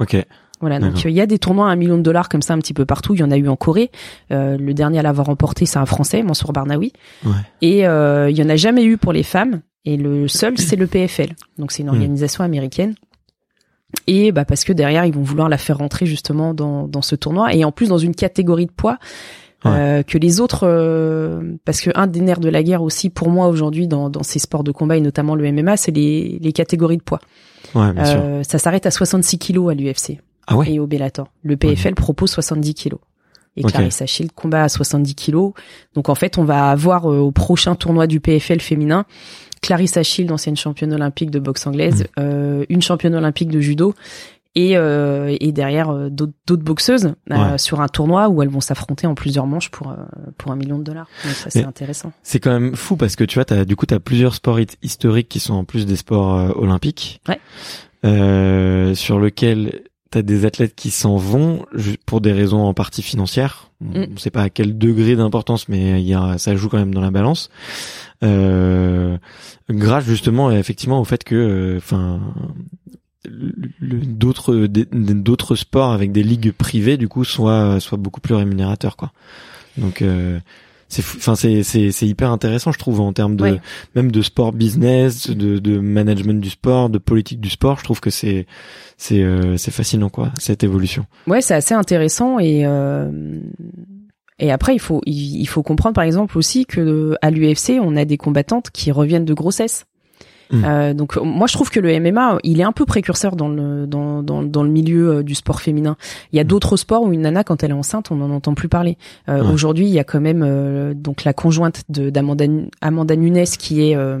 Ok. 0.00 0.16
Voilà, 0.60 0.78
donc 0.78 1.04
euh, 1.04 1.10
il 1.10 1.14
y 1.14 1.20
a 1.20 1.26
des 1.26 1.38
tournois 1.38 1.68
à 1.68 1.72
un 1.72 1.76
million 1.76 1.98
de 1.98 2.02
dollars 2.02 2.28
comme 2.28 2.40
ça 2.40 2.54
un 2.54 2.58
petit 2.58 2.72
peu 2.72 2.86
partout. 2.86 3.14
Il 3.14 3.20
y 3.20 3.22
en 3.22 3.30
a 3.30 3.36
eu 3.36 3.48
en 3.48 3.56
Corée. 3.56 3.90
Euh, 4.30 4.56
le 4.56 4.72
dernier 4.72 5.00
à 5.00 5.02
l'avoir 5.02 5.26
remporté, 5.26 5.66
c'est 5.66 5.78
un 5.78 5.84
Français, 5.84 6.22
Mansour 6.22 6.52
Barnaoui. 6.52 6.92
Ouais. 7.24 7.32
Et 7.60 7.86
euh, 7.86 8.30
il 8.30 8.38
y 8.38 8.42
en 8.42 8.48
a 8.48 8.56
jamais 8.56 8.84
eu 8.84 8.96
pour 8.96 9.12
les 9.12 9.24
femmes. 9.24 9.60
Et 9.84 9.96
le 9.98 10.26
seul, 10.28 10.56
c'est 10.56 10.76
le 10.76 10.86
PFL. 10.86 11.34
Donc 11.58 11.70
c'est 11.72 11.82
une 11.82 11.88
Hmm. 11.88 11.94
organisation 11.94 12.44
américaine. 12.44 12.94
Et 14.06 14.32
bah 14.32 14.44
parce 14.44 14.64
que 14.64 14.72
derrière, 14.72 15.04
ils 15.04 15.12
vont 15.12 15.22
vouloir 15.22 15.48
la 15.48 15.58
faire 15.58 15.78
rentrer 15.78 16.06
justement 16.06 16.54
dans, 16.54 16.88
dans 16.88 17.02
ce 17.02 17.14
tournoi. 17.14 17.52
Et 17.52 17.64
en 17.64 17.72
plus 17.72 17.88
dans 17.88 17.98
une 17.98 18.14
catégorie 18.14 18.66
de 18.66 18.72
poids 18.72 18.98
euh, 19.66 20.02
que 20.02 20.18
les 20.18 20.40
autres... 20.40 20.60
euh, 20.66 21.54
parce 21.64 21.80
que 21.80 21.90
un 21.94 22.06
des 22.06 22.20
nerfs 22.20 22.40
de 22.40 22.48
la 22.48 22.62
guerre 22.62 22.82
aussi 22.82 23.10
pour 23.10 23.28
moi 23.30 23.48
aujourd'hui 23.48 23.86
dans, 23.88 24.10
dans 24.10 24.22
ces 24.22 24.38
sports 24.38 24.64
de 24.64 24.72
combat 24.72 24.96
et 24.96 25.00
notamment 25.00 25.34
le 25.34 25.50
MMA, 25.50 25.76
c'est 25.76 25.92
les, 25.92 26.38
les 26.40 26.52
catégories 26.52 26.98
de 26.98 27.02
poids. 27.02 27.20
Ouais, 27.74 27.92
bien 27.92 28.04
sûr. 28.04 28.20
Euh, 28.22 28.42
ça 28.42 28.58
s'arrête 28.58 28.86
à 28.86 28.90
66 28.90 29.38
kilos 29.38 29.70
à 29.70 29.74
l'UFC 29.74 30.18
Ah 30.46 30.56
ouais. 30.56 30.70
et 30.72 30.78
au 30.78 30.86
Bellator. 30.86 31.28
Le 31.42 31.56
PFL 31.56 31.94
propose 31.94 32.30
70 32.30 32.74
kilos. 32.74 33.00
Et 33.56 33.64
Ok. 33.64 33.70
Clarissa 33.70 34.04
Shield 34.04 34.32
combat 34.32 34.64
à 34.64 34.68
70 34.68 35.14
kilos. 35.14 35.52
Donc 35.94 36.08
en 36.08 36.14
fait, 36.16 36.38
on 36.38 36.44
va 36.44 36.70
avoir 36.70 37.10
euh, 37.10 37.18
au 37.18 37.30
prochain 37.30 37.74
tournoi 37.76 38.06
du 38.06 38.20
PFL 38.20 38.60
féminin 38.60 39.04
Clarissa 39.62 40.02
Shield, 40.02 40.30
ancienne 40.30 40.56
championne 40.56 40.92
olympique 40.92 41.30
de 41.30 41.38
boxe 41.38 41.66
anglaise, 41.66 42.02
Mm. 42.02 42.06
euh, 42.20 42.64
une 42.68 42.82
championne 42.82 43.14
olympique 43.14 43.48
de 43.48 43.60
judo 43.60 43.94
et, 44.56 44.76
euh, 44.76 45.36
et 45.40 45.50
derrière 45.52 45.90
euh, 45.90 46.10
d'autres 46.10 46.62
boxeuses 46.62 47.14
euh, 47.30 47.52
Ouais. 47.52 47.58
sur 47.58 47.80
un 47.80 47.88
tournoi 47.88 48.28
où 48.28 48.42
elles 48.42 48.48
vont 48.48 48.60
s'affronter 48.60 49.06
en 49.06 49.14
plusieurs 49.14 49.46
manches 49.46 49.70
pour 49.70 49.90
euh, 49.90 49.96
pour 50.38 50.52
un 50.52 50.56
million 50.56 50.78
de 50.78 50.84
dollars. 50.84 51.08
Donc 51.24 51.32
ça 51.34 51.50
c'est 51.50 51.64
intéressant. 51.64 52.12
C'est 52.22 52.38
quand 52.40 52.52
même 52.52 52.76
fou 52.76 52.96
parce 52.96 53.16
que 53.16 53.24
tu 53.24 53.38
vois, 53.38 53.52
as, 53.52 53.64
du 53.64 53.74
coup, 53.76 53.86
tu 53.86 53.94
as 53.94 54.00
plusieurs 54.00 54.34
sports 54.34 54.58
historiques 54.82 55.28
qui 55.28 55.40
sont 55.40 55.54
en 55.54 55.64
plus 55.64 55.86
des 55.86 55.96
sports 55.96 56.34
euh, 56.36 56.50
olympiques, 56.54 57.20
Ouais. 57.28 57.40
euh, 58.04 58.94
sur 58.94 59.18
lesquels 59.20 59.82
tu 60.12 60.18
as 60.18 60.22
des 60.22 60.44
athlètes 60.46 60.74
qui 60.76 60.90
s'en 60.90 61.16
vont 61.16 61.66
pour 62.06 62.20
des 62.20 62.32
raisons 62.32 62.62
en 62.62 62.74
partie 62.74 63.02
financières. 63.02 63.70
On 63.80 63.86
Mm. 64.00 64.12
ne 64.14 64.18
sait 64.18 64.30
pas 64.30 64.42
à 64.42 64.50
quel 64.50 64.78
degré 64.78 65.16
d'importance, 65.16 65.68
mais 65.68 66.00
il 66.00 66.06
y 66.06 66.14
a, 66.14 66.38
ça 66.38 66.54
joue 66.56 66.68
quand 66.68 66.78
même 66.78 66.94
dans 66.94 67.00
la 67.00 67.10
balance. 67.10 67.50
Euh, 68.22 69.18
grâce 69.68 70.04
justement, 70.04 70.50
effectivement, 70.50 71.00
au 71.00 71.04
fait 71.04 71.24
que, 71.24 71.34
euh, 71.34 71.76
enfin, 71.78 72.20
le- 72.83 72.83
d'autres 73.28 74.66
d'autres 74.66 75.54
sports 75.56 75.92
avec 75.92 76.12
des 76.12 76.22
ligues 76.22 76.52
privées 76.52 76.96
du 76.96 77.08
coup 77.08 77.24
soient 77.24 77.80
soient 77.80 77.98
beaucoup 77.98 78.20
plus 78.20 78.34
rémunérateurs 78.34 78.96
quoi. 78.96 79.12
Donc 79.78 80.02
euh, 80.02 80.38
c'est 80.88 81.02
enfin 81.16 81.34
c'est 81.34 81.62
c'est 81.62 82.06
hyper 82.06 82.30
intéressant 82.30 82.70
je 82.72 82.78
trouve 82.78 83.00
en 83.00 83.12
termes 83.12 83.36
de 83.36 83.42
Ouais. 83.44 83.60
même 83.94 84.12
de 84.12 84.22
sport 84.22 84.52
business 84.52 85.28
de 85.30 85.58
de 85.58 85.78
management 85.78 86.40
du 86.40 86.50
sport 86.50 86.90
de 86.90 86.98
politique 86.98 87.40
du 87.40 87.50
sport 87.50 87.78
je 87.78 87.84
trouve 87.84 88.00
que 88.00 88.10
c'est 88.10 88.46
c'est 88.96 89.22
euh, 89.22 89.56
c'est 89.56 89.70
fascinant 89.72 90.10
quoi 90.10 90.32
cette 90.38 90.62
évolution 90.62 91.06
Ouais, 91.26 91.40
c'est 91.40 91.54
assez 91.54 91.74
intéressant 91.74 92.38
et 92.38 92.64
euh, 92.66 93.40
et 94.38 94.52
après 94.52 94.74
il 94.74 94.78
faut 94.78 95.00
il, 95.06 95.40
il 95.40 95.46
faut 95.48 95.62
comprendre 95.62 95.94
par 95.94 96.04
exemple 96.04 96.36
aussi 96.38 96.66
que 96.66 97.14
à 97.22 97.30
l'UFC 97.30 97.80
on 97.82 97.96
a 97.96 98.04
des 98.04 98.16
combattantes 98.18 98.70
qui 98.70 98.92
reviennent 98.92 99.24
de 99.24 99.34
grossesse 99.34 99.86
Mm. 100.50 100.64
Euh, 100.64 100.94
donc 100.94 101.16
moi 101.16 101.46
je 101.46 101.54
trouve 101.54 101.70
que 101.70 101.80
le 101.80 101.98
MMA 102.00 102.38
il 102.42 102.60
est 102.60 102.64
un 102.64 102.72
peu 102.72 102.84
précurseur 102.84 103.36
dans 103.36 103.48
le 103.48 103.86
dans 103.86 104.22
dans, 104.22 104.42
dans 104.42 104.62
le 104.62 104.70
milieu 104.70 105.16
euh, 105.16 105.22
du 105.22 105.34
sport 105.34 105.60
féminin. 105.60 105.96
Il 106.32 106.36
y 106.36 106.40
a 106.40 106.44
d'autres 106.44 106.76
sports 106.76 107.02
où 107.02 107.12
une 107.12 107.22
nana 107.22 107.44
quand 107.44 107.62
elle 107.62 107.70
est 107.70 107.74
enceinte 107.74 108.10
on 108.10 108.16
n'en 108.16 108.30
entend 108.30 108.54
plus 108.54 108.68
parler. 108.68 108.96
Euh, 109.28 109.42
Ouais. 109.44 109.52
Aujourd'hui 109.52 109.86
il 109.86 109.92
y 109.92 109.98
a 109.98 110.04
quand 110.04 110.20
même 110.20 110.42
euh, 110.44 110.94
donc 110.94 111.24
la 111.24 111.32
conjointe 111.32 111.82
de 111.88 112.08
d'Amanda 112.08 112.44
Amanda 112.80 113.16
Nunes 113.16 113.44
qui 113.58 113.90
est 113.90 113.96
euh, 113.96 114.18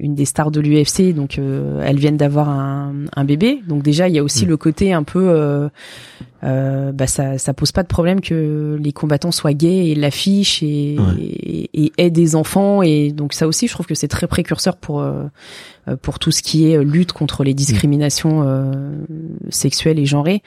une 0.00 0.14
des 0.14 0.24
stars 0.24 0.50
de 0.50 0.60
l'UFC 0.60 1.14
donc 1.14 1.38
euh, 1.38 1.82
elles 1.86 1.98
viennent 1.98 2.16
d'avoir 2.16 2.48
un, 2.48 2.92
un 3.14 3.24
bébé 3.24 3.60
donc 3.68 3.82
déjà 3.82 4.08
il 4.08 4.14
y 4.14 4.18
a 4.18 4.22
aussi 4.24 4.44
Mm. 4.44 4.48
le 4.48 4.56
côté 4.56 4.92
un 4.92 5.04
peu 5.04 5.24
euh, 5.28 5.68
euh, 6.44 6.90
bah 6.90 7.06
ça 7.06 7.38
ça 7.38 7.54
pose 7.54 7.70
pas 7.70 7.84
de 7.84 7.88
problème 7.88 8.20
que 8.20 8.76
les 8.82 8.92
combattants 8.92 9.30
soient 9.30 9.52
gays 9.52 9.90
et 9.90 9.94
l'affichent 9.94 10.62
et, 10.64 10.96
Ouais. 10.98 11.22
et, 11.22 11.70
et 11.84 11.92
aient 11.98 12.10
des 12.10 12.34
enfants 12.34 12.82
et 12.82 13.12
donc 13.12 13.32
ça 13.34 13.46
aussi 13.46 13.68
je 13.68 13.72
trouve 13.72 13.86
que 13.86 13.94
c'est 13.94 14.08
très 14.08 14.26
précurseur 14.26 14.76
pour 14.76 15.00
euh, 15.00 15.24
euh, 15.88 15.96
pour 15.96 16.18
tout 16.18 16.32
ce 16.32 16.42
qui 16.42 16.70
est 16.72 16.82
lutte 16.82 17.12
contre 17.12 17.44
les 17.44 17.54
discriminations 17.54 18.42
euh, 18.44 18.72
sexuelles 19.50 20.00
et 20.00 20.06
genrées 20.06 20.42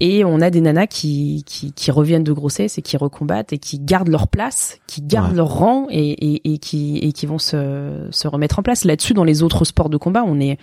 et 0.00 0.24
on 0.24 0.40
a 0.40 0.50
des 0.50 0.60
nanas 0.60 0.86
qui, 0.86 1.42
qui, 1.46 1.72
qui 1.72 1.90
reviennent 1.90 2.24
de 2.24 2.32
grossesse 2.32 2.78
et 2.78 2.82
qui 2.82 2.96
recombattent 2.96 3.52
et 3.52 3.58
qui 3.58 3.78
gardent 3.78 4.08
leur 4.08 4.28
place, 4.28 4.78
qui 4.86 5.02
gardent 5.02 5.30
Ouais. 5.30 5.36
leur 5.36 5.48
rang 5.54 5.86
et, 5.90 6.10
et, 6.10 6.52
et 6.54 6.58
qui, 6.58 6.98
et 6.98 7.12
qui 7.12 7.26
vont 7.26 7.38
se, 7.38 8.06
se 8.10 8.28
remettre 8.28 8.58
en 8.58 8.62
place. 8.62 8.84
Là-dessus, 8.84 9.14
dans 9.14 9.24
les 9.24 9.42
autres 9.42 9.64
sports 9.64 9.88
de 9.88 9.96
combat, 9.96 10.24
on 10.26 10.38
est, 10.40 10.58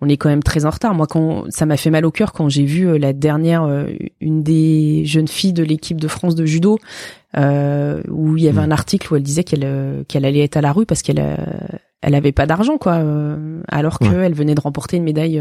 on 0.00 0.08
est 0.08 0.16
quand 0.18 0.28
même 0.28 0.42
très 0.42 0.64
en 0.66 0.70
retard. 0.70 0.94
Moi, 0.94 1.06
quand 1.06 1.44
ça 1.48 1.64
m'a 1.66 1.76
fait 1.76 1.90
mal 1.90 2.04
au 2.04 2.10
cœur 2.10 2.32
quand 2.32 2.48
j'ai 2.48 2.64
vu 2.64 2.86
euh, 2.88 2.98
la 2.98 3.12
dernière, 3.12 3.62
euh, 3.64 3.86
une 4.20 4.42
des 4.42 5.04
jeunes 5.06 5.28
filles 5.28 5.52
de 5.54 5.62
l'équipe 5.62 6.00
de 6.00 6.08
France 6.08 6.34
de 6.34 6.44
judo, 6.44 6.78
euh, 7.36 8.02
où 8.10 8.36
il 8.36 8.44
y 8.44 8.48
avait 8.48 8.60
Mm. 8.60 8.64
un 8.64 8.70
article 8.72 9.12
où 9.12 9.16
elle 9.16 9.22
disait 9.22 9.44
qu'elle 9.44 10.04
qu'elle 10.08 10.24
allait 10.24 10.40
être 10.44 10.56
à 10.56 10.60
la 10.60 10.72
rue 10.72 10.86
parce 10.86 11.02
qu'elle 11.02 11.22
elle 12.02 12.14
avait 12.14 12.32
pas 12.32 12.46
d'argent 12.46 12.76
quoi, 12.78 13.02
alors 13.68 13.98
Ouais. 14.00 14.08
qu'elle 14.08 14.34
venait 14.34 14.54
de 14.54 14.60
remporter 14.60 14.96
une 14.96 15.02
médaille 15.04 15.40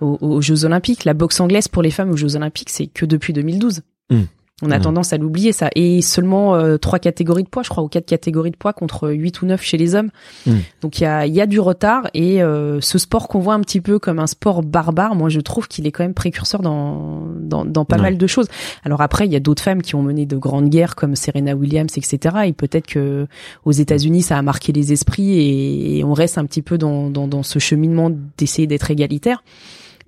aux, 0.00 0.18
aux 0.20 0.40
Jeux 0.40 0.64
Olympiques. 0.64 1.04
La 1.04 1.14
boxe 1.14 1.40
anglaise 1.40 1.68
pour 1.68 1.82
les 1.82 1.90
femmes 1.90 2.10
aux 2.10 2.16
Jeux 2.16 2.36
Olympiques, 2.36 2.70
c'est 2.70 2.86
que 2.86 3.06
depuis 3.06 3.32
2012. 3.32 3.82
Mm. 4.10 4.20
On 4.60 4.72
a 4.72 4.74
Ouais. 4.74 4.80
tendance 4.80 5.12
à 5.12 5.18
l'oublier 5.18 5.52
ça. 5.52 5.70
Et 5.76 6.02
seulement 6.02 6.56
euh, 6.56 6.78
trois 6.78 6.98
catégories 6.98 7.44
de 7.44 7.48
poids, 7.48 7.62
je 7.62 7.68
crois, 7.68 7.84
ou 7.84 7.86
quatre 7.86 8.06
catégories 8.06 8.50
de 8.50 8.56
poids 8.56 8.72
contre 8.72 9.08
huit 9.08 9.40
ou 9.40 9.46
neuf 9.46 9.62
chez 9.62 9.76
les 9.76 9.94
hommes. 9.94 10.10
Mm. 10.46 10.52
Donc 10.82 10.98
il 10.98 11.04
y 11.04 11.06
a, 11.06 11.26
il 11.26 11.32
y 11.32 11.40
a 11.40 11.46
du 11.46 11.60
retard 11.60 12.08
et 12.12 12.42
euh, 12.42 12.80
ce 12.80 12.98
sport 12.98 13.28
qu'on 13.28 13.38
voit 13.38 13.54
un 13.54 13.60
petit 13.60 13.80
peu 13.80 14.00
comme 14.00 14.18
un 14.18 14.26
sport 14.26 14.64
barbare, 14.64 15.14
moi 15.14 15.28
je 15.28 15.38
trouve 15.38 15.68
qu'il 15.68 15.86
est 15.86 15.92
quand 15.92 16.02
même 16.02 16.12
précurseur 16.12 16.60
dans 16.60 17.22
dans, 17.40 17.64
dans 17.64 17.84
pas 17.84 17.94
Ouais. 17.98 18.02
mal 18.02 18.18
de 18.18 18.26
choses. 18.26 18.48
Alors 18.84 19.00
après 19.00 19.26
il 19.26 19.32
y 19.32 19.36
a 19.36 19.40
d'autres 19.40 19.62
femmes 19.62 19.80
qui 19.80 19.94
ont 19.94 20.02
mené 20.02 20.26
de 20.26 20.36
grandes 20.36 20.70
guerres 20.70 20.96
comme 20.96 21.14
Serena 21.14 21.54
Williams, 21.54 21.96
etc. 21.96 22.38
Et 22.46 22.52
peut-être 22.52 22.88
que 22.88 23.28
aux 23.64 23.70
États-Unis 23.70 24.22
ça 24.22 24.38
a 24.38 24.42
marqué 24.42 24.72
les 24.72 24.92
esprits 24.92 25.38
et, 25.38 25.98
et 25.98 26.04
on 26.04 26.14
reste 26.14 26.36
un 26.36 26.44
petit 26.46 26.62
peu 26.62 26.78
dans 26.78 27.10
dans, 27.10 27.28
dans 27.28 27.44
ce 27.44 27.60
cheminement 27.60 28.10
d'essayer 28.36 28.66
d'être 28.66 28.90
égalitaire. 28.90 29.44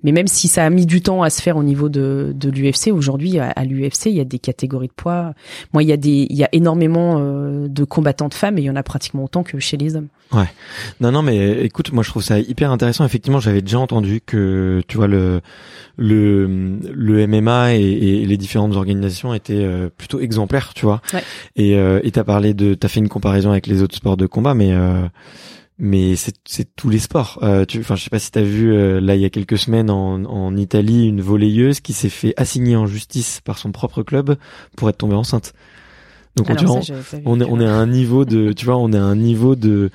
Mais 0.03 0.11
même 0.11 0.27
si 0.27 0.47
ça 0.47 0.65
a 0.65 0.69
mis 0.69 0.85
du 0.85 1.01
temps 1.01 1.23
à 1.23 1.29
se 1.29 1.41
faire 1.41 1.57
au 1.57 1.63
niveau 1.63 1.89
de, 1.89 2.33
de 2.35 2.49
l'UFC, 2.49 2.91
aujourd'hui 2.91 3.39
à, 3.39 3.49
à 3.49 3.63
l'UFC 3.63 4.07
il 4.07 4.15
y 4.15 4.19
a 4.19 4.25
des 4.25 4.39
catégories 4.39 4.87
de 4.87 4.93
poids. 4.93 5.33
Moi 5.73 5.83
il 5.83 5.89
y 5.89 5.93
a 5.93 5.97
des 5.97 6.27
il 6.29 6.35
y 6.35 6.43
a 6.43 6.49
énormément 6.51 7.17
euh, 7.19 7.67
de 7.67 7.83
combattantes 7.83 8.33
femmes 8.33 8.57
et 8.57 8.61
il 8.61 8.65
y 8.65 8.69
en 8.69 8.75
a 8.75 8.83
pratiquement 8.83 9.23
autant 9.23 9.43
que 9.43 9.59
chez 9.59 9.77
les 9.77 9.95
hommes. 9.95 10.07
Non, 10.99 11.11
non, 11.11 11.21
mais 11.21 11.63
écoute, 11.63 11.91
moi 11.91 12.03
je 12.03 12.09
trouve 12.09 12.23
ça 12.23 12.39
hyper 12.39 12.71
intéressant. 12.71 13.05
Effectivement, 13.05 13.39
j'avais 13.39 13.61
déjà 13.61 13.79
entendu 13.79 14.21
que, 14.21 14.81
tu 14.87 14.97
vois, 14.97 15.07
le 15.07 15.41
le 15.97 16.79
le 16.93 17.27
MMA 17.27 17.75
et, 17.75 17.81
et 17.81 18.25
les 18.25 18.37
différentes 18.37 18.75
organisations 18.75 19.33
étaient 19.33 19.53
euh, 19.55 19.89
plutôt 19.95 20.19
exemplaires, 20.19 20.73
tu 20.73 20.85
vois. 20.85 21.01
Ouais. 21.13 21.23
Et 21.55 21.75
euh, 21.75 21.99
t'as 22.11 22.23
parlé 22.23 22.53
de, 22.53 22.73
t'as 22.73 22.87
fait 22.87 22.99
une 22.99 23.09
comparaison 23.09 23.51
avec 23.51 23.67
les 23.67 23.81
autres 23.81 23.95
sports 23.95 24.17
de 24.17 24.25
combat, 24.25 24.53
mais 24.53 24.71
euh, 24.71 25.07
mais 25.83 26.15
c'est 26.15 26.75
tous 26.75 26.89
les 26.89 26.99
sports. 26.99 27.39
Euh, 27.41 27.65
tu, 27.65 27.79
enfin, 27.79 27.95
je 27.95 28.03
sais 28.03 28.11
pas 28.11 28.19
si 28.19 28.29
t'as 28.29 28.43
vu 28.43 28.71
euh, 28.71 29.01
là 29.01 29.15
il 29.15 29.21
y 29.21 29.25
a 29.25 29.31
quelques 29.31 29.57
semaines 29.57 29.89
en 29.89 30.23
en 30.25 30.55
Italie 30.55 31.07
une 31.07 31.21
volleyeuse 31.21 31.79
qui 31.79 31.93
s'est 31.93 32.09
fait 32.09 32.33
assigner 32.37 32.75
en 32.75 32.85
justice 32.85 33.41
par 33.41 33.57
son 33.57 33.71
propre 33.71 34.03
club 34.03 34.37
pour 34.77 34.89
être 34.89 34.99
tombée 34.99 35.15
enceinte. 35.15 35.53
Donc 36.35 36.49
on, 36.49 36.81
ça, 36.81 36.95
on 37.25 37.41
est 37.41 37.45
on 37.45 37.59
est 37.59 37.65
à 37.65 37.73
un 37.73 37.87
niveau 37.87 38.23
de 38.23 38.53
tu 38.53 38.65
vois 38.65 38.77
on 38.77 38.93
est 38.93 38.97
à 38.97 39.03
un 39.03 39.17
niveau 39.17 39.57
de 39.57 39.89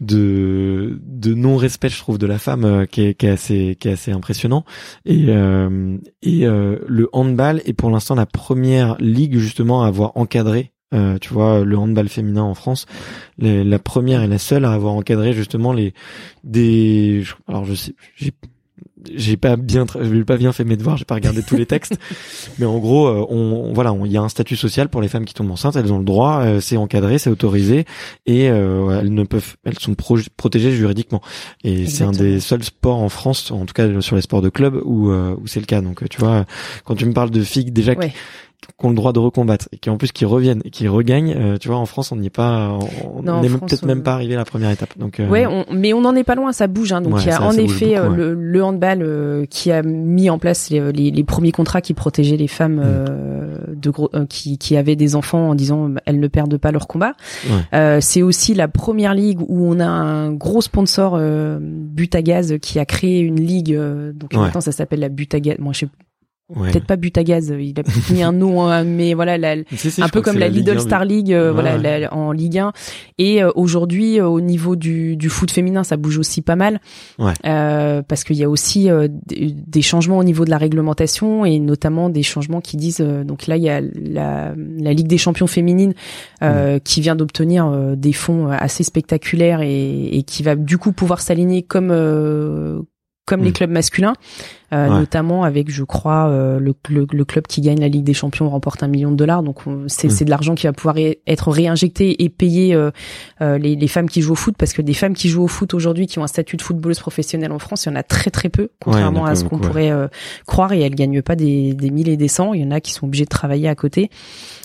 de 0.00 0.98
de 1.00 1.34
non 1.34 1.56
respect 1.56 1.90
je 1.90 1.98
trouve 1.98 2.18
de 2.18 2.26
la 2.26 2.38
femme 2.38 2.64
euh, 2.64 2.86
qui 2.86 3.02
est 3.02 3.14
qui 3.14 3.26
est 3.26 3.30
assez 3.30 3.76
qui 3.78 3.86
est 3.86 3.92
assez 3.92 4.10
impressionnant 4.10 4.64
et 5.04 5.26
euh, 5.28 5.96
et 6.22 6.44
euh, 6.44 6.78
le 6.88 7.08
handball 7.12 7.62
est 7.66 7.72
pour 7.72 7.90
l'instant 7.90 8.16
la 8.16 8.26
première 8.26 8.96
ligue 8.98 9.38
justement 9.38 9.84
à 9.84 9.86
avoir 9.86 10.16
encadré 10.16 10.72
euh, 10.94 11.18
tu 11.20 11.32
vois 11.32 11.64
le 11.64 11.76
handball 11.76 12.08
féminin 12.08 12.42
en 12.42 12.54
France 12.54 12.86
les- 13.38 13.64
la 13.64 13.78
première 13.78 14.22
et 14.22 14.28
la 14.28 14.38
seule 14.38 14.64
à 14.64 14.72
avoir 14.72 14.94
encadré 14.94 15.32
justement 15.32 15.72
les 15.72 15.94
des 16.44 17.22
je- 17.22 17.34
alors 17.48 17.64
je 17.64 17.74
sais 17.74 17.94
j'ai 18.16 18.32
j'ai 19.14 19.36
pas 19.36 19.56
bien 19.56 19.86
j'ai 20.00 20.24
pas 20.24 20.36
bien 20.36 20.52
fait 20.52 20.64
mes 20.64 20.76
devoirs 20.76 20.96
j'ai 20.96 21.04
pas 21.04 21.14
regardé 21.14 21.40
tous 21.42 21.54
les 21.56 21.66
textes 21.66 21.96
mais 22.58 22.66
en 22.66 22.78
gros 22.78 23.06
euh, 23.06 23.24
on, 23.28 23.36
on- 23.68 23.72
voilà 23.72 23.94
il 24.04 24.10
y 24.10 24.16
a 24.16 24.22
un 24.22 24.28
statut 24.28 24.56
social 24.56 24.88
pour 24.88 25.00
les 25.00 25.06
femmes 25.06 25.24
qui 25.24 25.34
tombent 25.34 25.50
enceintes 25.52 25.76
elles 25.76 25.92
ont 25.92 25.98
le 25.98 26.04
droit 26.04 26.40
euh, 26.40 26.60
c'est 26.60 26.76
encadré 26.76 27.18
c'est 27.18 27.30
autorisé 27.30 27.84
et 28.26 28.48
euh, 28.50 28.98
elles 29.00 29.12
ne 29.14 29.22
peuvent 29.22 29.56
elles 29.64 29.78
sont 29.78 29.94
pro- 29.94 30.18
protégées 30.36 30.72
juridiquement. 30.72 31.20
Et 31.62 31.86
c'est 31.86 32.02
un 32.04 32.10
des 32.10 32.40
seuls 32.40 32.64
sports 32.64 32.96
en 32.98 33.08
France 33.08 33.50
en 33.52 33.64
tout 33.66 33.74
cas 33.74 34.00
sur 34.00 34.16
les 34.16 34.22
sports 34.22 34.42
de 34.42 34.48
club 34.48 34.80
où 34.84 35.10
euh, 35.10 35.36
où 35.40 35.46
c'est 35.46 35.60
le 35.60 35.66
cas. 35.66 35.80
Donc 35.82 36.08
tu 36.08 36.18
vois 36.18 36.44
quand 36.84 36.96
tu 36.96 37.06
me 37.06 37.12
parles 37.12 37.30
de 37.30 37.42
filles 37.42 37.70
déjà 37.70 37.92
Ouais. 37.92 38.12
Qui 38.78 38.86
ont 38.86 38.88
le 38.90 38.94
droit 38.96 39.12
de 39.12 39.18
recombattre 39.18 39.68
et 39.72 39.78
qui 39.78 39.90
en 39.90 39.96
plus 39.96 40.12
qui 40.12 40.24
reviennent 40.24 40.60
et 40.64 40.70
qui 40.70 40.88
regagnent 40.88 41.34
euh, 41.36 41.56
tu 41.58 41.68
vois 41.68 41.76
en 41.76 41.86
France 41.86 42.10
on 42.12 42.16
n'y 42.16 42.26
est 42.26 42.30
pas 42.30 42.76
on 43.04 43.22
n'est 43.40 43.48
peut-être 43.48 43.84
on- 43.84 43.86
même 43.86 44.02
pas 44.02 44.14
arrivé 44.14 44.34
à 44.34 44.38
la 44.38 44.44
première 44.44 44.70
étape 44.70 44.98
donc 44.98 45.20
euh, 45.20 45.28
Ouais, 45.28 45.46
on- 45.46 45.64
mais 45.72 45.92
on 45.92 46.00
n'en 46.00 46.14
est 46.16 46.24
pas 46.24 46.34
loin, 46.34 46.52
ça 46.52 46.66
bouge. 46.66 46.92
Hein. 46.92 47.00
Donc 47.00 47.14
Ouais, 47.14 47.20
il 47.22 47.26
y 47.26 47.30
a 47.30 47.36
ça- 47.36 47.42
en 47.42 47.52
ça 47.52 47.60
effet 47.62 47.94
beaucoup, 47.96 48.12
euh, 48.12 48.16
le, 48.16 48.34
le 48.34 48.64
handball 48.64 49.02
euh, 49.02 49.44
qui 49.46 49.70
a 49.72 49.82
mis 49.82 50.30
en 50.30 50.38
place 50.38 50.70
les, 50.70 50.92
les, 50.92 51.10
les 51.10 51.24
premiers 51.24 51.52
contrats 51.52 51.80
qui 51.80 51.94
protégeaient 51.94 52.36
les 52.36 52.48
femmes 52.48 52.76
Mm. 52.76 52.82
euh, 52.84 53.56
de 53.74 53.90
gros, 53.90 54.10
euh, 54.14 54.26
qui, 54.26 54.58
qui 54.58 54.76
avaient 54.76 54.96
des 54.96 55.14
enfants 55.16 55.50
en 55.50 55.54
disant 55.54 55.90
elles 56.06 56.18
ne 56.20 56.28
perdent 56.28 56.56
pas 56.58 56.72
leur 56.72 56.86
combat. 56.88 57.12
Ouais. 57.48 57.52
Euh, 57.74 57.98
c'est 58.00 58.22
aussi 58.22 58.54
la 58.54 58.68
première 58.68 59.14
ligue 59.14 59.40
où 59.40 59.66
on 59.66 59.78
a 59.80 59.86
un 59.86 60.32
gros 60.32 60.60
sponsor 60.60 61.14
euh, 61.16 61.58
Butagaz 61.60 62.58
qui 62.60 62.78
a 62.78 62.84
créé 62.84 63.20
une 63.20 63.40
ligue. 63.40 63.74
euh, 63.74 64.12
donc 64.12 64.34
maintenant 64.34 64.60
ça 64.60 64.72
s'appelle 64.72 65.00
la 65.00 65.08
Butagaz. 65.08 65.56
Moi 65.58 65.72
je 65.72 65.80
sais 65.80 65.88
ouais. 66.54 66.70
peut-être 66.70 66.86
pas 66.86 66.96
Butagaz. 66.96 67.52
Il 67.58 67.78
a 67.78 67.82
peut-être 67.82 68.10
mis 68.10 68.22
un 68.22 68.32
nom, 68.32 68.62
hein, 68.66 68.84
mais 68.84 69.14
voilà 69.14 69.38
la, 69.38 69.56
Si, 69.76 69.90
si, 69.90 70.02
un 70.02 70.08
peu 70.08 70.20
comme 70.22 70.38
la, 70.38 70.48
Ligue 70.48 70.66
Lidl 70.68 70.78
1, 70.78 70.80
Star 70.80 71.04
League 71.04 71.32
euh, 71.32 71.52
voilà 71.52 71.76
ouais. 71.76 72.00
la- 72.00 72.14
en 72.14 72.32
Ligue 72.32 72.58
1 72.58 72.72
et 73.18 73.42
euh, 73.42 73.50
aujourd'hui 73.54 74.20
euh, 74.20 74.26
au 74.26 74.40
niveau 74.40 74.76
du, 74.76 75.16
du 75.16 75.28
foot 75.28 75.50
féminin 75.50 75.84
ça 75.84 75.96
bouge 75.96 76.18
aussi 76.18 76.42
pas 76.42 76.56
mal 76.56 76.80
Ouais. 77.18 77.32
Euh, 77.46 78.02
parce 78.02 78.24
qu'il 78.24 78.36
y 78.36 78.44
a 78.44 78.48
aussi 78.48 78.88
des, 79.26 79.82
changements 79.82 80.18
au 80.18 80.24
niveau 80.24 80.44
de 80.44 80.50
la 80.50 80.58
réglementation 80.58 81.44
et 81.44 81.58
notamment 81.58 82.10
des 82.10 82.22
changements 82.22 82.60
qui 82.60 82.76
disent 82.76 83.00
donc 83.00 83.46
là 83.46 83.56
il 83.56 83.62
y 83.62 83.68
a 83.68 83.80
la, 83.80 84.54
la 84.56 84.92
Ligue 84.92 85.06
des 85.08 85.18
champions 85.18 85.46
féminines 85.46 85.94
euh, 86.42 86.78
qui 86.78 87.00
vient 87.00 87.16
d'obtenir 87.16 87.70
des 87.96 88.12
fonds 88.12 88.48
assez 88.48 88.84
spectaculaires 88.84 89.60
et, 89.62 90.08
et 90.16 90.22
qui 90.22 90.42
va 90.42 90.56
du 90.56 90.78
coup 90.78 90.92
pouvoir 90.92 91.20
s'aligner 91.20 91.62
comme 91.62 91.90
euh, 93.26 93.36
comme 93.36 93.42
les 93.42 93.50
Mm. 93.50 93.54
clubs 93.54 93.70
masculins, 93.70 94.12
euh, 94.72 94.88
Ouais. 94.88 94.98
notamment 95.00 95.42
avec, 95.44 95.70
je 95.70 95.82
crois, 95.84 96.28
euh, 96.28 96.58
le, 96.60 96.74
le, 96.88 97.06
le 97.12 97.24
club 97.24 97.46
qui 97.46 97.60
gagne 97.60 97.80
la 97.80 97.88
Ligue 97.88 98.04
des 98.04 98.14
Champions 98.14 98.48
remporte 98.48 98.82
un 98.82 98.88
million 98.88 99.10
de 99.10 99.16
dollars. 99.16 99.42
Donc 99.42 99.66
on- 99.66 99.84
c'est 99.88 100.24
de 100.24 100.30
l'argent 100.30 100.54
qui 100.54 100.66
va 100.66 100.72
pouvoir 100.72 100.94
ré- 100.96 101.20
être 101.26 101.50
réinjecté 101.50 102.22
et 102.24 102.28
payer 102.28 102.74
euh, 102.74 102.90
euh, 103.42 103.58
les, 103.58 103.74
les 103.76 103.88
femmes 103.88 104.08
qui 104.08 104.22
jouent 104.22 104.32
au 104.32 104.36
foot, 104.36 104.54
parce 104.58 104.72
que 104.72 104.82
des 104.82 104.94
femmes 104.94 105.14
qui 105.14 105.28
jouent 105.28 105.44
au 105.44 105.48
foot 105.48 105.74
aujourd'hui, 105.74 106.06
qui 106.06 106.18
ont 106.18 106.24
un 106.24 106.28
statut 106.28 106.56
de 106.56 106.62
footballeuse 106.62 107.00
professionnelle 107.00 107.52
en 107.52 107.58
France, 107.58 107.84
il 107.84 107.88
y 107.88 107.92
en 107.92 107.96
a 107.96 108.02
très 108.02 108.30
très 108.30 108.48
peu, 108.48 108.68
contrairement 108.80 109.24
à 109.26 109.34
ce 109.34 109.44
qu'on 109.44 109.56
beaucoup, 109.56 109.62
ouais. 109.62 109.68
pourrait 109.68 109.90
euh, 109.90 110.08
croire. 110.46 110.72
Et 110.72 110.80
elles 110.80 110.94
gagnent 110.94 111.22
pas 111.22 111.36
des, 111.36 111.74
des 111.74 111.90
mille 111.90 112.08
et 112.08 112.16
des 112.16 112.28
cents. 112.28 112.54
Il 112.54 112.62
y 112.62 112.64
en 112.64 112.70
a 112.70 112.80
qui 112.80 112.92
sont 112.92 113.06
obligés 113.06 113.24
de 113.24 113.28
travailler 113.30 113.68
à 113.68 113.74
côté. 113.74 114.10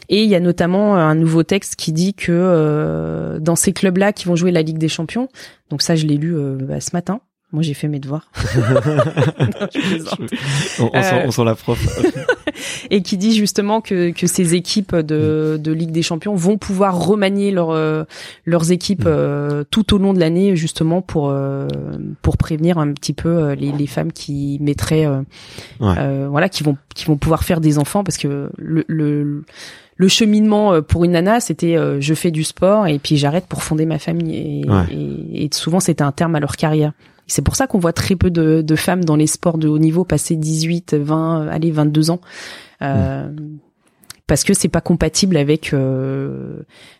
Et 0.09 0.24
il 0.24 0.30
y 0.30 0.36
a 0.36 0.39
notamment 0.39 0.95
un 0.97 1.16
nouveau 1.16 1.43
texte 1.43 1.76
qui 1.78 1.93
dit 1.93 2.14
que 2.14 2.32
euh, 2.32 3.39
dans 3.39 3.55
ces 3.55 3.72
clubs-là 3.74 4.14
qui 4.14 4.26
vont 4.28 4.36
jouer 4.36 4.51
la 4.51 4.62
Ligue 4.62 4.78
des 4.78 4.89
Champions, 4.89 5.30
donc 5.70 5.82
ça 5.82 5.95
je 5.95 6.05
l'ai 6.05 6.18
lu 6.18 6.36
euh, 6.36 6.57
bah, 6.62 6.80
ce 6.82 6.89
matin. 6.93 7.22
Moi 7.53 7.63
j'ai 7.63 7.73
fait 7.73 7.87
mes 7.89 7.99
devoirs. 7.99 8.29
Non, 8.55 9.67
je 9.73 9.79
plaisante. 9.79 10.19
on, 10.79 10.89
on 10.93 11.01
sent, 11.03 11.15
Euh, 11.15 11.23
on 11.25 11.31
sent 11.31 11.43
la 11.43 11.55
prof 11.55 11.79
et 12.89 13.01
qui 13.01 13.17
dit 13.17 13.35
justement 13.35 13.81
que, 13.81 14.11
que 14.11 14.27
ces 14.27 14.55
équipes 14.55 14.95
de, 14.95 15.59
de 15.61 15.71
Ligue 15.71 15.91
des 15.91 16.01
Champions 16.01 16.35
vont 16.35 16.57
pouvoir 16.57 16.97
remanier 17.05 17.51
leur, 17.51 17.71
euh, 17.71 18.03
leurs 18.45 18.71
équipes 18.71 19.01
Mm. 19.05 19.07
euh, 19.07 19.63
tout 19.69 19.93
au 19.95 19.97
long 19.97 20.13
de 20.13 20.19
l'année 20.19 20.55
justement 20.55 21.01
pour 21.01 21.29
euh, 21.29 21.67
pour 22.21 22.37
prévenir 22.37 22.77
un 22.77 22.91
petit 22.93 23.13
peu 23.13 23.29
euh, 23.29 23.55
les, 23.55 23.71
les 23.71 23.87
femmes 23.87 24.11
qui 24.11 24.57
mettraient 24.61 25.05
euh, 25.05 25.21
Ouais. 25.79 26.27
voilà 26.29 26.49
qui 26.49 26.63
vont 26.63 26.77
qui 26.95 27.05
vont 27.05 27.17
pouvoir 27.17 27.43
faire 27.43 27.61
des 27.61 27.77
enfants 27.79 28.03
parce 28.03 28.17
que 28.17 28.49
le, 28.57 28.83
le 28.87 29.43
le 29.97 30.07
cheminement 30.07 30.81
pour 30.81 31.03
une 31.05 31.11
nana, 31.11 31.39
c'était 31.39 31.75
euh, 31.77 32.01
je 32.01 32.13
fais 32.15 32.31
du 32.31 32.43
sport 32.43 32.87
et 32.87 32.97
puis 32.97 33.17
j'arrête 33.17 33.45
pour 33.47 33.61
fonder 33.61 33.85
ma 33.85 33.99
famille. 33.99 34.35
Et, 34.63 34.67
Ouais. 34.69 34.83
et, 34.91 35.45
et 35.45 35.49
souvent, 35.53 35.79
c'était 35.79 36.01
un 36.01 36.11
terme 36.11 36.33
à 36.35 36.39
leur 36.39 36.55
carrière. 36.55 36.91
C'est 37.32 37.41
pour 37.41 37.55
ça 37.55 37.65
qu'on 37.65 37.79
voit 37.79 37.93
très 37.93 38.17
peu 38.17 38.29
de, 38.29 38.61
de 38.61 38.75
femmes 38.75 39.05
dans 39.05 39.15
les 39.15 39.25
sports 39.25 39.57
de 39.57 39.69
haut 39.69 39.79
niveau 39.79 40.03
passer 40.03 40.36
18, 40.36 40.95
20, 40.95 41.43
euh, 41.45 41.49
allez, 41.49 41.71
22 41.71 42.11
ans. 42.11 42.19
Euh, 42.82 43.29
parce 44.27 44.43
que 44.43 44.53
c'est 44.53 44.67
pas 44.67 44.82
compatible 44.82 45.38
avec 45.38 45.73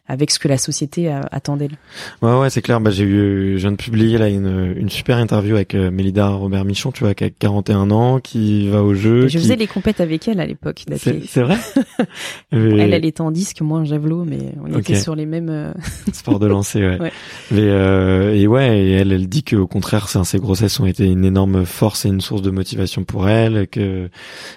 avec 0.08 0.32
ce 0.32 0.40
que 0.40 0.48
la 0.48 0.58
société 0.58 1.10
attend 1.32 1.58
d'elle. 1.58 1.78
Ouais, 2.22 2.38
ouais, 2.38 2.50
c'est 2.50 2.62
clair. 2.62 2.82
Bah, 2.82 2.92
j'ai 2.92 3.04
eu, 3.04 3.54
je 3.58 3.62
viens 3.62 3.72
de 3.72 3.78
publier 3.78 4.18
là 4.18 4.28
une, 4.30 4.74
une 4.78 4.90
super 4.90 5.18
interview 5.18 5.56
avec 5.56 5.76
euh, 5.76 5.92
Mélida 5.92 6.30
Robert 6.30 6.66
Michon, 6.66 6.92
tu 6.92 7.04
vois, 7.04 7.14
qui 7.14 7.24
a 7.24 7.30
41 7.30 7.92
ans, 7.92 8.20
qui 8.20 8.68
va 8.70 8.84
au 8.84 8.94
jeu. 8.94 9.28
Je 9.28 9.38
faisais 9.38 9.56
les 9.56 9.68
compètes 9.68 10.02
avec 10.02 10.28
elle 10.28 10.40
à 10.40 10.46
l'époque. 10.46 10.84
C'est 10.98 11.42
vrai. 11.42 11.58
Elle, 12.52 12.94
elle 12.94 13.06
était 13.06 13.22
en 13.22 13.32
disque, 13.32 13.62
moi 13.62 13.80
en 13.80 13.86
javelot, 13.86 14.26
mais 14.26 14.40
on 14.64 14.78
était 14.78 14.96
sur 14.96 15.16
les 15.16 15.26
mêmes. 15.26 15.50
Euh, 15.50 15.72
Sport 16.12 16.40
de 16.40 16.48
lancer, 16.48 16.80
ouais. 16.80 17.00
ouais. 17.00 17.12
Mais 17.52 17.62
euh, 17.62 18.36
et 18.36 18.48
ouais, 18.48 18.80
et 18.80 18.92
elle, 18.92 19.12
elle 19.12 19.28
dit 19.28 19.44
qu'au 19.44 19.68
contraire, 19.68 20.10
ces 20.10 20.40
grossesses 20.40 20.80
ont 20.80 20.86
été 20.86 21.06
une 21.06 21.26
énorme 21.26 21.66
force 21.66 22.06
et 22.06 22.10
une 22.10 22.22
source 22.22 22.42
de 22.42 22.52
motivation 22.52 23.04
pour 23.04 23.30
elle, 23.30 23.68
que 23.68 24.10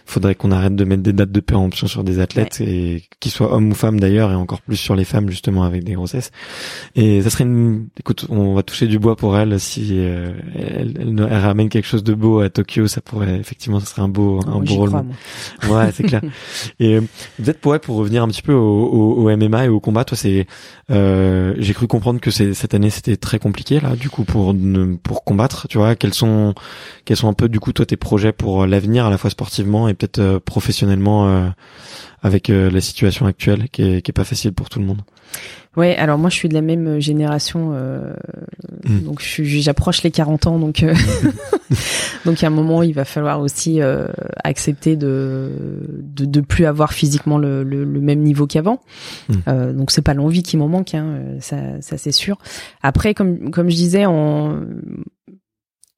faudrait 0.05 0.35
qu'on 0.35 0.51
arrête 0.51 0.75
de 0.75 0.85
mettre 0.85 1.03
des 1.03 1.13
dates 1.13 1.33
de 1.33 1.41
péremption 1.41 1.87
sur 1.87 2.05
des 2.05 2.19
athlètes 2.19 2.61
et 2.61 3.05
qu'ils 3.21 3.33
soient 3.33 3.53
hommes 3.53 3.71
ou 3.71 3.75
femmes 3.75 4.01
d'ailleurs, 4.01 4.33
et 4.33 4.35
encore 4.35 4.63
plus 4.63 4.77
sur 4.77 4.97
les 4.97 5.05
femmes 5.05 5.31
justement 5.31 5.44
avec 5.63 5.85
des 5.85 5.93
grossesses. 5.93 6.31
Et 6.95 7.23
ça 7.23 7.31
serait 7.31 7.45
une, 7.45 7.89
écoute, 7.99 8.27
on 8.29 8.55
va 8.55 8.63
toucher 8.63 8.87
du 8.87 8.99
bois 8.99 9.17
pour 9.17 9.37
elle 9.37 9.59
si 9.61 9.91
euh, 9.93 10.33
elle, 10.55 10.95
elle, 10.99 11.39
ramène 11.39 11.69
quelque 11.69 11.87
chose 11.87 12.05
de 12.05 12.15
beau 12.15 12.41
à 12.41 12.49
Tokyo, 12.49 12.87
ça 12.87 13.01
pourrait 13.01 13.37
effectivement, 13.37 13.81
ça 13.81 13.87
serait 13.87 14.03
un 14.03 14.09
beau, 14.09 14.41
un 14.47 14.61
beau 14.61 14.75
rôle. 14.75 14.93
Ouais, 15.69 15.91
c'est 15.93 16.05
clair. 16.05 16.23
Et 16.81 16.97
euh, 16.97 17.01
peut-être 17.43 17.61
pour 17.61 17.75
pour 17.81 17.97
revenir 17.97 18.23
un 18.23 18.29
petit 18.29 18.43
peu 18.43 18.53
au, 18.53 18.85
au, 18.87 19.37
MMA 19.37 19.67
et 19.67 19.69
au 19.69 19.81
combat, 19.81 20.05
toi 20.05 20.17
c'est, 20.17 20.47
euh, 20.91 21.55
j'ai 21.59 21.75
cru 21.75 21.87
comprendre 21.87 22.21
que 22.21 22.31
cette 22.31 22.75
année 22.75 22.91
c'était 22.91 23.17
très 23.17 23.39
compliqué 23.39 23.81
là, 23.81 23.97
du 23.97 24.09
coup 24.09 24.25
pour 24.25 24.55
pour 25.03 25.25
combattre, 25.25 25.67
tu 25.69 25.79
vois, 25.79 25.97
quels 25.97 26.15
sont 26.15 26.55
quels 27.05 27.17
sont 27.17 27.29
un 27.29 27.33
peu 27.33 27.49
du 27.49 27.61
coup 27.61 27.73
toi 27.73 27.85
tes 27.85 27.97
projets 27.97 28.33
pour 28.33 28.67
l'avenir 28.67 29.07
à 29.07 29.11
la 29.11 29.19
fois 29.19 29.31
sportivement 29.31 29.89
et 29.89 29.95
peut-être 29.95 30.19
euh, 30.19 30.41
professionnellement 30.41 31.53
avec 32.25 32.49
la 32.49 32.81
situation 32.81 33.27
actuelle 33.27 33.69
qui 33.71 33.83
est, 33.83 34.03
qui 34.03 34.11
est 34.11 34.13
pas 34.13 34.25
facile 34.25 34.53
pour 34.53 34.69
tout 34.69 34.81
le 34.81 34.87
monde. 34.87 35.03
Ouais, 35.77 35.97
alors 35.97 36.19
moi 36.19 36.31
je 36.31 36.37
suis 36.37 36.49
de 36.49 36.55
la 36.55 36.63
même 36.63 36.87
euh, 36.87 37.01
génération, 37.01 37.73
euh, 37.75 38.15
hmm. 38.85 39.01
donc 39.01 39.21
j'approche 39.21 40.05
les 40.05 40.13
40 40.13 40.47
ans, 40.47 40.59
donc 40.61 40.85
euh, 40.85 40.95
donc 42.25 42.45
à 42.45 42.47
un 42.47 42.51
moment 42.51 42.85
il 42.85 42.95
va 42.95 43.05
falloir 43.05 43.41
aussi 43.41 43.83
euh, 43.83 44.07
accepter 44.45 44.95
de, 44.95 45.51
de, 46.01 46.27
de 46.27 46.41
plus 46.41 46.67
avoir 46.67 46.93
physiquement 46.93 47.39
le, 47.39 47.65
le, 47.65 47.83
le 47.83 48.01
même 48.01 48.21
niveau 48.21 48.47
qu'avant. 48.47 48.81
Euh, 49.49 49.73
donc 49.73 49.91
c'est 49.91 50.03
pas 50.03 50.15
l'envie 50.15 50.45
qui 50.45 50.57
m'en 50.57 50.69
manque, 50.69 50.95
hein, 50.95 51.19
ça, 51.41 51.57
ça 51.81 51.99
c'est 51.99 52.13
sûr. 52.13 52.39
Après 52.83 53.13
comme 53.13 53.51
comme 53.51 53.69
je 53.69 53.75
disais, 53.77 54.07
en 54.07 54.61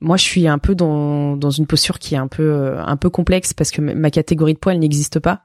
moi 0.00 0.16
je 0.16 0.22
suis 0.22 0.48
un 0.48 0.58
peu 0.58 0.74
dans 0.74 1.36
dans 1.36 1.50
une 1.50 1.66
posture 1.66 1.98
qui 1.98 2.14
est 2.14 2.18
un 2.18 2.28
peu 2.28 2.78
un 2.78 2.96
peu 2.96 3.10
complexe 3.10 3.52
parce 3.52 3.70
que 3.70 3.82
ma 3.82 4.10
catégorie 4.10 4.54
de 4.54 4.58
poids 4.58 4.72
elle 4.72 4.80
n'existe 4.80 5.18
pas. 5.18 5.42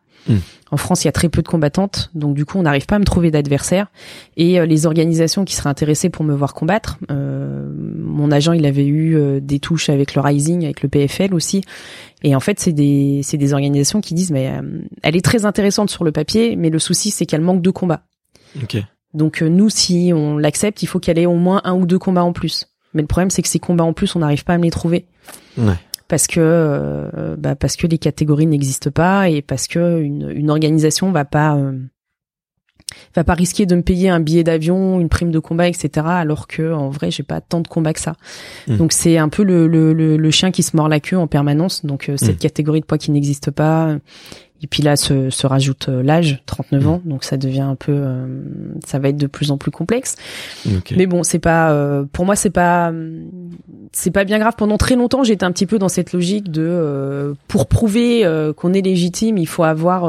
En 0.71 0.77
France, 0.77 1.03
il 1.03 1.07
y 1.07 1.09
a 1.09 1.11
très 1.11 1.27
peu 1.27 1.41
de 1.41 1.47
combattantes, 1.47 2.11
donc 2.15 2.33
du 2.33 2.45
coup, 2.45 2.57
on 2.57 2.61
n'arrive 2.61 2.85
pas 2.85 2.95
à 2.95 2.99
me 2.99 3.03
trouver 3.03 3.29
d'adversaire. 3.29 3.87
Et 4.37 4.59
euh, 4.59 4.65
les 4.65 4.85
organisations 4.85 5.43
qui 5.43 5.55
seraient 5.55 5.69
intéressées 5.69 6.09
pour 6.09 6.23
me 6.23 6.33
voir 6.33 6.53
combattre, 6.53 6.97
euh, 7.11 7.69
mon 7.97 8.31
agent, 8.31 8.53
il 8.53 8.65
avait 8.65 8.85
eu 8.85 9.17
euh, 9.17 9.41
des 9.41 9.59
touches 9.59 9.89
avec 9.89 10.15
le 10.15 10.21
Rising, 10.21 10.63
avec 10.63 10.81
le 10.81 10.87
PFL 10.87 11.33
aussi. 11.33 11.61
Et 12.23 12.35
en 12.35 12.39
fait, 12.39 12.59
c'est 12.59 12.71
des 12.71 13.19
c'est 13.23 13.37
des 13.37 13.53
organisations 13.53 13.99
qui 13.99 14.13
disent 14.13 14.31
mais 14.31 14.53
elle 15.01 15.15
est 15.15 15.25
très 15.25 15.45
intéressante 15.45 15.89
sur 15.89 16.03
le 16.03 16.11
papier, 16.11 16.55
mais 16.55 16.69
le 16.69 16.79
souci 16.79 17.09
c'est 17.09 17.25
qu'elle 17.25 17.41
manque 17.41 17.61
de 17.61 17.71
combats. 17.71 18.03
Donc 19.13 19.41
nous, 19.41 19.69
si 19.69 20.11
on 20.13 20.37
l'accepte, 20.37 20.83
il 20.83 20.85
faut 20.85 20.99
qu'elle 20.99 21.17
ait 21.17 21.25
au 21.25 21.35
moins 21.35 21.61
un 21.63 21.73
ou 21.73 21.85
deux 21.85 21.99
combats 21.99 22.23
en 22.23 22.31
plus. 22.31 22.67
Mais 22.93 23.01
le 23.01 23.07
problème, 23.07 23.29
c'est 23.29 23.41
que 23.41 23.47
ces 23.47 23.59
combats 23.59 23.83
en 23.83 23.93
plus, 23.93 24.15
on 24.15 24.19
n'arrive 24.19 24.43
pas 24.43 24.53
à 24.53 24.57
me 24.57 24.63
les 24.63 24.71
trouver. 24.71 25.05
Ouais 25.57 25.73
parce 26.11 26.27
que 26.27 26.41
euh, 26.41 27.37
bah 27.37 27.55
parce 27.55 27.77
que 27.77 27.87
les 27.87 27.97
catégories 27.97 28.45
n'existent 28.45 28.91
pas 28.91 29.29
et 29.29 29.41
parce 29.41 29.67
que 29.67 30.01
une, 30.01 30.29
une 30.29 30.49
organisation 30.49 31.09
va 31.09 31.23
pas 31.23 31.55
euh, 31.55 31.79
va 33.15 33.23
pas 33.23 33.33
risquer 33.33 33.65
de 33.65 33.77
me 33.77 33.81
payer 33.81 34.09
un 34.09 34.19
billet 34.19 34.43
d'avion, 34.43 34.99
une 34.99 35.07
prime 35.07 35.31
de 35.31 35.39
combat, 35.39 35.69
etc. 35.69 36.05
Alors 36.05 36.47
que 36.47 36.73
en 36.73 36.89
vrai, 36.89 37.11
j'ai 37.11 37.23
pas 37.23 37.39
tant 37.39 37.61
de 37.61 37.67
combats 37.69 37.93
que 37.93 38.01
ça. 38.01 38.17
Mmh. 38.67 38.75
Donc 38.75 38.91
c'est 38.91 39.17
un 39.17 39.29
peu 39.29 39.43
le, 39.43 39.67
le, 39.67 39.93
le, 39.93 40.31
chien 40.31 40.51
qui 40.51 40.63
se 40.63 40.75
mord 40.75 40.89
la 40.89 40.99
queue 40.99 41.17
en 41.17 41.27
permanence. 41.27 41.85
Donc 41.85 42.09
euh, 42.09 42.17
cette 42.17 42.35
mmh. 42.35 42.39
catégorie 42.39 42.81
de 42.81 42.85
poids 42.85 42.97
qui 42.97 43.11
n'existe 43.11 43.49
pas, 43.49 43.95
et 44.63 44.67
puis 44.67 44.83
là 44.83 44.95
se, 44.95 45.29
se 45.29 45.47
rajoute 45.47 45.89
euh, 45.89 46.03
l'âge, 46.03 46.43
39 46.45 46.87
ans, 46.87 47.01
donc 47.03 47.23
ça 47.23 47.37
devient 47.37 47.61
un 47.61 47.75
peu, 47.75 47.93
euh, 47.93 48.27
ça 48.85 48.99
va 48.99 49.09
être 49.09 49.17
de 49.17 49.27
plus 49.27 49.51
en 49.51 49.57
plus 49.57 49.71
complexe. 49.71 50.15
Mais 50.95 51.07
bon, 51.07 51.23
c'est 51.23 51.39
pas, 51.39 51.71
euh, 51.71 52.05
pour 52.11 52.25
moi 52.25 52.35
c'est 52.35 52.51
pas, 52.51 52.91
c'est 53.91 54.11
pas 54.11 54.23
bien 54.23 54.37
grave. 54.39 54.53
Pendant 54.57 54.77
très 54.77 54.95
longtemps, 54.95 55.23
j'étais 55.23 55.45
un 55.45 55.51
petit 55.51 55.65
peu 55.65 55.79
dans 55.79 55.89
cette 55.89 56.13
logique 56.13 56.51
de, 56.51 57.35
pour 57.47 57.67
prouver 57.67 58.23
qu'on 58.55 58.73
est 58.73 58.81
légitime, 58.81 59.37
il 59.37 59.47
faut 59.47 59.63
avoir 59.63 60.05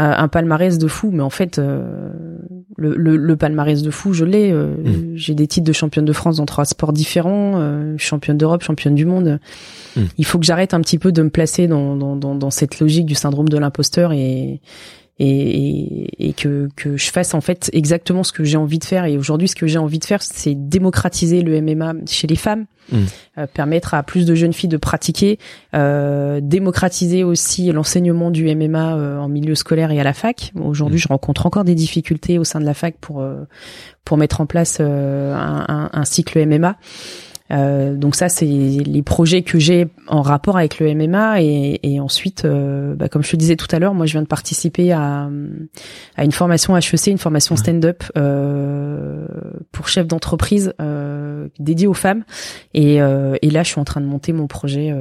un 0.00 0.28
palmarès 0.28 0.78
de 0.78 0.88
fou, 0.88 1.10
mais 1.12 1.22
en 1.22 1.30
fait, 1.30 1.58
euh, 1.58 2.10
le, 2.76 2.96
le, 2.96 3.16
le, 3.16 3.36
palmarès 3.36 3.82
de 3.82 3.90
fou, 3.90 4.12
je 4.12 4.24
l'ai. 4.24 4.50
Euh, 4.50 4.76
mm. 4.76 5.16
J'ai 5.16 5.34
des 5.34 5.46
titres 5.46 5.66
de 5.66 5.72
championne 5.72 6.04
de 6.04 6.12
France 6.12 6.38
dans 6.38 6.46
trois 6.46 6.64
sports 6.64 6.92
différents, 6.92 7.54
euh, 7.56 7.94
championne 7.98 8.38
d'Europe, 8.38 8.62
championne 8.62 8.94
du 8.94 9.04
monde. 9.04 9.38
Mm. 9.96 10.02
Il 10.16 10.24
faut 10.24 10.38
que 10.38 10.46
j'arrête 10.46 10.72
un 10.72 10.80
petit 10.80 10.98
peu 10.98 11.12
de 11.12 11.22
me 11.22 11.30
placer 11.30 11.66
dans, 11.66 11.96
dans, 11.96 12.16
dans, 12.16 12.34
dans 12.34 12.50
cette 12.50 12.80
logique 12.80 13.06
du 13.06 13.14
syndrome 13.14 13.48
de 13.48 13.58
l'imposteur 13.58 14.12
et, 14.12 14.60
et, 15.22 16.28
et, 16.28 16.32
que, 16.32 16.70
que 16.76 16.96
je 16.96 17.10
fasse 17.10 17.34
en 17.34 17.42
fait 17.42 17.68
exactement 17.74 18.24
ce 18.24 18.32
que 18.32 18.42
j'ai 18.42 18.56
envie 18.56 18.78
de 18.78 18.84
faire. 18.84 19.04
Et 19.04 19.18
aujourd'hui, 19.18 19.48
ce 19.48 19.54
que 19.54 19.66
j'ai 19.66 19.78
envie 19.78 19.98
de 19.98 20.04
faire, 20.04 20.22
c'est 20.22 20.54
démocratiser 20.54 21.42
le 21.42 21.60
MMA 21.60 21.92
chez 22.06 22.26
les 22.26 22.36
femmes, 22.36 22.64
mmh. 22.90 22.98
euh, 23.36 23.46
permettre 23.52 23.92
à 23.92 24.02
plus 24.02 24.24
de 24.24 24.34
jeunes 24.34 24.54
filles 24.54 24.70
de 24.70 24.78
pratiquer, 24.78 25.38
euh, 25.74 26.40
démocratiser 26.42 27.22
aussi 27.22 27.70
l'enseignement 27.70 28.30
du 28.30 28.54
MMA 28.54 28.96
euh, 28.96 29.18
en 29.18 29.28
milieu 29.28 29.54
scolaire 29.54 29.90
et 29.90 30.00
à 30.00 30.04
la 30.04 30.14
fac. 30.14 30.52
Aujourd'hui, 30.58 30.96
mmh. 30.96 31.02
je 31.02 31.08
rencontre 31.08 31.44
encore 31.44 31.64
des 31.64 31.74
difficultés 31.74 32.38
au 32.38 32.44
sein 32.44 32.58
de 32.58 32.64
la 32.64 32.74
fac 32.74 32.94
pour 32.98 33.20
euh, 33.20 33.44
pour 34.06 34.16
mettre 34.16 34.40
en 34.40 34.46
place 34.46 34.78
euh, 34.80 35.34
un, 35.34 35.66
un, 35.68 35.90
un, 35.92 36.04
cycle 36.04 36.44
MMA. 36.46 36.76
Euh, 37.52 37.94
donc 37.94 38.14
ça, 38.14 38.28
c'est 38.28 38.46
les 38.46 39.02
projets 39.02 39.42
que 39.42 39.58
j'ai 39.58 39.88
en 40.06 40.22
rapport 40.22 40.56
avec 40.56 40.78
le 40.78 40.94
MMA 40.94 41.42
et, 41.42 41.80
et 41.82 42.00
ensuite, 42.00 42.44
euh, 42.44 42.94
bah, 42.94 43.08
comme 43.08 43.22
je 43.22 43.30
te 43.30 43.36
disais 43.36 43.56
tout 43.56 43.66
à 43.70 43.78
l'heure, 43.78 43.94
moi 43.94 44.06
je 44.06 44.12
viens 44.12 44.22
de 44.22 44.26
participer 44.26 44.92
à, 44.92 45.28
à 46.16 46.24
une 46.24 46.32
formation 46.32 46.76
HEC, 46.76 47.08
une 47.08 47.18
formation 47.18 47.56
stand-up 47.56 48.04
euh, 48.16 49.26
pour 49.72 49.88
chef 49.88 50.06
d'entreprise 50.06 50.72
euh, 50.80 51.48
dédiée 51.58 51.86
aux 51.86 51.94
femmes 51.94 52.24
et, 52.74 53.02
euh, 53.02 53.36
et 53.42 53.50
là, 53.50 53.62
je 53.62 53.70
suis 53.70 53.80
en 53.80 53.84
train 53.84 54.00
de 54.00 54.06
monter 54.06 54.32
mon 54.32 54.46
projet 54.46 54.94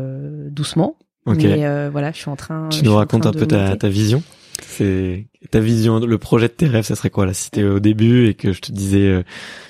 doucement. 0.50 0.96
Mais 1.26 1.90
voilà, 1.90 2.12
je 2.12 2.18
suis 2.18 2.30
en 2.30 2.36
train. 2.36 2.70
Tu 2.70 2.84
nous 2.84 2.96
racontes 2.96 3.26
un 3.26 3.32
peu 3.32 3.46
ta, 3.46 3.76
ta 3.76 3.90
vision? 3.90 4.24
C'est 4.62 5.26
ta 5.52 5.60
vision, 5.60 6.00
le 6.00 6.18
projet 6.18 6.48
de 6.48 6.54
tes 6.54 6.68
rêves, 6.68 6.86
ça 6.86 6.96
serait 6.96 7.10
quoi 7.10 7.26
là? 7.26 7.34
Si 7.34 7.52
t'es 7.52 7.64
au 7.64 7.80
début 7.80 8.28
et 8.28 8.34
que 8.34 8.54
je 8.54 8.62
te 8.62 8.72
disais, 8.72 9.24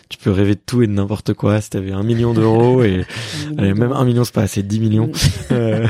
tu 0.10 0.18
peux 0.18 0.32
rêver 0.32 0.56
de 0.56 0.60
tout 0.66 0.82
et 0.82 0.88
de 0.88 0.92
n'importe 0.92 1.34
quoi. 1.34 1.62
Si 1.62 1.70
t'avais 1.70 1.92
un 1.92 2.02
million 2.04 2.34
d'euros 2.34 2.84
et 2.84 3.06
même 3.58 3.92
un 3.92 4.04
million 4.04 4.24
c'est 4.24 4.34
pas 4.34 4.42
assez, 4.42 4.64
10 4.64 4.80
millions 4.80 5.12
euh, 5.52 5.86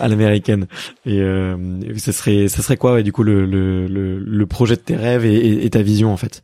à 0.00 0.08
l'américaine. 0.08 0.66
Et 1.04 1.20
euh, 1.20 1.56
ça 1.98 2.12
serait 2.12 2.48
ça 2.48 2.62
serait 2.62 2.78
quoi 2.78 2.94
ouais, 2.94 3.02
du 3.02 3.12
coup 3.12 3.22
le, 3.22 3.44
le, 3.44 3.86
le, 3.86 4.46
projet 4.46 4.76
de 4.76 4.80
tes 4.80 4.96
rêves 4.96 5.26
et, 5.26 5.64
et, 5.64 5.70
ta 5.70 5.82
vision 5.82 6.10
en 6.10 6.16
fait? 6.16 6.42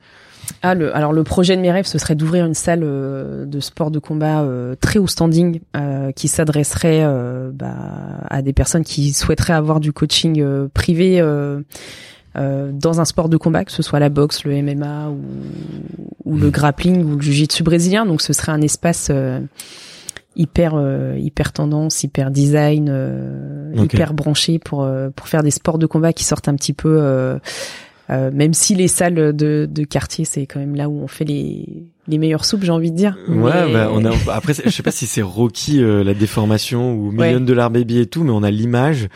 Ah, 0.63 0.75
le, 0.75 0.95
alors 0.97 1.13
le 1.13 1.25
projet 1.25 1.57
de 1.57 1.61
mes 1.61 1.71
rêves, 1.71 1.87
ce 1.87 1.99
serait 1.99 2.15
d'ouvrir 2.15 2.47
une 2.47 2.55
salle 2.55 2.83
euh, 2.83 3.45
de 3.47 3.61
sport 3.61 3.91
de 3.91 3.99
combat 3.99 4.43
euh, 4.43 4.75
très 4.81 4.99
haut 4.99 5.07
standing 5.07 5.61
euh, 5.77 6.13
qui 6.13 6.29
s'adresserait 6.29 7.07
bah, 7.53 7.75
à 8.29 8.43
des 8.43 8.53
personnes 8.53 8.85
qui 8.85 9.13
souhaiteraient 9.13 9.53
avoir 9.53 9.81
du 9.81 9.93
coaching 9.93 10.69
privé 10.71 11.21
euh, 12.37 12.73
dans 12.73 13.01
un 13.01 13.05
sport 13.05 13.29
de 13.29 13.37
combat, 13.37 13.65
que 13.65 13.71
ce 13.71 13.83
soit 13.83 14.01
la 14.01 14.09
boxe, 14.09 14.43
le 14.45 14.61
MMA 14.61 15.09
ou, 15.09 15.21
ou 16.25 16.37
le 16.37 16.49
mm. 16.49 16.51
grappling 16.51 17.05
ou 17.05 17.15
le 17.15 17.23
jiu-jitsu 17.23 17.63
brésilien. 17.63 18.07
Donc 18.07 18.23
ce 18.23 18.33
serait 18.33 18.51
un 18.51 18.61
espace 18.61 19.09
euh, 19.13 19.39
hyper 20.35 20.73
euh, 20.75 21.17
hyper 21.17 21.53
tendance, 21.53 22.03
hyper 22.03 22.33
design, 22.33 22.93
hyper 23.77 24.15
branché 24.15 24.59
pour 24.59 24.89
pour 25.15 25.29
faire 25.29 25.45
des 25.45 25.53
sports 25.53 25.79
de 25.79 25.87
combat 25.87 26.13
qui 26.13 26.25
sortent 26.25 26.49
un 26.49 26.57
petit 26.57 26.73
peu 26.73 27.39
euh, 28.11 28.31
même 28.33 28.53
si 28.55 28.75
les 28.75 28.89
salles 28.89 29.35
de, 29.35 29.67
de 29.71 29.85
quartier, 29.85 30.25
c'est 30.25 30.47
quand 30.47 30.61
même 30.61 30.75
là 30.75 30.89
où 30.89 31.03
on 31.03 31.07
fait 31.07 31.25
les, 31.25 31.85
les 32.07 32.19
meilleures 32.19 32.45
soupes, 32.45 32.63
j'ai 32.63 32.71
envie 32.71 32.91
de 32.91 32.97
dire. 32.97 33.17
Ouais, 33.29 33.73
bah, 33.73 33.91
on 33.93 34.05
a, 34.05 34.13
après, 34.33 34.53
je 34.55 34.69
sais 34.69 34.83
pas 34.83 34.91
si 34.91 35.07
c'est 35.07 35.23
Rocky, 35.23 35.83
euh, 35.83 36.05
la 36.05 36.15
déformation 36.15 36.93
ou 36.95 37.13
Million 37.13 37.41
de 37.41 37.47
Dollar 37.47 37.71
Baby 37.71 38.01
et 38.01 38.07
tout, 38.07 38.25
mais 38.25 38.33
on 38.33 38.43
a 38.43 38.51
l'image. 38.51 39.09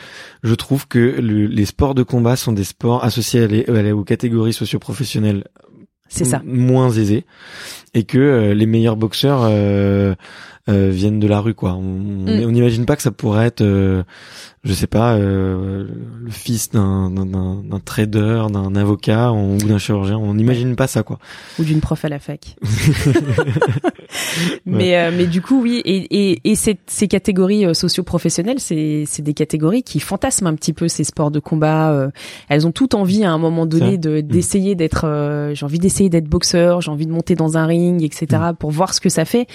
Je 0.43 0.55
trouve 0.55 0.87
que 0.87 0.97
les 0.97 1.65
sports 1.65 1.95
de 1.95 2.03
combat 2.03 2.35
sont 2.35 2.51
des 2.51 2.63
sports 2.63 3.03
associés 3.03 3.47
à 3.67 3.95
aux 3.95 4.03
catégories 4.03 4.53
socio-professionnelles 4.53 5.43
c'est 6.07 6.25
ça. 6.25 6.41
moins 6.43 6.89
aisés 6.89 7.25
et 7.93 8.03
que 8.03 8.17
euh, 8.17 8.53
les 8.55 8.65
meilleurs 8.65 8.97
boxeurs 8.97 9.47
euh, 10.69 10.89
viennent 10.91 11.19
de 11.19 11.27
la 11.27 11.39
rue, 11.41 11.53
quoi. 11.55 11.73
On 11.73 11.81
Mm. 11.83 12.51
n'imagine 12.51 12.85
pas 12.85 12.95
que 12.95 13.01
ça 13.01 13.11
pourrait 13.11 13.47
être, 13.47 13.61
euh, 13.61 14.03
je 14.63 14.73
sais 14.73 14.87
pas, 14.87 15.15
euh, 15.15 15.85
le 16.21 16.31
fils 16.31 16.69
d'un 16.71 17.09
d'un- 17.09 17.79
trader, 17.83 18.43
d'un 18.51 18.75
avocat 18.75 19.31
ou 19.31 19.57
d'un 19.57 19.77
chirurgien. 19.77 20.17
On 20.17 20.33
n'imagine 20.35 20.75
pas 20.75 20.87
ça, 20.87 21.03
quoi. 21.03 21.19
ou 21.59 21.63
d'une 21.63 21.79
prof 21.81 22.03
à 22.05 22.09
la 22.09 22.19
fac. 22.19 22.55
mais 24.65 24.97
euh, 24.97 25.11
mais 25.15 25.27
du 25.27 25.41
coup 25.41 25.61
oui 25.61 25.81
et 25.85 26.31
et, 26.31 26.41
et 26.51 26.55
ces, 26.55 26.77
ces 26.87 27.07
catégories 27.07 27.65
euh, 27.65 27.73
socio-professionnelles 27.73 28.59
c'est 28.59 29.03
c'est 29.07 29.21
des 29.21 29.33
catégories 29.33 29.83
qui 29.83 29.99
fantasment 29.99 30.47
un 30.47 30.55
petit 30.55 30.73
peu 30.73 30.87
ces 30.87 31.03
sports 31.03 31.31
de 31.31 31.39
combat. 31.39 32.09
elles 32.49 32.67
ont 32.67 32.71
toutes 32.71 32.95
envie 32.95 33.23
à 33.23 33.31
un 33.31 33.37
moment 33.37 33.65
donné 33.65 33.97
de 33.97 34.21
d'essayer 34.21 34.75
d'être. 34.75 35.05
euh, 35.05 35.53
j'ai 35.53 35.65
envie 35.65 35.79
d'essayer 35.79 36.09
d'être 36.09 36.27
boxeur, 36.27 36.81
j'ai 36.81 36.91
envie 36.91 37.05
de 37.05 37.11
monter 37.11 37.35
dans 37.35 37.57
un 37.57 37.65
ring, 37.65 38.03
etc. 38.03 38.27
pour 38.59 38.71
voir 38.71 38.93
ce 38.93 39.01
que 39.01 39.09
ça 39.09 39.25
fait. 39.25 39.47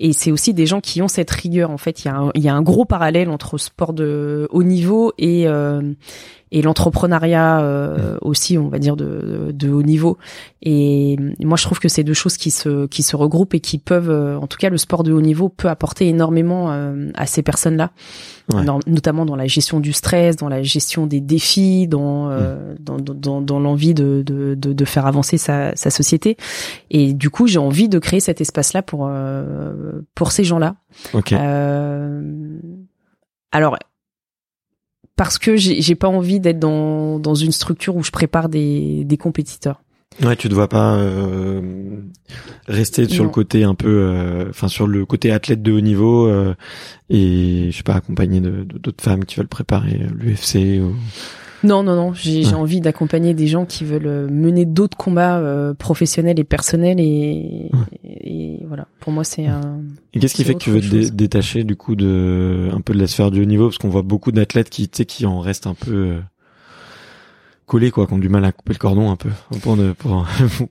Et 0.00 0.12
c'est 0.12 0.32
aussi 0.32 0.54
des 0.54 0.66
gens 0.66 0.80
qui 0.80 1.02
ont 1.02 1.08
cette 1.08 1.30
rigueur. 1.30 1.70
En 1.70 1.78
fait, 1.78 2.04
il 2.04 2.42
y 2.42 2.48
a 2.48 2.54
un, 2.54 2.62
gros 2.62 2.84
parallèle 2.84 3.30
entre 3.30 3.58
sport 3.58 3.92
de 3.92 4.48
haut 4.50 4.64
niveau 4.64 5.12
et 5.18 5.46
euh, 5.46 5.92
et 6.54 6.62
l'entrepreneuriat 6.62 7.60
euh, 7.62 8.16
aussi, 8.22 8.56
on 8.58 8.68
va 8.68 8.78
dire 8.78 8.94
de, 8.94 9.50
de 9.52 9.70
haut 9.70 9.82
niveau. 9.82 10.18
Et 10.62 11.16
moi, 11.40 11.56
je 11.56 11.64
trouve 11.64 11.80
que 11.80 11.88
c'est 11.88 12.04
deux 12.04 12.14
choses 12.14 12.36
qui 12.36 12.52
se 12.52 12.86
qui 12.86 13.02
se 13.02 13.16
regroupent 13.16 13.54
et 13.54 13.60
qui 13.60 13.78
peuvent, 13.78 14.08
euh, 14.08 14.38
en 14.38 14.46
tout 14.46 14.56
cas, 14.56 14.70
le 14.70 14.78
sport 14.78 15.02
de 15.02 15.12
haut 15.12 15.20
niveau 15.20 15.48
peut 15.48 15.68
apporter 15.68 16.08
énormément 16.08 16.70
euh, 16.70 17.10
à 17.14 17.26
ces 17.26 17.42
personnes-là, 17.42 17.90
Ouais. 18.52 18.62
Notamment 18.86 19.24
dans 19.24 19.36
la 19.36 19.46
gestion 19.46 19.80
du 19.80 19.94
stress, 19.94 20.36
dans 20.36 20.50
la 20.50 20.62
gestion 20.62 21.06
des 21.06 21.22
défis, 21.22 21.88
dans 21.88 22.28
euh, 22.30 22.74
dans, 22.78 22.98
dans, 22.98 23.14
dans, 23.14 23.40
dans 23.40 23.58
l'envie 23.58 23.94
de, 23.94 24.22
de, 24.24 24.54
de, 24.54 24.74
de 24.74 24.84
faire 24.84 25.06
avancer 25.06 25.38
sa, 25.38 25.74
sa 25.76 25.88
société. 25.88 26.36
Et 26.90 27.14
du 27.14 27.30
coup, 27.30 27.46
j'ai 27.46 27.58
envie 27.58 27.88
de 27.88 27.98
créer 27.98 28.20
cet 28.20 28.42
espace-là 28.42 28.82
pour 28.82 29.06
euh, 29.08 30.02
pour 30.14 30.30
ces 30.30 30.44
gens-là. 30.44 30.76
Ok. 31.14 31.32
Euh, 31.32 32.58
alors, 33.50 33.78
parce 35.16 35.38
que 35.38 35.56
j'ai 35.56 35.80
j'ai 35.82 35.94
pas 35.94 36.08
envie 36.08 36.40
d'être 36.40 36.58
dans, 36.58 37.18
dans 37.18 37.34
une 37.34 37.52
structure 37.52 37.96
où 37.96 38.02
je 38.02 38.10
prépare 38.10 38.48
des, 38.48 39.04
des 39.04 39.16
compétiteurs. 39.16 39.80
Ouais, 40.22 40.36
tu 40.36 40.48
ne 40.48 40.54
vois 40.54 40.68
pas 40.68 40.94
euh, 40.94 41.60
rester 42.68 43.08
sur 43.08 43.24
Non. 43.24 43.30
le 43.30 43.34
côté 43.34 43.64
un 43.64 43.74
peu, 43.74 43.88
euh, 43.88 44.46
enfin 44.50 44.68
sur 44.68 44.86
le 44.86 45.04
côté 45.04 45.32
athlète 45.32 45.60
de 45.60 45.72
haut 45.72 45.80
niveau 45.80 46.28
euh, 46.28 46.54
et 47.10 47.68
je 47.72 47.76
sais 47.76 47.82
pas 47.82 47.94
accompagné 47.94 48.40
de- 48.40 48.62
d'autres 48.62 49.02
femmes 49.02 49.24
qui 49.24 49.34
veulent 49.36 49.48
préparer 49.48 50.06
l'UFC. 50.14 50.80
Ou... 50.80 50.94
Non, 51.64 51.82
non, 51.82 51.96
non. 51.96 52.12
J'ai 52.14 52.44
Ouais. 52.46 52.54
envie 52.54 52.80
d'accompagner 52.80 53.34
des 53.34 53.46
gens 53.46 53.64
qui 53.64 53.84
veulent 53.84 54.06
euh, 54.06 54.28
mener 54.28 54.64
d'autres 54.66 54.96
combats 54.96 55.38
euh, 55.38 55.74
professionnels 55.74 56.38
et 56.38 56.44
personnels 56.44 57.00
et, 57.00 57.70
et 58.04 58.60
voilà. 58.68 58.86
Pour 59.00 59.12
moi, 59.12 59.24
c'est 59.24 59.46
un. 59.46 59.80
Et 60.12 60.18
qu'est-ce 60.20 60.34
qui 60.34 60.44
fait 60.44 60.54
que 60.54 60.58
tu 60.58 60.70
veux 60.70 60.80
te 60.80 60.86
dé- 60.86 61.10
détacher 61.10 61.64
du 61.64 61.74
coup 61.76 61.96
de 61.96 62.68
un 62.72 62.80
peu 62.80 62.92
de 62.94 62.98
la 63.00 63.06
sphère 63.06 63.30
du 63.30 63.40
haut 63.42 63.46
niveau? 63.46 63.64
Parce 63.68 63.78
qu'on 63.78 63.88
voit 63.88 64.02
beaucoup 64.02 64.30
d'athlètes 64.30 64.70
qui 64.70 64.88
tu 64.88 64.98
sais 64.98 65.04
qui 65.06 65.26
en 65.26 65.40
restent 65.40 65.66
un 65.66 65.74
peu 65.74 65.92
euh, 65.92 66.20
collés 67.66 67.90
quoi, 67.90 68.06
qui 68.06 68.12
ont 68.12 68.18
du 68.18 68.28
mal 68.28 68.44
à 68.44 68.52
couper 68.52 68.74
le 68.74 68.78
cordon 68.78 69.10
un 69.10 69.16
peu 69.16 69.30
pour 69.62 69.76
ne- 69.76 69.92
pour 69.98 70.26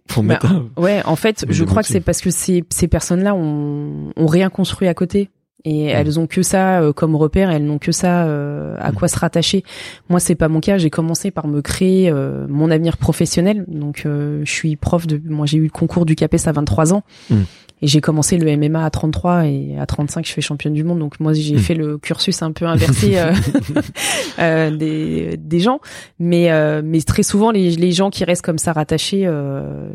pour 0.08 0.24
Bah, 0.24 0.34
mettre 0.36 0.46
un- 0.52 0.66
Ouais, 0.78 1.02
en 1.06 1.16
fait, 1.16 1.46
je 1.50 1.64
crois 1.64 1.82
que 1.82 1.88
c'est 1.88 2.02
parce 2.02 2.22
que 2.22 2.30
ces, 2.30 2.64
ces 2.70 2.88
personnes-là 2.88 3.34
ont, 3.36 4.12
ont 4.16 4.28
rien 4.28 4.50
construit 4.50 4.88
à 4.88 4.94
côté. 4.94 5.30
Et 5.66 5.86
Mm. 5.86 5.90
elles 5.96 6.20
ont 6.20 6.28
que 6.28 6.42
ça 6.44 6.82
euh, 6.82 6.92
comme 6.92 7.16
repère, 7.16 7.50
elles 7.50 7.64
n'ont 7.66 7.78
que 7.80 7.92
ça 7.94 8.26
euh, 8.26 8.76
à 8.80 8.92
Mm. 8.92 8.96
quoi 8.96 9.08
se 9.08 9.18
rattacher. 9.18 9.64
Moi, 10.10 10.20
c'est 10.20 10.36
pas 10.36 10.50
mon 10.50 10.60
cas. 10.60 10.78
J'ai 10.78 10.90
commencé 10.90 11.32
par 11.32 11.48
me 11.48 11.62
créer 11.62 12.10
euh, 12.10 12.46
mon 12.50 12.70
avenir 12.70 12.98
professionnel. 12.98 13.64
Donc, 13.70 14.04
euh, 14.06 14.42
je 14.44 14.52
suis 14.52 14.76
prof 14.76 15.08
de. 15.08 15.22
Moi, 15.26 15.46
j'ai 15.46 15.58
eu 15.58 15.64
le 15.64 15.70
concours 15.70 16.06
du 16.06 16.16
CAPES 16.16 16.48
à 16.48 16.52
23 16.52 16.94
ans, 16.94 17.04
Mm. 17.30 17.36
et 17.82 17.88
j'ai 17.88 18.02
commencé 18.02 18.38
le 18.38 18.50
MMA 18.58 18.84
à 18.84 18.90
33 18.90 19.46
et 19.46 19.78
à 19.80 19.86
35, 19.86 20.28
je 20.28 20.34
fais 20.34 20.42
championne 20.42 20.74
du 20.74 20.84
monde. 20.84 21.00
Donc, 21.00 21.20
moi, 21.22 21.32
j'ai 21.32 21.58
fait 21.58 21.76
le 21.76 21.98
cursus 21.98 22.42
un 22.42 22.52
peu 22.52 22.66
inversé 22.66 23.18
euh, 23.18 23.32
euh, 24.40 24.70
des 24.76 25.38
des 25.38 25.60
gens. 25.60 25.80
Mais 26.20 26.52
euh, 26.52 26.82
mais 26.84 27.00
très 27.02 27.24
souvent, 27.24 27.52
les 27.52 27.72
les 27.72 27.92
gens 27.94 28.10
qui 28.10 28.24
restent 28.26 28.44
comme 28.46 28.58
ça 28.58 28.74
rattachés. 28.74 29.24
Euh, 29.26 29.90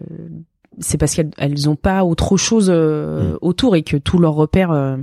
c'est 0.80 0.96
parce 0.96 1.14
qu'elles 1.14 1.30
elles 1.38 1.68
ont 1.68 1.74
pas 1.74 2.04
autre 2.04 2.36
chose 2.36 2.70
euh, 2.72 3.36
autour 3.40 3.74
et 3.74 3.82
que 3.82 3.96
tous 3.96 4.18
leurs 4.18 4.34
repères 4.34 4.70
euh, 4.70 4.96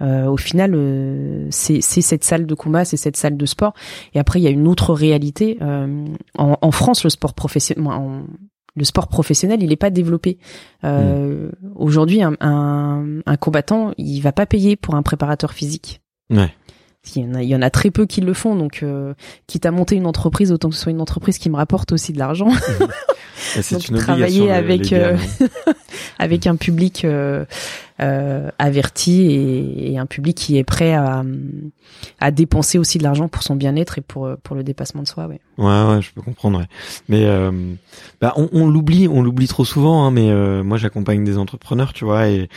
euh, 0.00 0.26
au 0.26 0.36
final 0.36 0.72
euh, 0.74 1.46
c'est 1.50 1.80
cette 1.80 2.24
salle 2.24 2.46
de 2.46 2.54
combat 2.54 2.84
c'est 2.84 2.96
cette 2.96 3.16
salle 3.16 3.36
de 3.36 3.46
sport. 3.46 3.72
Et 4.14 4.18
après 4.18 4.40
il 4.40 4.42
y 4.42 4.46
a 4.46 4.50
une 4.50 4.66
autre 4.68 4.92
réalité. 4.94 5.58
Euh, 5.62 6.04
en, 6.36 6.56
en 6.60 6.70
France 6.70 7.04
le 7.04 7.10
sport 7.10 7.34
professionnel 7.34 7.86
en- 7.86 8.22
le 8.76 8.84
sport 8.84 9.08
professionnel 9.08 9.62
il 9.62 9.72
est 9.72 9.76
pas 9.76 9.90
développé. 9.90 10.38
Euh, 10.84 11.50
aujourd'hui 11.74 12.22
un, 12.22 12.34
un, 12.40 13.20
un 13.26 13.36
combattant 13.36 13.92
il 13.98 14.20
va 14.20 14.32
pas 14.32 14.46
payer 14.46 14.76
pour 14.76 14.94
un 14.94 15.02
préparateur 15.02 15.52
physique. 15.52 16.00
Ouais. 16.30 16.52
il 17.16 17.22
y, 17.22 17.26
en 17.26 17.34
a, 17.34 17.42
il 17.42 17.48
y 17.48 17.56
en 17.56 17.62
a 17.62 17.70
très 17.70 17.90
peu 17.90 18.04
qui 18.06 18.20
le 18.20 18.34
font, 18.34 18.54
donc 18.54 18.80
euh, 18.82 19.14
quitte 19.46 19.64
à 19.66 19.70
monter 19.70 19.96
une 19.96 20.06
entreprise, 20.06 20.52
autant 20.52 20.68
que 20.68 20.74
ce 20.74 20.82
soit 20.82 20.92
une 20.92 21.00
entreprise 21.00 21.38
qui 21.38 21.48
me 21.50 21.56
rapporte 21.56 21.90
aussi 21.92 22.12
de 22.12 22.18
l'argent. 22.18 22.50
Donc, 23.70 23.88
une 23.88 23.98
travailler 23.98 24.50
avec, 24.50 24.90
légale. 24.90 25.18
avec 26.18 26.46
un 26.46 26.56
public 26.56 27.04
euh, 27.04 27.44
euh, 28.00 28.50
averti 28.58 29.22
et, 29.22 29.92
et 29.92 29.98
un 29.98 30.06
public 30.06 30.36
qui 30.36 30.58
est 30.58 30.64
prêt 30.64 30.94
à, 30.94 31.24
à 32.20 32.30
dépenser 32.30 32.78
aussi 32.78 32.98
de 32.98 33.02
l'argent 33.02 33.28
pour 33.28 33.42
son 33.42 33.56
bien-être 33.56 33.98
et 33.98 34.02
pour 34.02 34.28
pour 34.42 34.56
le 34.56 34.62
dépassement 34.62 35.02
de 35.02 35.08
soi. 35.08 35.26
Ouais. 35.26 35.40
Ouais, 35.58 35.64
ouais, 35.64 36.02
je 36.02 36.12
peux 36.12 36.22
comprendre. 36.22 36.60
Ouais. 36.60 36.66
Mais 37.08 37.24
euh, 37.24 37.50
bah, 38.20 38.34
on, 38.36 38.68
l'oublie, 38.68 39.08
on 39.08 39.22
l'oublie 39.22 39.48
trop 39.48 39.64
souvent. 39.64 40.04
Hein, 40.04 40.10
mais 40.10 40.30
euh, 40.30 40.62
moi, 40.62 40.78
j'accompagne 40.78 41.24
des 41.24 41.38
entrepreneurs, 41.38 41.92
tu 41.92 42.04
vois, 42.04 42.28
et 42.28 42.48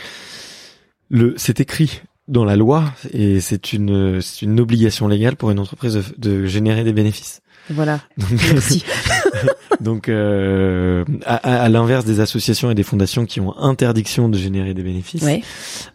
le, 1.10 1.34
c'est 1.36 1.60
écrit 1.60 2.02
dans 2.28 2.44
la 2.44 2.56
loi 2.56 2.84
et 3.12 3.40
c'est 3.40 3.72
une, 3.72 4.20
c'est 4.22 4.42
une 4.42 4.60
obligation 4.60 5.08
légale 5.08 5.36
pour 5.36 5.50
une 5.50 5.58
entreprise 5.58 5.94
de, 5.94 6.04
de 6.18 6.46
générer 6.46 6.84
des 6.84 6.92
bénéfices. 6.92 7.42
Voilà. 7.72 8.00
Donc, 8.18 8.30
Merci. 8.52 8.84
donc 9.80 10.08
euh, 10.08 11.04
à, 11.24 11.36
à- 11.64 11.68
l'inverse 11.68 12.04
des 12.04 12.20
associations 12.20 12.70
et 12.70 12.74
des 12.74 12.82
fondations 12.82 13.26
qui 13.26 13.40
ont 13.40 13.56
interdiction 13.58 14.28
de 14.28 14.38
générer 14.38 14.74
des 14.74 14.82
bénéfices, 14.82 15.22
ouais. 15.22 15.42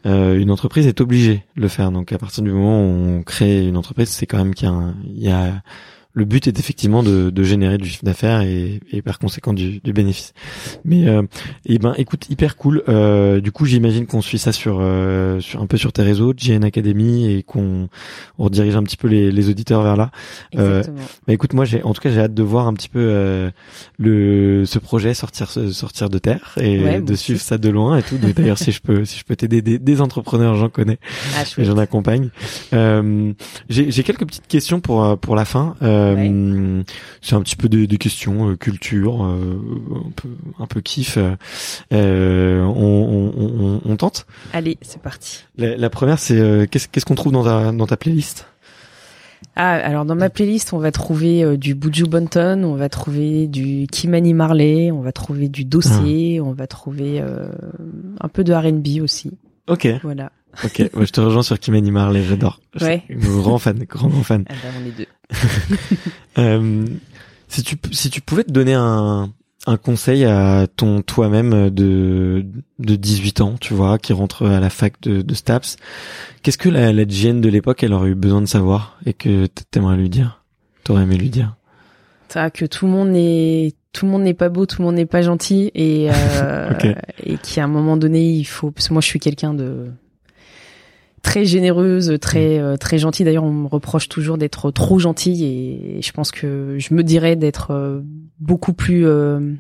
euh, 0.06 0.38
une 0.40 0.52
entreprise 0.52 0.88
est 0.88 1.00
obligée 1.02 1.44
de 1.56 1.62
le 1.62 1.68
faire. 1.68 1.92
Donc 1.92 2.12
à 2.12 2.18
partir 2.18 2.44
du 2.44 2.52
moment 2.52 2.82
où 2.82 3.20
on 3.20 3.24
crée 3.24 3.66
une 3.68 3.78
entreprise, 3.78 4.10
c'est 4.10 4.26
quand 4.26 4.38
même 4.38 4.54
qu'il 4.54 4.68
y 4.68 4.72
a, 4.72 4.74
un- 4.74 4.96
il 5.06 5.24
y 5.24 5.30
a 5.32 5.62
le 6.18 6.26
but 6.26 6.48
est 6.48 6.58
effectivement 6.60 7.04
de, 7.04 7.30
de 7.30 7.44
générer 7.44 7.78
du 7.78 7.88
chiffre 7.88 8.04
d'affaires 8.04 8.42
et, 8.42 8.80
et 8.92 9.02
par 9.04 9.20
conséquent 9.20 9.54
du, 9.54 9.80
du 9.84 9.94
bénéfice. 9.94 10.34
Mais 10.84 11.08
euh, 11.08 11.22
eh 11.68 11.78
ben 11.78 11.94
écoute 11.98 12.26
hyper 12.30 12.56
cool. 12.58 12.82
Euh, 12.90 13.40
du 13.40 13.52
coup 13.52 13.66
j'imagine 13.66 14.08
qu'on 14.08 14.22
suit 14.22 14.40
ça 14.40 14.52
sur 14.52 14.80
euh, 14.82 15.40
sur 15.40 15.62
un 15.62 15.68
peu 15.68 15.78
sur 15.78 15.94
tes 15.94 16.02
réseaux, 16.02 16.34
GN 16.34 16.64
Academy 16.64 17.32
et 17.32 17.44
qu'on 17.44 17.88
on 18.40 18.44
redirige 18.46 18.76
un 18.76 18.84
petit 18.84 18.98
peu 18.98 19.08
les, 19.08 19.32
les 19.32 19.50
auditeurs 19.50 19.84
vers 19.84 19.96
là. 19.96 20.10
Euh, 20.56 20.80
Exactement. 20.80 21.06
Bah 21.28 21.34
écoute, 21.34 21.54
moi 21.54 21.66
j'ai 21.66 21.84
en 21.84 21.94
tout 21.94 22.02
cas 22.02 22.10
j'ai 22.10 22.20
hâte 22.22 22.34
de 22.34 22.44
voir 22.44 22.68
un 22.68 22.74
petit 22.74 22.90
peu 22.90 23.00
euh, 23.00 23.52
le 24.00 24.66
ce 24.66 24.80
projet 24.80 25.14
sortir 25.14 25.50
sortir 25.50 26.10
de 26.10 26.18
terre 26.18 26.56
et 26.60 26.80
Ouais, 26.84 27.02
de 27.02 27.14
aussi. 27.14 27.24
suivre 27.26 27.42
ça 27.42 27.58
de 27.58 27.70
loin 27.70 27.98
et 27.98 28.04
tout. 28.04 28.18
D'ailleurs 28.18 28.58
si 28.58 28.72
je 28.72 28.82
peux 28.82 29.06
si 29.06 29.20
je 29.20 29.24
peux 29.24 29.36
t'aider 29.36 29.62
des, 29.62 29.78
des 29.80 30.02
entrepreneurs, 30.02 30.56
j'en 30.56 30.70
connais 30.70 30.98
Ah, 31.38 31.44
et 31.58 31.64
j'en 31.64 31.78
accompagne. 31.78 32.30
Euh, 32.74 33.34
j'ai 33.70 34.04
quelques 34.04 34.26
petites 34.26 34.48
questions 34.48 34.80
pour 34.80 35.18
pour 35.20 35.36
la 35.36 35.46
fin. 35.46 35.76
Euh, 35.82 36.07
C'est 37.22 37.36
un 37.36 37.42
petit 37.42 37.56
peu 37.56 37.68
des, 37.70 37.88
des 37.88 37.98
questions 37.98 38.50
euh, 38.52 38.56
culture, 38.56 39.24
euh, 39.26 39.60
un 40.08 40.12
peu 40.12 40.30
un 40.60 40.68
peu 40.68 40.82
kiff. 40.82 41.18
Euh, 41.94 42.62
on, 42.64 42.72
on, 42.74 43.34
on, 43.44 43.82
on 43.86 43.96
tente. 43.98 44.26
Allez, 44.54 44.78
c'est 44.82 45.02
parti. 45.02 45.44
La, 45.58 45.76
la 45.78 45.90
première 45.90 46.20
c'est 46.20 46.38
euh, 46.40 46.66
qu'est-ce 46.70 47.06
qu'on 47.06 47.16
trouve 47.16 47.32
dans 47.34 47.44
ta 47.44 47.72
dans 47.72 47.88
ta 47.88 47.98
playlist? 47.98 48.48
Ah, 49.56 49.72
alors 49.74 50.06
dans 50.06 50.16
ma 50.16 50.30
playlist, 50.30 50.74
on 50.74 50.78
va 50.78 50.92
trouver 50.92 51.44
euh, 51.44 51.58
du 51.58 51.74
Buju 51.76 52.04
Banton, 52.06 52.64
on 52.64 52.76
va 52.76 52.90
trouver 52.90 53.48
du 53.48 53.88
Kimani 53.92 54.34
Marley, 54.34 54.92
on 54.92 55.02
va 55.02 55.12
trouver 55.12 55.48
du 55.50 55.66
dossier, 55.66 56.40
on 56.42 56.54
va 56.54 56.68
trouver 56.68 57.22
euh, 57.22 57.48
un 58.20 58.28
peu 58.30 58.44
de 58.44 58.54
R&B 58.54 59.02
aussi. 59.02 59.32
Ok, 59.68 59.88
Voilà. 60.04 60.32
ok. 60.64 60.90
Ouais, 60.94 61.06
je 61.06 61.12
te 61.12 61.22
rejoins 61.22 61.42
sur 61.44 61.60
Kimani 61.60 61.90
Marley, 61.92 62.24
j'adore. 62.24 62.60
Je 62.76 62.86
Ouais. 62.86 63.04
Grand 63.10 63.58
fan, 63.58 63.80
grand 63.90 64.08
grand 64.10 64.24
fan. 64.24 64.46
Ah 64.50 64.54
bah, 64.64 64.70
on 64.82 64.88
est 64.88 64.92
deux. 64.98 65.06
Euh, 66.38 66.86
si 67.48 67.64
tu 67.64 67.78
si 67.92 68.12
tu 68.12 68.22
pouvais 68.22 68.44
te 68.44 68.52
donner 68.52 68.76
un 68.76 69.34
un 69.66 69.78
conseil 69.78 70.24
à 70.24 70.68
ton 70.68 71.02
toi-même 71.02 71.72
de 71.72 72.46
de 72.78 72.96
18 72.96 73.42
ans, 73.42 73.56
tu 73.60 73.74
vois, 73.74 73.98
qui 73.98 74.14
rentre 74.14 74.46
à 74.46 74.60
la 74.60 74.70
fac 74.70 75.02
de, 75.02 75.24
de 75.24 75.34
Staps, 75.34 75.78
qu'est-ce 76.44 76.60
que 76.60 76.70
la, 76.70 76.94
la 76.94 77.06
de 77.06 77.50
l'époque 77.50 77.82
elle 77.82 77.94
aurait 77.94 78.10
eu 78.10 78.16
besoin 78.16 78.42
de 78.42 78.46
savoir 78.46 79.00
et 79.08 79.14
que 79.14 79.48
t'aimerais 79.72 79.98
lui 79.98 80.10
dire, 80.10 80.44
t'aurais 80.84 81.04
aimé 81.04 81.18
lui 81.18 81.30
dire? 81.30 81.56
Ça, 82.30 82.52
que 82.52 82.66
tout 82.66 82.86
le 82.86 82.92
monde 82.92 83.10
n'est 83.10 83.74
tout 83.94 84.06
le 84.06 84.12
monde 84.12 84.22
n'est 84.22 84.36
pas 84.36 84.50
beau, 84.50 84.68
tout 84.68 84.82
le 84.82 84.86
monde 84.86 84.96
n'est 84.96 85.08
pas 85.08 85.24
gentil 85.24 85.72
et 85.74 86.10
euh, 86.12 86.72
et 87.24 87.38
qu'à 87.38 87.64
un 87.64 87.68
moment 87.68 87.98
donné, 87.98 88.32
il 88.32 88.46
faut 88.46 88.70
parce 88.70 88.90
que 88.90 88.94
moi 88.94 89.02
je 89.02 89.08
suis 89.08 89.20
quelqu'un 89.20 89.54
de 89.54 89.92
très 91.28 91.44
généreuse, 91.44 92.18
très 92.22 92.58
euh, 92.58 92.78
très 92.78 92.98
gentille. 92.98 93.26
D'ailleurs, 93.26 93.44
on 93.44 93.52
me 93.52 93.68
reproche 93.68 94.08
toujours 94.08 94.38
d'être 94.38 94.72
trop 94.72 94.98
gentille 94.98 95.44
et 95.44 96.02
je 96.02 96.12
pense 96.14 96.32
que 96.32 96.78
je 96.80 96.94
me 96.94 97.04
dirais 97.04 97.36
d'être 97.36 97.72
euh, 97.72 98.00
beaucoup 98.40 98.72
plus 98.72 99.06
euh, 99.06 99.54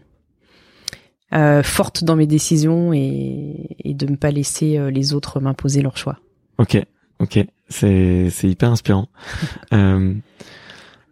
euh, 1.33 1.63
forte 1.63 2.05
dans 2.05 2.15
mes 2.15 2.25
décisions 2.25 2.93
et, 2.93 3.75
et 3.83 3.93
de 3.93 4.05
ne 4.05 4.15
pas 4.15 4.31
laisser 4.31 4.77
euh, 4.77 4.89
les 4.89 5.13
autres 5.13 5.41
m'imposer 5.41 5.81
leurs 5.81 5.97
choix. 5.97 6.19
Ok, 6.57 6.81
ok, 7.19 7.45
c'est 7.67 8.29
c'est 8.29 8.47
hyper 8.47 8.71
inspirant. 8.71 9.09
euh, 9.73 10.13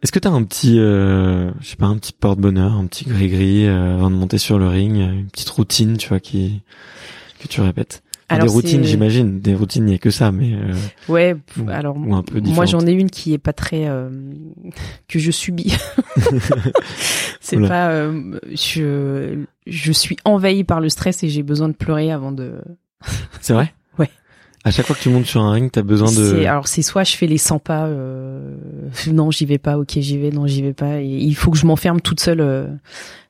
Est-ce 0.03 0.13
que 0.13 0.19
t'as 0.19 0.29
un 0.29 0.43
petit, 0.43 0.79
euh, 0.79 1.51
je 1.59 1.67
sais 1.67 1.75
pas, 1.75 1.87
un 1.87 1.97
petit 1.97 2.13
porte-bonheur, 2.13 2.71
un 2.71 2.85
petit 2.85 3.03
gris-gris 3.03 3.67
euh, 3.67 3.95
avant 3.95 4.09
de 4.09 4.15
monter 4.15 4.37
sur 4.37 4.57
le 4.57 4.69
ring, 4.69 4.95
une 4.95 5.27
petite 5.27 5.49
routine, 5.49 5.97
tu 5.97 6.07
vois, 6.07 6.21
qui 6.21 6.61
que 7.41 7.49
tu 7.49 7.59
répètes? 7.59 8.04
Alors, 8.27 8.47
Des 8.47 8.53
routines, 8.53 8.83
c'est- 8.83 8.89
j'imagine. 8.89 9.39
Des 9.39 9.53
routines, 9.53 9.83
il 9.87 9.89
n'y 9.91 9.95
a 9.95 9.99
que 9.99 10.09
ça, 10.09 10.31
mais 10.31 10.53
euh, 10.55 10.73
Ouais, 11.07 11.35
Ou- 11.59 11.69
alors 11.69 11.95
ou 11.97 12.15
un 12.15 12.23
peu 12.23 12.39
moi 12.41 12.65
j'en 12.65 12.79
ai 12.87 12.91
une 12.91 13.09
qui 13.11 13.33
est 13.33 13.37
pas 13.37 13.53
très 13.53 13.87
euh, 13.87 14.09
que 15.07 15.19
je 15.19 15.29
subis. 15.31 15.75
c'est 17.39 17.59
pas 17.59 17.89
euh, 17.91 18.39
je 18.53 19.43
je 19.67 19.91
suis 19.91 20.17
envahie 20.25 20.63
par 20.63 20.79
le 20.81 20.89
stress 20.89 21.23
et 21.23 21.29
j'ai 21.29 21.43
besoin 21.43 21.67
de 21.69 21.73
pleurer 21.73 22.11
avant 22.11 22.31
de 22.31 22.61
c'est 23.41 23.53
vrai? 23.53 23.73
À 24.67 24.71
chaque 24.71 24.87
fois 24.87 24.95
que 24.95 25.01
tu 25.01 25.09
montes 25.09 25.27
sur 25.27 25.41
un 25.41 25.51
ring, 25.51 25.69
t'as 25.71 25.83
besoin 25.83 26.11
de. 26.11 26.43
Alors 26.45 26.67
c'est 26.67 26.81
soit 26.81 27.03
je 27.03 27.15
fais 27.15 27.27
les 27.27 27.37
100 27.37 27.59
pas 27.59 27.85
euh, 27.85 28.55
non, 29.13 29.29
j'y 29.29 29.45
vais 29.45 29.59
pas, 29.59 29.77
OK, 29.77 29.91
j'y 29.97 30.17
vais, 30.17 30.31
non, 30.31 30.47
j'y 30.47 30.63
vais 30.63 30.73
pas 30.73 31.01
et 31.01 31.05
il 31.05 31.35
faut 31.35 31.51
que 31.51 31.57
je 31.57 31.67
m'enferme 31.67 32.01
toute 32.01 32.19
seule 32.19 32.41
euh, 32.41 32.65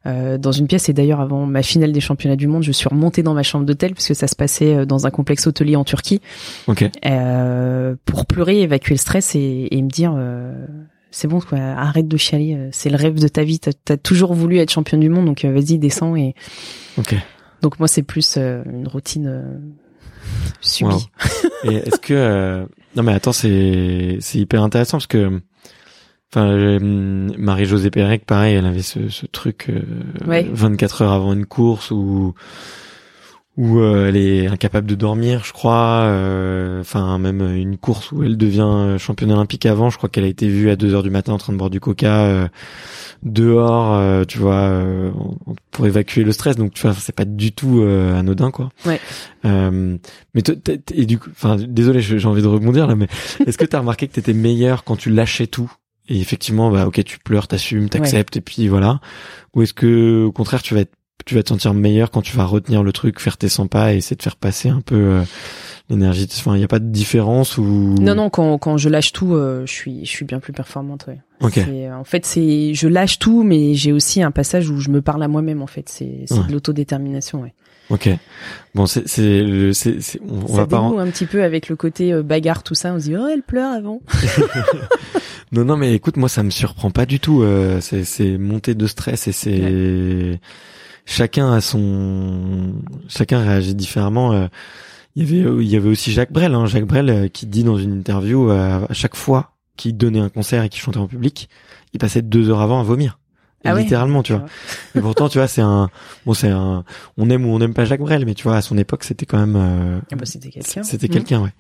euh, 0.06 0.38
dans 0.38 0.54
une 0.54 0.66
pièce 0.68 0.88
et 0.88 0.94
d'ailleurs 0.94 1.20
avant 1.20 1.46
ma 1.46 1.62
finale 1.62 1.92
des 1.92 2.00
championnats 2.00 2.38
du 2.38 2.48
monde, 2.48 2.64
je 2.64 2.72
suis 2.72 2.88
remontée 2.88 3.22
dans 3.22 3.34
ma 3.34 3.44
chambre 3.44 3.66
d'hôtel 3.66 3.94
parce 3.94 4.08
que 4.08 4.14
ça 4.14 4.28
se 4.28 4.36
passait 4.36 4.76
euh, 4.78 4.86
dans 4.86 5.08
un 5.08 5.10
complexe 5.12 5.46
hôtelier 5.46 5.76
en 5.76 5.84
Turquie 5.84 6.22
Ok. 6.68 6.90
euh, 7.06 7.96
pour 8.06 8.26
pleurer, 8.28 8.62
évacuer 8.62 8.94
le 8.96 9.00
stress 9.00 9.36
et, 9.36 9.68
et 9.72 9.82
me 9.82 9.90
dire 9.90 10.14
euh, 10.16 10.54
c'est 11.12 11.28
bon 11.28 11.42
quoi, 11.42 11.58
arrête 11.60 12.08
de 12.08 12.16
chialer, 12.18 12.70
c'est 12.72 12.90
le 12.90 12.96
rêve 12.96 13.20
de 13.20 13.28
ta 13.28 13.44
vie, 13.44 13.60
t'as 13.60 13.72
as 13.90 13.98
toujours 13.98 14.34
voulu 14.34 14.58
être 14.60 14.72
championne 14.72 15.02
du 15.02 15.10
monde 15.10 15.26
donc 15.26 15.44
vas-y 15.44 15.80
descends 15.80 16.16
et 16.16 16.34
Ok. 16.98 17.14
donc 17.62 17.78
moi 17.80 17.90
c'est 17.90 18.04
plus 18.04 18.38
une 18.38 18.88
routine 18.88 19.44
Wow. 20.82 21.02
Et 21.64 21.76
est-ce 21.76 22.00
que 22.00 22.14
euh, 22.14 22.66
non 22.96 23.04
mais 23.04 23.14
attends 23.14 23.34
c'est 23.34 24.18
c'est 24.20 24.40
hyper 24.40 24.62
intéressant 24.64 24.98
parce 24.98 25.08
que 25.08 25.42
enfin 26.34 26.48
euh, 26.50 26.80
Marie-Josée 27.38 27.92
Pérec 27.92 28.26
pareil 28.26 28.56
elle 28.56 28.66
avait 28.66 28.82
ce, 28.82 29.10
ce 29.10 29.26
truc 29.26 29.68
euh, 29.70 29.82
Ouais. 30.28 30.48
24 30.52 31.02
heures 31.04 31.12
avant 31.14 31.34
une 31.34 31.46
course 31.46 31.92
où 31.92 32.34
où 33.58 33.80
euh, 33.80 34.10
elle 34.10 34.18
est 34.18 34.48
incapable 34.48 34.86
de 34.88 34.96
dormir 34.96 35.44
je 35.46 35.54
crois 35.54 36.02
euh, 36.04 36.82
enfin 36.82 37.18
même 37.20 37.42
une 37.56 37.78
course 37.78 38.12
où 38.12 38.22
elle 38.24 38.38
devient 38.38 38.68
euh, 38.68 38.98
championne 38.98 39.32
olympique 39.32 39.66
avant 39.66 39.90
je 39.90 39.98
crois 39.98 40.10
qu'elle 40.10 40.26
a 40.26 40.28
été 40.28 40.48
vue 40.50 40.70
à 40.70 40.76
2 40.76 40.94
heures 40.94 41.04
du 41.04 41.10
matin 41.10 41.32
en 41.34 41.38
train 41.38 41.54
de 41.54 41.58
boire 41.58 41.70
du 41.70 41.80
coca 41.80 42.26
euh, 42.26 42.48
dehors 43.24 43.94
euh, 43.94 44.24
tu 44.26 44.38
vois 44.40 44.56
euh, 44.56 45.12
pour 45.72 45.88
évacuer 45.88 46.24
le 46.24 46.32
stress. 46.32 46.56
Donc 46.56 46.74
tu 46.74 46.82
vois 46.82 46.94
c'est 46.94 47.16
pas 47.16 47.26
du 47.26 47.52
tout 47.52 47.82
euh, 47.82 48.18
anodin 48.18 48.52
quoi. 48.52 48.70
Ouais. 48.86 49.00
euh, 49.46 49.98
mais 50.34 50.42
et 50.94 51.06
du 51.06 51.18
coup, 51.18 51.30
enfin, 51.32 51.56
désolé, 51.58 52.02
j'ai 52.02 52.26
envie 52.28 52.42
de 52.42 52.48
rebondir 52.48 52.88
là, 52.88 52.96
mais 52.96 53.08
est-ce 53.48 53.58
que 53.58 53.66
t'as 53.66 53.80
remarqué 53.80 54.08
que 54.08 54.14
t'étais 54.14 54.34
meilleur 54.34 54.84
quand 54.84 54.96
tu 54.96 55.10
lâchais 55.10 55.48
tout 55.48 55.72
et 56.08 56.20
effectivement, 56.20 56.70
bah, 56.70 56.86
ok, 56.86 57.04
tu 57.04 57.18
pleures, 57.18 57.48
t'assumes, 57.48 57.90
t'acceptes 57.90 58.38
et 58.38 58.42
puis 58.42 58.68
voilà, 58.68 59.00
ou 59.56 59.64
est-ce 59.64 59.74
que 59.74 60.24
au 60.24 60.32
contraire, 60.32 60.62
tu 60.62 60.76
vas 60.76 60.82
être, 60.82 60.94
tu 61.26 61.36
vas 61.36 61.44
te 61.44 61.50
sentir 61.50 61.74
meilleur 61.74 62.12
quand 62.12 62.22
tu 62.22 62.36
vas 62.36 62.46
retenir 62.46 62.84
le 62.84 62.92
truc, 62.92 63.20
faire 63.20 63.38
tes 63.38 63.50
100 63.50 63.68
pas 63.68 63.94
et 63.94 63.98
essayer 63.98 64.16
de 64.16 64.22
faire 64.22 64.36
passer 64.36 64.70
un 64.70 64.82
peu 64.82 64.96
euh, 64.96 65.22
l'énergie. 65.90 66.28
Enfin, 66.38 66.56
il 66.56 66.62
y 66.62 66.64
a 66.64 66.68
pas 66.68 66.80
de 66.80 66.86
différence 66.90 67.58
ou? 67.58 67.96
Non 68.00 68.14
non, 68.16 68.30
quand 68.30 68.58
quand 68.60 68.78
je 68.78 68.90
lâche 68.90 69.12
tout, 69.12 69.34
euh, 69.34 69.66
je 69.66 69.72
suis 69.72 70.06
je 70.06 70.10
suis 70.10 70.26
bien 70.26 70.40
plus 70.40 70.54
performante 70.54 71.06
ouais. 71.08 71.20
Ok. 71.42 71.54
C'est- 71.56 71.92
En 71.92 72.04
fait, 72.04 72.26
c'est 72.26 72.74
je 72.74 72.88
lâche 72.88 73.18
tout 73.20 73.44
mais 73.44 73.74
j'ai 73.76 73.92
aussi 73.92 74.22
un 74.22 74.32
passage 74.32 74.70
où 74.70 74.80
je 74.80 74.90
me 74.90 75.02
parle 75.02 75.24
à 75.24 75.28
moi-même 75.28 75.62
en 75.62 75.68
fait, 75.68 75.90
c'est 75.90 76.26
c'est 76.28 76.36
Ouais. 76.38 76.48
de 76.48 76.52
l'autodétermination 76.52 77.42
ouais. 77.42 77.54
Ok. 77.92 78.10
Bon, 78.74 78.86
c'est 78.88 79.08
c'est 79.08 79.44
on, 80.28 80.42
on 80.50 80.54
va 80.54 80.66
pas. 80.68 80.80
en- 80.80 80.98
un 80.98 81.08
petit 81.10 81.26
peu 81.28 81.44
avec 81.44 81.70
le 81.70 81.76
côté 81.76 82.14
euh, 82.14 82.24
bagarre 82.24 82.62
tout 82.64 82.74
ça, 82.76 82.94
on 82.94 83.00
se 83.00 83.06
dit 83.06 83.16
oh 83.16 83.28
elle 83.32 83.42
pleure 83.44 83.72
avant. 83.72 84.02
Non, 85.52 85.64
non, 85.64 85.78
mais 85.78 85.94
écoute, 85.94 86.18
moi, 86.18 86.28
ça 86.28 86.42
me 86.44 86.50
surprend 86.50 86.90
pas 86.90 87.06
du 87.06 87.20
tout. 87.20 87.44
Euh, 87.44 87.80
c'est 87.80 88.04
c'est 88.04 88.38
montée 88.38 88.74
de 88.74 88.88
stress 88.88 89.28
et 89.28 89.32
c'est 89.32 90.40
chacun 91.06 91.52
a 91.54 91.62
son 91.62 92.74
chacun 93.08 93.40
réagit 93.42 93.76
différemment. 93.76 94.34
Euh, 94.34 94.48
Il 95.16 95.24
y 95.24 95.42
avait 95.44 95.64
il 95.64 95.68
y 95.70 95.76
avait 95.76 95.90
aussi 95.90 96.12
Jacques 96.12 96.32
Brel, 96.34 96.54
hein, 96.54 96.66
Jacques 96.66 96.86
Brel 96.86 97.10
euh, 97.10 97.28
qui 97.28 97.46
dit 97.46 97.64
dans 97.64 97.78
une 97.78 97.94
interview 98.00 98.50
euh, 98.50 98.86
à 98.90 98.94
chaque 98.94 99.16
fois 99.16 99.52
qu'il 99.78 99.96
donnait 99.98 100.20
un 100.20 100.30
concert 100.30 100.64
et 100.64 100.70
qu'il 100.70 100.82
chantait 100.82 100.98
en 101.00 101.08
public, 101.08 101.50
il 101.94 102.00
passait 102.00 102.22
deux 102.22 102.50
heures 102.50 102.62
avant 102.62 102.80
à 102.80 102.84
vomir. 102.84 103.20
Ah 103.68 103.74
littéralement, 103.74 104.22
tu 104.22 104.32
vois. 104.34 104.46
Et 104.94 105.00
pourtant, 105.02 105.28
tu 105.28 105.40
vois, 105.40 105.48
c'est 105.48 105.62
un 105.62 105.90
bon, 106.28 106.36
c'est 106.36 106.50
un 106.52 106.84
on 107.18 107.32
aime 107.32 107.48
ou 107.48 107.50
on 107.50 107.58
n'aime 107.58 107.74
pas 107.74 107.84
Jacques 107.84 108.00
Brel, 108.02 108.24
mais 108.24 108.36
tu 108.36 108.44
vois, 108.44 108.58
à 108.58 108.62
son 108.62 108.78
époque, 108.78 109.04
c'était 109.04 109.26
quand 109.26 109.40
même 109.40 109.56
euh, 109.56 110.00
Ah 110.12 110.16
bah 110.16 110.26
c'était 110.26 110.50
quelqu'un. 110.50 110.84
c'était 110.84 111.08
Mm. 111.08 111.10
quelqu'un, 111.10 111.42
ouais. 111.42 111.54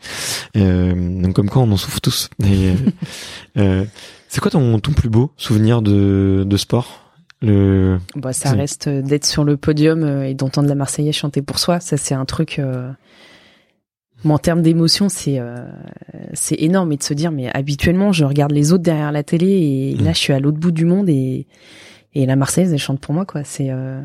Euh, 0.57 1.21
donc 1.23 1.33
comme 1.33 1.49
quoi, 1.49 1.63
on 1.63 1.71
en 1.71 1.77
souffre 1.77 1.99
tous. 2.01 2.29
Et, 2.43 2.69
euh, 2.69 2.75
euh, 3.57 3.85
c'est 4.27 4.39
quoi 4.39 4.51
ton 4.51 4.79
ton 4.79 4.91
plus 4.91 5.09
beau 5.09 5.31
souvenir 5.35 5.81
de 5.81 6.43
de 6.45 6.57
sport? 6.57 7.04
Le 7.41 7.99
Bah, 8.15 8.33
ça 8.33 8.51
reste 8.51 8.87
d'être 8.89 9.25
sur 9.25 9.43
le 9.43 9.57
podium 9.57 10.03
euh, 10.03 10.27
et 10.27 10.33
d'entendre 10.33 10.67
la 10.69 10.75
Marseillaise 10.75 11.15
chanter 11.15 11.41
pour 11.41 11.59
soi. 11.59 11.79
Ça, 11.79 11.97
c'est 11.97 12.15
un 12.15 12.25
truc. 12.25 12.59
Euh... 12.59 12.91
en 14.23 14.37
termes 14.39 14.61
d'émotion, 14.61 15.09
c'est 15.09 15.39
euh, 15.39 15.55
c'est 16.33 16.55
énorme 16.61 16.91
et 16.93 16.97
de 16.97 17.03
se 17.03 17.13
dire, 17.13 17.31
mais 17.31 17.49
habituellement, 17.55 18.11
je 18.11 18.25
regarde 18.25 18.51
les 18.51 18.71
autres 18.71 18.83
derrière 18.83 19.11
la 19.11 19.23
télé 19.23 19.47
et 19.47 19.95
Mm. 19.99 20.03
là, 20.05 20.13
je 20.13 20.17
suis 20.17 20.33
à 20.33 20.39
l'autre 20.39 20.57
bout 20.57 20.71
du 20.71 20.85
monde 20.85 21.09
et 21.09 21.45
et 22.13 22.25
la 22.25 22.35
Marseillaise, 22.37 22.71
elle 22.71 22.79
chante 22.79 23.01
pour 23.01 23.13
moi, 23.13 23.25
quoi. 23.25 23.43
C'est 23.43 23.69
euh... 23.69 24.01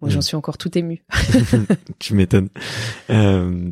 moi, 0.00 0.10
j'en 0.10 0.18
Mm. 0.18 0.22
suis 0.22 0.36
encore 0.36 0.58
tout 0.58 0.76
ému. 0.76 1.04
tu 2.00 2.14
m'étonnes. 2.14 2.48
Euh, 3.08 3.70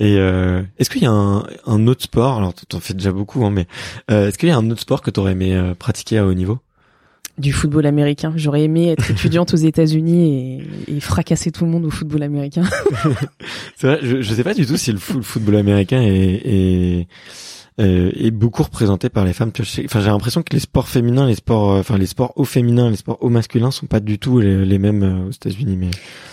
et 0.00 0.16
euh, 0.18 0.62
est-ce 0.78 0.90
qu'il 0.90 1.02
y 1.02 1.06
a 1.06 1.10
un, 1.12 1.44
un 1.66 1.86
autre 1.86 2.02
sport? 2.02 2.36
Alors 2.38 2.52
t'en 2.52 2.80
fais 2.80 2.94
déjà 2.94 3.12
beaucoup, 3.12 3.44
hein, 3.46 3.50
mais 3.50 3.66
euh, 4.10 4.28
est-ce 4.28 4.36
qu'il 4.36 4.48
y 4.48 4.52
a 4.52 4.56
un 4.58 4.68
autre 4.70 4.80
sport 4.80 5.00
que 5.00 5.10
t'aurais 5.10 5.32
aimé 5.32 5.72
pratiquer 5.78 6.18
à 6.18 6.26
haut 6.26 6.34
niveau? 6.34 6.58
Du 7.38 7.52
football 7.52 7.86
américain. 7.86 8.32
J'aurais 8.36 8.62
aimé 8.62 8.88
être 8.90 9.10
étudiante 9.10 9.54
aux 9.54 9.56
États-Unis 9.56 10.62
et, 10.88 10.96
et 10.96 11.00
fracasser 11.00 11.50
tout 11.50 11.64
le 11.64 11.70
monde 11.70 11.84
au 11.86 11.90
football 11.90 12.22
américain. 12.22 12.62
C'est 13.76 13.86
vrai, 13.86 13.98
je, 14.02 14.20
je 14.22 14.34
sais 14.34 14.44
pas 14.44 14.54
du 14.54 14.66
tout 14.66 14.76
si 14.76 14.92
le, 14.92 14.98
fo- 14.98 15.16
le 15.16 15.22
football 15.22 15.56
américain 15.56 16.02
est, 16.02 16.40
est, 16.44 17.06
est 17.78 18.30
beaucoup 18.30 18.62
représenté 18.62 19.08
par 19.08 19.24
les 19.24 19.32
femmes. 19.32 19.50
Enfin, 19.58 20.00
j'ai 20.00 20.08
l'impression 20.08 20.42
que 20.42 20.52
les 20.52 20.60
sports 20.60 20.88
féminins, 20.88 21.26
les 21.26 21.34
sports, 21.36 21.72
euh, 21.72 21.80
enfin 21.80 21.96
les 21.96 22.06
sports 22.06 22.32
au 22.36 22.44
féminin, 22.44 22.90
les 22.90 22.96
sports 22.96 23.18
au 23.22 23.28
masculin 23.30 23.70
sont 23.70 23.86
pas 23.86 24.00
du 24.00 24.18
tout 24.18 24.40
les, 24.40 24.64
les 24.66 24.78
mêmes 24.78 25.02
euh, 25.02 25.28
aux 25.28 25.30
États-Unis. 25.30 25.76
Mais 25.78 25.90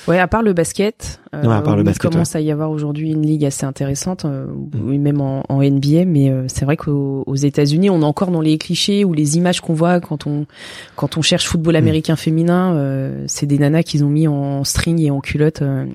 Ouais, 0.08 0.20
à 0.20 0.28
part 0.28 0.42
le 0.44 0.52
basket, 0.54 1.22
euh, 1.34 1.46
Ouais, 1.46 1.54
à 1.56 1.62
part 1.62 1.78
le 1.78 1.84
basket, 1.84 2.10
il 2.12 2.14
commence 2.14 2.36
à 2.36 2.42
y 2.42 2.52
avoir 2.52 2.72
aujourd'hui 2.72 3.12
une 3.12 3.26
ligue 3.26 3.46
assez 3.46 3.66
intéressante, 3.66 4.26
euh, 4.26 4.48
oui, 4.82 4.98
même 4.98 5.22
en, 5.22 5.44
en 5.48 5.62
NBA, 5.64 6.06
mais 6.06 6.30
euh, 6.30 6.44
c'est 6.48 6.66
vrai 6.66 6.76
qu'aux 6.76 7.24
aux 7.26 7.36
États-Unis, 7.36 7.90
on 7.90 8.02
est 8.02 8.06
encore 8.06 8.32
dans 8.32 8.42
les 8.42 8.58
clichés 8.58 9.06
ou 9.06 9.14
les 9.14 9.38
images 9.38 9.62
qu'on 9.62 9.74
voit 9.74 10.00
quand 10.02 10.28
on 10.28 10.46
quand 10.96 11.18
on 11.18 11.22
cherche 11.22 11.48
football 11.48 11.74
Mm. 11.76 11.78
américain 11.78 12.16
féminin, 12.18 12.74
euh, 12.76 13.24
c'est 13.28 13.46
des 13.46 13.60
nanas 13.60 13.84
qu'ils 13.84 14.04
ont 14.04 14.10
mis 14.10 14.28
en 14.28 14.64
string 14.66 15.00
et 15.00 15.10
en 15.12 15.22
culotte. 15.22 15.62
euh, 15.62 15.86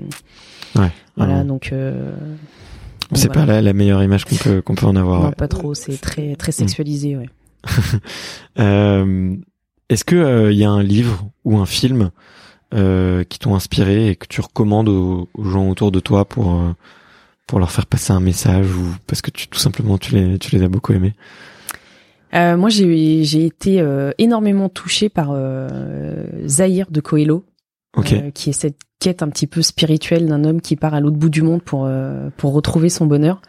ouais, 0.77 0.91
voilà, 1.17 1.41
euh, 1.41 1.45
donc 1.45 1.71
euh, 1.73 2.13
c'est 3.13 3.33
voilà. 3.33 3.47
pas 3.47 3.53
la, 3.55 3.63
la 3.63 3.73
meilleure 3.73 4.03
image 4.03 4.25
qu'on 4.25 4.37
peut 4.37 4.63
qu'on 4.63 4.75
peut 4.75 4.87
en 4.87 4.97
avoir. 4.97 5.23
non, 5.23 5.33
pas 5.33 5.49
trop, 5.49 5.75
c'est 5.75 6.01
très 6.01 6.37
très 6.37 6.53
sexualisé, 6.53 7.17
ouais. 7.17 7.29
Euh, 8.59 9.37
Est-ce 9.89 10.05
que 10.05 10.17
euh, 10.17 10.53
il 10.53 10.59
y 10.59 10.65
a 10.65 10.71
un 10.71 10.83
livre 10.83 11.29
ou 11.45 11.59
un 11.59 11.67
film 11.67 12.11
euh, 12.73 13.25
qui 13.25 13.39
t'ont 13.39 13.55
inspiré 13.55 14.09
et 14.09 14.17
que 14.17 14.27
tu 14.27 14.41
recommandes 14.41 14.89
aux, 14.89 15.29
aux 15.35 15.45
gens 15.45 15.69
autour 15.69 15.91
de 15.93 16.01
toi 16.01 16.25
pour 16.25 16.53
euh, 16.55 16.73
pour 17.47 17.59
leur 17.59 17.71
faire 17.71 17.87
passer 17.87 18.13
un 18.13 18.21
message 18.21 18.67
ou 18.75 18.85
parce 19.07 19.23
que 19.23 19.31
tu 19.31 19.49
tout 19.49 19.59
simplement 19.59 19.99
tu 19.99 20.15
les 20.15 20.39
tu 20.39 20.57
les 20.57 20.63
as 20.63 20.69
beaucoup 20.69 20.93
aimés? 20.93 21.15
Euh, 22.35 22.57
moi, 22.57 22.69
j'ai 22.69 23.23
j'ai 23.25 23.45
été 23.47 23.81
euh, 23.81 24.11
énormément 24.19 24.69
touchée 24.69 25.09
par 25.09 25.29
euh, 25.31 26.25
Zahir 26.47 26.87
de 26.91 27.01
Coelho. 27.01 27.45
Ok. 27.97 28.13
euh, 28.13 28.31
qui 28.31 28.51
est 28.51 28.55
cette 28.55 28.77
quête 29.01 29.23
un 29.23 29.29
petit 29.29 29.47
peu 29.47 29.63
spirituelle 29.63 30.27
d'un 30.27 30.45
homme 30.45 30.61
qui 30.61 30.77
part 30.77 30.95
à 30.95 31.01
l'autre 31.01 31.17
bout 31.17 31.29
du 31.29 31.43
monde 31.43 31.63
pour 31.63 31.85
euh, 31.87 32.31
pour 32.37 32.53
retrouver 32.53 32.89
son 32.89 33.07
bonheur. 33.07 33.41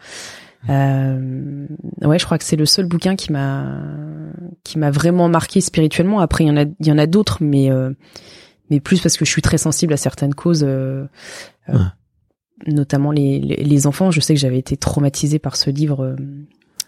Euh, 0.68 1.66
ouais, 2.02 2.18
je 2.18 2.24
crois 2.24 2.38
que 2.38 2.44
c'est 2.44 2.56
le 2.56 2.66
seul 2.66 2.86
bouquin 2.86 3.14
qui 3.16 3.32
m'a 3.32 3.78
qui 4.64 4.78
m'a 4.78 4.90
vraiment 4.90 5.28
marqué 5.28 5.60
spirituellement. 5.60 6.20
Après, 6.20 6.44
il 6.44 6.48
y 6.48 6.50
en 6.50 6.56
a 6.56 6.62
il 6.64 6.86
y 6.86 6.92
en 6.92 6.98
a 6.98 7.06
d'autres, 7.06 7.38
mais 7.40 7.70
euh, 7.70 7.90
mais 8.70 8.80
plus 8.80 9.00
parce 9.00 9.16
que 9.16 9.24
je 9.24 9.30
suis 9.30 9.42
très 9.42 9.58
sensible 9.58 9.92
à 9.92 9.96
certaines 9.96 10.34
causes, 10.34 10.64
euh, 10.64 11.04
euh, 11.68 11.74
Ouais. 11.74 12.72
notamment 12.72 13.12
les, 13.12 13.38
les 13.38 13.56
les 13.62 13.86
enfants. 13.86 14.10
Je 14.10 14.20
sais 14.20 14.34
que 14.34 14.40
j'avais 14.40 14.58
été 14.58 14.76
traumatisée 14.76 15.38
par 15.38 15.56
ce 15.56 15.70
livre. 15.70 16.16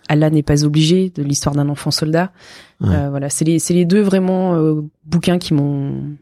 Allah 0.09 0.31
n'est 0.31 0.43
pas 0.43 0.65
obligé 0.65 1.11
de 1.11 1.23
l'histoire 1.23 1.55
d'un 1.55 1.69
enfant 1.69 1.91
soldat. 1.91 2.33
Ouais. 2.81 3.09
Voilà, 3.11 3.29
c'est 3.31 3.45
les 3.45 3.59
c'est 3.61 3.75
les 3.75 3.85
deux 3.85 4.01
vraiment 4.01 4.55
euh, 4.57 4.83
bouquins 5.05 5.39
qui 5.39 5.55
m'ont 5.55 6.17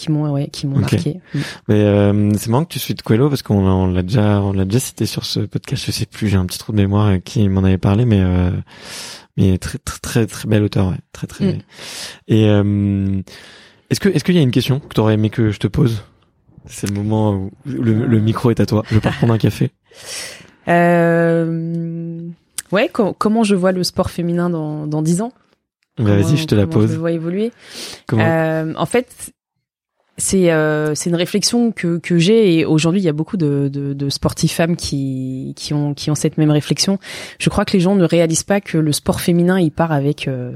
qui 0.00 0.10
m'ont 0.10 0.30
ouais, 0.32 0.48
qui 0.48 0.66
m'ont 0.66 0.78
marqué. 0.78 1.20
Mm. 1.34 1.38
Mais 1.68 1.80
euh, 1.82 2.32
c'est 2.36 2.48
marrant 2.48 2.64
que 2.64 2.76
tu 2.78 2.94
de 2.94 3.02
Coelho 3.02 3.28
parce 3.28 3.42
qu'on 3.42 3.66
on 3.66 3.86
l'a 3.92 4.02
déjà 4.02 4.40
on 4.40 4.52
l'a 4.52 4.64
déjà 4.64 4.80
cité 4.80 5.06
sur 5.06 5.24
ce 5.24 5.40
podcast. 5.40 5.84
Je 5.86 5.92
sais 5.92 6.06
plus, 6.06 6.28
j'ai 6.28 6.36
un 6.36 6.46
petit 6.46 6.58
trou 6.58 6.72
de 6.72 6.78
mémoire 6.78 7.06
euh, 7.08 7.18
qui 7.18 7.48
m'en 7.48 7.62
avait 7.64 7.78
parlé, 7.78 8.04
mais 8.04 8.20
euh, 8.20 8.50
mais 9.36 9.58
très 9.58 9.78
très 9.78 10.00
très 10.00 10.26
très 10.26 10.48
bel 10.48 10.62
auteur, 10.62 10.88
ouais. 10.88 10.98
très 11.12 11.26
très. 11.26 11.52
Mm. 11.52 11.58
Et 12.28 12.48
euh, 12.48 13.20
Est-ce 13.90 14.00
que 14.00 14.08
est-ce 14.08 14.24
qu'il 14.24 14.34
y 14.34 14.38
a 14.38 14.42
une 14.42 14.50
question 14.50 14.80
que 14.80 14.94
t'aurais 14.94 15.14
aimé 15.14 15.30
que 15.30 15.50
je 15.50 15.58
te 15.58 15.66
pose? 15.68 16.02
C'est 16.66 16.88
le 16.88 16.94
moment 16.94 17.32
où 17.34 17.50
le, 17.64 18.06
le 18.06 18.20
micro 18.20 18.50
est 18.50 18.60
à 18.60 18.66
toi. 18.66 18.82
Je 18.88 18.94
vais 18.96 19.00
pas 19.00 19.10
prendre 19.12 19.32
un 19.34 19.38
café. 19.38 19.70
Euh... 20.68 22.20
Ouais, 22.72 22.88
co- 22.88 23.12
comment 23.14 23.42
je 23.42 23.54
vois 23.54 23.72
le 23.72 23.82
sport 23.82 24.10
féminin 24.10 24.50
dans 24.50 24.86
dans 24.86 25.02
dix 25.02 25.20
ans? 25.20 25.32
Bah, 25.98 26.16
Vas-y, 26.16 26.36
je 26.36 26.46
te 26.46 26.54
la 26.54 26.66
comment 26.66 26.82
Je 26.82 26.86
pose. 26.88 26.96
vois 26.98 27.12
évoluer? 27.12 27.50
Comment? 28.06 28.24
Euh, 28.24 28.72
en 28.76 28.86
fait, 28.86 29.32
c'est 30.20 30.52
euh, 30.52 30.94
c'est 30.94 31.10
une 31.10 31.16
réflexion 31.16 31.72
que 31.72 31.98
que 31.98 32.18
j'ai 32.18 32.54
et 32.58 32.64
aujourd'hui 32.64 33.00
il 33.00 33.04
y 33.04 33.08
a 33.08 33.12
beaucoup 33.12 33.36
de 33.36 33.68
de, 33.72 33.92
de 33.92 34.08
sportives 34.08 34.52
femmes 34.52 34.76
qui 34.76 35.52
qui 35.56 35.74
ont 35.74 35.94
qui 35.94 36.10
ont 36.10 36.14
cette 36.14 36.38
même 36.38 36.50
réflexion. 36.52 36.98
Je 37.38 37.50
crois 37.50 37.64
que 37.64 37.72
les 37.72 37.80
gens 37.80 37.96
ne 37.96 38.04
réalisent 38.04 38.44
pas 38.44 38.60
que 38.60 38.78
le 38.78 38.92
sport 38.92 39.20
féminin 39.20 39.58
il 39.58 39.72
part 39.72 39.90
avec 39.90 40.28
euh, 40.28 40.52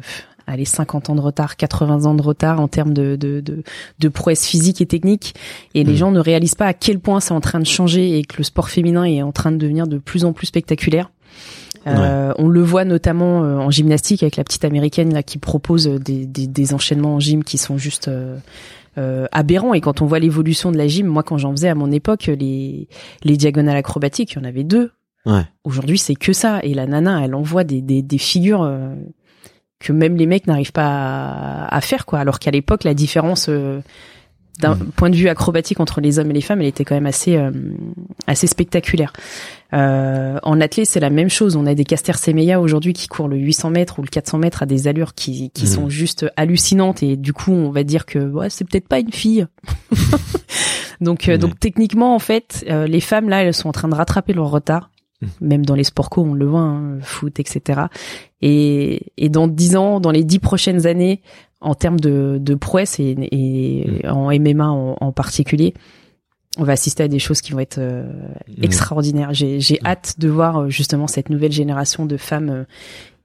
allez 0.46 0.66
50 0.66 1.08
ans 1.10 1.14
de 1.14 1.20
retard, 1.22 1.56
80 1.56 2.04
ans 2.04 2.14
de 2.14 2.22
retard 2.22 2.60
en 2.60 2.68
termes 2.68 2.92
de 2.94 3.16
de 3.16 3.40
de, 3.40 3.62
de 3.98 4.08
prouesse 4.08 4.46
physique 4.46 4.80
et 4.80 4.86
technique 4.86 5.34
et 5.74 5.82
les 5.84 5.92
Mhm. 5.92 5.98
gens 5.98 6.10
ne 6.12 6.20
réalisent 6.20 6.54
pas 6.54 6.66
à 6.66 6.74
quel 6.74 7.00
point 7.00 7.18
c'est 7.20 7.32
en 7.32 7.40
train 7.40 7.58
de 7.60 7.66
changer 7.66 8.18
et 8.18 8.24
que 8.24 8.36
le 8.38 8.44
sport 8.44 8.68
féminin 8.68 9.04
est 9.04 9.22
en 9.22 9.32
train 9.32 9.50
de 9.52 9.56
devenir 9.56 9.86
de 9.86 9.98
plus 9.98 10.24
en 10.24 10.32
plus 10.32 10.46
spectaculaire. 10.46 11.10
Euh, 11.86 12.32
On 12.38 12.48
le 12.48 12.62
voit 12.62 12.84
notamment 12.86 13.44
euh, 13.44 13.58
en 13.58 13.70
gymnastique 13.70 14.22
avec 14.22 14.36
la 14.36 14.44
petite 14.44 14.64
américaine 14.64 15.12
là 15.12 15.22
qui 15.22 15.36
propose 15.36 15.86
des, 15.86 16.24
des, 16.24 16.46
des 16.46 16.72
enchaînements 16.72 17.16
en 17.16 17.20
gym 17.20 17.44
qui 17.44 17.58
sont 17.58 17.76
juste 17.76 18.08
euh, 18.08 18.38
euh, 18.98 19.26
aberrants. 19.32 19.74
Et 19.74 19.80
quand 19.80 20.02
on 20.02 20.06
voit 20.06 20.18
l'évolution 20.18 20.72
de 20.72 20.78
la 20.78 20.86
gym, 20.86 21.06
moi 21.06 21.22
quand 21.22 21.38
j'en 21.38 21.52
faisais 21.52 21.68
à 21.68 21.74
mon 21.74 21.90
époque, 21.90 22.26
les 22.26 22.88
les 23.22 23.36
diagonales 23.36 23.76
acrobatiques, 23.76 24.32
il 24.32 24.38
y 24.38 24.40
en 24.40 24.44
avait 24.44 24.64
deux. 24.64 24.92
Ouais. 25.26 25.44
Aujourd'hui, 25.64 25.98
c'est 25.98 26.14
que 26.14 26.32
ça. 26.32 26.60
Et 26.62 26.74
la 26.74 26.86
nana, 26.86 27.24
elle 27.24 27.34
envoie 27.34 27.64
des 27.64 27.80
des, 27.80 28.02
des 28.02 28.18
figures 28.18 28.62
euh, 28.62 28.94
que 29.80 29.92
même 29.92 30.16
les 30.16 30.26
mecs 30.26 30.46
n'arrivent 30.46 30.72
pas 30.72 30.86
à, 30.86 31.74
à 31.76 31.80
faire 31.80 32.06
quoi. 32.06 32.18
Alors 32.18 32.38
qu'à 32.38 32.50
l'époque, 32.50 32.84
la 32.84 32.94
différence 32.94 33.46
euh, 33.48 33.80
d'un 34.60 34.76
Mhm. 34.76 34.86
point 34.96 35.10
de 35.10 35.16
vue 35.16 35.28
acrobatique 35.28 35.80
entre 35.80 36.00
les 36.00 36.18
hommes 36.18 36.30
et 36.30 36.34
les 36.34 36.40
femmes, 36.40 36.60
elle 36.60 36.66
était 36.68 36.84
quand 36.84 36.94
même 36.94 37.06
assez 37.06 37.36
euh, 37.36 37.50
assez 38.26 38.46
spectaculaire. 38.46 39.12
Euh, 39.72 40.38
en 40.44 40.60
athlée, 40.60 40.84
c'est 40.84 41.00
la 41.00 41.10
même 41.10 41.28
chose. 41.28 41.56
On 41.56 41.66
a 41.66 41.74
des 41.74 41.84
Caster 41.84 42.12
Semenya 42.12 42.60
aujourd'hui 42.60 42.92
qui 42.92 43.08
courent 43.08 43.26
le 43.28 43.36
800 43.36 43.70
mètres 43.70 43.98
ou 43.98 44.02
le 44.02 44.08
400 44.08 44.38
mètres 44.38 44.62
à 44.62 44.66
des 44.66 44.86
allures 44.86 45.14
qui, 45.14 45.50
qui 45.50 45.64
Mhm. 45.64 45.68
sont 45.68 45.88
juste 45.88 46.26
hallucinantes 46.36 47.02
et 47.02 47.16
du 47.16 47.32
coup, 47.32 47.50
on 47.52 47.70
va 47.70 47.82
dire 47.82 48.06
que 48.06 48.18
ouais, 48.20 48.50
c'est 48.50 48.64
peut-être 48.64 48.86
pas 48.86 49.00
une 49.00 49.12
fille. 49.12 49.46
donc, 51.00 51.28
euh, 51.28 51.32
Ouais. 51.32 51.38
donc 51.38 51.58
techniquement, 51.58 52.14
en 52.14 52.18
fait, 52.18 52.64
euh, 52.70 52.86
les 52.86 53.00
femmes 53.00 53.28
là, 53.28 53.42
elles 53.42 53.54
sont 53.54 53.68
en 53.68 53.72
train 53.72 53.88
de 53.88 53.94
rattraper 53.94 54.32
leur 54.32 54.50
retard. 54.50 54.90
Même 55.40 55.64
dans 55.64 55.74
les 55.74 55.84
sports 55.84 56.10
co, 56.10 56.22
on 56.22 56.34
le 56.34 56.44
voit, 56.46 56.60
hein, 56.60 56.98
foot, 57.00 57.40
etc. 57.40 57.82
Et, 58.42 59.12
et 59.16 59.30
dans 59.30 59.48
dix 59.48 59.74
ans, 59.74 59.98
dans 59.98 60.10
les 60.10 60.22
dix 60.22 60.38
prochaines 60.38 60.86
années, 60.86 61.22
en 61.64 61.74
termes 61.74 61.98
de, 61.98 62.38
de 62.40 62.54
prouesse 62.54 63.00
et, 63.00 63.16
et 63.32 64.06
en 64.08 64.30
MMA 64.38 64.68
en, 64.68 64.96
en 65.00 65.12
particulier, 65.12 65.74
on 66.56 66.64
va 66.64 66.72
assister 66.72 67.02
à 67.02 67.08
des 67.08 67.18
choses 67.18 67.40
qui 67.40 67.52
vont 67.52 67.58
être 67.58 67.78
euh, 67.78 68.04
extraordinaires. 68.62 69.34
J'ai, 69.34 69.60
j'ai 69.60 69.80
hâte 69.84 70.14
de 70.18 70.28
voir 70.28 70.58
euh, 70.58 70.68
justement 70.68 71.06
cette 71.08 71.30
nouvelle 71.30 71.52
génération 71.52 72.06
de 72.06 72.16
femmes 72.16 72.50
euh, 72.50 72.64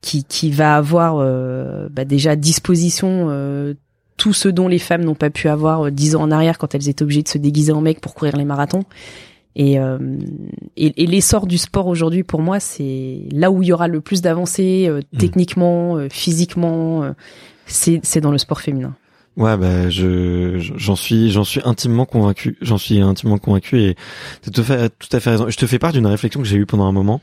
qui, 0.01 0.23
qui 0.23 0.49
va 0.49 0.75
avoir 0.75 1.17
euh, 1.19 1.89
bah, 1.91 2.05
déjà 2.05 2.31
à 2.31 2.35
disposition 2.35 3.27
euh, 3.29 3.75
tout 4.17 4.33
ce 4.33 4.49
dont 4.49 4.67
les 4.67 4.79
femmes 4.79 5.03
n'ont 5.03 5.15
pas 5.15 5.29
pu 5.29 5.47
avoir 5.47 5.85
euh, 5.87 5.91
dix 5.91 6.15
ans 6.15 6.21
en 6.21 6.31
arrière 6.31 6.57
quand 6.57 6.73
elles 6.73 6.89
étaient 6.89 7.03
obligées 7.03 7.23
de 7.23 7.27
se 7.27 7.37
déguiser 7.37 7.71
en 7.71 7.81
mec 7.81 8.01
pour 8.01 8.15
courir 8.15 8.35
les 8.35 8.45
marathons. 8.45 8.83
Et, 9.55 9.79
euh, 9.79 9.97
et, 10.77 11.03
et 11.03 11.05
l'essor 11.05 11.45
du 11.45 11.57
sport 11.57 11.87
aujourd'hui, 11.87 12.23
pour 12.23 12.41
moi, 12.41 12.59
c'est 12.59 13.19
là 13.31 13.51
où 13.51 13.61
il 13.61 13.67
y 13.69 13.73
aura 13.73 13.87
le 13.87 13.99
plus 13.99 14.21
d'avancées 14.21 14.85
euh, 14.87 15.01
Mm. 15.13 15.17
techniquement, 15.17 15.97
euh, 15.97 16.07
physiquement. 16.09 17.13
C'est, 17.71 18.21
dans 18.21 18.31
le 18.31 18.37
sport 18.37 18.61
féminin. 18.61 18.95
Ouais, 19.37 19.55
bah 19.55 19.89
je 19.89 20.57
j'en 20.75 20.97
suis 20.97 21.31
j'en 21.31 21.45
suis 21.45 21.61
intimement 21.63 22.05
convaincu. 22.05 22.57
J'en 22.61 22.77
suis 22.77 22.99
intimement 22.99 23.37
convaincu 23.37 23.79
et 23.79 23.95
t'as 24.41 24.51
tout, 24.51 24.63
fait, 24.63 24.89
tout 24.97 25.07
à 25.15 25.19
fait 25.19 25.29
raison. 25.29 25.49
Je 25.49 25.57
te 25.57 25.65
fais 25.65 25.79
part 25.79 25.93
d'une 25.93 26.07
réflexion 26.07 26.41
que 26.41 26.47
j'ai 26.47 26.57
eue 26.57 26.65
pendant 26.65 26.85
un 26.85 26.91
moment. 26.91 27.21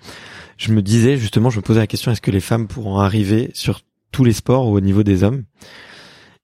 Je 0.56 0.73
me 0.73 0.81
disais 0.81 1.18
justement, 1.18 1.51
je 1.51 1.59
me 1.59 1.62
posais 1.62 1.81
la 1.81 1.86
question 1.86 2.10
est-ce 2.10 2.23
que 2.23 2.31
les 2.31 2.40
femmes 2.40 2.68
pourront 2.68 3.01
arriver 3.01 3.51
sur 3.52 3.81
tous 4.12 4.24
les 4.24 4.32
sports 4.32 4.66
au 4.68 4.81
niveau 4.81 5.02
des 5.02 5.24
hommes? 5.24 5.44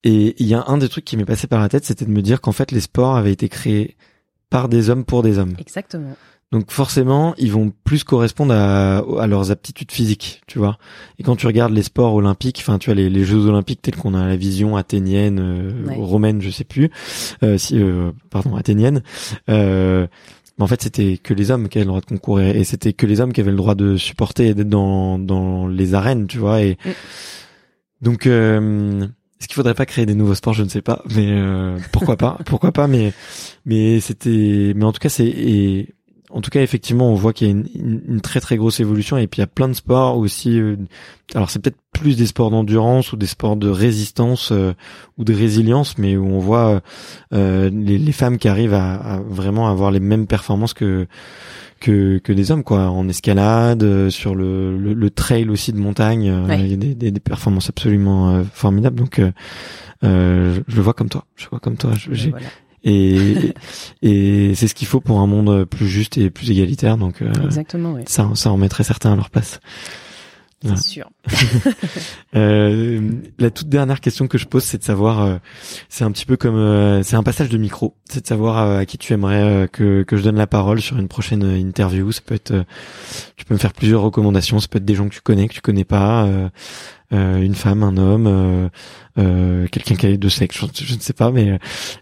Et 0.05 0.35
il 0.39 0.47
y 0.47 0.55
a 0.55 0.65
un 0.67 0.79
des 0.79 0.89
trucs 0.89 1.05
qui 1.05 1.17
m'est 1.17 1.25
passé 1.25 1.47
par 1.47 1.61
la 1.61 1.69
tête, 1.69 1.85
c'était 1.85 2.05
de 2.05 2.11
me 2.11 2.23
dire 2.23 2.41
qu'en 2.41 2.53
fait 2.53 2.71
les 2.71 2.81
sports 2.81 3.17
avaient 3.17 3.33
été 3.33 3.49
créés 3.49 3.97
par 4.51 4.69
des 4.69 4.91
hommes 4.91 5.05
pour 5.05 5.23
des 5.23 5.39
hommes. 5.39 5.55
Exactement. 5.59 6.17
Donc 6.53 6.71
forcément, 6.71 7.35
ils 7.39 7.51
vont 7.51 7.73
plus 7.83 8.05
correspondre 8.05 8.53
à, 8.55 8.99
à 8.99 9.27
leurs 9.27 9.51
aptitudes 9.51 9.91
physiques, 9.91 10.43
tu 10.47 10.59
vois. 10.59 10.77
Et 11.19 11.23
quand 11.23 11.35
tu 11.35 11.47
regardes 11.47 11.73
les 11.73 11.83
sports 11.83 12.15
olympiques, 12.15 12.59
enfin 12.61 12.79
tu 12.79 12.91
vois 12.91 12.95
les, 12.95 13.09
les 13.11 13.25
Jeux 13.25 13.47
olympiques 13.47 13.81
tels 13.83 13.97
qu'on 13.97 14.13
a 14.15 14.27
la 14.29 14.37
vision 14.37 14.77
athénienne, 14.77 15.39
euh, 15.41 15.87
Ouais. 15.89 15.97
romaine, 15.97 16.43
je 16.43 16.51
sais 16.51 16.65
plus, 16.65 16.91
euh, 17.43 17.57
si 17.59 17.79
euh, 17.81 18.13
pardon 18.31 18.55
athénienne. 18.55 19.03
Euh, 19.49 20.07
mais 20.59 20.65
en 20.65 20.67
fait, 20.67 20.83
c'était 20.83 21.17
que 21.17 21.33
les 21.33 21.51
hommes 21.51 21.71
qui 21.71 21.79
avaient 21.79 21.87
le 21.87 21.89
droit 21.89 22.01
de 22.03 22.07
concourir 22.07 22.55
et 22.55 22.65
c'était 22.65 22.93
que 22.93 23.07
les 23.07 23.21
hommes 23.23 23.33
qui 23.33 23.41
avaient 23.41 23.51
le 23.51 23.57
droit 23.57 23.75
de 23.75 23.97
supporter 23.97 24.49
et 24.49 24.55
d'être 24.55 24.69
dans 24.69 25.19
dans 25.19 25.67
les 25.67 25.95
arènes, 25.95 26.27
tu 26.27 26.37
vois. 26.39 26.61
Et 26.63 26.77
Mm. 26.85 26.91
donc 28.03 28.27
euh, 28.27 29.01
est-ce 29.41 29.49
qu'il 29.49 29.55
faudrait 29.55 29.75
pas 29.75 29.87
créer 29.87 30.05
des 30.07 30.15
nouveaux 30.15 30.35
sports? 30.35 30.53
Je 30.53 30.63
ne 30.65 30.69
sais 30.69 30.83
pas, 30.83 31.03
mais 31.17 31.29
euh, 31.31 31.79
pourquoi 31.93 32.17
pas 32.19 32.37
Pourquoi 32.47 32.73
pas 32.73 32.87
Mais 32.89 33.13
mais 33.65 34.01
c'était, 34.01 34.73
mais 34.77 34.85
en 34.85 34.93
tout 34.93 35.01
cas 35.01 35.09
c'est 35.09 35.95
en 36.33 36.41
tout 36.41 36.51
cas 36.51 36.63
effectivement 36.63 37.11
on 37.11 37.15
voit 37.15 37.33
qu'il 37.33 37.47
y 37.47 37.51
a 37.51 37.53
une, 37.53 37.67
une- 37.75 38.03
une 38.09 38.21
très 38.21 38.41
très 38.41 38.57
grosse 38.57 38.81
évolution 38.81 39.17
et 39.19 39.27
puis 39.27 39.39
il 39.39 39.43
y 39.43 39.45
a 39.45 39.49
plein 39.49 39.69
de 39.69 39.75
sports 39.75 40.17
aussi. 40.19 40.59
euh, 40.59 40.77
alors 41.35 41.51
c'est 41.51 41.61
peut-être 41.61 41.79
plus 41.93 42.17
des 42.17 42.27
sports 42.27 42.51
d'endurance 42.51 43.13
ou 43.13 43.17
des 43.17 43.27
sports 43.27 43.57
de 43.57 43.69
résistance 43.69 44.51
euh, 44.53 44.73
ou 45.19 45.25
de 45.25 45.33
résilience, 45.35 45.99
mais 45.99 46.17
où 46.17 46.27
on 46.27 46.39
voit 46.39 46.81
euh, 47.33 47.71
les, 47.73 47.99
les 47.99 48.13
femmes 48.13 48.39
qui 48.39 48.49
arrivent 48.49 48.75
à, 48.75 48.95
à 48.95 49.21
vraiment 49.21 49.69
avoir 49.69 49.91
les 49.91 50.01
mêmes 50.01 50.27
performances 50.27 50.75
que 50.75 51.07
que, 51.81 52.19
que 52.19 52.33
des 52.33 52.51
hommes 52.53 52.63
quoi 52.63 52.91
en 52.91 53.09
escalade 53.09 53.83
euh, 53.83 54.09
sur 54.09 54.35
le, 54.35 54.77
le, 54.79 54.93
le 54.95 55.11
trail 55.11 55.49
aussi 55.49 55.73
de 55.73 55.79
montagne 55.79 56.29
euh, 56.31 56.47
Ouais. 56.47 56.61
il 56.61 56.69
y 56.69 56.75
a 56.75 56.77
des, 56.77 56.95
des, 56.95 57.11
des 57.11 57.21
performances 57.21 57.69
absolument 57.69 58.43
formidables 58.53 58.97
donc 58.97 59.21
je, 60.03 60.61
le 60.77 60.83
vois 60.83 60.95
comme 60.95 61.09
toi 61.09 61.25
je 61.37 61.45
le 61.45 61.51
vois 61.51 61.61
comme 61.61 61.77
toi 61.77 61.93
j'ai-. 61.95 62.33
Et 62.85 63.55
et 64.03 64.55
c'est 64.55 64.69
ce 64.69 64.75
qu'il 64.75 64.87
faut 64.87 65.01
pour 65.01 65.21
un 65.21 65.27
monde 65.27 65.65
plus 65.65 65.89
juste 65.89 66.19
et 66.19 66.31
plus 66.31 66.51
égalitaire 66.51 66.97
donc 66.97 67.23
euh, 67.23 67.33
Exactement, 67.45 67.93
ouais. 67.93 68.05
ça 68.07 68.29
ça 68.35 68.51
en 68.51 68.57
mettrait 68.57 68.85
certains 68.85 69.13
à 69.13 69.17
leur 69.17 69.31
place 69.31 69.61
C'est 70.63 70.71
Ouais. 70.71 70.77
sûr. 70.77 71.11
euh, 72.37 73.01
la 73.39 73.51
toute 73.51 73.69
dernière 73.69 74.01
question 74.01 74.29
que 74.29 74.39
je 74.39 74.47
pose, 74.47 74.63
c'est 74.63 74.79
de 74.79 74.85
savoir, 74.85 75.21
euh, 75.23 75.37
c'est 75.89 76.05
un 76.05 76.11
petit 76.13 76.25
peu 76.27 76.37
comme, 76.37 76.57
euh, 76.57 77.03
c'est 77.03 77.17
un 77.17 77.23
passage 77.23 77.49
de 77.49 77.59
micro, 77.59 77.95
c'est 78.09 78.23
de 78.23 78.27
savoir 78.27 78.79
à 78.79 78.87
qui 78.87 78.97
tu 78.99 79.13
aimerais 79.13 79.69
que, 79.73 80.03
que 80.05 80.17
je 80.17 80.23
donne 80.23 80.37
la 80.37 80.47
parole 80.47 80.81
sur 80.81 80.99
une 80.99 81.09
prochaine 81.09 81.43
interview. 81.43 82.11
Ça 82.13 82.21
peut 82.25 82.35
être, 82.35 82.65
tu 83.37 83.45
peux 83.45 83.55
me 83.55 83.59
faire 83.59 83.73
plusieurs 83.73 84.03
recommandations. 84.03 84.61
Ça 84.61 84.69
peut 84.69 84.79
être 84.79 84.85
des 84.85 84.95
gens 84.95 85.09
que 85.09 85.15
tu 85.15 85.21
connais, 85.21 85.49
que 85.49 85.55
tu 85.55 85.61
connais 85.61 85.85
pas, 85.85 86.29
une 87.11 87.55
femme, 87.55 87.83
un 87.83 87.97
homme, 87.97 88.71
quelqu'un 89.17 89.95
qui 89.97 90.07
a 90.07 90.17
deux 90.17 90.29
sexes, 90.31 90.59
je, 90.59 90.85
je 90.85 90.95
ne 90.95 91.01
sais 91.01 91.13
pas, 91.13 91.31
mais 91.31 91.59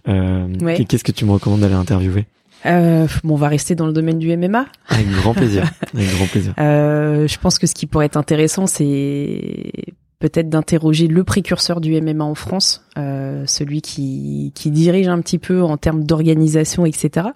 Ouais. 0.07 0.85
qu'est-ce 0.85 1.05
que 1.05 1.13
tu 1.13 1.25
me 1.25 1.33
recommandes 1.33 1.61
d'aller 1.61 1.75
interviewer? 1.75 2.27
Euh, 2.67 3.07
bon, 3.25 3.35
on 3.35 3.37
va 3.37 3.49
rester 3.49 3.75
dans 3.75 3.87
le 3.87 3.93
domaine 3.93 4.19
du 4.19 4.37
MMA. 4.37 4.67
Avec 4.89 5.11
grand 5.11 5.35
plaisir, 5.35 5.71
avec 5.95 6.11
grand 6.17 6.27
plaisir. 6.27 6.55
Euh, 6.59 7.27
je 7.27 7.39
pense 7.39 7.59
que 7.59 7.67
ce 7.67 7.75
qui 7.75 7.87
pourrait 7.87 8.07
être 8.07 8.17
intéressant, 8.17 8.67
c'est 8.67 9.73
peut-être 10.19 10.51
d'interroger 10.51 11.07
le 11.07 11.25
précurseur 11.25 11.81
du 11.81 11.99
MMA 11.99 12.23
en 12.25 12.35
France, 12.35 12.85
euh, 12.99 13.45
celui 13.47 13.81
qui, 13.81 14.53
qui 14.55 14.71
dirige 14.71 15.09
un 15.09 15.21
petit 15.23 15.39
peu 15.39 15.63
en 15.63 15.79
termes 15.79 16.05
d'organisation, 16.05 16.85
etc. 16.85 17.29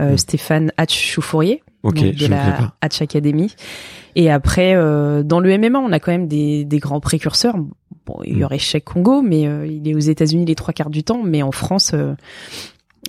Euh, 0.00 0.12
Mm. 0.14 0.16
Stéphane 0.16 0.72
Hatch-Chouffourier, 0.78 1.62
Ok, 1.82 1.96
donc 1.96 2.14
de 2.14 2.26
la. 2.28 2.72
Hatch 2.80 3.02
Academy. 3.02 3.54
Et 4.16 4.30
après, 4.30 4.74
euh, 4.74 5.22
dans 5.22 5.38
le 5.40 5.50
MMA, 5.58 5.78
on 5.78 5.92
a 5.92 6.00
quand 6.00 6.12
même 6.12 6.28
des, 6.28 6.64
des 6.64 6.78
grands 6.78 7.00
précurseurs. 7.00 7.56
Bon, 8.06 8.16
il 8.24 8.38
y 8.38 8.40
Mm. 8.40 8.44
aurait 8.44 8.58
Cheikh 8.58 8.84
Congo, 8.86 9.20
mais 9.20 9.46
euh, 9.46 9.66
il 9.66 9.86
est 9.86 9.94
aux 9.94 9.98
États-Unis 9.98 10.46
les 10.46 10.54
trois 10.54 10.72
quarts 10.72 10.88
du 10.90 11.04
temps. 11.04 11.22
Mais 11.22 11.42
en 11.42 11.52
France, 11.52 11.94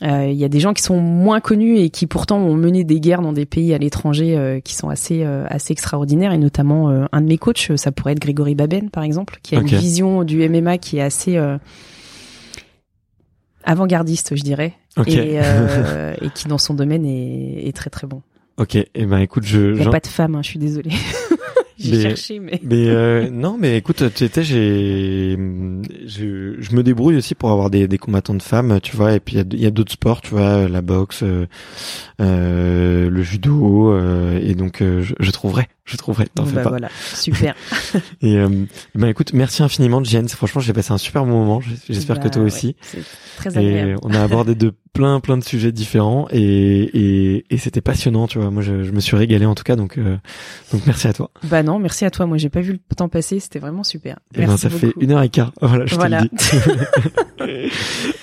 euh, 0.04 0.08
euh, 0.08 0.28
il 0.28 0.38
y 0.38 0.46
a 0.46 0.50
des 0.50 0.60
gens 0.60 0.74
qui 0.74 0.82
sont 0.82 1.00
moins 1.00 1.40
connus 1.42 1.78
et 1.78 1.90
qui 1.90 2.08
pourtant 2.08 2.38
ont 2.38 2.56
mené 2.56 2.84
des 2.84 3.00
guerres 3.00 3.22
dans 3.22 3.34
des 3.34 3.46
pays 3.46 3.74
à 3.74 3.78
l'étranger 3.78 4.38
euh, 4.38 4.60
qui 4.60 4.74
sont 4.74 4.90
assez 4.90 5.24
euh, 5.24 5.46
assez 5.50 5.74
extraordinaires. 5.74 6.32
Et 6.32 6.38
notamment 6.38 6.90
euh, 6.90 7.06
un 7.12 7.22
de 7.22 7.28
mes 7.28 7.38
coachs, 7.38 7.72
ça 7.76 7.92
pourrait 7.92 8.14
être 8.14 8.20
Grégory 8.22 8.56
Baben, 8.56 8.90
par 8.90 9.04
exemple, 9.04 9.40
qui 9.44 9.56
a 9.56 9.60
une 9.60 9.68
vision 9.68 10.24
du 10.24 10.48
MMA 10.48 10.78
qui 10.78 10.98
est 10.98 11.02
assez 11.02 11.38
euh, 11.38 11.58
avant-gardiste, 13.64 14.36
je 14.36 14.42
dirais, 14.44 14.74
Ok, 14.98 15.10
et, 15.10 15.40
euh, 15.42 16.16
et 16.22 16.30
qui 16.30 16.48
dans 16.48 16.58
son 16.58 16.74
domaine 16.74 17.06
est, 17.06 17.68
est 17.68 17.76
très 17.76 17.90
très 17.90 18.08
bon. 18.08 18.22
ok. 18.58 18.76
Et 18.76 19.06
ben 19.06 19.20
écoute, 19.20 19.44
je 19.46 19.74
Il 19.76 19.82
n'y 19.82 19.86
a 19.88 19.90
pas 19.92 20.00
de 20.00 20.08
femme, 20.08 20.36
hein, 20.36 20.42
je 20.42 20.50
suis 20.50 20.60
désolée. 20.60 20.92
J'ai 21.84 22.02
cherché, 22.02 22.40
mais. 22.40 22.60
Mais 22.64 22.88
euh, 22.90 23.30
non, 23.32 23.58
mais 23.60 23.78
écoute, 23.78 24.04
tu 24.14 24.28
sais, 24.28 24.44
j'ai, 24.44 25.38
je, 26.06 26.56
je 26.60 26.76
me 26.76 26.84
débrouille 26.84 27.16
aussi 27.18 27.36
pour 27.36 27.52
avoir 27.52 27.70
des, 27.70 27.88
des 27.88 27.98
combattantes 27.98 28.44
femmes, 28.44 28.80
tu 28.82 28.96
vois. 28.96 29.14
Et 29.14 29.20
puis 29.20 29.36
il 29.36 29.38
y 29.38 29.42
a 29.42 29.44
d- 29.44 29.58
il 29.58 29.64
y 29.64 29.66
a, 29.66 29.72
d'autres 29.72 29.92
sports, 29.94 30.22
tu 30.22 30.30
vois, 30.32 30.68
la 30.68 30.82
boxe, 30.82 31.24
euh, 31.24 31.46
euh, 32.22 33.10
le 33.10 33.24
judo, 33.24 33.92
euh, 33.94 34.40
et 34.42 34.56
donc 34.56 34.82
euh, 34.82 35.02
je, 35.02 35.14
je 35.20 35.32
trouverai, 35.32 35.68
je 35.92 35.98
trouverai. 35.98 36.28
T'en 36.34 36.46
fais 36.46 36.56
bah 36.56 36.64
pas. 36.64 36.70
voilà, 36.70 36.90
super. 37.14 37.54
Et 38.22 38.38
euh, 38.38 38.50
ben 38.96 39.08
écoute, 39.08 39.34
merci 39.34 39.62
infiniment, 39.64 40.04
Jen. 40.04 40.28
Franchement, 40.30 40.62
j'ai 40.62 40.74
passé 40.74 40.92
un 40.94 40.98
super 40.98 41.26
bon 41.26 41.32
moment. 41.32 41.62
J'espère 41.90 42.18
que 42.20 42.24
Bah, 42.26 42.30
toi 42.30 42.42
ouais, 42.44 42.48
aussi. 42.48 42.76
c'est 42.82 43.04
très 43.38 43.54
Et 43.64 43.68
agréable. 43.80 44.00
on 44.04 44.14
a 44.14 44.22
abordé 44.22 44.56
de 44.56 44.74
plein 44.94 45.20
plein 45.22 45.38
de 45.38 45.44
sujets 45.44 45.72
différents 45.72 46.28
et 46.32 46.42
et, 46.42 47.46
et 47.50 47.58
c'était 47.58 47.82
passionnant, 47.82 48.28
tu 48.28 48.40
vois. 48.40 48.50
Moi, 48.52 48.62
je, 48.62 48.84
je 48.84 48.92
me 48.92 49.00
suis 49.00 49.16
régalé 49.18 49.46
en 49.46 49.56
tout 49.56 49.64
cas, 49.64 49.76
donc 49.76 49.98
euh, 49.98 50.18
donc 50.72 50.82
merci 50.86 51.08
à 51.08 51.14
toi. 51.14 51.32
Bah 51.44 51.64
non, 51.64 51.80
merci 51.80 52.06
à 52.06 52.12
toi. 52.12 52.26
Moi, 52.26 52.38
j'ai 52.38 52.50
pas 52.50 52.62
vu 52.62 52.74
le 52.74 52.96
temps 52.96 53.10
passer. 53.10 53.40
C'était 53.40 53.60
vraiment 53.60 53.84
super. 53.84 54.18
Et 54.34 54.40
ben 54.40 54.48
Merci 54.48 54.64
ça 54.64 54.70
fait 54.70 54.94
une 55.00 55.12
heure 55.12 55.22
et 55.24 55.30
quart. 55.30 55.52
Voilà, 55.62 55.86
je 55.86 55.96
Voilà. 55.96 56.24
te 56.26 56.56
le 57.46 57.68
dis. 57.68 57.72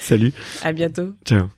Salut. 0.01 0.33
À 0.63 0.73
bientôt. 0.73 1.15
Ciao. 1.25 1.58